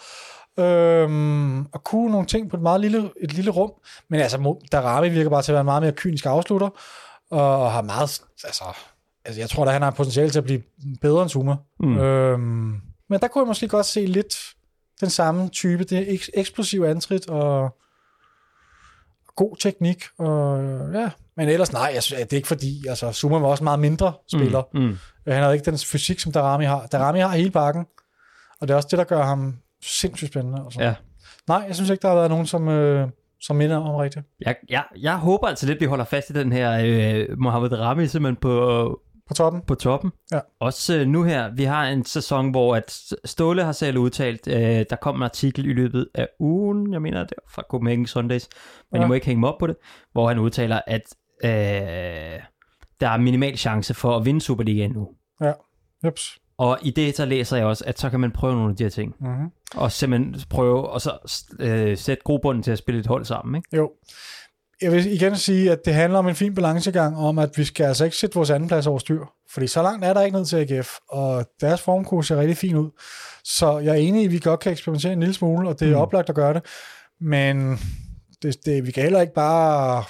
øhm, 0.60 1.66
og 1.66 1.84
kunne 1.84 2.12
nogle 2.12 2.28
ting 2.28 2.50
på 2.50 2.56
et 2.58 2.62
meget 2.62 2.82
lille, 2.82 3.10
et 3.22 3.34
lille 3.34 3.52
rum. 3.52 3.72
Men 4.10 4.20
altså, 4.20 4.56
Darami 4.72 5.10
virker 5.10 5.30
bare 5.30 5.42
til 5.42 5.52
at 5.52 5.54
være 5.54 5.62
en 5.62 5.66
meget 5.66 5.84
mere 5.84 5.92
kynisk 5.92 6.26
afslutter, 6.26 6.70
og 7.32 7.72
har 7.72 7.82
meget, 7.82 8.22
altså, 8.44 8.64
altså 9.26 9.42
jeg 9.42 9.50
tror 9.50 9.66
da, 9.66 9.72
han 9.72 9.82
har 9.82 9.92
potentiale 9.92 10.30
til 10.30 10.38
at 10.40 10.44
blive 10.46 10.62
bedre 11.02 11.22
end 11.22 11.30
Zuma. 11.30 11.56
Mm. 11.80 11.88
Mm. 11.90 11.98
Øhm, 12.00 12.82
men 13.10 13.20
der 13.20 13.28
kunne 13.28 13.42
jeg 13.42 13.48
måske 13.48 13.68
godt 13.68 13.86
se 13.86 14.06
lidt 14.06 14.36
den 15.02 15.10
samme 15.10 15.50
type, 15.50 15.84
det 15.84 16.06
eks- 16.06 16.30
eksplosiv 16.34 16.82
antrit, 16.84 17.30
og 17.30 17.76
god 19.36 19.56
teknik, 19.60 20.04
og 20.20 20.60
ja, 20.94 21.10
men 21.38 21.50
ellers 21.50 21.74
nej, 21.74 21.92
jeg, 21.94 22.04
synes- 22.04 22.22
det 22.22 22.34
er 22.34 22.38
ikke 22.38 22.48
fordi, 22.48 22.88
altså 22.88 23.12
Zuma 23.12 23.38
var 23.38 23.48
også 23.48 23.64
meget 23.64 23.80
mindre 23.80 24.14
spiller. 24.34 24.64
Mm. 24.74 24.80
Mm. 24.80 24.98
Han 25.28 25.42
havde 25.42 25.54
ikke 25.54 25.66
den 25.72 25.78
fysik, 25.78 26.20
som 26.20 26.32
Darami 26.32 26.66
har. 26.66 26.86
Darami 26.88 27.20
har 27.20 27.30
hele 27.30 27.52
bakken, 27.52 27.86
og 28.62 28.68
det 28.68 28.74
er 28.74 28.76
også 28.76 28.88
det, 28.92 28.98
der 28.98 29.04
gør 29.04 29.24
ham 29.24 29.58
sindssygt 29.84 30.32
spændende. 30.32 30.62
Altså. 30.66 30.82
Ja. 30.82 30.96
Nej, 31.48 31.64
jeg 31.68 31.76
synes 31.76 31.90
ikke, 31.90 32.02
der 32.02 32.08
har 32.08 32.16
været 32.16 32.30
nogen, 32.30 32.46
som, 32.46 32.68
øh, 32.68 33.10
som 33.42 33.56
minder 33.56 33.78
om 33.78 33.96
rigtigt. 33.96 34.26
Jeg, 34.46 34.56
jeg, 34.70 34.84
jeg 35.00 35.18
håber 35.18 35.48
altså 35.48 35.66
lidt, 35.68 35.82
vi 35.82 35.86
holder 35.86 36.06
fast 36.06 36.30
i 36.30 36.34
den 36.34 36.52
her 36.52 36.82
øh, 36.86 37.40
Mohamed 37.40 37.80
Rami 37.80 38.08
simpelthen 38.08 38.36
på, 38.36 39.00
På 39.28 39.34
toppen. 39.34 39.62
på 39.62 39.76
toppen. 39.76 40.12
Ja. 40.32 40.40
Også 40.60 40.98
øh, 40.98 41.08
nu 41.08 41.24
her, 41.24 41.50
vi 41.56 41.64
har 41.64 41.86
en 41.88 42.06
sæson, 42.06 42.52
hvor 42.52 42.76
at 42.76 43.00
Ståle 43.26 43.64
har 43.64 43.72
selv 43.72 43.98
udtalt, 43.98 44.48
øh, 44.48 44.86
der 44.90 44.96
kom 45.02 45.16
en 45.16 45.24
artikel 45.24 45.66
i 45.66 45.74
løbet 45.74 46.08
af 46.16 46.28
ugen, 46.40 46.94
jeg 46.94 47.02
mener 47.02 47.20
det 47.20 47.32
er 47.38 47.50
fra 47.50 47.64
Copenhagen 47.70 48.06
Sundays, 48.08 48.50
men 48.92 48.98
ja. 48.98 49.02
Ja. 49.02 49.06
I 49.06 49.08
må 49.08 49.14
ikke 49.14 49.26
hænge 49.26 49.40
mig 49.40 49.50
op 49.54 49.60
på 49.60 49.68
det, 49.68 49.76
hvor 50.12 50.28
han 50.28 50.40
udtaler, 50.40 50.82
at 50.88 51.02
øh, 51.44 51.50
der 53.00 53.10
er 53.10 53.18
minimal 53.18 53.58
chance 53.58 53.94
for 53.94 54.18
at 54.18 54.26
vinde 54.26 54.42
Superligaen 54.42 54.92
nu. 54.92 55.10
Jeps. 56.06 56.38
Og 56.62 56.80
i 56.82 56.92
det, 56.92 57.16
så 57.16 57.26
læser 57.26 57.58
jeg 57.58 57.66
også, 57.66 57.84
at 57.88 58.00
så 58.00 58.10
kan 58.10 58.20
man 58.20 58.32
prøve 58.32 58.56
nogle 58.56 58.70
af 58.70 58.76
de 58.76 58.84
her 58.84 58.90
ting. 58.90 59.16
Mm-hmm. 59.20 59.52
Og 59.76 59.92
simpelthen 59.92 60.42
prøve, 60.50 60.90
og 60.90 61.02
så 61.02 61.18
øh, 61.60 61.98
sætte 61.98 62.24
grobunden 62.24 62.64
til 62.64 62.72
at 62.72 62.78
spille 62.78 63.00
et 63.00 63.08
hold 63.08 63.26
sammen, 63.26 63.56
ikke? 63.56 63.78
Jo. 63.78 63.92
Jeg 64.82 64.92
vil 64.92 65.14
igen 65.14 65.38
sige, 65.38 65.72
at 65.72 65.80
det 65.86 65.94
handler 65.94 66.20
om 66.20 66.28
en 66.28 66.36
fin 66.36 66.56
balancegang, 66.56 67.18
om 67.18 67.40
at 67.40 67.50
vi 67.58 67.64
skal 67.64 67.84
altså 67.84 68.06
ikke 68.06 68.18
sætte 68.18 68.36
vores 68.36 68.50
anden 68.50 68.68
plads 68.68 68.88
over 68.88 69.00
styr. 69.00 69.26
Fordi 69.52 69.68
så 69.68 69.82
langt 69.82 70.06
er 70.06 70.14
der 70.14 70.22
ikke 70.22 70.38
ned 70.38 70.46
til 70.46 70.58
AGF, 70.58 70.90
og 71.10 71.46
deres 71.62 71.82
formkurs 71.82 72.28
ser 72.28 72.40
rigtig 72.40 72.58
fin 72.58 72.78
ud. 72.78 72.90
Så 73.44 73.80
jeg 73.80 73.92
er 73.92 74.00
enig 74.00 74.22
i, 74.22 74.26
at 74.26 74.32
vi 74.32 74.40
godt 74.40 74.60
kan 74.60 74.72
eksperimentere 74.72 75.14
en 75.14 75.20
lille 75.20 75.34
smule, 75.34 75.70
og 75.70 75.80
det 75.80 75.88
er 75.88 75.96
mm. 75.96 76.02
oplagt 76.02 76.30
at 76.30 76.36
gøre 76.36 76.54
det. 76.54 76.66
Men 77.22 77.80
det, 78.42 78.66
det, 78.66 78.86
vi 78.88 78.92
kan 78.92 79.04
heller 79.04 79.22
ikke 79.22 79.34
bare 79.34 80.04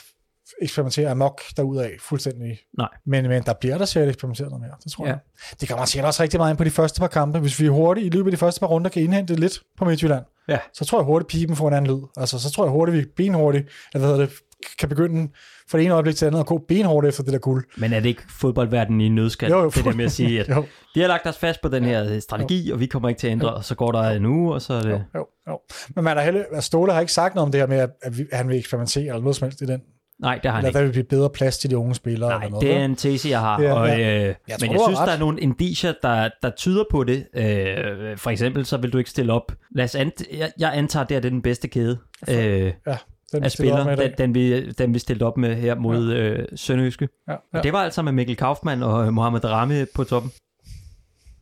eksperimentere 0.61 1.09
amok 1.09 1.41
derudad 1.57 1.89
fuldstændig. 1.99 2.59
Nej. 2.77 2.87
Men, 3.05 3.27
men 3.27 3.43
der 3.43 3.53
bliver 3.53 3.77
der 3.77 3.85
sikkert 3.85 4.09
eksperimenteret 4.09 4.49
noget 4.49 4.61
mere, 4.61 4.75
det 4.83 4.91
tror 4.91 5.05
Ja. 5.05 5.11
jeg. 5.11 5.19
Det 5.61 5.69
kommer 5.69 5.85
sikkert 5.85 6.07
også 6.07 6.23
rigtig 6.23 6.39
meget 6.39 6.51
ind 6.51 6.57
på 6.57 6.63
de 6.63 6.69
første 6.69 6.99
par 6.99 7.07
kampe. 7.07 7.39
Hvis 7.39 7.59
vi 7.59 7.67
hurtigt 7.67 8.07
i 8.07 8.09
løbet 8.17 8.27
af 8.27 8.31
de 8.31 8.37
første 8.37 8.59
par 8.59 8.67
runder 8.67 8.89
kan 8.89 9.03
indhente 9.03 9.35
lidt 9.35 9.59
på 9.77 9.85
Midtjylland, 9.85 10.25
Ja. 10.49 10.57
så 10.73 10.85
tror 10.85 10.99
jeg 10.99 11.05
hurtigt, 11.05 11.29
pipen 11.29 11.55
får 11.55 11.67
en 11.67 11.73
anden 11.73 11.91
lyd. 11.95 12.01
Altså, 12.17 12.39
så 12.39 12.51
tror 12.51 12.63
jeg 12.65 12.71
hurtigt, 12.71 12.97
vi 12.97 13.05
benhurtigt, 13.17 13.67
eller 13.93 14.07
hvad 14.07 14.15
hedder 14.17 14.25
det, 14.29 14.35
kan 14.79 14.89
begynde 14.89 15.31
fra 15.71 15.77
det 15.77 15.85
ene 15.85 15.93
øjeblik 15.93 16.15
til 16.15 16.25
det 16.25 16.31
andet 16.31 16.39
at 16.39 16.45
gå 16.45 16.57
benhårdt 16.67 17.07
efter 17.07 17.23
det 17.23 17.33
der 17.33 17.39
guld. 17.39 17.65
Men 17.77 17.93
er 17.93 17.99
det 17.99 18.09
ikke 18.09 18.21
fodboldverdenen 18.29 19.01
i 19.01 19.09
nødskal? 19.09 19.49
Jo, 19.51 19.59
jo, 19.63 19.69
det 19.69 19.85
der 19.85 19.93
med 19.93 20.05
at 20.05 20.11
sige, 20.11 20.39
at 20.39 20.49
Jo, 20.49 20.65
de 20.95 21.01
har 21.01 21.07
lagt 21.07 21.27
os 21.27 21.37
fast 21.37 21.61
på 21.61 21.67
den 21.69 21.83
her 21.83 22.19
strategi, 22.19 22.71
og 22.71 22.79
vi 22.79 22.85
kommer 22.85 23.09
ikke 23.09 23.19
til 23.19 23.27
at 23.27 23.31
ændre, 23.31 23.53
og 23.53 23.65
så 23.65 23.75
går 23.75 23.91
der 23.91 24.01
en 24.09 24.25
uge, 24.25 24.53
og 24.53 24.61
så 24.61 24.73
er 24.73 24.81
det... 24.81 24.91
jo, 24.91 24.99
jo, 25.15 25.25
jo. 25.49 25.59
Men 25.95 26.03
man 26.03 26.17
er 26.17 26.21
heller, 26.21 26.43
altså 26.53 26.67
Ståle 26.67 26.93
har 26.93 26.99
ikke 26.99 27.13
sagt 27.13 27.35
noget 27.35 27.45
om 27.45 27.51
det 27.51 27.59
her 27.61 27.67
med, 27.67 27.77
at, 27.77 27.89
at 28.01 28.13
han 28.33 28.49
vil 28.49 28.57
eksperimentere 28.57 29.03
eller 29.05 29.19
noget 29.21 29.35
som 29.35 29.45
helst 29.45 29.61
i 29.61 29.65
den 29.65 29.81
Nej, 30.21 30.39
det 30.43 30.51
har 30.51 30.57
han 30.57 30.65
Eller 30.65 30.69
ikke. 30.69 30.77
der 30.79 30.83
vil 30.85 30.91
blive 30.91 31.03
bedre 31.03 31.29
plads 31.29 31.57
til 31.57 31.69
de 31.69 31.77
unge 31.77 31.95
spillere. 31.95 32.29
Nej, 32.29 32.37
eller 32.37 32.49
noget, 32.49 32.67
det 32.67 32.75
er 32.77 32.85
en 32.85 32.95
tese, 32.95 33.29
jeg 33.29 33.39
har. 33.39 33.59
Er- 33.59 33.73
og, 33.73 33.87
ja. 33.87 33.97
øh, 33.99 34.03
Jeg 34.03 34.35
men 34.47 34.69
tror, 34.69 34.73
jeg 34.73 34.81
synes, 34.87 34.99
ret. 34.99 35.07
der 35.07 35.13
er 35.13 35.19
nogle 35.19 35.39
indicier, 35.41 35.93
der, 36.01 36.29
der 36.41 36.49
tyder 36.49 36.83
på 36.91 37.03
det. 37.03 37.27
Øh, 37.35 38.17
for 38.17 38.29
eksempel, 38.29 38.65
så 38.65 38.77
vil 38.77 38.93
du 38.93 38.97
ikke 38.97 39.09
stille 39.09 39.33
op. 39.33 39.51
Lad 39.75 39.85
os 39.85 39.95
ant- 39.95 40.37
jeg, 40.37 40.51
jeg 40.59 40.71
antager, 40.77 41.05
det 41.05 41.17
er 41.17 41.21
den 41.21 41.41
bedste 41.41 41.67
kæde 41.67 41.97
øh, 42.29 42.35
den, 42.35 42.73
vi 43.41 43.45
af 43.45 43.51
spillere, 43.51 43.95
den, 43.95 44.11
den, 44.17 44.35
vi, 44.35 44.69
den 44.71 44.93
vi 44.93 44.99
stillede 44.99 45.25
op 45.25 45.37
med 45.37 45.55
her 45.55 45.75
mod 45.75 46.11
ja. 46.13 46.19
øh, 46.19 46.45
Sønderjyske. 46.55 47.09
Ja, 47.27 47.33
Og 47.33 47.39
ja. 47.53 47.61
det 47.61 47.73
var 47.73 47.79
altså 47.83 48.01
med 48.01 48.11
Mikkel 48.11 48.35
Kaufmann 48.35 48.83
og 48.83 49.05
øh, 49.05 49.13
Mohamed 49.13 49.45
Rami 49.45 49.85
på 49.95 50.03
toppen. 50.03 50.31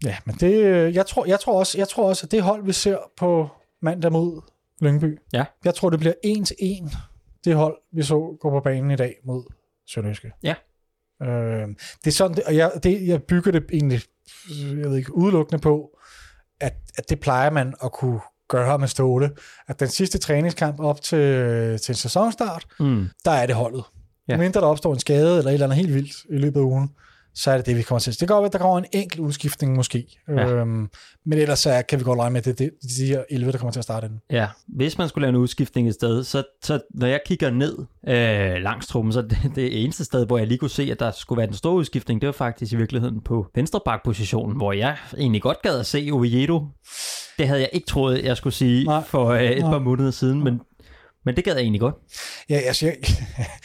ja, 0.06 0.16
men 0.26 0.36
det, 0.36 0.54
øh, 0.64 0.96
jeg, 0.96 1.06
tror, 1.06 1.26
jeg, 1.26 1.40
tror 1.40 1.60
også, 1.60 1.78
jeg 1.78 1.88
tror 1.88 2.10
også, 2.10 2.26
at 2.28 2.32
det 2.32 2.42
hold, 2.42 2.66
vi 2.66 2.72
ser 2.74 2.98
på 3.18 3.50
mandag 3.82 4.12
mod 4.12 4.42
Lyngby, 4.82 5.20
Ja. 5.34 5.44
jeg 5.66 5.76
tror, 5.76 5.90
det 5.90 6.00
bliver 6.00 6.14
en 6.24 6.46
til 6.46 6.56
en, 6.60 6.92
det 7.46 7.56
hold, 7.56 7.78
vi 7.94 8.04
så 8.04 8.38
gå 8.42 8.50
på 8.50 8.60
banen 8.60 8.92
i 8.92 8.96
dag 8.96 9.16
mod 9.26 9.44
Sønderjyske. 9.88 10.32
Ja. 10.44 10.56
Øh, 11.24 11.68
det 12.04 12.08
er 12.08 12.12
sådan, 12.12 12.44
og 12.48 12.56
jeg, 12.56 12.72
det, 12.84 13.08
jeg 13.08 13.24
bygger 13.24 13.52
det 13.52 13.64
egentlig, 13.74 14.02
jeg 14.60 14.90
ved 14.90 14.98
ikke, 14.98 15.16
udelukkende 15.16 15.62
på, 15.62 15.98
at, 16.60 16.74
at 16.98 17.10
det 17.10 17.20
plejer 17.20 17.50
man 17.50 17.74
at 17.84 17.92
kunne 17.92 18.20
gøre 18.48 18.80
med 18.80 18.88
Ståle. 18.88 19.32
At 19.68 19.80
den 19.80 19.88
sidste 19.88 20.18
træningskamp 20.18 20.80
op 20.80 21.02
til, 21.02 21.20
til 21.80 21.92
en 21.92 21.96
sæsonstart, 21.96 22.66
Mm. 22.80 23.08
der 23.26 23.32
er 23.32 23.46
det 23.46 23.56
holdet. 23.56 23.84
Ja. 24.28 24.38
Mindre 24.38 24.62
der 24.62 24.68
opstår 24.68 24.94
en 24.94 25.00
skade 25.00 25.38
eller 25.38 25.50
et 25.50 25.54
eller 25.54 25.66
andet 25.66 25.78
helt 25.78 25.94
vildt 25.94 26.14
i 26.30 26.38
løbet 26.38 26.60
af 26.60 26.64
ugen, 26.64 26.90
så 27.40 27.52
er 27.52 27.58
det 27.58 27.66
det, 27.66 27.78
vi 27.78 27.82
kommer 27.82 28.00
til. 28.00 28.12
Det 28.12 28.20
kan 28.20 28.28
godt 28.28 28.42
være, 28.42 28.48
at 28.48 28.54
der 28.54 28.60
kommer 28.60 28.78
en 28.78 28.86
enkelt 28.92 29.20
udskiftning 29.20 29.76
måske. 29.76 30.18
Ja. 30.28 30.48
Øhm, 30.48 30.90
men 31.26 31.40
ellers 31.40 31.60
så 31.60 31.84
kan 31.90 32.00
vi 32.00 32.04
godt 32.04 32.18
lege 32.18 32.32
med, 32.32 32.38
at 32.38 32.46
det 32.46 32.52
er 32.52 32.56
det, 32.56 32.98
de 32.98 33.06
her 33.06 33.24
11, 33.30 33.52
der 33.52 33.58
kommer 33.58 33.72
til 33.72 33.80
at 33.80 33.84
starte 33.84 34.08
den. 34.08 34.22
Ja, 34.32 34.48
hvis 34.68 34.98
man 34.98 35.10
skulle 35.10 35.22
lave 35.22 35.30
en 35.30 35.36
udskiftning 35.36 35.88
et 35.88 35.94
sted, 35.94 36.24
så, 36.24 36.44
så 36.64 36.80
når 36.94 37.08
jeg 37.08 37.20
kigger 37.26 37.50
ned 37.50 37.78
øh, 38.08 38.64
langs 38.64 38.88
truppen, 38.88 39.14
så 39.14 39.22
det, 39.22 39.52
det 39.56 39.84
eneste 39.84 40.06
sted, 40.06 40.26
hvor 40.26 40.38
jeg 40.38 40.48
lige 40.48 40.58
kunne 40.58 40.70
se, 40.70 40.90
at 40.92 41.00
der 41.00 41.12
skulle 41.12 41.38
være 41.38 41.48
den 41.48 41.56
store 41.56 41.74
udskiftning, 41.74 42.22
det 42.22 42.28
var 42.28 42.34
faktisk 42.34 42.74
i 42.74 42.76
virkeligheden 42.76 43.22
på 43.22 43.48
venstreback-positionen, 43.56 44.58
hvor 44.58 44.74
jeg 44.74 44.98
egentlig 45.18 45.42
godt 45.42 45.62
gad 45.62 45.80
at 45.80 45.86
se 45.86 46.10
Oviedo. 46.12 46.66
Det 47.38 47.48
havde 47.48 47.62
jeg 47.62 47.70
ikke 47.74 47.88
troet, 47.88 48.24
jeg 48.24 48.38
skulle 48.38 48.54
sige 48.54 48.86
Nej. 48.86 49.04
for 49.04 49.28
øh, 49.28 49.44
et 49.44 49.62
Nej. 49.62 49.72
par 49.72 49.80
måneder 49.80 50.12
siden, 50.12 50.44
men, 50.44 50.62
men 51.26 51.36
det 51.36 51.44
gad 51.44 51.54
jeg 51.54 51.62
egentlig 51.62 51.82
godt. 51.82 51.96
Ja, 52.50 52.56
altså, 52.56 52.86
jeg, 52.86 52.98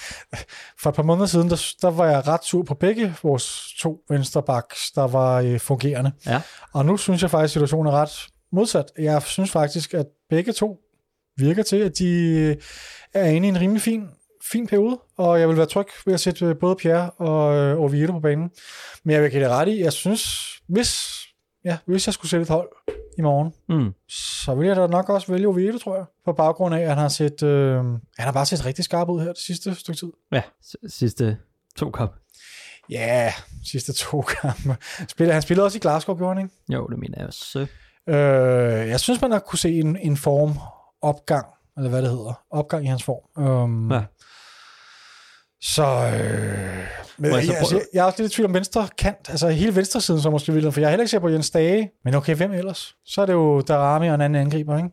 for 0.82 0.90
et 0.90 0.96
par 0.96 1.02
måneder 1.02 1.26
siden, 1.26 1.50
der, 1.50 1.74
der 1.82 1.90
var 1.90 2.06
jeg 2.06 2.28
ret 2.28 2.44
sur 2.44 2.62
på 2.62 2.74
begge 2.74 3.14
vores 3.22 3.74
to 3.80 4.04
venstrebacks, 4.08 4.90
der 4.90 5.06
var 5.06 5.40
øh, 5.40 5.60
fungerende. 5.60 6.12
Ja. 6.26 6.42
Og 6.72 6.86
nu 6.86 6.96
synes 6.96 7.22
jeg 7.22 7.30
faktisk, 7.30 7.50
at 7.50 7.50
situationen 7.50 7.86
er 7.86 7.96
ret 7.96 8.26
modsat. 8.52 8.84
Jeg 8.98 9.22
synes 9.22 9.50
faktisk, 9.50 9.94
at 9.94 10.06
begge 10.30 10.52
to 10.52 10.80
virker 11.36 11.62
til, 11.62 11.76
at 11.76 11.98
de 11.98 12.10
øh, 12.38 12.56
er 13.14 13.26
inde 13.26 13.46
i 13.46 13.48
en 13.48 13.60
rimelig 13.60 13.82
fin, 13.82 14.08
fin 14.52 14.66
periode, 14.66 15.00
og 15.16 15.40
jeg 15.40 15.48
vil 15.48 15.56
være 15.56 15.66
tryg 15.66 15.86
ved 16.06 16.14
at 16.14 16.20
sætte 16.20 16.44
øh, 16.44 16.56
både 16.60 16.76
Pierre 16.76 17.10
og 17.10 17.54
øh, 17.54 17.80
Oviedo 17.80 18.12
på 18.12 18.20
banen. 18.20 18.50
Men 19.04 19.14
jeg 19.14 19.22
vil 19.22 19.30
give 19.30 19.42
det 19.42 19.50
ret 19.50 19.68
i, 19.68 19.80
jeg 19.80 19.92
synes, 19.92 20.52
hvis, 20.68 21.23
ja, 21.64 21.78
hvis 21.86 22.06
jeg 22.06 22.14
skulle 22.14 22.30
sætte 22.30 22.42
et 22.42 22.48
hold 22.48 22.68
i 23.18 23.22
morgen, 23.22 23.52
Mm. 23.68 23.94
så 24.08 24.54
vil 24.54 24.66
jeg 24.66 24.76
da 24.76 24.86
nok 24.86 25.08
også 25.08 25.32
vælge 25.32 25.48
Oviedo, 25.48 25.78
tror 25.78 25.96
jeg. 25.96 26.04
På 26.24 26.32
baggrund 26.32 26.74
af, 26.74 26.80
at 26.80 26.88
han 26.88 26.98
har 26.98 27.08
set, 27.08 27.42
øh, 27.42 27.76
han 27.84 28.00
har 28.18 28.32
bare 28.32 28.46
set 28.46 28.64
rigtig 28.66 28.84
skarp 28.84 29.08
ud 29.08 29.20
her 29.20 29.28
det 29.28 29.38
sidste 29.42 29.74
stykke 29.74 29.98
tid. 29.98 30.12
Ja, 30.32 30.42
sidste 30.88 31.38
to 31.76 31.90
kampe. 31.90 32.14
Ja, 32.90 33.32
sidste 33.64 33.92
to 33.92 34.20
kampe. 34.22 34.76
Spiller, 35.08 35.32
han 35.32 35.42
spillede 35.42 35.64
også 35.64 35.76
i 35.78 35.80
Glasgow, 35.80 36.16
gjorde 36.16 36.34
han, 36.34 36.44
ikke? 36.44 36.56
Jo, 36.74 36.86
det 36.86 36.98
mener 36.98 37.14
jeg 37.18 37.26
også. 37.26 37.66
Øh, 38.08 38.88
jeg 38.88 39.00
synes, 39.00 39.20
man 39.20 39.30
har 39.32 39.38
kunne 39.38 39.58
se 39.58 39.72
en, 39.80 39.96
en 39.96 40.16
form 40.16 40.52
opgang, 41.02 41.46
eller 41.76 41.90
hvad 41.90 42.02
det 42.02 42.10
hedder, 42.10 42.42
opgang 42.50 42.84
i 42.84 42.88
hans 42.88 43.02
form. 43.02 43.46
Um, 43.46 43.92
Ja. 43.92 44.02
Så, 45.60 45.84
øh, 45.84 46.86
men, 47.18 47.30
jeg 47.30 47.36
jeg, 47.36 47.44
så 47.44 47.50
jeg, 47.52 47.58
altså, 47.58 47.74
prøve- 47.74 47.84
jeg, 47.94 48.00
er 48.00 48.04
også 48.04 48.22
lidt 48.22 48.32
i 48.32 48.34
tvivl 48.36 48.48
om 48.48 48.54
venstre 48.54 48.88
kant, 48.98 49.30
altså 49.30 49.48
hele 49.48 49.76
venstre 49.76 50.00
siden, 50.00 50.20
så 50.20 50.30
måske 50.30 50.52
ville 50.52 50.72
for 50.72 50.80
jeg 50.80 50.86
har 50.86 50.90
heller 50.90 51.02
ikke 51.02 51.10
set 51.10 51.20
på 51.20 51.28
Jens 51.28 51.50
Dage, 51.50 51.90
men 52.04 52.14
okay, 52.14 52.36
hvem 52.36 52.52
ellers? 52.52 52.96
Så 53.06 53.22
er 53.22 53.26
det 53.26 53.32
jo 53.32 53.60
Darami 53.60 54.08
og 54.08 54.14
en 54.14 54.20
anden 54.20 54.40
angriber, 54.42 54.76
ikke? 54.76 54.90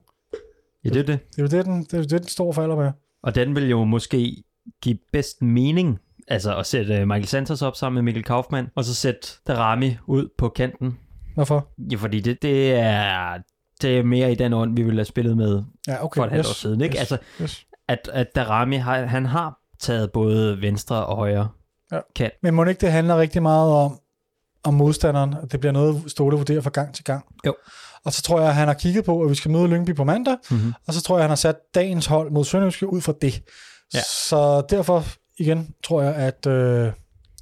Ja, 0.85 0.89
det 0.89 0.97
er 0.99 1.03
det. 1.03 1.19
Det 1.31 1.37
er 1.37 1.41
jo 1.43 1.47
det, 1.47 1.65
den, 1.65 1.83
det, 1.83 1.93
er 1.93 2.01
det, 2.01 2.11
den 2.11 2.27
står 2.27 2.51
for 2.51 2.75
med. 2.75 2.91
Og 3.23 3.35
den 3.35 3.55
vil 3.55 3.69
jo 3.69 3.83
måske 3.83 4.43
give 4.81 4.97
bedst 5.13 5.41
mening, 5.41 5.99
altså 6.27 6.57
at 6.57 6.65
sætte 6.65 6.93
øh, 6.95 7.07
Michael 7.07 7.27
Santos 7.27 7.61
op 7.61 7.75
sammen 7.75 7.95
med 7.95 8.01
Mikkel 8.03 8.23
Kaufmann, 8.23 8.67
og 8.75 8.83
så 8.85 8.95
sætte 8.95 9.27
Darami 9.47 9.97
ud 10.07 10.27
på 10.37 10.49
kanten. 10.49 10.97
Hvorfor? 11.35 11.67
Ja, 11.91 11.95
fordi 11.97 12.19
det, 12.19 12.41
det 12.41 12.73
er 12.73 13.37
det 13.81 13.97
er 13.99 14.03
mere 14.03 14.31
i 14.31 14.35
den 14.35 14.53
ånd, 14.53 14.75
vi 14.75 14.83
ville 14.83 14.97
have 14.99 15.05
spillet 15.05 15.37
med 15.37 15.63
Ja, 15.87 16.03
okay. 16.05 16.19
for 16.19 16.25
et 16.25 16.31
halvt 16.31 16.47
år 16.47 16.53
siden. 16.53 16.81
Ikke? 16.81 16.93
Yes, 16.93 16.99
Altså, 16.99 17.17
yes. 17.41 17.65
at, 17.87 18.09
at 18.13 18.27
Darami 18.35 18.75
har, 18.75 19.05
han 19.05 19.25
har 19.25 19.59
taget 19.79 20.11
både 20.11 20.61
venstre 20.61 21.05
og 21.05 21.15
højre 21.15 21.49
Ja. 21.91 21.99
kant. 22.15 22.33
Men 22.43 22.53
må 22.53 22.65
ikke 22.65 22.81
det 22.81 22.91
handler 22.91 23.17
rigtig 23.17 23.41
meget 23.41 23.71
om, 23.71 23.99
om 24.63 24.73
modstanderen, 24.73 25.35
at 25.43 25.51
det 25.51 25.59
bliver 25.59 25.73
noget, 25.73 26.03
Ståle 26.07 26.37
vurderer 26.37 26.61
fra 26.61 26.69
gang 26.69 26.95
til 26.95 27.03
gang. 27.03 27.25
Jo. 27.45 27.55
Og 28.05 28.13
så 28.13 28.21
tror 28.21 28.39
jeg, 28.39 28.49
at 28.49 28.55
han 28.55 28.67
har 28.67 28.73
kigget 28.75 29.05
på, 29.05 29.21
at 29.21 29.29
vi 29.29 29.35
skal 29.35 29.51
møde 29.51 29.67
Lyngby 29.67 29.95
på 29.95 30.03
mandag, 30.03 30.35
Mm-hmm. 30.51 30.73
og 30.87 30.93
så 30.93 31.01
tror 31.01 31.15
jeg, 31.15 31.19
at 31.19 31.23
han 31.23 31.29
har 31.29 31.35
sat 31.35 31.55
dagens 31.75 32.05
hold 32.05 32.31
mod 32.31 32.45
Sønderjyske 32.45 32.87
ud 32.87 33.01
fra 33.01 33.13
det. 33.21 33.43
Ja. 33.93 33.99
Så 34.01 34.61
derfor, 34.69 35.03
igen, 35.37 35.75
tror 35.83 36.01
jeg, 36.01 36.15
at, 36.15 36.47
øh, 36.47 36.91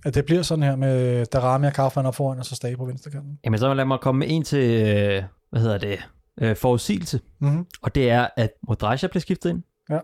at 0.05 0.15
det 0.15 0.25
bliver 0.25 0.41
sådan 0.41 0.63
her 0.63 0.75
med 0.75 1.25
Darami 1.25 1.67
og 1.67 1.73
Kaufmann 1.73 2.07
op 2.07 2.15
foran, 2.15 2.39
og 2.39 2.45
så 2.45 2.55
Stage 2.55 2.77
på 2.77 2.85
venstrekanten. 2.85 3.39
Jamen, 3.45 3.59
så 3.59 3.73
lad 3.73 3.85
mig 3.85 3.99
komme 3.99 4.19
med 4.19 4.27
en 4.29 4.43
til, 4.43 4.87
øh, 4.87 5.23
hvad 5.49 5.61
hedder 5.61 5.77
det, 5.77 5.99
øh, 6.41 6.55
forudsigelse. 6.55 7.19
Mm-hmm. 7.39 7.65
Og 7.81 7.95
det 7.95 8.09
er, 8.09 8.27
at 8.37 8.49
Modrasja 8.67 9.07
bliver 9.07 9.21
skiftet 9.21 9.49
ind. 9.49 9.63
Ja. 9.89 9.99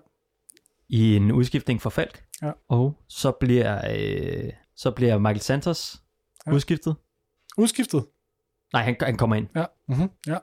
I 0.89 1.15
en 1.15 1.31
udskiftning 1.31 1.81
for 1.81 1.89
Falk. 1.89 2.23
Ja. 2.41 2.51
Og 2.69 2.97
så 3.07 3.31
bliver, 3.31 3.81
øh, 3.97 4.53
så 4.75 4.91
bliver 4.91 5.17
Michael 5.17 5.41
Santos 5.41 6.01
Ja. 6.47 6.51
udskiftet. 6.51 6.95
Udskiftet. 7.57 8.05
Nej, 8.73 8.83
han, 8.83 8.95
han 9.01 9.17
kommer 9.17 9.35
ind. 9.35 9.47
Ja. 9.55 9.65
Mm-hmm. 9.87 10.09
ja. 10.27 10.37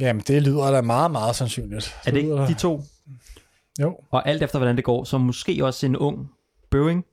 Jamen, 0.00 0.22
det 0.26 0.42
lyder 0.42 0.70
da 0.70 0.80
meget, 0.80 1.10
meget 1.10 1.36
sandsynligt. 1.36 1.96
Er 2.06 2.10
det 2.10 2.20
ikke 2.20 2.34
de 2.36 2.54
to? 2.54 2.82
Jo. 3.80 3.98
Og 4.10 4.28
alt 4.28 4.42
efter, 4.42 4.58
hvordan 4.58 4.76
det 4.76 4.84
går, 4.84 5.04
så 5.04 5.18
måske 5.18 5.64
også 5.64 5.86
en 5.86 5.96
ung 5.96 6.30
Bøving. 6.70 7.04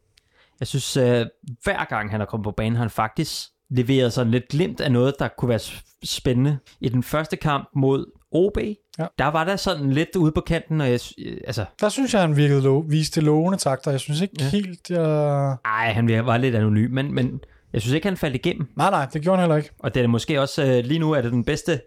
Jeg 0.59 0.67
synes, 0.67 0.97
øh, 0.97 1.25
hver 1.63 1.85
gang 1.85 2.11
han 2.11 2.21
er 2.21 2.25
kommet 2.25 2.43
på 2.43 2.51
banen, 2.51 2.75
han 2.75 2.89
faktisk 2.89 3.49
leveret 3.69 4.13
sådan 4.13 4.31
lidt 4.31 4.47
glimt 4.47 4.81
af 4.81 4.91
noget, 4.91 5.15
der 5.19 5.27
kunne 5.37 5.49
være 5.49 5.59
spændende. 6.03 6.59
I 6.79 6.89
den 6.89 7.03
første 7.03 7.35
kamp 7.37 7.69
mod 7.75 8.11
OB, 8.31 8.57
Ja. 8.99 9.05
der 9.19 9.25
var 9.27 9.43
der 9.43 9.55
sådan 9.55 9.91
lidt 9.91 10.15
ude 10.15 10.31
på 10.31 10.41
kanten, 10.41 10.81
og 10.81 10.91
jeg, 10.91 10.99
øh, 11.25 11.37
altså, 11.47 11.65
Der 11.81 11.89
synes 11.89 12.13
jeg, 12.13 12.21
han 12.21 12.35
virkede 12.37 12.61
lo- 12.61 12.85
viste 12.89 13.21
lovende 13.21 13.57
takter. 13.57 13.91
Jeg 13.91 13.99
synes 13.99 14.21
ikke 14.21 14.33
Ja. 14.39 14.45
helt... 14.49 14.89
Jeg... 14.89 15.55
ej, 15.65 15.93
han 15.93 16.25
var 16.25 16.37
lidt 16.37 16.55
anonym, 16.55 16.91
men, 16.91 17.13
men 17.15 17.39
jeg 17.73 17.81
synes 17.81 17.93
ikke, 17.95 18.07
han 18.07 18.17
faldt 18.17 18.35
igennem. 18.35 18.67
Nej, 18.77 18.89
nej, 18.89 19.07
det 19.13 19.21
gjorde 19.21 19.37
han 19.39 19.43
heller 19.43 19.57
ikke. 19.57 19.69
Og 19.79 19.93
det 19.95 20.03
er 20.03 20.07
måske 20.07 20.41
også, 20.41 20.63
øh, 20.65 20.83
lige 20.85 20.99
nu 20.99 21.11
er 21.11 21.21
det 21.21 21.31
den 21.31 21.43
bedste 21.45 21.81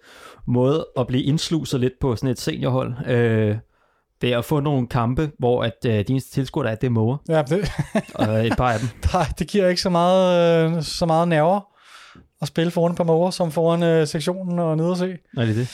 måde 0.46 0.86
at 0.98 1.06
blive 1.06 1.22
indsluset 1.22 1.80
lidt 1.80 1.92
på 2.00 2.16
sådan 2.16 2.30
et 2.30 2.40
seniorhold. 2.40 2.94
Øh, 3.06 3.56
det 4.22 4.32
er 4.32 4.38
at 4.38 4.44
få 4.44 4.60
nogle 4.60 4.86
kampe, 4.86 5.30
hvor 5.38 5.62
at, 5.62 5.72
øh, 5.86 5.92
de 5.92 6.04
eneste 6.08 6.30
tilskuere, 6.32 6.66
der 6.66 6.72
er, 6.72 6.76
det 6.76 6.86
er 6.86 6.90
måger, 6.90 7.16
Ja, 7.28 7.42
det, 7.42 7.72
og 8.14 8.46
et 8.46 8.56
par 8.56 8.72
af 8.72 8.78
dem. 8.78 8.88
nej, 9.14 9.26
det 9.38 9.48
giver 9.48 9.68
ikke 9.68 9.80
så 9.82 9.90
meget, 9.90 10.76
øh, 10.76 10.82
så 10.82 11.06
meget 11.06 11.28
nerver 11.28 11.60
at 12.44 12.48
spille 12.48 12.70
foran 12.70 13.06
måger, 13.06 13.30
som 13.30 13.52
foran 13.52 13.82
øh, 13.82 14.06
sektionen 14.06 14.58
og 14.58 14.76
nede 14.76 14.90
og 14.90 14.96
se. 14.96 15.16
Nej, 15.36 15.44
det 15.44 15.50
er 15.50 15.54
det. 15.58 15.68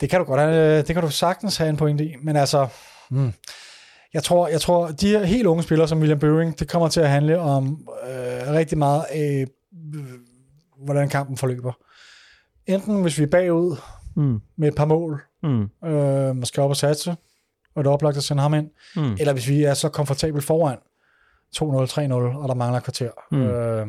Det 0.00 0.10
kan 0.10 0.18
du 0.18 0.24
godt 0.24 0.40
have, 0.40 0.78
øh, 0.78 0.86
det 0.86 0.94
kan 0.94 1.02
du 1.02 1.10
sagtens 1.10 1.56
have 1.56 1.70
en 1.70 1.76
pointe 1.76 2.04
i, 2.04 2.14
men 2.22 2.36
altså, 2.36 2.66
hmm, 3.10 3.32
jeg 4.14 4.22
tror, 4.22 4.48
jeg 4.48 4.60
tror, 4.60 4.86
de 4.88 5.08
her 5.08 5.24
helt 5.24 5.46
unge 5.46 5.62
spillere 5.62 5.88
som 5.88 5.98
William 5.98 6.18
Bøving, 6.18 6.58
det 6.58 6.68
kommer 6.68 6.88
til 6.88 7.00
at 7.00 7.08
handle 7.08 7.38
om 7.40 7.88
øh, 8.08 8.52
rigtig 8.52 8.78
meget 8.78 9.04
af, 9.10 9.46
øh, 9.94 10.04
hvordan 10.84 11.08
kampen 11.08 11.36
forløber. 11.36 11.72
Enten 12.66 13.02
hvis 13.02 13.18
vi 13.18 13.22
er 13.22 13.26
bagud 13.28 13.76
Mm. 14.16 14.40
med 14.56 14.68
et 14.68 14.74
par 14.74 14.84
mål, 14.84 15.22
Mm. 15.42 15.68
øh, 15.88 16.36
måske 16.36 16.62
op 16.62 16.70
og 16.70 16.76
satse, 16.76 17.10
og 17.76 17.84
det 17.84 17.90
er 17.90 17.92
oplagt 17.94 18.16
at 18.16 18.24
sende 18.24 18.42
ham 18.42 18.54
ind, 18.54 18.70
Mm. 18.96 19.12
eller 19.20 19.32
hvis 19.32 19.48
vi 19.48 19.64
er 19.64 19.74
så 19.74 19.88
komfortabelt 19.88 20.44
foran 20.44 20.78
2-0, 21.56 21.62
3-0, 21.62 22.12
og 22.14 22.48
der 22.48 22.54
mangler 22.54 22.78
et 22.78 22.84
kvarter, 22.84 23.10
Mm. 23.30 23.42
øh, 23.42 23.86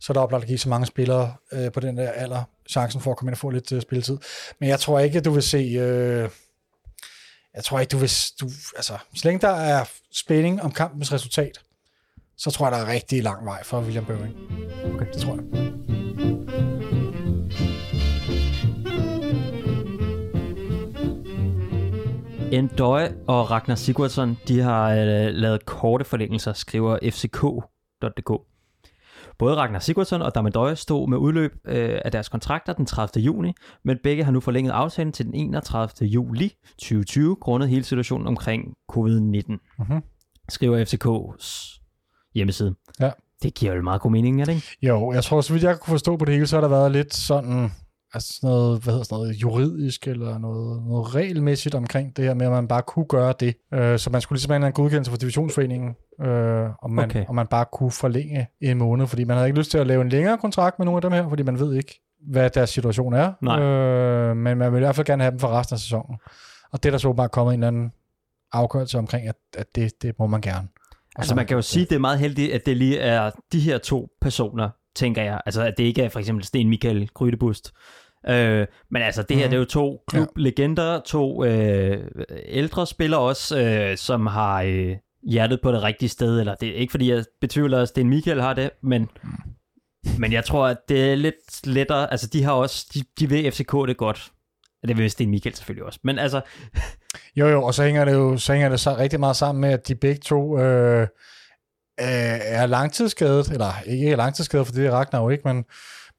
så 0.00 0.12
er 0.12 0.14
der 0.14 0.20
oplagt 0.20 0.42
at 0.42 0.48
give 0.48 0.58
så 0.58 0.68
mange 0.68 0.86
spillere 0.86 1.34
øh, 1.52 1.72
på 1.72 1.80
den 1.80 1.96
der 1.96 2.10
alder 2.10 2.42
chancen 2.68 3.00
for 3.00 3.10
at 3.10 3.16
komme 3.16 3.28
ind 3.30 3.34
og 3.34 3.38
få 3.38 3.50
lidt 3.50 3.72
øh, 3.72 3.82
spilletid. 3.82 4.18
Men 4.60 4.68
jeg 4.68 4.80
tror 4.80 4.98
ikke, 4.98 5.18
at 5.18 5.24
du 5.24 5.30
vil 5.30 5.42
se... 5.42 5.58
Øh, 5.58 6.28
jeg 7.54 7.64
tror 7.64 7.80
ikke, 7.80 7.90
du 7.90 7.96
vil... 7.98 8.10
Du, 8.40 8.46
altså, 8.76 8.98
så 9.14 9.20
længe 9.24 9.40
der 9.40 9.48
er 9.54 9.84
spænding 10.12 10.62
om 10.62 10.72
kampens 10.72 11.12
resultat, 11.12 11.60
så 12.36 12.50
tror 12.50 12.66
jeg, 12.66 12.72
der 12.72 12.78
er 12.86 12.92
rigtig 12.92 13.22
lang 13.22 13.44
vej 13.46 13.64
for 13.64 13.80
William 13.80 14.04
Bøving. 14.04 14.34
Okay. 14.94 15.06
Det 15.12 15.22
tror 15.22 15.34
jeg. 15.34 16.57
Endøje 22.52 23.14
og 23.26 23.50
Ragnar 23.50 23.74
Sigurdsson, 23.74 24.38
de 24.48 24.60
har 24.60 24.90
øh, 24.90 25.28
lavet 25.30 25.66
korte 25.66 26.04
forlængelser, 26.04 26.52
skriver 26.52 26.98
fck.dk. 27.10 28.30
Både 29.38 29.56
Ragnar 29.56 29.78
Sigurdsson 29.78 30.22
og 30.22 30.34
Damendøje 30.34 30.76
stod 30.76 31.08
med 31.08 31.18
udløb 31.18 31.52
øh, 31.64 32.00
af 32.04 32.12
deres 32.12 32.28
kontrakter 32.28 32.72
den 32.72 32.86
30. 32.86 33.24
juni, 33.24 33.52
men 33.84 33.98
begge 34.02 34.24
har 34.24 34.32
nu 34.32 34.40
forlænget 34.40 34.72
aftalen 34.72 35.12
til 35.12 35.26
den 35.26 35.34
31. 35.34 36.08
juli 36.08 36.54
2020, 36.78 37.36
grundet 37.36 37.68
hele 37.68 37.84
situationen 37.84 38.26
omkring 38.26 38.74
covid-19. 38.92 39.74
Mhm. 39.78 40.02
skriver 40.48 40.84
FCK's 40.84 41.80
hjemmeside. 42.34 42.74
Ja. 43.00 43.10
Det 43.42 43.54
giver 43.54 43.74
jo 43.74 43.82
meget 43.82 44.00
god 44.00 44.10
mening, 44.10 44.40
er 44.40 44.44
det 44.44 44.54
ikke? 44.54 44.76
Jo, 44.82 45.12
jeg 45.12 45.24
tror, 45.24 45.40
så 45.40 45.52
vidt 45.52 45.64
jeg 45.64 45.80
kunne 45.80 45.92
forstå 45.92 46.16
på 46.16 46.24
det 46.24 46.34
hele, 46.34 46.46
så 46.46 46.56
har 46.56 46.60
der 46.60 46.68
været 46.68 46.92
lidt 46.92 47.14
sådan, 47.14 47.72
altså 48.14 48.32
sådan 48.32 48.48
noget, 48.50 48.82
hvad 48.82 48.92
hedder 48.92 49.04
sådan 49.04 49.22
noget, 49.22 49.34
juridisk 49.34 50.08
eller 50.08 50.38
noget, 50.38 50.82
noget 50.86 51.14
regelmæssigt 51.14 51.74
omkring 51.74 52.16
det 52.16 52.24
her 52.24 52.34
med, 52.34 52.46
at 52.46 52.52
man 52.52 52.68
bare 52.68 52.82
kunne 52.82 53.04
gøre 53.04 53.34
det. 53.40 53.54
Øh, 53.74 53.98
så 53.98 54.10
man 54.10 54.20
skulle 54.20 54.36
ligesom 54.36 54.50
have 54.50 54.66
en 54.66 54.72
godkendelse 54.72 55.10
fra 55.10 55.16
divisionsforeningen, 55.18 55.94
øh, 56.20 56.66
om, 56.82 56.90
man, 56.90 57.04
Okay. 57.04 57.24
om 57.28 57.34
man 57.34 57.46
bare 57.46 57.64
kunne 57.72 57.90
forlænge 57.90 58.46
en 58.60 58.78
måned, 58.78 59.06
fordi 59.06 59.24
man 59.24 59.36
havde 59.36 59.48
ikke 59.48 59.58
lyst 59.58 59.70
til 59.70 59.78
at 59.78 59.86
lave 59.86 60.02
en 60.02 60.08
længere 60.08 60.38
kontrakt 60.38 60.78
med 60.78 60.86
nogle 60.86 60.96
af 60.98 61.02
dem 61.02 61.12
her, 61.12 61.28
fordi 61.28 61.42
man 61.42 61.58
ved 61.58 61.74
ikke, 61.74 62.00
hvad 62.30 62.50
deres 62.50 62.70
situation 62.70 63.14
er. 63.14 63.32
Nej. 63.42 63.60
Øh, 63.62 64.36
men 64.36 64.58
man 64.58 64.72
vil 64.72 64.78
i 64.78 64.80
hvert 64.84 64.94
fald 64.96 65.06
gerne 65.06 65.22
have 65.22 65.30
dem 65.30 65.38
for 65.38 65.48
resten 65.48 65.74
af 65.74 65.78
sæsonen. 65.80 66.16
Og 66.72 66.82
det 66.82 66.88
er 66.88 66.90
der 66.90 66.98
så 66.98 67.12
bare 67.12 67.28
kommet 67.28 67.54
en 67.54 67.60
eller 67.60 67.68
anden 67.68 67.92
afgørelse 68.52 68.98
omkring, 68.98 69.28
at, 69.28 69.36
at 69.56 69.66
det, 69.74 70.02
det 70.02 70.14
må 70.18 70.26
man 70.26 70.40
gerne. 70.40 70.68
Og 70.68 71.20
Altså 71.20 71.28
så- 71.28 71.34
man 71.34 71.46
kan 71.46 71.54
jo 71.54 71.62
sige, 71.62 71.82
at 71.82 71.88
det 71.90 71.96
er 71.96 72.00
meget 72.00 72.18
heldigt, 72.18 72.52
at 72.52 72.66
det 72.66 72.76
lige 72.76 72.98
er 72.98 73.30
de 73.52 73.60
her 73.60 73.78
to 73.78 74.08
personer, 74.20 74.70
tænker 74.98 75.22
jeg. 75.22 75.40
Altså 75.46 75.62
at 75.62 75.74
det 75.78 75.84
ikke 75.84 76.02
er 76.02 76.08
for 76.08 76.18
eksempel 76.18 76.44
Sten 76.44 76.68
Michael 76.68 77.08
Grydebust. 77.14 77.72
Øh, 78.28 78.66
men 78.90 79.02
altså 79.02 79.22
det 79.22 79.36
her, 79.36 79.44
Mhm. 79.44 79.50
det 79.50 79.56
er 79.56 79.60
jo 79.60 79.64
to 79.64 80.04
klublegender, 80.08 81.00
to 81.00 81.44
øh, 81.44 82.04
ældre 82.46 82.86
spillere 82.86 83.20
også, 83.20 83.60
øh, 83.62 83.96
som 83.96 84.26
har 84.26 84.62
øh, 84.62 84.96
hjertet 85.30 85.60
på 85.62 85.72
det 85.72 85.82
rigtige 85.82 86.08
sted. 86.08 86.40
Eller 86.40 86.54
det 86.54 86.68
er 86.68 86.74
ikke 86.74 86.90
fordi, 86.90 87.10
jeg 87.10 87.24
betvivler, 87.40 87.82
at 87.82 87.88
Sten 87.88 88.08
Michael 88.08 88.40
har 88.42 88.54
det, 88.54 88.70
men, 88.82 89.08
men 90.18 90.32
jeg 90.32 90.44
tror, 90.44 90.66
at 90.66 90.76
det 90.88 91.10
er 91.12 91.14
lidt 91.14 91.66
lettere. 91.66 92.10
Altså 92.10 92.26
de 92.26 92.42
har 92.42 92.52
også, 92.52 92.86
de, 92.94 93.02
de 93.20 93.28
vil 93.28 93.52
FCK 93.52 93.72
det 93.88 93.96
godt. 93.96 94.30
Det 94.88 94.98
vil 94.98 95.10
Sten 95.10 95.30
Michael 95.30 95.54
selvfølgelig 95.56 95.84
også. 95.84 95.98
Men 96.04 96.18
altså, 96.18 96.40
Jo, 97.36 97.46
jo, 97.48 97.62
og 97.62 97.74
så 97.74 97.84
hænger 97.84 98.04
det 98.04 98.12
jo 98.12 98.36
så 98.36 98.52
hænger 98.52 98.68
det 98.68 98.80
så 98.80 98.96
rigtig 98.96 99.20
meget 99.20 99.36
sammen 99.36 99.60
med, 99.60 99.70
at 99.70 99.88
de 99.88 99.94
begge 99.94 100.20
to 100.20 100.58
øh, 100.58 101.06
Øh, 102.00 102.38
er 102.42 102.66
langtidsskadet, 102.66 103.50
eller 103.50 103.82
ikke 103.86 104.16
langtidsskadet, 104.16 104.66
for 104.66 104.74
det 104.74 104.92
Ragnar 104.92 105.22
jo 105.22 105.28
ikke, 105.28 105.48
men, 105.48 105.64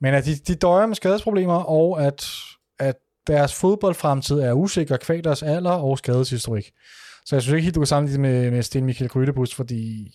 men 0.02 0.14
at 0.14 0.26
de, 0.26 0.36
de 0.36 0.56
døjer 0.56 0.86
med 0.86 0.96
skadesproblemer, 0.96 1.64
og 1.64 2.06
at, 2.06 2.30
at 2.80 2.96
deres 3.28 3.54
fodboldfremtid 3.54 4.40
er 4.40 4.54
usikker 4.54 4.98
kvæg 4.98 5.24
deres 5.24 5.44
alder 5.44 5.72
og 5.72 5.98
skadeshistorik. 5.98 6.72
Så 7.26 7.36
jeg 7.36 7.42
synes 7.44 7.54
ikke 7.54 7.64
helt, 7.64 7.76
du 7.76 7.80
kan 7.80 7.88
sammenligne 7.88 8.28
det 8.28 8.42
med, 8.42 8.52
med 8.52 8.64
Sten 8.64 8.86
Michael 8.86 9.10
Grydebus, 9.10 9.56
fordi 9.56 10.12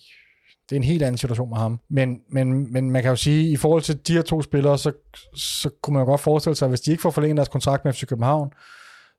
det 0.69 0.75
er 0.75 0.79
en 0.79 0.83
helt 0.83 1.03
anden 1.03 1.17
situation 1.17 1.49
med 1.49 1.57
ham. 1.57 1.79
Men, 1.89 2.19
men, 2.29 2.73
men 2.73 2.91
man 2.91 3.01
kan 3.01 3.09
jo 3.09 3.15
sige, 3.15 3.47
at 3.47 3.53
i 3.53 3.55
forhold 3.55 3.81
til 3.81 4.07
de 4.07 4.13
her 4.13 4.21
to 4.21 4.41
spillere, 4.41 4.77
så, 4.77 4.91
så 5.35 5.69
kunne 5.83 5.93
man 5.93 6.01
jo 6.01 6.05
godt 6.05 6.21
forestille 6.21 6.55
sig, 6.55 6.65
at 6.65 6.71
hvis 6.71 6.81
de 6.81 6.91
ikke 6.91 7.01
får 7.01 7.11
forlænget 7.11 7.37
deres 7.37 7.49
kontrakt 7.49 7.85
med 7.85 7.93
FC 7.93 8.05
København, 8.05 8.51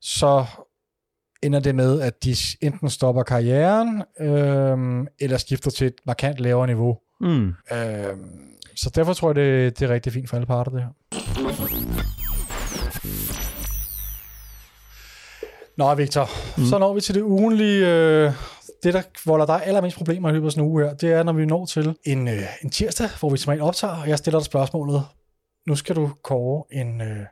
så 0.00 0.44
ender 1.42 1.60
det 1.60 1.74
med, 1.74 2.00
at 2.00 2.24
de 2.24 2.36
enten 2.60 2.90
stopper 2.90 3.22
karrieren, 3.22 4.02
øh, 4.20 5.06
eller 5.20 5.36
skifter 5.38 5.70
til 5.70 5.86
et 5.86 5.94
markant 6.06 6.38
lavere 6.40 6.66
niveau. 6.66 6.98
mm, 7.20 7.46
Øh, 7.72 8.16
så 8.76 8.90
derfor 8.94 9.12
tror 9.12 9.28
jeg, 9.28 9.34
det, 9.36 9.78
det 9.78 9.90
er 9.90 9.94
rigtig 9.94 10.12
fint 10.12 10.28
for 10.28 10.36
alle 10.36 10.46
parter, 10.46 10.70
det 10.70 10.82
her. 10.82 10.88
Nå, 15.76 15.94
Victor, 15.94 16.28
mm. 16.58 16.64
så 16.64 16.78
når 16.78 16.94
vi 16.94 17.00
til 17.00 17.14
det 17.14 17.22
ugenlige, 17.22 17.86
øh, 17.88 18.32
det 18.82 18.94
der 18.94 19.02
volder 19.26 19.46
dig 19.46 19.66
allermest 19.66 19.96
problemer 19.96 20.28
i 20.28 20.32
løbet 20.32 20.46
af 20.46 20.52
sådan 20.52 20.64
en 20.64 20.70
uge 20.70 20.84
her, 20.84 20.94
det 20.94 21.12
er, 21.12 21.22
når 21.22 21.32
vi 21.32 21.46
når 21.46 21.66
til 21.66 21.96
en, 22.04 22.28
øh, 22.28 22.42
en 22.62 22.70
tirsdag, 22.70 23.08
hvor 23.20 23.30
vi 23.30 23.36
simpelthen 23.36 23.68
optager, 23.68 24.02
og 24.02 24.08
jeg 24.08 24.18
stiller 24.18 24.40
dig 24.40 24.46
spørgsmålet, 24.46 25.02
nu 25.66 25.74
skal 25.76 25.96
du 25.96 26.10
kåre 26.22 26.64
en, 26.72 27.00
øh, 27.00 27.24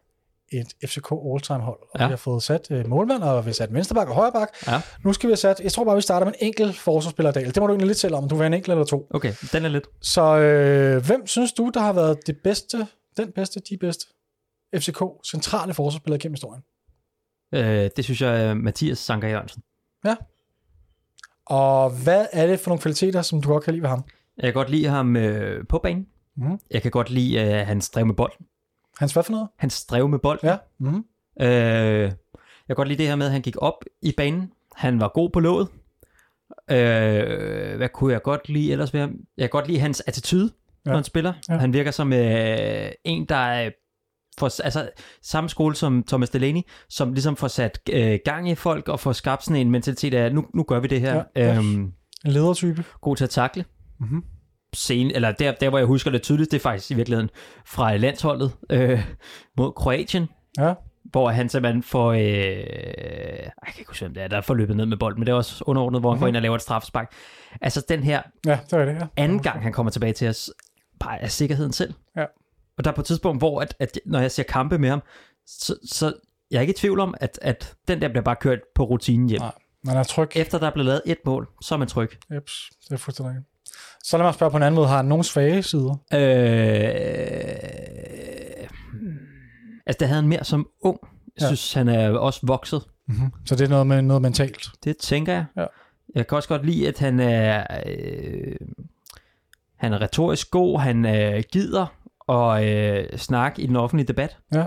et 0.61 0.89
FCK 0.91 1.13
all-time 1.33 1.61
hold, 1.61 1.79
og 1.93 2.01
Ja. 2.01 2.07
vi 2.07 2.11
har 2.11 2.17
fået 2.17 2.43
sat 2.43 2.67
øh, 2.71 2.89
målmand, 2.89 3.23
og 3.23 3.45
vi 3.45 3.49
har 3.49 3.55
sat 3.55 3.75
venstreback 3.75 4.09
og 4.09 4.15
højreback. 4.15 4.67
ja, 4.67 4.81
Nu 5.05 5.13
skal 5.13 5.27
vi 5.29 5.31
have 5.31 5.37
sat, 5.37 5.61
jeg 5.61 5.73
tror 5.73 5.85
bare, 5.85 5.95
vi 5.97 6.03
starter 6.03 6.27
med 6.27 6.33
en 6.41 6.47
enkelt 6.47 6.77
forsvarsspiller 6.79 7.31
i 7.31 7.33
dag. 7.35 7.47
Det 7.47 7.57
må 7.61 7.67
du 7.67 7.73
egentlig 7.73 7.87
lidt 7.87 7.99
selv 7.99 8.15
om, 8.15 8.29
du 8.29 8.35
vil 8.35 8.43
have 8.43 8.47
en 8.47 8.55
enkelt 8.55 8.73
eller 8.73 8.85
to. 8.85 9.07
okay, 9.11 9.33
den 9.53 9.65
er 9.65 9.69
lidt. 9.69 9.87
Så 10.01 10.39
øh, 10.39 11.07
hvem 11.07 11.27
synes 11.27 11.53
du, 11.53 11.71
der 11.75 11.81
har 11.81 11.93
været 11.93 12.27
det 12.27 12.37
bedste, 12.45 12.87
den 13.17 13.33
bedste, 13.33 13.61
de 13.71 13.77
bedste 13.77 14.07
FCK 14.77 15.03
centrale 15.31 15.75
forsvarsspillere 15.75 16.19
gennem 16.19 16.35
historien? 16.35 16.63
Øh, 17.55 17.91
det 17.97 18.05
synes 18.05 18.21
jeg 18.23 18.43
er 18.45 18.55
Mathias 18.55 18.99
Sanker 18.99 19.29
Jørgensen. 19.29 19.63
Og 21.47 21.91
hvad 21.91 22.27
er 22.33 22.47
det 22.47 22.61
for 22.61 22.71
nogle 22.71 22.81
kvaliteter, 22.83 23.23
som 23.23 23.43
du 23.43 23.49
godt 23.49 23.65
kan 23.65 23.73
lide 23.75 23.83
ved 23.83 23.89
ham? 23.89 24.05
Jeg 24.37 24.45
kan 24.45 24.53
godt 24.55 24.71
lide 24.71 24.87
ham 24.89 25.17
øh, 25.17 25.67
på 25.69 25.79
banen. 25.79 26.07
Mhm. 26.37 26.59
Jeg 26.71 26.83
kan 26.83 26.91
godt 26.91 27.11
lide 27.11 27.41
øh, 27.41 27.67
hans 27.67 27.91
drev 27.91 28.07
med 28.07 28.15
bold. 28.15 28.33
Hans 28.99 29.13
hvad 29.13 29.23
for 29.23 29.33
noget? 29.33 29.49
Hans 29.57 29.85
drev 29.85 30.09
med 30.09 30.19
bold. 30.19 30.39
Ja. 30.43 30.57
Mm-hmm. 30.79 31.05
Øh, 31.41 31.49
jeg 32.69 32.77
kan 32.77 32.77
godt 32.77 32.89
lide 32.89 32.99
det 32.99 33.09
her 33.09 33.17
med, 33.17 33.27
at 33.27 33.33
han 33.33 33.43
gik 33.43 33.57
op 33.59 33.85
i 34.03 34.13
banen. 34.17 34.53
Han 34.77 35.01
var 35.01 35.09
god 35.09 35.31
på 35.31 35.41
låget. 35.41 35.69
Øh, 36.71 37.77
hvad 37.77 37.89
kunne 37.89 38.13
jeg 38.13 38.23
godt 38.23 38.49
lide 38.49 38.73
ellers 38.73 38.95
ved 38.95 39.01
ham? 39.01 39.17
Jeg 39.37 39.43
kan 39.43 39.51
godt 39.51 39.67
lide 39.69 39.79
hans 39.79 40.03
attitude, 40.07 40.51
ja. 40.87 40.91
når 40.91 40.95
han 40.95 41.05
spiller. 41.05 41.33
Ja. 41.49 41.57
Han 41.57 41.73
virker 41.73 41.91
som 41.91 42.13
øh, 42.13 42.91
en, 43.05 43.27
der 43.29 43.37
er 43.37 43.71
for, 44.39 44.63
altså, 44.65 44.91
samme 45.23 45.51
skole 45.51 45.75
som 45.75 46.05
Thomas 46.09 46.31
Delaney, 46.31 46.63
som 46.89 47.13
ligesom 47.13 47.37
får 47.37 47.49
sat 47.49 47.81
øh, 47.93 48.19
gang 48.25 48.51
i 48.51 48.55
folk 48.55 48.89
og 48.89 49.01
får 49.01 49.13
skabt 49.13 49.45
sådan 49.45 49.61
en 49.61 49.71
mentalitet 49.71 50.15
af, 50.15 50.35
nu, 50.35 50.47
nu 50.55 50.63
gør 50.63 50.81
vi 50.81 50.89
det 50.89 51.01
her. 51.01 51.25
Ja. 51.37 51.57
Øhm, 51.57 51.83
En 52.25 52.33
ledertype. 52.33 52.85
god 53.01 53.17
til 53.17 53.25
at 53.25 53.31
takle. 53.31 53.65
Mm-hmm. 54.01 54.25
Scene, 54.75 55.15
eller 55.15 55.33
der, 55.33 55.53
der 55.53 55.69
hvor 55.69 55.79
jeg 55.79 55.87
husker 55.87 56.11
det 56.11 56.23
tydeligt, 56.23 56.51
det 56.51 56.57
er 56.59 56.63
faktisk 56.63 56.91
i 56.91 56.95
virkeligheden 56.95 57.31
fra 57.67 57.97
landsholdet 57.97 58.53
øh, 58.71 59.05
mod 59.57 59.73
Kroatien, 59.73 60.29
Ja. 60.59 60.75
hvor 61.05 61.31
han 61.31 61.49
simpelthen 61.49 61.83
får, 61.83 62.13
øh, 62.13 62.21
jeg 62.21 63.53
kan 63.67 63.75
ikke 63.79 63.89
huske, 63.91 64.05
hvem 64.05 64.15
det 64.15 64.23
er, 64.23 64.29
der 64.29 64.41
får 64.41 64.55
løbet 64.55 64.77
ned 64.77 64.87
med 64.87 64.97
bolden, 64.97 65.21
men 65.21 65.27
det 65.27 65.33
er 65.33 65.37
også 65.37 65.65
underordnet, 65.67 66.01
hvor 66.01 66.11
han 66.11 66.17
Mhm. 66.17 66.21
går 66.21 66.27
ind 66.29 66.37
og 66.37 66.43
laver 66.43 66.55
et 66.57 66.63
straffespark. 66.63 67.13
Altså 67.61 67.83
den 67.89 68.03
her 68.03 68.23
Ja, 68.47 68.59
det 68.71 68.73
er 68.73 68.85
det, 68.85 68.95
ja. 68.95 69.07
anden 69.17 69.43
gang, 69.43 69.63
han 69.63 69.73
kommer 69.73 69.91
tilbage 69.91 70.13
til 70.13 70.29
os, 70.29 70.51
bare 71.01 71.23
er 71.23 71.29
sikkerheden 71.29 71.73
selv. 71.73 71.95
Ja. 72.17 72.25
Og 72.79 72.85
der 72.85 72.91
er 72.91 72.95
på 72.95 73.01
et 73.01 73.07
tidspunkt, 73.07 73.41
hvor 73.41 73.61
at, 73.61 73.75
at 73.81 73.99
når 74.07 74.21
jeg 74.21 74.31
ser 74.31 74.43
kampe 74.43 74.79
med 74.79 74.89
ham, 74.89 75.03
så, 75.47 75.77
så 75.93 76.13
jeg 76.51 76.57
er 76.57 76.61
ikke 76.61 76.71
i 76.73 76.77
tvivl 76.77 77.01
om, 77.01 77.15
at, 77.21 77.39
at 77.43 77.75
den 77.89 78.01
der 78.03 78.09
bliver 78.09 78.23
bare 78.23 78.37
kørt 78.37 78.59
på 78.75 78.85
rutinen 78.85 79.29
hjem. 79.29 79.41
Nej. 79.41 79.53
Man 79.85 79.97
er 79.97 80.03
tryg. 80.03 80.29
Efter 80.37 80.59
der 80.59 80.67
er 80.67 80.71
blevet 80.71 80.87
lavet 80.87 81.03
et 81.07 81.19
mål, 81.27 81.49
så 81.63 81.75
er 81.75 81.79
man 81.79 81.89
tryg. 81.89 82.11
Jeps, 82.35 82.71
det 82.85 82.93
er 82.93 82.97
fuldstændig. 82.97 83.35
Så 84.07 84.17
lad 84.17 84.25
mig 84.25 84.35
spørge 84.35 84.51
på 84.51 84.57
en 84.57 84.63
anden 84.63 84.77
måde. 84.77 84.89
Har 84.89 84.97
han 84.97 85.05
nogen 85.05 85.25
svage 85.25 85.63
sider? 85.63 85.91
Øh, 86.15 86.19
altså, 89.87 89.99
det 90.01 90.09
havde 90.09 90.21
han 90.21 90.29
mere 90.29 90.45
som 90.45 90.69
ung. 90.83 90.99
Jeg 91.03 91.41
Ja. 91.41 91.47
synes, 91.47 91.73
han 91.73 91.89
er 91.89 92.11
også 92.11 92.41
vokset. 92.43 92.83
Mm-hmm. 93.09 93.33
Så 93.47 93.55
det 93.57 93.65
er 93.65 93.69
noget 93.69 93.87
med 93.87 94.03
noget 94.03 94.23
mentalt. 94.23 94.69
Det 94.85 94.97
tænker 94.97 95.33
jeg. 95.33 95.45
Ja. 95.57 95.65
Jeg 96.15 96.27
kan 96.27 96.37
også 96.37 96.49
godt 96.49 96.67
lide, 96.67 96.89
at 96.89 96.99
han 96.99 97.21
er, 97.21 97.67
øh, 97.87 98.57
han 99.77 99.93
er 99.93 100.01
retorisk 100.01 100.51
god, 100.51 100.81
han 100.81 101.07
øh, 101.07 101.43
gider 101.53 101.87
og 102.21 102.67
øh, 102.69 103.19
snakke 103.19 103.63
i 103.63 103.67
den 103.67 103.77
offentlige 103.77 104.07
debat. 104.09 104.37
Det 104.53 104.59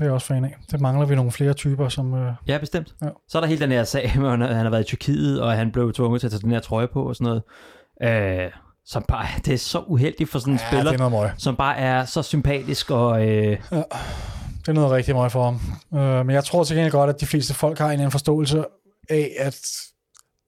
er 0.00 0.04
jeg 0.04 0.12
også 0.12 0.26
fan 0.26 0.44
af. 0.44 0.56
Det 0.70 0.80
mangler 0.80 1.06
vi 1.06 1.14
nogle 1.14 1.30
flere 1.32 1.52
typer, 1.52 1.88
som... 1.88 2.14
Øh... 2.14 2.32
Ja, 2.48 2.58
bestemt. 2.58 2.94
Ja. 3.02 3.08
Så 3.28 3.38
er 3.38 3.42
der 3.42 3.48
hele 3.48 3.60
den 3.60 3.70
her 3.72 3.84
sag, 3.84 4.12
hvor 4.18 4.30
han, 4.30 4.40
han 4.40 4.54
har 4.56 4.70
været 4.70 4.82
i 4.82 4.86
Tyrkiet, 4.86 5.42
og 5.42 5.52
han 5.52 5.72
blev 5.72 5.92
tvunget 5.92 6.20
til 6.20 6.26
at 6.26 6.30
tage 6.32 6.42
den 6.42 6.50
her 6.50 6.60
trøje 6.60 6.88
på 6.88 7.08
og 7.08 7.16
sådan 7.16 7.42
noget. 8.00 8.44
Øh, 8.44 8.50
som 8.86 9.02
bare, 9.08 9.26
det 9.44 9.54
er 9.54 9.58
så 9.58 9.78
uheldigt 9.78 10.30
for 10.30 10.38
sådan 10.38 10.52
en 10.52 10.58
Ja, 10.62 10.66
spiller, 10.68 10.92
det 10.92 11.00
er 11.00 11.08
noget 11.08 11.22
møg. 11.26 11.30
som 11.38 11.56
bare 11.56 11.76
er 11.76 12.04
så 12.04 12.22
sympatisk 12.22 12.90
og... 12.90 13.26
Øh, 13.28 13.58
Det 13.70 14.68
er 14.68 14.72
noget 14.72 14.90
rigtig 14.90 15.14
meget 15.14 15.32
for 15.32 15.44
ham. 15.44 15.60
Øh, 16.00 16.26
men 16.26 16.34
jeg 16.34 16.44
tror 16.44 16.64
til 16.64 16.76
gengæld 16.76 16.92
godt, 16.92 17.10
at 17.10 17.20
de 17.20 17.26
fleste 17.26 17.54
folk 17.54 17.78
har 17.78 17.86
en 17.86 17.92
anden 17.92 18.10
forståelse 18.10 18.64
af, 19.10 19.30
at 19.38 19.56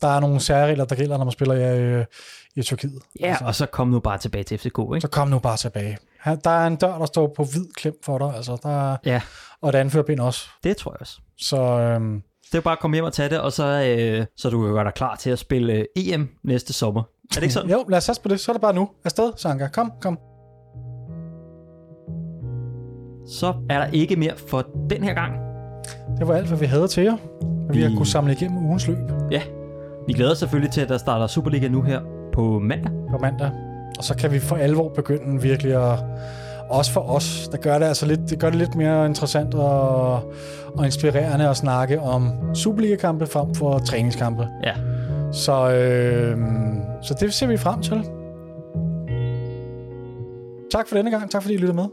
der 0.01 0.09
er 0.09 0.21
nogle 0.21 0.41
særregler, 0.41 0.85
der 0.85 0.95
gælder, 0.97 1.17
når 1.19 1.25
man 1.25 1.33
spiller 1.33 1.55
i, 1.55 2.05
i 2.57 2.63
Tyrkiet. 2.63 3.03
ja, 3.21 3.37
og 3.45 3.55
så 3.55 3.67
kom 3.67 3.89
nu 3.89 4.01
bare 4.01 4.19
tilbage 4.19 4.45
til 4.45 4.59
FCK, 4.59 4.67
ikke? 4.79 5.01
Så 5.01 5.09
kom 5.09 5.29
nu 5.29 5.39
bare 5.39 5.57
tilbage. 5.57 5.99
Der 6.25 6.51
er 6.51 6.67
en 6.67 6.77
dør, 6.77 6.99
der 6.99 7.07
står 7.07 7.33
på 7.37 7.45
hvid 7.45 7.67
klem 7.77 7.95
for 8.05 8.19
dig, 8.19 8.37
altså 8.37 8.59
der 8.63 8.93
er, 8.93 8.97
Ja. 9.05 9.21
og 9.61 9.69
et 9.69 9.75
anførbind 9.75 10.21
også. 10.21 10.49
Det 10.65 10.77
tror 10.77 10.93
jeg 10.93 11.01
også. 11.01 11.19
Så 11.39 11.57
øhm, 11.63 12.23
Det 12.53 12.59
er 12.59 12.63
bare 12.63 12.73
at 12.73 12.79
komme 12.81 12.95
hjem 12.97 13.05
og 13.05 13.13
tage 13.13 13.29
det, 13.29 13.41
og 13.41 13.53
så, 13.53 13.65
øh, 13.99 14.27
så 14.37 14.51
du 14.51 14.63
kan 14.65 14.73
gøre 14.73 14.85
dig 14.85 14.95
klar 14.95 15.17
til 15.17 15.31
at 15.31 15.39
spille 15.39 15.73
øh, 15.73 15.85
EM 15.97 16.29
næste 16.45 16.73
sommer. 16.73 17.03
Er 17.31 17.35
det 17.35 17.43
ikke 17.43 17.55
sådan? 17.55 17.71
jo, 17.71 17.85
lad 17.89 17.99
os 17.99 18.05
satse 18.05 18.23
på 18.23 18.29
det. 18.29 18.41
Så 18.41 18.51
er 18.51 18.55
det 18.55 18.61
bare 18.61 18.75
nu. 18.75 18.89
Afsted, 19.05 19.33
Sanka. 19.37 19.67
Kom, 19.69 19.93
kom. 20.01 20.19
Så 23.27 23.47
er 23.71 23.79
der 23.79 23.87
ikke 23.93 24.17
mere 24.17 24.33
for 24.49 24.65
den 24.91 25.03
her 25.03 25.15
gang. 25.15 25.33
Det 26.19 26.29
var 26.29 26.35
alt, 26.35 26.49
hvad 26.49 26.59
vi 26.59 26.67
havde 26.67 26.89
til 26.89 27.05
jer. 27.05 27.17
Vi 27.73 27.83
har 27.83 27.89
Vi- 27.89 27.95
kunnet 27.95 28.09
samle 28.09 28.33
igennem 28.33 28.67
ugens 28.67 28.89
løb 28.89 28.99
Ja, 29.31 29.43
vi 30.07 30.13
glæder 30.13 30.31
os 30.33 30.39
selvfølgelig 30.39 30.73
til, 30.73 30.81
at 30.81 30.89
der 30.89 30.99
starter 30.99 31.27
Superliga 31.27 31.69
nu 31.69 31.83
her 31.83 32.01
på 32.33 32.59
mandag. 32.59 32.93
på 33.11 33.19
mandag. 33.19 33.51
Og 33.99 34.05
så 34.05 34.17
kan 34.17 34.33
vi 34.33 34.39
for 34.39 34.57
alvor 34.57 34.89
begynde 34.89 35.43
virkelig 35.43 35.93
at 35.93 35.99
også 36.71 36.93
for 36.93 37.01
os, 37.01 37.49
der 37.53 37.59
gør 37.59 37.79
det 37.79 37.87
altså 37.87 38.07
lidt, 38.07 38.21
det 38.31 38.39
gør 38.39 38.51
det 38.51 38.59
lidt 38.59 38.75
mere 38.75 39.07
interessant 39.07 39.55
og, 39.55 40.13
og 40.77 40.85
inspirerende 40.85 41.49
at 41.49 41.57
snakke 41.57 42.01
om 42.01 42.31
Superliga-kampe 42.55 43.27
frem 43.27 43.55
for 43.55 43.79
træningskampe. 43.79 44.49
Ja. 44.65 44.73
Så, 45.33 45.71
øh, 45.71 46.39
så 47.03 47.17
det 47.21 47.35
ser 47.35 47.47
vi 47.47 47.57
frem 47.57 47.83
til. 47.83 48.05
Tak 50.71 50.89
for 50.89 50.97
denne 50.97 51.11
gang. 51.11 51.31
Tak 51.31 51.43
fordi 51.43 51.55
I 51.55 51.59
lyttede 51.59 51.75
med. 51.75 51.89